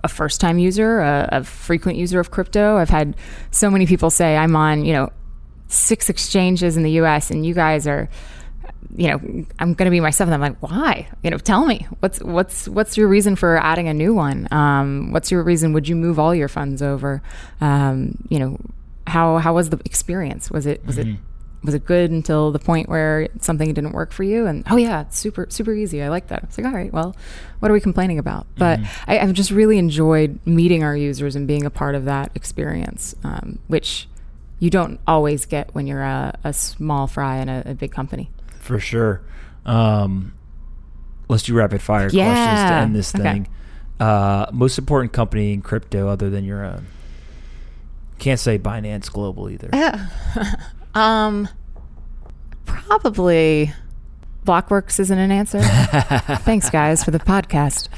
a 0.04 0.08
first 0.08 0.40
time 0.40 0.58
user, 0.58 1.00
a, 1.00 1.28
a 1.32 1.44
frequent 1.44 1.98
user 1.98 2.20
of 2.20 2.30
crypto. 2.30 2.76
I've 2.76 2.90
had 2.90 3.16
so 3.50 3.70
many 3.70 3.86
people 3.86 4.10
say 4.10 4.36
I'm 4.36 4.56
on, 4.56 4.84
you 4.84 4.92
know, 4.92 5.10
six 5.68 6.08
exchanges 6.10 6.76
in 6.76 6.82
the 6.82 6.92
US 7.00 7.30
and 7.30 7.46
you 7.46 7.54
guys 7.54 7.86
are 7.86 8.08
you 8.94 9.08
know, 9.08 9.44
I'm 9.58 9.74
going 9.74 9.86
to 9.86 9.90
be 9.90 10.00
myself. 10.00 10.28
And 10.28 10.34
I'm 10.34 10.40
like, 10.40 10.62
why? 10.62 11.08
You 11.22 11.30
know, 11.30 11.38
tell 11.38 11.64
me 11.64 11.86
what's 12.00 12.20
what's 12.20 12.68
what's 12.68 12.96
your 12.96 13.08
reason 13.08 13.36
for 13.36 13.56
adding 13.56 13.88
a 13.88 13.94
new 13.94 14.14
one? 14.14 14.48
Um, 14.50 15.12
what's 15.12 15.30
your 15.30 15.42
reason? 15.42 15.72
Would 15.72 15.88
you 15.88 15.96
move 15.96 16.18
all 16.18 16.34
your 16.34 16.48
funds 16.48 16.82
over? 16.82 17.22
Um, 17.60 18.18
you 18.28 18.38
know, 18.38 18.58
how 19.06 19.38
how 19.38 19.54
was 19.54 19.70
the 19.70 19.80
experience? 19.84 20.50
Was 20.50 20.66
it 20.66 20.84
was 20.86 20.98
it 20.98 21.06
was 21.64 21.74
it 21.74 21.84
good 21.84 22.10
until 22.10 22.50
the 22.50 22.58
point 22.58 22.88
where 22.88 23.28
something 23.40 23.72
didn't 23.72 23.92
work 23.92 24.12
for 24.12 24.22
you? 24.24 24.46
And 24.46 24.64
oh 24.70 24.76
yeah, 24.76 25.02
it's 25.02 25.18
super 25.18 25.46
super 25.48 25.72
easy. 25.72 26.02
I 26.02 26.08
like 26.08 26.28
that. 26.28 26.42
It's 26.44 26.58
like 26.58 26.66
all 26.66 26.72
right, 26.72 26.92
well, 26.92 27.14
what 27.60 27.70
are 27.70 27.74
we 27.74 27.80
complaining 27.80 28.18
about? 28.18 28.46
But 28.56 28.80
I, 29.06 29.18
I've 29.18 29.32
just 29.32 29.50
really 29.50 29.78
enjoyed 29.78 30.38
meeting 30.44 30.82
our 30.82 30.96
users 30.96 31.36
and 31.36 31.46
being 31.46 31.64
a 31.64 31.70
part 31.70 31.94
of 31.94 32.04
that 32.06 32.32
experience, 32.34 33.14
um, 33.24 33.58
which 33.68 34.08
you 34.58 34.70
don't 34.70 35.00
always 35.06 35.44
get 35.46 35.74
when 35.74 35.86
you're 35.86 36.02
a, 36.02 36.38
a 36.44 36.52
small 36.52 37.06
fry 37.06 37.38
in 37.38 37.48
a, 37.48 37.62
a 37.66 37.74
big 37.74 37.90
company. 37.92 38.30
For 38.60 38.78
sure. 38.78 39.22
Um, 39.66 40.34
let's 41.28 41.42
do 41.44 41.54
rapid 41.54 41.82
fire 41.82 42.08
questions 42.10 42.60
to 42.68 42.74
end 42.74 42.94
this 42.94 43.14
Okay. 43.14 43.22
thing. 43.22 43.48
Uh, 44.00 44.46
most 44.52 44.78
important 44.78 45.12
company 45.12 45.52
in 45.52 45.62
crypto 45.62 46.08
other 46.08 46.30
than 46.30 46.44
your 46.44 46.64
own? 46.64 46.86
Can't 48.18 48.38
say 48.40 48.58
Binance 48.58 49.10
Global 49.10 49.50
either. 49.50 49.70
Um, 50.94 51.48
Probably 52.64 53.72
Blockworks 54.44 54.98
isn't 55.00 55.18
an 55.18 55.30
answer. 55.30 55.60
Thanks, 56.42 56.70
guys, 56.70 57.04
for 57.04 57.10
the 57.10 57.18
podcast. 57.18 57.88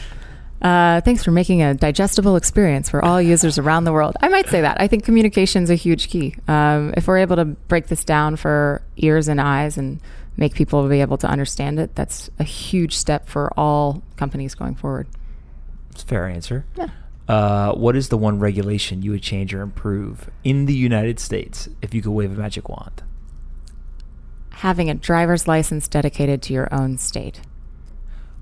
Uh, 0.63 1.03
thanks 1.03 1.23
for 1.23 1.31
making 1.31 1.63
a 1.63 1.75
digestible 1.75 2.37
experience 2.37 2.89
for 2.89 3.05
all 3.05 3.21
users 3.21 3.59
around 3.59 3.85
the 3.85 3.93
world. 3.93 4.17
I 4.23 4.29
might 4.29 4.49
say 4.49 4.63
that. 4.63 4.81
I 4.81 4.87
think 4.89 5.05
communication 5.05 5.63
is 5.63 5.69
a 5.69 5.75
huge 5.75 6.09
key. 6.09 6.37
Um, 6.49 6.95
if 6.97 7.07
we're 7.07 7.19
able 7.19 7.37
to 7.37 7.45
break 7.45 7.89
this 7.89 8.03
down 8.03 8.37
for 8.37 8.81
ears 8.97 9.29
and 9.29 9.43
eyes 9.43 9.77
and 9.77 10.01
make 10.39 10.55
people 10.55 10.89
be 10.89 11.03
able 11.03 11.19
to 11.19 11.27
understand 11.27 11.79
it, 11.79 11.95
that's 11.95 12.31
a 12.39 12.45
huge 12.45 12.97
step 12.97 13.29
for 13.29 13.53
all 13.59 14.03
companies 14.17 14.55
going 14.55 14.75
forward. 14.75 15.07
It's 15.91 16.03
a 16.03 16.07
fair 16.07 16.27
answer. 16.27 16.65
Yeah. 16.77 16.89
Uh, 17.29 17.73
what 17.73 17.97
is 17.97 18.09
the 18.11 18.19
one 18.19 18.39
regulation 18.39 19.03
you 19.03 19.11
would 19.13 19.23
change 19.23 19.55
or 19.55 19.63
improve 19.63 20.29
in 20.43 20.67
the 20.67 20.75
United 20.75 21.19
States 21.19 21.69
if 21.81 21.95
you 21.95 22.03
could 22.03 22.11
wave 22.13 22.33
a 22.33 22.41
magic 22.41 22.69
wand? 22.69 23.03
Having 24.51 24.91
a 24.91 24.95
driver's 24.95 25.49
license 25.49 25.89
dedicated 25.89 26.43
to 26.43 26.53
your 26.53 26.69
own 26.73 26.99
state. 26.99 27.41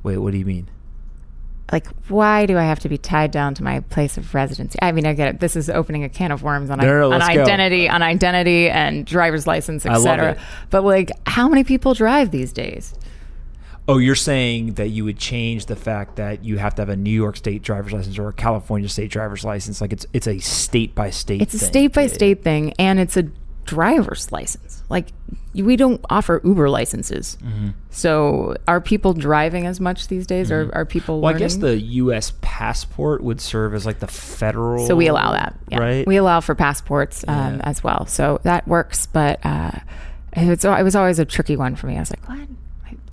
Wait, 0.03 0.19
what 0.19 0.33
do 0.33 0.39
you 0.39 0.45
mean? 0.45 0.69
like 1.73 1.87
why 2.09 2.45
do 2.45 2.59
I 2.59 2.65
have 2.65 2.81
to 2.81 2.89
be 2.91 2.99
tied 2.99 3.31
down 3.31 3.55
to 3.55 3.63
my 3.65 3.81
place 3.81 4.19
of 4.19 4.35
residency? 4.35 4.79
I 4.83 4.93
mean, 4.93 5.07
I 5.07 5.15
get 5.15 5.29
it. 5.29 5.41
This 5.41 5.57
is 5.57 5.71
opening 5.71 6.05
a 6.05 6.09
can 6.11 6.31
of 6.31 6.43
worms 6.43 6.69
on, 6.69 6.79
No, 6.79 6.85
no, 6.85 6.99
no, 7.01 7.05
on 7.13 7.19
let's 7.19 7.35
go. 7.35 7.41
identity, 7.41 7.89
on 7.89 8.03
identity 8.03 8.69
and 8.69 9.07
driver's 9.07 9.47
license, 9.47 9.87
etc. 9.87 10.39
But 10.69 10.85
like, 10.85 11.11
how 11.27 11.49
many 11.49 11.65
people 11.65 11.95
drive 11.95 12.31
these 12.31 12.53
days? 12.53 12.95
Oh, 13.89 13.99
you're 13.99 14.15
saying 14.15 14.75
that 14.75 14.89
you 14.89 15.05
would 15.05 15.19
change 15.19 15.67
the 15.67 15.75
fact 15.75 16.17
that 16.17 16.45
you 16.45 16.59
have 16.59 16.75
to 16.77 16.83
have 16.83 16.89
a 16.89 16.97
New 16.97 17.11
York 17.11 17.37
State 17.37 17.63
driver's 17.63 17.93
license 17.93 18.19
or 18.19 18.29
a 18.29 18.33
California 18.33 18.89
State 18.89 19.11
driver's 19.11 19.45
license. 19.45 19.81
Like 19.81 19.93
it's 19.93 20.07
it's 20.13 20.29
a 20.29 20.39
state 20.39 20.95
by 20.95 21.11
state. 21.11 21.43
It's 21.43 21.55
a 21.55 21.59
state 21.59 21.93
by 21.93 22.07
state 22.07 22.45
thing, 22.45 22.75
and 22.79 23.01
it's 23.01 23.17
a 23.17 23.25
driver's 23.65 24.31
license. 24.33 24.83
Like, 24.89 25.09
we 25.55 25.77
don't 25.77 26.05
offer 26.11 26.41
Uber 26.45 26.69
licenses. 26.69 27.39
Mm-hmm. 27.43 27.71
So, 27.91 28.57
are 28.69 28.81
people 28.81 29.15
driving 29.15 29.67
as 29.67 29.81
much 29.81 30.09
these 30.09 30.27
days? 30.27 30.51
Or 30.51 30.71
are 30.75 30.85
people? 30.85 31.21
Well, 31.21 31.35
I 31.35 31.39
guess 31.39 31.57
the 31.57 31.77
U.S. 31.77 32.33
passport 32.41 33.23
would 33.23 33.41
serve 33.41 33.75
as 33.75 33.87
like 33.87 33.99
the 33.99 34.07
federal. 34.07 34.87
So 34.87 34.97
we 34.97 35.09
allow 35.09 35.33
that, 35.33 35.57
yeah. 35.69 35.79
right? 35.79 36.07
We 36.07 36.17
allow 36.17 36.41
for 36.41 36.55
passports 36.55 37.25
um, 37.29 37.57
Yeah. 37.57 37.61
as 37.65 37.83
well, 37.83 38.07
so 38.07 38.41
that 38.45 38.67
works. 38.67 39.07
But 39.07 39.45
uh, 39.45 39.73
it's 40.35 40.65
it 40.65 40.83
was 40.83 40.97
always 40.97 41.19
a 41.19 41.25
tricky 41.25 41.57
one 41.57 41.77
for 41.77 41.87
me. 41.87 41.97
I 41.97 42.01
was 42.01 42.11
like, 42.11 42.29
what? 42.29 42.49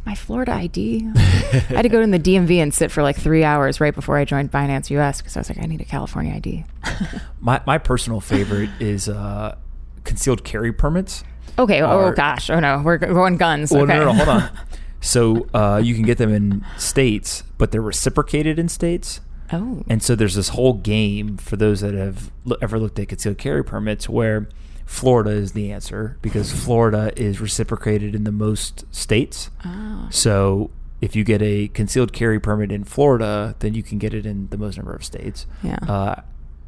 My, 0.06 0.16
Florida 0.16 0.54
ID? 0.54 1.08
I 1.16 1.20
had 1.20 1.82
to 1.84 1.89
go 1.89 2.02
to 2.02 2.08
the 2.08 2.20
DMV 2.20 2.58
and 2.58 2.74
sit 2.74 2.89
for 2.91 3.04
like 3.04 3.16
three 3.16 3.43
hours 3.43 3.80
right 3.80 3.93
before 3.93 4.18
I 4.18 4.26
joined 4.26 4.52
Binance 4.52 4.89
US 4.91 5.22
because 5.22 5.38
I 5.38 5.41
was 5.41 5.50
like, 5.50 5.60
I 5.62 5.66
need 5.66 5.82
a 5.82 5.86
California 5.86 6.34
ID. 6.34 6.66
my 7.39 7.62
my 7.68 7.78
personal 7.78 8.20
favorite 8.20 8.70
is 8.80 9.08
uh, 9.08 9.56
concealed 10.04 10.43
carry 10.43 10.74
permits. 10.74 11.24
Okay. 11.60 11.82
Are- 11.82 12.12
oh 12.12 12.14
gosh. 12.14 12.50
Oh 12.50 12.60
no, 12.60 12.82
we're 12.84 12.97
going 12.97 13.38
guns. 13.38 13.72
Well, 13.72 13.84
okay. 13.84 13.93
no, 13.93 14.06
no, 14.06 14.06
no, 14.06 14.14
hold 14.14 14.30
on. 14.30 14.50
So 15.02 15.47
uh, 15.54 15.80
you 15.82 15.95
can 15.95 16.04
get 16.04 16.18
them 16.18 16.30
in 16.34 16.66
states, 16.78 17.43
but 17.58 17.72
they're 17.72 17.82
reciprocated 17.82 18.60
in 18.60 18.68
states. 18.68 19.22
oh. 19.54 19.82
And 19.88 20.04
so 20.04 20.14
there's 20.14 20.36
this 20.36 20.50
whole 20.50 20.74
game 20.74 21.38
for 21.38 21.56
those 21.56 21.80
that 21.80 21.93
have 21.93 22.32
ever 22.62 22.78
looked 22.78 23.00
at 23.00 23.08
concealed 23.08 23.38
carry 23.38 23.64
permits 23.64 24.10
where 24.10 24.50
Florida 24.90 25.30
is 25.30 25.52
the 25.52 25.72
answer 25.72 26.18
because 26.24 26.52
Florida 26.52 27.14
is 27.16 27.40
reciprocated 27.40 28.16
in 28.16 28.24
the 28.24 28.32
most 28.32 28.84
states. 28.94 29.52
Oh. 29.64 30.08
So 30.10 30.72
if 31.00 31.16
you 31.16 31.24
get 31.24 31.44
a 31.44 31.68
concealed 31.70 32.12
carry 32.12 32.40
permit 32.40 32.72
in 32.72 32.84
Florida, 32.84 33.56
then 33.60 33.76
you 33.76 33.84
can 33.84 34.00
get 34.00 34.16
it 34.16 34.26
in 34.26 34.50
the 34.50 34.58
most 34.58 34.78
number 34.78 34.92
of 34.94 35.06
states 35.06 35.46
Yeah. 35.62 35.78
uh, 35.88 36.22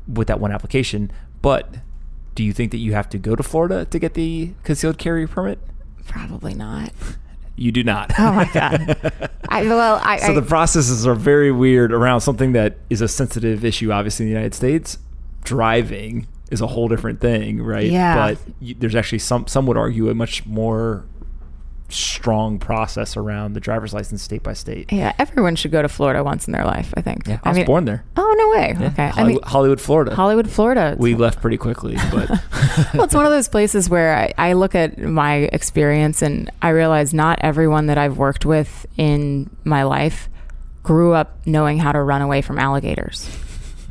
with 0.07 0.27
that 0.27 0.39
one 0.39 0.51
application. 0.51 1.11
But 1.41 1.77
do 2.35 2.43
you 2.43 2.53
think 2.53 2.69
that 2.71 2.77
you 2.77 2.93
have 2.93 3.09
to 3.09 3.17
go 3.17 3.35
to 3.35 3.41
Florida 3.41 3.85
to 3.85 3.97
get 3.99 4.13
the 4.13 4.51
concealed 4.63 4.99
carry 4.99 5.25
permit? 5.27 5.57
Probably 6.07 6.53
not. 6.53 6.93
You 7.55 7.71
do 7.71 7.83
not. 7.83 8.13
Oh 8.19 8.31
my 8.33 8.45
god. 8.53 9.29
I 9.49 9.63
well, 9.63 9.99
I. 10.03 10.17
so 10.17 10.31
I, 10.31 10.35
the 10.35 10.41
processes 10.43 11.07
are 11.07 11.15
very 11.15 11.51
weird 11.51 11.91
around 11.91 12.21
something 12.21 12.51
that 12.53 12.77
is 12.91 13.01
a 13.01 13.07
sensitive 13.07 13.65
issue, 13.65 13.91
obviously, 13.91 14.25
in 14.25 14.29
the 14.29 14.33
United 14.33 14.53
States. 14.53 14.99
Driving 15.43 16.27
is 16.51 16.61
a 16.61 16.67
whole 16.67 16.87
different 16.87 17.19
thing, 17.21 17.61
right? 17.61 17.89
Yeah. 17.89 18.15
But 18.33 18.37
you, 18.59 18.75
there's 18.75 18.95
actually 18.95 19.19
some, 19.19 19.47
some 19.47 19.65
would 19.65 19.77
argue, 19.77 20.09
a 20.09 20.13
much 20.13 20.45
more 20.45 21.05
strong 21.89 22.57
process 22.57 23.17
around 23.17 23.53
the 23.53 23.59
driver's 23.59 23.93
license 23.93 24.21
state 24.21 24.41
by 24.43 24.53
state. 24.53 24.91
yeah, 24.93 25.13
everyone 25.19 25.55
should 25.55 25.71
go 25.71 25.81
to 25.81 25.89
Florida 25.89 26.23
once 26.23 26.47
in 26.47 26.53
their 26.53 26.63
life. 26.63 26.93
I 26.95 27.01
think. 27.01 27.27
Yeah, 27.27 27.39
I 27.43 27.49
was 27.51 27.65
born 27.65 27.85
there. 27.85 28.05
Oh 28.15 28.35
no 28.37 28.49
way. 28.59 28.75
Yeah. 28.79 28.87
Okay. 28.87 29.03
I 29.03 29.09
Hollywood, 29.09 29.41
mean, 29.43 29.49
Hollywood, 29.49 29.81
Florida. 29.81 30.15
Hollywood, 30.15 30.49
Florida. 30.49 30.95
we 30.97 31.15
left 31.15 31.41
pretty 31.41 31.57
quickly, 31.57 31.95
but 32.11 32.29
well, 32.93 33.03
it's 33.03 33.13
one 33.13 33.25
of 33.25 33.31
those 33.31 33.49
places 33.49 33.89
where 33.89 34.15
I, 34.15 34.33
I 34.37 34.53
look 34.53 34.73
at 34.75 34.97
my 34.99 35.35
experience 35.51 36.21
and 36.21 36.49
I 36.61 36.69
realize 36.69 37.13
not 37.13 37.39
everyone 37.41 37.87
that 37.87 37.97
I've 37.97 38.17
worked 38.17 38.45
with 38.45 38.85
in 38.97 39.49
my 39.63 39.83
life 39.83 40.29
grew 40.83 41.13
up 41.13 41.45
knowing 41.45 41.77
how 41.77 41.91
to 41.91 42.01
run 42.01 42.21
away 42.21 42.41
from 42.41 42.57
alligators 42.57 43.29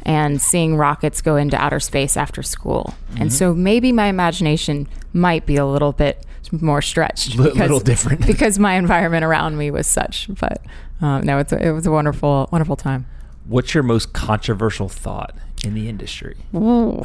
and 0.02 0.40
seeing 0.40 0.76
rockets 0.76 1.20
go 1.20 1.36
into 1.36 1.56
outer 1.56 1.80
space 1.80 2.16
after 2.16 2.42
school. 2.42 2.94
Mm-hmm. 3.10 3.22
And 3.22 3.32
so 3.32 3.54
maybe 3.54 3.92
my 3.92 4.06
imagination 4.06 4.88
might 5.12 5.46
be 5.46 5.56
a 5.56 5.66
little 5.66 5.92
bit 5.92 6.24
more 6.52 6.82
stretched. 6.82 7.34
Li- 7.38 7.52
little 7.52 7.80
different. 7.80 8.26
because 8.26 8.58
my 8.58 8.74
environment 8.74 9.24
around 9.24 9.56
me 9.56 9.70
was 9.70 9.86
such. 9.86 10.28
But 10.40 10.62
um, 11.00 11.24
no, 11.24 11.38
it's 11.38 11.52
a, 11.52 11.68
it 11.68 11.72
was 11.72 11.86
a 11.86 11.90
wonderful, 11.90 12.48
wonderful 12.52 12.76
time. 12.76 13.06
what's 13.46 13.74
your 13.74 13.82
most 13.82 14.12
controversial 14.12 14.88
thought 14.88 15.34
in 15.64 15.74
the 15.74 15.88
industry? 15.88 16.36
Ooh. 16.54 17.02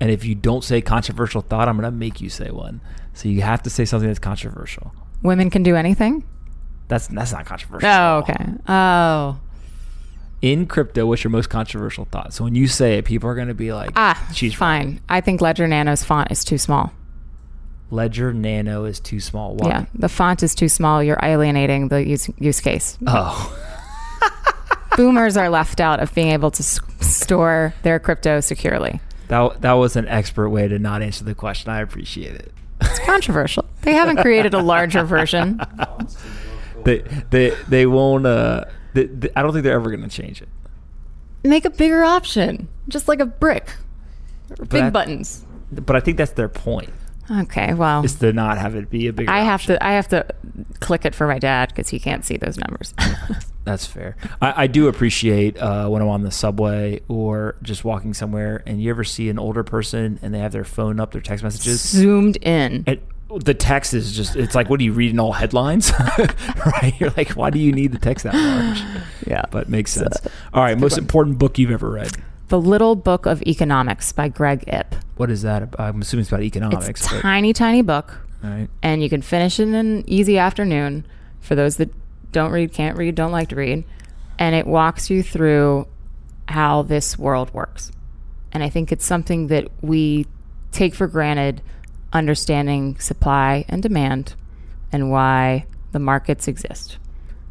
And 0.00 0.10
if 0.10 0.24
you 0.24 0.34
don't 0.34 0.64
say 0.64 0.80
controversial 0.80 1.42
thought, 1.42 1.68
I'm 1.68 1.76
going 1.76 1.90
to 1.90 1.96
make 1.96 2.20
you 2.20 2.28
say 2.28 2.50
one. 2.50 2.80
So 3.14 3.28
you 3.28 3.42
have 3.42 3.62
to 3.62 3.70
say 3.70 3.84
something 3.84 4.08
that's 4.08 4.18
controversial. 4.18 4.92
Women 5.22 5.48
can 5.50 5.62
do 5.62 5.76
anything? 5.76 6.24
That's 6.88 7.06
that's 7.06 7.32
not 7.32 7.46
controversial. 7.46 7.88
Oh, 7.88 8.18
okay. 8.18 8.46
Oh. 8.68 9.38
In 10.42 10.66
crypto, 10.66 11.06
what's 11.06 11.22
your 11.22 11.30
most 11.30 11.48
controversial 11.50 12.04
thought? 12.06 12.34
So 12.34 12.42
when 12.44 12.54
you 12.56 12.66
say 12.66 12.98
it, 12.98 13.04
people 13.04 13.30
are 13.30 13.34
going 13.36 13.46
to 13.48 13.54
be 13.54 13.72
like, 13.72 13.90
Ah, 13.94 14.28
she's 14.34 14.54
fine. 14.54 15.00
I 15.08 15.20
think 15.20 15.40
Ledger 15.40 15.68
Nano's 15.68 16.02
font 16.02 16.30
is 16.32 16.44
too 16.44 16.58
small. 16.58 16.92
Ledger 17.92 18.32
Nano 18.32 18.84
is 18.84 18.98
too 19.00 19.20
small. 19.20 19.54
Why? 19.54 19.68
Yeah, 19.68 19.84
the 19.94 20.08
font 20.08 20.42
is 20.42 20.54
too 20.54 20.68
small. 20.68 21.02
You're 21.02 21.20
alienating 21.22 21.88
the 21.88 22.04
use, 22.04 22.28
use 22.38 22.60
case. 22.60 22.98
Oh, 23.06 23.56
Boomers 24.96 25.36
are 25.36 25.48
left 25.48 25.80
out 25.80 26.00
of 26.00 26.12
being 26.14 26.28
able 26.32 26.50
to 26.50 26.60
s- 26.62 26.80
store 27.00 27.72
their 27.82 27.98
crypto 28.00 28.40
securely. 28.40 29.00
that 29.28 29.60
that 29.62 29.72
was 29.74 29.94
an 29.96 30.06
expert 30.08 30.48
way 30.50 30.68
to 30.68 30.78
not 30.78 31.02
answer 31.02 31.24
the 31.24 31.34
question. 31.34 31.70
I 31.70 31.80
appreciate 31.80 32.34
it. 32.34 32.52
It's 32.80 32.98
controversial. 33.00 33.64
They 33.82 33.92
haven't 33.92 34.16
created 34.18 34.54
a 34.54 34.60
larger 34.62 35.04
version. 35.04 35.60
They 36.84 36.98
they 37.30 37.50
they 37.68 37.86
won't. 37.86 38.26
Uh, 38.26 38.64
they, 38.94 39.04
they- 39.06 39.30
I 39.36 39.42
don't 39.42 39.52
think 39.52 39.64
they're 39.64 39.74
ever 39.74 39.90
going 39.90 40.02
to 40.02 40.08
change 40.08 40.42
it. 40.42 40.48
Make 41.44 41.64
a 41.64 41.70
bigger 41.70 42.04
option, 42.04 42.68
just 42.88 43.08
like 43.08 43.20
a 43.20 43.26
brick. 43.26 43.68
Big 44.68 44.82
I- 44.82 44.90
buttons. 44.90 45.44
But 45.72 45.96
I 45.96 46.00
think 46.00 46.18
that's 46.18 46.32
their 46.32 46.50
point 46.50 46.90
Okay, 47.30 47.72
well, 47.72 48.04
is 48.04 48.16
to 48.16 48.32
not 48.32 48.58
have 48.58 48.74
it 48.74 48.90
be 48.90 49.06
a 49.06 49.12
bigger. 49.12 49.30
I 49.30 49.38
have 49.40 49.60
option. 49.60 49.76
to. 49.76 49.86
I 49.86 49.92
have 49.92 50.08
to 50.08 50.26
click 50.80 51.04
it 51.06 51.14
for 51.14 51.26
my 51.26 51.38
dad 51.38 51.68
because 51.70 51.88
he 51.88 51.98
can't 51.98 52.24
see 52.24 52.36
those 52.36 52.58
numbers. 52.58 52.92
That's 53.64 53.86
fair. 53.86 54.16
I, 54.42 54.64
I 54.64 54.66
do 54.66 54.88
appreciate 54.88 55.56
uh, 55.56 55.88
when 55.88 56.02
I'm 56.02 56.08
on 56.08 56.22
the 56.24 56.32
subway 56.32 57.00
or 57.08 57.54
just 57.62 57.84
walking 57.84 58.12
somewhere, 58.12 58.62
and 58.66 58.82
you 58.82 58.90
ever 58.90 59.04
see 59.04 59.28
an 59.30 59.38
older 59.38 59.62
person 59.62 60.18
and 60.20 60.34
they 60.34 60.40
have 60.40 60.50
their 60.52 60.64
phone 60.64 60.98
up, 61.00 61.12
their 61.12 61.20
text 61.22 61.44
messages, 61.44 61.80
Zoomed 61.80 62.36
in. 62.42 62.82
and 62.88 63.00
the 63.38 63.54
text 63.54 63.94
is 63.94 64.14
just 64.14 64.36
it's 64.36 64.54
like 64.54 64.68
what 64.68 64.80
are 64.80 64.82
you 64.82 64.92
reading 64.92 65.18
all 65.18 65.32
headlines 65.32 65.92
right 66.66 66.94
you're 66.98 67.12
like 67.16 67.30
why 67.30 67.50
do 67.50 67.58
you 67.58 67.72
need 67.72 67.92
the 67.92 67.98
text 67.98 68.24
that 68.24 68.34
large 68.34 68.82
Yeah. 69.26 69.44
but 69.50 69.68
makes 69.68 69.92
sense 69.92 70.18
all 70.52 70.62
right 70.62 70.78
most 70.78 70.98
important 70.98 71.38
book 71.38 71.58
you've 71.58 71.70
ever 71.70 71.90
read 71.90 72.12
The 72.48 72.60
Little 72.60 72.94
Book 72.96 73.24
of 73.26 73.42
Economics 73.42 74.12
by 74.12 74.28
Greg 74.28 74.64
Ip. 74.66 74.94
what 75.16 75.30
is 75.30 75.42
that 75.42 75.74
i'm 75.80 76.02
assuming 76.02 76.22
it's 76.22 76.30
about 76.30 76.42
economics 76.42 76.88
It's 76.88 77.08
but, 77.12 77.20
tiny, 77.22 77.52
tiny 77.52 77.82
book. 77.82 78.18
all 78.44 78.50
right 78.50 78.68
and 78.82 79.02
you 79.02 79.08
can 79.08 79.22
finish 79.22 79.58
it 79.58 79.64
in 79.64 79.74
an 79.74 80.04
easy 80.06 80.38
afternoon 80.38 81.06
for 81.40 81.54
those 81.54 81.76
that 81.78 81.90
don't 82.30 82.50
read, 82.52 82.72
can't 82.72 82.96
read, 82.96 83.14
don't 83.14 83.30
like 83.32 83.50
to 83.50 83.56
read. 83.56 83.84
And 84.38 84.54
it 84.54 84.66
walks 84.66 85.10
you 85.10 85.22
through 85.22 85.86
how 86.48 86.80
this 86.80 87.18
world 87.18 87.52
works. 87.52 87.92
And 88.52 88.62
I 88.62 88.70
think 88.70 88.90
it's 88.90 89.04
something 89.04 89.48
that 89.48 89.68
we 89.82 90.26
take 90.70 90.94
for 90.94 91.06
granted 91.08 91.60
understanding 92.12 92.98
supply 92.98 93.64
and 93.68 93.82
demand 93.82 94.34
and 94.90 95.10
why 95.10 95.66
the 95.92 95.98
markets 95.98 96.48
exist. 96.48 96.98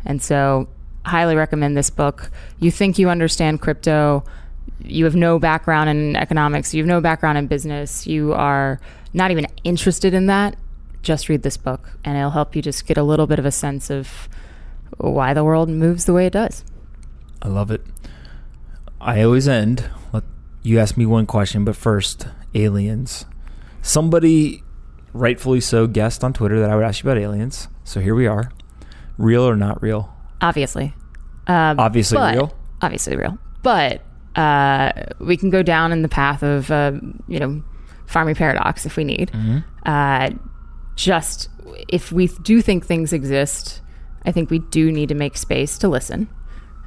And 0.05 0.21
so, 0.21 0.67
highly 1.05 1.35
recommend 1.35 1.75
this 1.75 1.89
book. 1.89 2.31
You 2.59 2.71
think 2.71 2.99
you 2.99 3.09
understand 3.09 3.61
crypto, 3.61 4.23
you 4.79 5.05
have 5.05 5.15
no 5.15 5.39
background 5.39 5.89
in 5.89 6.15
economics, 6.15 6.73
you 6.73 6.83
have 6.83 6.87
no 6.87 7.01
background 7.01 7.37
in 7.37 7.47
business, 7.47 8.05
you 8.05 8.33
are 8.33 8.79
not 9.13 9.31
even 9.31 9.47
interested 9.63 10.13
in 10.13 10.27
that, 10.27 10.55
just 11.01 11.29
read 11.29 11.41
this 11.43 11.57
book 11.57 11.97
and 12.05 12.17
it'll 12.17 12.31
help 12.31 12.55
you 12.55 12.61
just 12.61 12.85
get 12.85 12.97
a 12.97 13.03
little 13.03 13.27
bit 13.27 13.39
of 13.39 13.45
a 13.45 13.51
sense 13.51 13.89
of 13.89 14.29
why 14.97 15.33
the 15.33 15.43
world 15.43 15.69
moves 15.69 16.05
the 16.05 16.13
way 16.13 16.25
it 16.25 16.33
does. 16.33 16.63
i 17.41 17.47
love 17.47 17.71
it 17.71 17.81
i 18.99 19.21
always 19.21 19.47
end 19.47 19.89
you 20.63 20.77
ask 20.77 20.95
me 20.95 21.05
one 21.05 21.25
question 21.25 21.65
but 21.65 21.75
first 21.75 22.27
aliens 22.53 23.25
somebody 23.81 24.63
rightfully 25.13 25.59
so 25.61 25.87
guessed 25.87 26.23
on 26.23 26.33
Twitter 26.33 26.59
that 26.59 26.69
I 26.69 26.75
would 26.75 26.85
ask 26.85 27.03
you 27.03 27.09
about 27.09 27.21
aliens. 27.21 27.67
So 27.83 27.99
here 27.99 28.15
we 28.15 28.27
are. 28.27 28.51
Real 29.17 29.43
or 29.47 29.55
not 29.55 29.81
real? 29.81 30.13
Obviously. 30.41 30.93
Um, 31.47 31.79
Obviously 31.79 32.17
but- 32.17 32.35
real. 32.35 32.53
Obviously 32.81 33.15
real. 33.15 33.37
But 33.61 34.01
uh, 34.35 34.91
we 35.19 35.37
can 35.37 35.49
go 35.51 35.61
down 35.61 35.91
in 35.91 36.01
the 36.01 36.09
path 36.09 36.41
of, 36.41 36.71
uh, 36.71 36.93
you 37.27 37.39
know, 37.39 37.63
Fermi 38.07 38.33
paradox 38.33 38.85
if 38.85 38.97
we 38.97 39.03
need. 39.03 39.31
Mm-hmm. 39.31 39.59
Uh, 39.85 40.31
just 40.95 41.49
if 41.89 42.11
we 42.11 42.27
do 42.27 42.61
think 42.61 42.85
things 42.85 43.13
exist, 43.13 43.81
I 44.25 44.31
think 44.31 44.49
we 44.49 44.59
do 44.59 44.91
need 44.91 45.09
to 45.09 45.15
make 45.15 45.37
space 45.37 45.77
to 45.79 45.87
listen, 45.87 46.27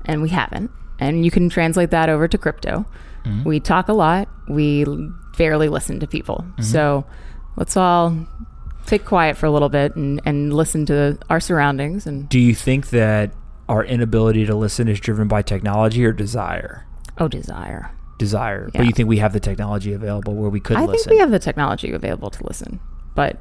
and 0.05 0.21
we 0.21 0.29
haven't. 0.31 0.71
And 0.99 1.25
you 1.25 1.31
can 1.31 1.49
translate 1.49 1.91
that 1.91 2.09
over 2.09 2.29
to 2.29 2.39
crypto. 2.39 2.87
Mm-hmm. 3.25 3.45
We 3.45 3.61
talk 3.61 3.89
a 3.89 3.93
lot. 3.93 4.29
We 4.49 4.85
barely 5.37 5.69
listen 5.69 6.01
to 6.01 6.07
people. 6.07 6.45
Mm-hmm. 6.47 6.63
So 6.63 7.05
let's 7.57 7.77
all 7.77 8.17
take 8.87 9.05
quiet 9.05 9.37
for 9.37 9.47
a 9.47 9.51
little 9.51 9.69
bit 9.71 9.97
and, 9.97 10.21
and 10.25 10.53
listen 10.53 10.85
to 10.87 11.19
our 11.31 11.41
surroundings 11.41 12.07
and 12.07 12.29
Do 12.29 12.39
you 12.39 12.55
think 12.55 12.91
that 12.91 13.33
our 13.69 13.83
inability 13.85 14.45
to 14.47 14.55
listen 14.55 14.89
is 14.89 15.01
driven 15.01 15.27
by 15.27 15.41
technology 15.43 16.05
or 16.05 16.13
desire? 16.13 16.87
oh 17.19 17.29
desire. 17.29 17.91
Desire. 18.19 18.71
Yeah. 18.75 18.81
But 18.81 18.87
you 18.87 18.93
think 18.93 19.09
we 19.09 19.19
have 19.19 19.33
the 19.33 19.41
technology 19.41 19.93
available 19.95 20.35
where 20.35 20.51
we 20.51 20.61
could 20.61 20.77
I 20.77 20.85
listen? 20.85 21.09
think 21.09 21.11
we 21.13 21.19
have 21.19 21.31
the 21.31 21.39
technology 21.39 21.93
available 21.93 22.29
to 22.31 22.45
listen, 22.47 22.79
but 23.15 23.39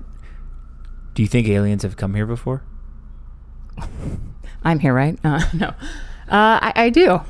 Do 1.14 1.22
you 1.22 1.28
think 1.28 1.48
aliens 1.48 1.84
have 1.84 1.98
come 1.98 2.14
here 2.16 2.26
before? 2.26 2.64
I'm 4.64 4.80
here, 4.80 4.94
right? 4.94 5.18
Uh, 5.24 5.42
no, 5.54 5.68
uh, 5.68 5.74
I, 6.30 6.74
I 6.76 6.90
do. 6.90 7.22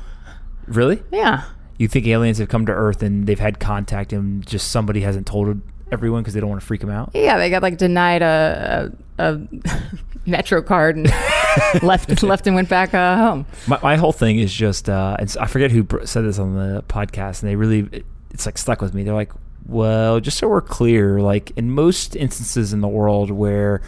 Really? 0.66 1.02
Yeah, 1.12 1.42
You 1.78 1.88
think 1.88 2.06
aliens 2.06 2.38
have 2.38 2.48
come 2.48 2.66
to 2.66 2.72
Earth 2.72 3.02
and 3.02 3.26
they've 3.26 3.38
had 3.38 3.58
contact 3.60 4.12
and 4.12 4.46
just 4.46 4.70
somebody 4.70 5.00
hasn't 5.00 5.26
told 5.26 5.60
everyone 5.92 6.22
because 6.22 6.34
they 6.34 6.40
don't 6.40 6.48
want 6.48 6.60
to 6.60 6.66
freak 6.66 6.80
them 6.80 6.90
out? 6.90 7.10
yeah. 7.14 7.36
They 7.38 7.50
got 7.50 7.62
like 7.62 7.76
denied 7.78 8.22
a 8.22 8.92
a, 9.18 9.32
a 9.32 9.40
Metro 10.26 10.62
card 10.62 10.96
and 10.96 11.12
left 11.82 12.22
left 12.22 12.46
and 12.46 12.54
went 12.56 12.68
back 12.68 12.94
uh, 12.94 13.16
home. 13.16 13.46
My, 13.66 13.78
my 13.82 13.96
whole 13.96 14.12
thing 14.12 14.38
is 14.38 14.52
just, 14.54 14.88
uh, 14.88 15.16
it's, 15.20 15.36
I 15.36 15.46
forget 15.46 15.70
who 15.70 15.86
said 16.06 16.22
this 16.24 16.38
on 16.38 16.54
the 16.54 16.82
podcast, 16.88 17.42
and 17.42 17.50
they 17.50 17.56
really, 17.56 17.80
it- 17.92 18.06
it's 18.30 18.46
like 18.46 18.56
stuck 18.56 18.80
with 18.80 18.94
me. 18.94 19.02
They're 19.04 19.12
like, 19.14 19.32
well, 19.66 20.18
just 20.20 20.38
so 20.38 20.48
we're 20.48 20.60
clear, 20.62 21.20
like 21.20 21.52
in 21.56 21.70
most 21.70 22.16
instances 22.16 22.72
in 22.72 22.80
the 22.80 22.88
world 22.88 23.30
where 23.30 23.82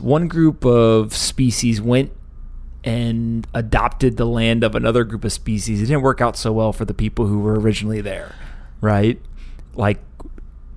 one 0.00 0.26
group 0.28 0.64
of 0.64 1.14
species 1.14 1.80
went 1.80 2.10
and 2.84 3.46
adopted 3.54 4.16
the 4.16 4.24
land 4.26 4.64
of 4.64 4.74
another 4.74 5.04
group 5.04 5.24
of 5.24 5.32
species, 5.32 5.80
it 5.80 5.86
didn't 5.86 6.02
work 6.02 6.20
out 6.20 6.36
so 6.36 6.52
well 6.52 6.72
for 6.72 6.84
the 6.84 6.94
people 6.94 7.26
who 7.26 7.40
were 7.40 7.58
originally 7.58 8.00
there, 8.00 8.34
right? 8.80 9.20
Like, 9.74 10.00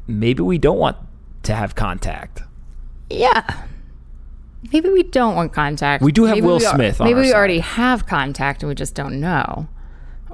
maybe 0.08 0.44
we 0.44 0.58
don't 0.58 0.78
want 0.78 0.98
to 1.44 1.56
have 1.56 1.76
contact. 1.76 2.42
Yeah. 3.10 3.66
Maybe 4.74 4.90
we 4.90 5.04
don't 5.04 5.36
want 5.36 5.54
contact. 5.54 6.04
We 6.04 6.12
do 6.12 6.26
have 6.26 6.38
Maybe 6.38 6.48
Will 6.48 6.58
we 6.58 6.66
Smith 6.66 7.00
on 7.00 7.08
Maybe 7.08 7.20
we 7.20 7.28
side. 7.30 7.36
already 7.36 7.60
have 7.60 8.08
contact 8.08 8.64
and 8.64 8.70
we 8.70 8.76
just 8.76 8.96
don't 8.96 9.20
know. 9.20 9.68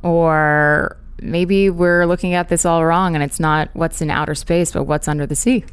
Or 0.03 0.97
maybe 1.21 1.69
we're 1.69 2.05
looking 2.05 2.33
at 2.33 2.49
this 2.49 2.65
all 2.65 2.83
wrong 2.85 3.13
and 3.15 3.23
it's 3.23 3.39
not 3.39 3.69
what's 3.73 4.01
in 4.01 4.09
outer 4.09 4.35
space, 4.35 4.71
but 4.71 4.83
what's 4.83 5.07
under 5.07 5.25
the 5.25 5.35
sea. 5.35 5.65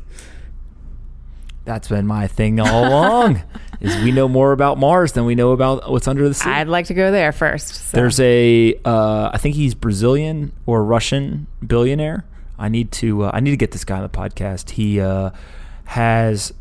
That's 1.68 1.88
been 1.88 2.06
my 2.06 2.28
thing 2.28 2.60
all 2.60 2.88
along. 2.88 3.42
is 3.80 3.94
we 4.02 4.10
know 4.10 4.26
more 4.26 4.52
about 4.52 4.78
Mars 4.78 5.12
than 5.12 5.26
we 5.26 5.34
know 5.34 5.52
about 5.52 5.90
what's 5.90 6.08
under 6.08 6.26
the 6.26 6.32
sea. 6.32 6.48
I'd 6.48 6.66
like 6.66 6.86
to 6.86 6.94
go 6.94 7.12
there 7.12 7.30
first. 7.30 7.90
so. 7.90 7.94
There's 7.94 8.18
a, 8.20 8.74
uh, 8.86 9.30
I 9.34 9.36
think 9.36 9.54
he's 9.54 9.74
Brazilian 9.74 10.52
or 10.64 10.82
Russian 10.82 11.46
billionaire. 11.64 12.24
I 12.58 12.70
need 12.70 12.90
to, 12.92 13.24
uh, 13.24 13.32
I 13.34 13.40
need 13.40 13.50
to 13.50 13.58
get 13.58 13.72
this 13.72 13.84
guy 13.84 13.96
on 13.98 14.02
the 14.02 14.08
podcast. 14.08 14.70
He 14.70 14.98
uh, 14.98 15.28
has 15.84 16.54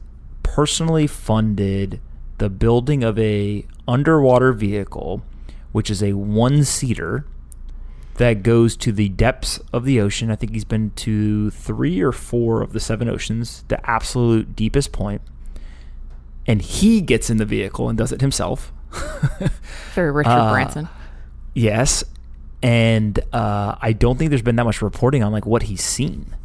personally 0.44 1.08
funded 1.08 2.02
the 2.38 2.50
building 2.50 3.02
of 3.02 3.18
a 3.18 3.66
underwater 3.88 4.52
vehicle, 4.52 5.24
which 5.72 5.90
is 5.90 6.04
a 6.04 6.12
one 6.12 6.66
seater 6.66 7.26
that 8.18 8.44
goes 8.44 8.76
to 8.78 8.92
the 8.92 9.10
depths 9.10 9.60
of 9.72 9.86
the 9.86 10.00
ocean. 10.02 10.30
I 10.30 10.36
think 10.36 10.54
he's 10.54 10.66
been 10.66 10.92
to 10.98 11.52
three 11.52 12.02
or 12.02 12.12
four 12.12 12.62
of 12.62 12.74
the 12.74 12.80
seven 12.80 13.08
oceans, 13.08 13.64
the 13.68 13.90
absolute 13.90 14.56
deepest 14.56 14.92
point. 14.92 15.22
And 16.46 16.62
he 16.62 17.02
gets 17.02 17.30
in 17.30 17.38
the 17.38 17.46
vehicle 17.46 17.90
and 17.90 17.98
does 17.98 18.12
it 18.12 18.22
himself. 18.22 18.74
for 19.94 20.12
Richard 20.12 20.30
uh, 20.30 20.52
Branson. 20.52 20.90
Yes, 21.54 22.04
and 22.64 23.20
uh, 23.34 23.76
I 23.82 23.94
don't 23.94 24.18
think 24.18 24.30
there's 24.30 24.42
been 24.42 24.56
that 24.56 24.64
much 24.64 24.82
reporting 24.82 25.24
on 25.24 25.32
like 25.32 25.46
what 25.46 25.64
he's 25.64 25.84
seen. 25.84 26.36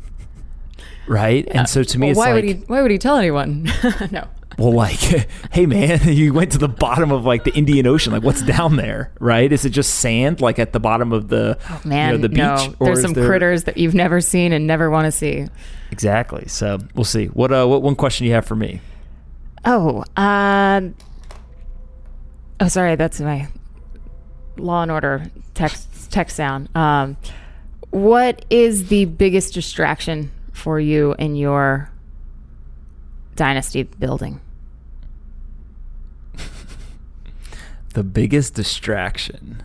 Right, 1.06 1.46
and 1.50 1.68
so 1.68 1.82
to 1.82 1.98
me, 1.98 2.06
Well, 2.06 2.10
it's 2.10 2.18
why 2.18 2.26
like, 2.26 2.34
would 2.34 2.44
he? 2.44 2.52
Why 2.66 2.82
would 2.82 2.90
he 2.90 2.98
tell 2.98 3.16
anyone? 3.16 3.70
no. 4.10 4.28
Well, 4.58 4.72
like, 4.72 4.98
hey 5.52 5.66
man, 5.66 6.00
you 6.04 6.32
went 6.32 6.52
to 6.52 6.58
the 6.58 6.68
bottom 6.68 7.12
of 7.12 7.24
like 7.24 7.44
the 7.44 7.52
Indian 7.54 7.86
Ocean. 7.86 8.12
Like, 8.12 8.22
what's 8.22 8.42
down 8.42 8.76
there? 8.76 9.12
Right? 9.20 9.50
Is 9.50 9.64
it 9.64 9.70
just 9.70 9.94
sand, 9.96 10.40
like 10.40 10.58
at 10.58 10.72
the 10.72 10.80
bottom 10.80 11.12
of 11.12 11.28
the 11.28 11.58
Man, 11.84 12.12
you 12.12 12.18
know, 12.18 12.22
the 12.22 12.28
beach? 12.28 12.38
no. 12.38 12.74
There's 12.80 13.02
some 13.02 13.12
there- 13.12 13.26
critters 13.26 13.64
that 13.64 13.76
you've 13.76 13.94
never 13.94 14.20
seen 14.20 14.52
and 14.52 14.66
never 14.66 14.90
want 14.90 15.06
to 15.06 15.12
see. 15.12 15.46
Exactly. 15.90 16.48
So 16.48 16.78
we'll 16.94 17.04
see. 17.04 17.26
What 17.26 17.52
uh, 17.52 17.66
what 17.66 17.82
one 17.82 17.94
question 17.96 18.26
you 18.26 18.32
have 18.32 18.46
for 18.46 18.56
me? 18.56 18.80
Oh, 19.64 20.02
uh, 20.16 20.80
oh, 22.60 22.68
sorry, 22.68 22.96
that's 22.96 23.20
my 23.20 23.48
Law 24.56 24.82
and 24.82 24.90
Order 24.90 25.30
text 25.54 26.10
text 26.10 26.36
sound. 26.36 26.74
Um, 26.76 27.16
what 27.90 28.44
is 28.50 28.88
the 28.88 29.04
biggest 29.04 29.54
distraction 29.54 30.30
for 30.52 30.80
you 30.80 31.14
in 31.18 31.36
your 31.36 31.90
dynasty 33.36 33.82
building? 33.84 34.40
The 37.94 38.02
biggest 38.02 38.54
distraction, 38.54 39.62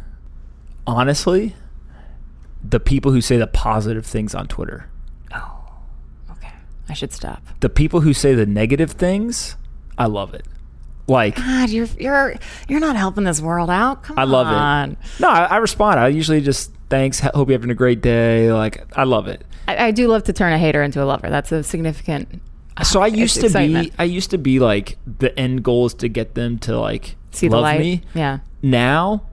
honestly, 0.85 1.56
the 2.61 2.80
people 2.81 3.14
who 3.14 3.22
say 3.22 3.38
the 3.38 3.48
positive 3.48 4.06
things 4.06 4.35
on 4.35 4.48
Twitter. 4.49 4.89
Oh, 5.34 5.69
okay, 6.31 6.52
I 6.89 6.94
should 6.94 7.14
stop. 7.14 7.41
The 7.61 7.69
people 7.69 8.02
who 8.02 8.14
say 8.14 8.34
the 8.35 8.45
negative 8.45 8.91
things, 8.91 9.56
I 9.98 10.07
love 10.07 10.34
it. 10.34 10.45
Like, 11.07 11.38
God, 11.38 11.69
you're 11.69 11.88
you're 11.98 12.35
you're 12.68 12.81
not 12.81 12.98
helping 12.98 13.23
this 13.23 13.39
world 13.39 13.69
out. 13.69 14.03
Come 14.03 14.19
on, 14.19 14.27
I 14.27 14.30
love 14.30 14.48
on. 14.48 14.91
it. 14.91 14.98
No, 15.22 15.30
I, 15.30 15.45
I 15.45 15.57
respond. 15.57 15.98
I 15.98 16.10
usually 16.10 16.41
just 16.41 16.73
thanks. 16.89 17.22
Hope 17.22 17.48
you're 17.48 17.57
having 17.57 17.72
a 17.72 17.76
great 17.76 18.02
day. 18.02 18.52
Like, 18.52 18.84
I 18.98 19.06
love 19.06 19.27
it. 19.30 19.45
I, 19.69 19.85
I 19.85 19.91
do 19.91 20.10
love 20.10 20.23
to 20.26 20.34
turn 20.34 20.52
a 20.52 20.57
hater 20.57 20.84
into 20.84 21.02
a 21.02 21.06
lover. 21.06 21.30
That's 21.30 21.53
a 21.53 21.64
significant. 21.64 22.41
Ah, 22.80 22.84
so 22.84 23.02
I 23.02 23.08
used 23.08 23.41
to 23.41 23.49
be. 23.49 23.91
I 23.98 24.04
used 24.04 24.32
to 24.32 24.38
be 24.38 24.60
like 24.60 24.98
the 25.06 25.38
end 25.38 25.64
goal 25.64 25.88
is 25.88 25.94
to 25.95 26.08
get 26.08 26.36
them 26.36 26.60
to 26.60 26.80
like 26.80 27.16
See 27.32 27.48
the 27.48 27.56
love 27.56 27.64
light. 27.64 27.80
me. 27.80 28.02
Yeah. 28.14 28.40
Now, 28.62 29.24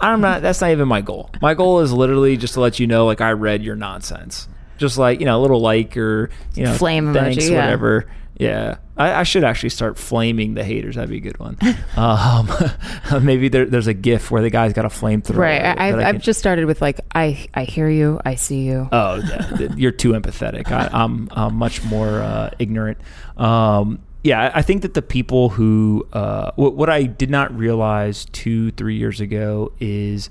I'm 0.00 0.20
not. 0.20 0.42
That's 0.42 0.60
not 0.60 0.70
even 0.70 0.88
my 0.88 1.00
goal. 1.00 1.30
My 1.40 1.54
goal 1.54 1.80
is 1.80 1.92
literally 1.92 2.36
just 2.36 2.54
to 2.54 2.60
let 2.60 2.78
you 2.78 2.86
know, 2.86 3.06
like 3.06 3.20
I 3.20 3.32
read 3.32 3.62
your 3.62 3.76
nonsense. 3.76 4.48
Just 4.78 4.98
like 4.98 5.20
you 5.20 5.26
know, 5.26 5.38
a 5.38 5.42
little 5.42 5.60
like 5.60 5.96
or 5.96 6.30
you 6.54 6.64
know, 6.64 6.74
Flame 6.74 7.12
thanks, 7.14 7.36
emoji, 7.44 7.50
yeah. 7.50 7.56
whatever. 7.60 8.10
Yeah, 8.38 8.76
I, 8.96 9.20
I 9.20 9.22
should 9.24 9.44
actually 9.44 9.70
start 9.70 9.98
flaming 9.98 10.54
the 10.54 10.64
haters. 10.64 10.94
That'd 10.94 11.10
be 11.10 11.16
a 11.16 11.20
good 11.20 11.38
one. 11.38 11.58
um, 11.96 12.48
maybe 13.24 13.48
there, 13.48 13.64
there's 13.66 13.86
a 13.86 13.94
GIF 13.94 14.30
where 14.30 14.42
the 14.42 14.50
guy's 14.50 14.72
got 14.72 14.84
a 14.84 14.88
flamethrower. 14.88 15.36
Right. 15.36 15.62
I, 15.62 15.88
I've, 15.88 15.94
I 15.96 16.08
I've 16.10 16.22
just 16.22 16.38
started 16.38 16.66
with 16.66 16.80
like 16.80 17.00
I 17.14 17.46
I 17.54 17.64
hear 17.64 17.88
you. 17.88 18.20
I 18.24 18.36
see 18.36 18.60
you. 18.60 18.88
Oh, 18.92 19.20
you're 19.76 19.92
too 19.92 20.12
empathetic. 20.12 20.70
I, 20.70 20.88
I'm, 20.92 21.28
I'm 21.32 21.54
much 21.56 21.84
more 21.84 22.20
uh, 22.20 22.50
ignorant. 22.58 22.98
Um, 23.36 24.00
yeah, 24.22 24.50
I- 24.54 24.62
think 24.62 24.82
that 24.82 24.94
the 24.94 25.02
people 25.02 25.50
who 25.50 26.06
uh, 26.12 26.52
what, 26.56 26.74
what 26.74 26.88
I 26.88 27.02
did 27.02 27.30
not 27.30 27.56
realize 27.56 28.24
two, 28.26 28.70
three 28.70 28.96
years 28.96 29.20
ago 29.20 29.72
is 29.80 30.30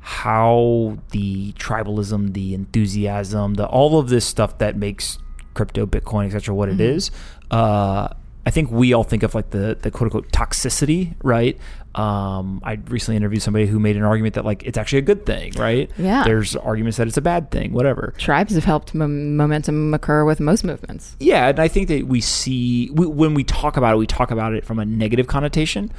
how 0.00 0.98
the 1.10 1.52
tribalism, 1.54 2.34
the 2.34 2.54
enthusiasm, 2.54 3.54
the 3.54 3.66
all 3.66 3.98
of 3.98 4.10
this 4.10 4.26
stuff 4.26 4.58
that 4.58 4.76
makes 4.76 5.18
crypto, 5.54 5.86
Bitcoin, 5.86 6.26
etc., 6.26 6.54
what 6.54 6.68
it 6.68 6.80
is. 6.80 7.10
Uh, 7.50 8.08
I 8.46 8.50
think 8.50 8.70
we 8.70 8.92
all 8.92 9.04
think 9.04 9.22
of 9.22 9.34
like 9.34 9.50
the 9.50 9.76
the 9.80 9.90
quote 9.90 10.06
unquote 10.08 10.30
toxicity, 10.30 11.14
right? 11.22 11.58
Um, 11.94 12.60
I 12.64 12.72
recently 12.88 13.16
interviewed 13.16 13.40
somebody 13.40 13.66
who 13.66 13.78
made 13.78 13.96
an 13.96 14.02
argument 14.02 14.34
that 14.34 14.44
like 14.44 14.62
it's 14.64 14.76
actually 14.76 14.98
a 14.98 15.02
good 15.02 15.24
thing, 15.24 15.52
right? 15.56 15.90
Yeah. 15.96 16.24
There's 16.24 16.54
arguments 16.56 16.98
that 16.98 17.06
it's 17.06 17.16
a 17.16 17.22
bad 17.22 17.50
thing, 17.50 17.72
whatever. 17.72 18.12
Tribes 18.18 18.54
have 18.54 18.64
helped 18.64 18.94
mom- 18.94 19.36
momentum 19.36 19.94
occur 19.94 20.24
with 20.24 20.40
most 20.40 20.64
movements. 20.64 21.16
Yeah, 21.20 21.48
and 21.48 21.58
I 21.60 21.68
think 21.68 21.88
that 21.88 22.06
we 22.06 22.20
see 22.20 22.90
we, 22.92 23.06
when 23.06 23.32
we 23.34 23.44
talk 23.44 23.76
about 23.76 23.94
it, 23.94 23.96
we 23.98 24.06
talk 24.06 24.30
about 24.30 24.52
it 24.54 24.64
from 24.64 24.78
a 24.78 24.84
negative 24.84 25.26
connotation. 25.26 25.90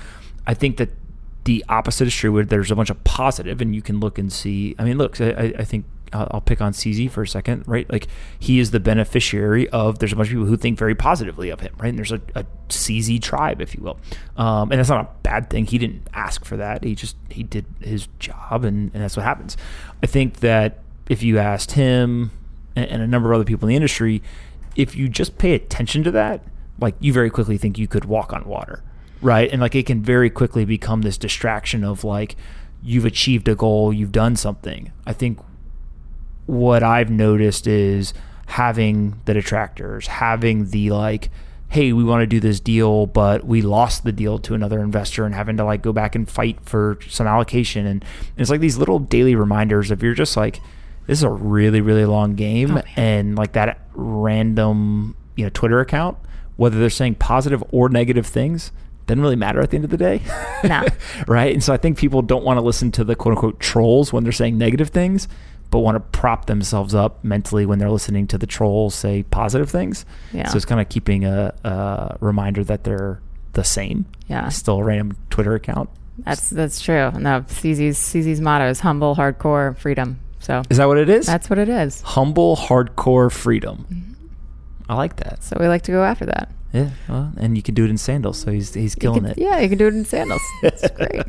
I 0.46 0.54
think 0.54 0.78
that 0.78 0.90
the 1.46 1.64
opposite 1.70 2.08
is 2.08 2.14
true. 2.16 2.32
Where 2.34 2.44
there's 2.46 2.70
a 2.72 2.76
bunch 2.76 2.90
of 2.92 3.02
positive, 3.06 3.62
and 3.62 3.74
you 3.74 3.82
can 3.82 4.00
look 4.00 4.20
and 4.20 4.32
see. 4.32 4.76
I 4.78 4.84
mean, 4.84 4.98
look, 4.98 5.20
I, 5.22 5.30
I- 5.32 5.54
I 5.60 5.64
think 5.64 5.86
I'll, 6.14 6.42
pick 6.42 6.62
on 6.62 6.74
CZ 6.74 7.10
for 7.12 7.24
a 7.24 7.28
second, 7.28 7.68
right? 7.68 7.90
Like 7.92 8.08
he 8.40 8.60
is 8.60 8.72
the 8.72 8.80
beneficiary 8.80 9.68
of. 9.70 10.00
There's 10.00 10.14
a 10.14 10.16
bunch 10.16 10.30
of 10.30 10.34
people 10.34 10.46
who 10.46 10.58
think 10.58 10.78
very 10.78 10.96
positively 10.96 11.50
of 11.50 11.60
him, 11.60 11.74
right? 11.78 11.90
And 11.90 11.98
there's 11.98 12.12
a, 12.12 12.22
a 12.36 12.46
CZ 12.70 13.22
tribe, 13.22 13.62
if 13.62 13.76
you 13.76 13.84
will, 13.84 14.00
um, 14.38 14.72
and 14.72 14.80
that's 14.80 14.90
not 14.90 15.06
a 15.06 15.10
bad 15.24 15.50
thing. 15.50 15.66
He 15.66 15.78
didn't 15.78 16.08
ask 16.14 16.46
for 16.46 16.58
that. 16.58 16.84
He 16.84 16.96
just 16.96 17.16
he 17.30 17.44
did 17.44 17.66
his 17.82 18.08
job, 18.20 18.64
and, 18.64 18.92
and 18.94 19.04
that's 19.04 19.18
what 19.18 19.24
happens. 19.24 19.58
I 20.04 20.06
think 20.08 20.40
that 20.42 20.80
if 21.10 21.24
you 21.24 21.38
asked 21.38 21.72
him 21.72 22.32
and, 22.76 22.86
and 22.86 23.02
a 23.02 23.08
number 23.08 23.32
of 23.32 23.36
other 23.36 23.46
people 23.46 23.68
in 23.68 23.70
the 23.70 23.76
industry, 23.76 24.22
if 24.76 24.96
you 24.96 25.10
just 25.10 25.38
pay 25.38 25.54
attention 25.54 26.04
to 26.04 26.12
that, 26.12 26.42
like 26.80 26.96
you 27.00 27.14
very 27.14 27.30
quickly 27.30 27.58
think 27.58 27.78
you 27.78 27.88
could 27.88 28.06
walk 28.06 28.34
on 28.34 28.46
water, 28.46 28.84
right? 29.22 29.52
And 29.52 29.62
like 29.62 29.76
it 29.76 29.86
can 29.86 30.02
very 30.02 30.30
quickly 30.30 30.66
become 30.66 31.02
this 31.02 31.18
distraction 31.18 31.84
of 31.84 32.04
like 32.04 32.36
you've 32.84 33.06
achieved 33.06 33.48
a 33.48 33.56
goal, 33.56 33.92
you've 33.92 34.12
done 34.12 34.36
something. 34.36 34.92
I 35.06 35.14
think 35.14 35.40
what 36.46 36.84
I've 36.84 37.10
noticed 37.10 37.68
is 37.68 38.14
having 38.48 39.20
the 39.26 39.34
detractors, 39.34 40.08
having 40.08 40.70
the 40.70 40.92
like, 40.92 41.30
hey, 41.70 41.92
we 41.94 42.04
want 42.04 42.22
to 42.22 42.28
do 42.28 42.40
this 42.40 42.60
deal, 42.60 43.08
but 43.08 43.46
we 43.46 43.62
lost 43.62 44.04
the 44.04 44.12
deal 44.12 44.38
to 44.40 44.54
another 44.54 44.80
investor 44.82 45.26
and 45.26 45.34
having 45.34 45.58
to 45.58 45.66
like 45.66 45.82
go 45.82 45.92
back 45.92 46.16
and 46.16 46.30
fight 46.30 46.60
for 46.62 46.98
some 47.10 47.28
allocation. 47.28 47.86
And 47.86 48.06
it's 48.38 48.50
like 48.50 48.62
these 48.62 48.78
little 48.78 49.00
daily 49.00 49.36
reminders 49.36 49.92
of 49.92 50.04
you're 50.04 50.14
just 50.14 50.38
like, 50.38 50.62
this 51.08 51.20
is 51.20 51.24
a 51.24 51.30
really, 51.30 51.82
really 51.82 52.06
long 52.06 52.36
game. 52.36 52.78
Oh, 52.78 52.84
and 52.96 53.36
like 53.36 53.54
that 53.54 53.82
random, 53.94 55.16
you 55.36 55.44
know, 55.44 55.50
Twitter 55.50 55.80
account, 55.80 56.18
whether 56.56 56.80
they're 56.80 56.90
saying 56.90 57.16
positive 57.16 57.64
or 57.72 57.90
negative 57.90 58.28
things, 58.28 58.72
doesn't 59.08 59.22
really 59.22 59.36
matter 59.36 59.60
at 59.60 59.70
the 59.70 59.76
end 59.76 59.86
of 59.86 59.92
the 59.92 59.98
day. 59.98 60.22
No. 60.64 60.86
right. 61.28 61.54
And 61.54 61.64
so 61.64 61.74
I 61.74 61.78
think 61.78 61.98
people 61.98 62.22
don't 62.22 62.44
want 62.44 62.58
to 62.58 62.62
listen 62.62 62.92
to 62.94 63.04
the 63.04 63.16
quote 63.16 63.34
unquote 63.34 63.60
trolls 63.60 64.12
when 64.12 64.24
they're 64.24 64.32
saying 64.32 64.58
negative 64.58 64.90
things 64.90 65.28
but 65.76 65.82
want 65.82 65.96
to 65.96 66.18
prop 66.18 66.46
themselves 66.46 66.96
up 66.96 67.22
mentally 67.22 67.66
when 67.66 67.80
they're 67.80 67.92
listening 67.92 68.28
to 68.28 68.38
the 68.38 68.48
trolls 68.48 68.96
say 68.96 69.24
positive 69.24 69.70
things. 69.70 70.06
Yeah. 70.32 70.48
So 70.48 70.56
it's 70.56 70.64
kind 70.64 70.80
of 70.80 70.88
keeping 70.88 71.26
a, 71.26 71.54
a 71.66 72.16
reminder 72.22 72.64
that 72.64 72.86
they're 72.86 73.20
the 73.52 73.66
same. 73.66 74.06
Yeah. 74.30 74.48
Still 74.48 74.78
a 74.78 74.84
random 74.86 75.18
Twitter 75.30 75.54
account. 75.54 75.90
That's 76.20 76.50
that's 76.50 76.80
true. 76.80 77.12
No, 77.12 77.42
CZ's 77.42 77.98
CZ's 77.98 78.40
motto 78.40 78.70
is 78.70 78.80
humble, 78.80 79.18
hardcore, 79.18 79.78
freedom. 79.78 80.22
So 80.40 80.62
is 80.70 80.78
that 80.78 80.86
what 80.86 80.98
it 80.98 81.10
is? 81.10 81.26
That's 81.26 81.50
what 81.50 81.60
it 81.60 81.68
is. 81.68 82.00
Humble, 82.00 82.56
hardcore, 82.56 83.30
freedom. 83.30 83.86
Mm-hmm. 83.92 84.14
I 84.88 84.96
like 84.96 85.18
that. 85.18 85.44
So 85.44 85.58
we 85.60 85.68
like 85.68 85.82
to 85.82 85.92
go 85.92 86.06
after 86.06 86.26
that. 86.28 86.54
Yeah, 86.74 86.90
well, 87.08 87.32
and 87.38 87.56
you 87.56 87.64
can 87.64 87.74
do 87.74 87.86
it 87.86 87.90
in 87.90 87.98
sandals, 87.98 88.38
so 88.38 88.52
he's 88.52 88.74
he's 88.74 88.96
killing 88.96 89.22
can, 89.22 89.32
it. 89.32 89.38
Yeah, 89.38 89.60
you 89.60 89.70
can 89.70 89.78
do 89.78 89.88
it 89.88 89.94
in 89.94 90.04
sandals. 90.04 90.42
That's 90.62 90.90
great. 90.92 91.24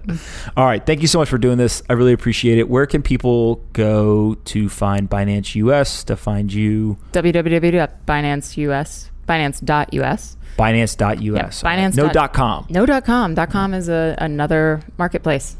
All 0.56 0.64
right, 0.66 0.84
thank 0.84 1.02
you 1.02 1.08
so 1.08 1.20
much 1.20 1.28
for 1.28 1.38
doing 1.38 1.56
this. 1.56 1.82
I 1.88 1.92
really 1.92 2.12
appreciate 2.12 2.58
it. 2.58 2.68
Where 2.68 2.86
can 2.86 3.02
people 3.02 3.62
go 3.72 4.34
to 4.46 4.68
find 4.68 5.08
Binance 5.08 5.54
US 5.54 6.02
to 6.04 6.16
find 6.16 6.52
you? 6.52 6.98
www.binanceus 7.12 9.10
binance.us. 9.26 10.36
Binance.us. 10.56 11.20
Yep, 11.20 11.50
Binance. 11.70 11.96
No 11.96 12.08
dot 12.08 12.32
com. 12.32 12.66
No 12.70 12.86
dot 12.86 13.04
com. 13.04 13.34
Dot 13.34 13.50
com 13.50 13.74
is 13.74 13.88
a, 13.88 14.16
another 14.18 14.80
marketplace. 14.96 15.56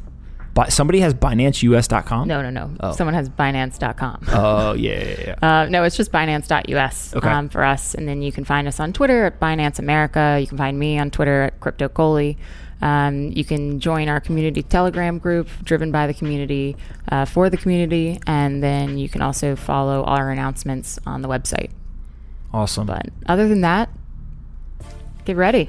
But 0.57 0.73
somebody 0.73 1.01
has 1.01 1.13
BinanceUS.com? 1.13 2.27
No, 2.27 2.41
no, 2.41 2.49
no. 2.49 2.75
Oh. 2.81 2.93
Someone 2.93 3.13
has 3.13 3.29
Binance.com. 3.29 4.27
Oh, 4.29 4.73
yeah, 4.73 5.05
yeah, 5.05 5.37
yeah. 5.43 5.61
Uh, 5.63 5.69
no, 5.69 5.85
it's 5.85 5.99
just 5.99 6.11
Binance.us 6.11 7.15
okay. 7.15 7.29
um, 7.29 7.51
for 7.51 7.63
us. 7.63 7.95
And 7.95 8.09
then 8.09 8.23
you 8.23 8.33
can 8.33 8.45
find 8.47 8.67
us 8.67 8.81
on 8.81 8.95
Twitter 8.95 9.27
at 9.27 9.39
Binance 9.39 9.79
America. 9.79 10.39
You 10.41 10.47
can 10.47 10.57
find 10.57 10.79
me 10.79 10.99
on 10.99 11.11
Twitter 11.11 11.43
at 11.43 11.61
CryptoColi. 11.61 12.39
Um, 12.81 13.33
you 13.33 13.45
can 13.45 13.81
join 13.81 14.09
our 14.09 14.19
community 14.19 14.63
Telegram 14.63 15.19
group, 15.19 15.49
driven 15.63 15.93
by 15.93 16.07
the 16.07 16.15
community, 16.15 16.75
uh, 17.09 17.27
for 17.27 17.51
the 17.51 17.59
community. 17.59 18.19
And 18.27 18.63
then 18.63 18.97
you 18.97 19.11
can 19.11 19.21
also 19.21 19.57
follow 19.57 20.05
our 20.05 20.31
announcements 20.31 20.99
on 21.05 21.21
the 21.21 21.29
website. 21.29 21.71
Awesome. 22.55 22.87
But 22.87 23.11
other 23.27 23.47
than 23.47 23.61
that, 23.61 23.91
get 25.27 25.37
ready 25.37 25.69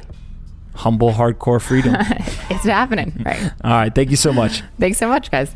humble 0.78 1.12
hardcore 1.12 1.62
freedom. 1.62 1.96
it's 2.50 2.64
happening. 2.64 3.22
Right. 3.26 3.52
All 3.64 3.72
right. 3.72 3.94
Thank 3.94 4.10
you 4.10 4.16
so 4.16 4.32
much. 4.32 4.64
Thanks 4.80 4.98
so 4.98 5.08
much, 5.08 5.32
guys. 5.32 5.54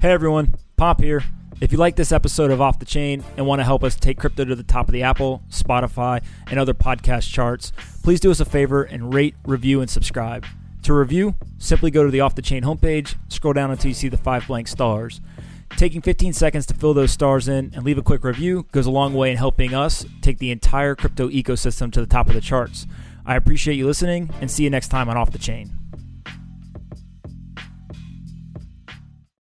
Hey, 0.00 0.10
everyone. 0.10 0.54
Pop 0.76 1.00
here. 1.00 1.22
If 1.60 1.72
you 1.72 1.78
like 1.78 1.96
this 1.96 2.10
episode 2.10 2.50
of 2.50 2.60
Off 2.62 2.78
the 2.78 2.86
Chain 2.86 3.22
and 3.36 3.46
want 3.46 3.60
to 3.60 3.64
help 3.64 3.84
us 3.84 3.94
take 3.94 4.18
crypto 4.18 4.46
to 4.46 4.54
the 4.54 4.62
top 4.62 4.88
of 4.88 4.92
the 4.92 5.02
Apple, 5.02 5.42
Spotify, 5.50 6.22
and 6.48 6.58
other 6.58 6.72
podcast 6.72 7.30
charts, 7.30 7.72
please 8.02 8.18
do 8.18 8.30
us 8.30 8.40
a 8.40 8.46
favor 8.46 8.82
and 8.82 9.12
rate, 9.12 9.34
review, 9.44 9.82
and 9.82 9.90
subscribe. 9.90 10.46
To 10.84 10.94
review, 10.94 11.34
simply 11.58 11.90
go 11.90 12.02
to 12.02 12.10
the 12.10 12.20
Off 12.20 12.34
the 12.34 12.40
Chain 12.40 12.62
homepage, 12.62 13.16
scroll 13.28 13.52
down 13.52 13.70
until 13.70 13.88
you 13.88 13.94
see 13.94 14.08
the 14.08 14.16
five 14.16 14.46
blank 14.46 14.68
stars. 14.68 15.20
Taking 15.76 16.00
15 16.00 16.32
seconds 16.32 16.64
to 16.66 16.74
fill 16.74 16.94
those 16.94 17.12
stars 17.12 17.46
in 17.46 17.72
and 17.74 17.84
leave 17.84 17.98
a 17.98 18.02
quick 18.02 18.24
review 18.24 18.66
goes 18.72 18.86
a 18.86 18.90
long 18.90 19.12
way 19.12 19.30
in 19.30 19.36
helping 19.36 19.74
us 19.74 20.06
take 20.22 20.38
the 20.38 20.50
entire 20.50 20.94
crypto 20.94 21.28
ecosystem 21.28 21.92
to 21.92 22.00
the 22.00 22.06
top 22.06 22.28
of 22.28 22.34
the 22.34 22.40
charts. 22.40 22.86
I 23.30 23.36
appreciate 23.36 23.76
you 23.76 23.86
listening 23.86 24.28
and 24.40 24.50
see 24.50 24.64
you 24.64 24.70
next 24.70 24.88
time 24.88 25.08
on 25.08 25.16
Off 25.16 25.30
the 25.30 25.38
Chain. 25.38 25.79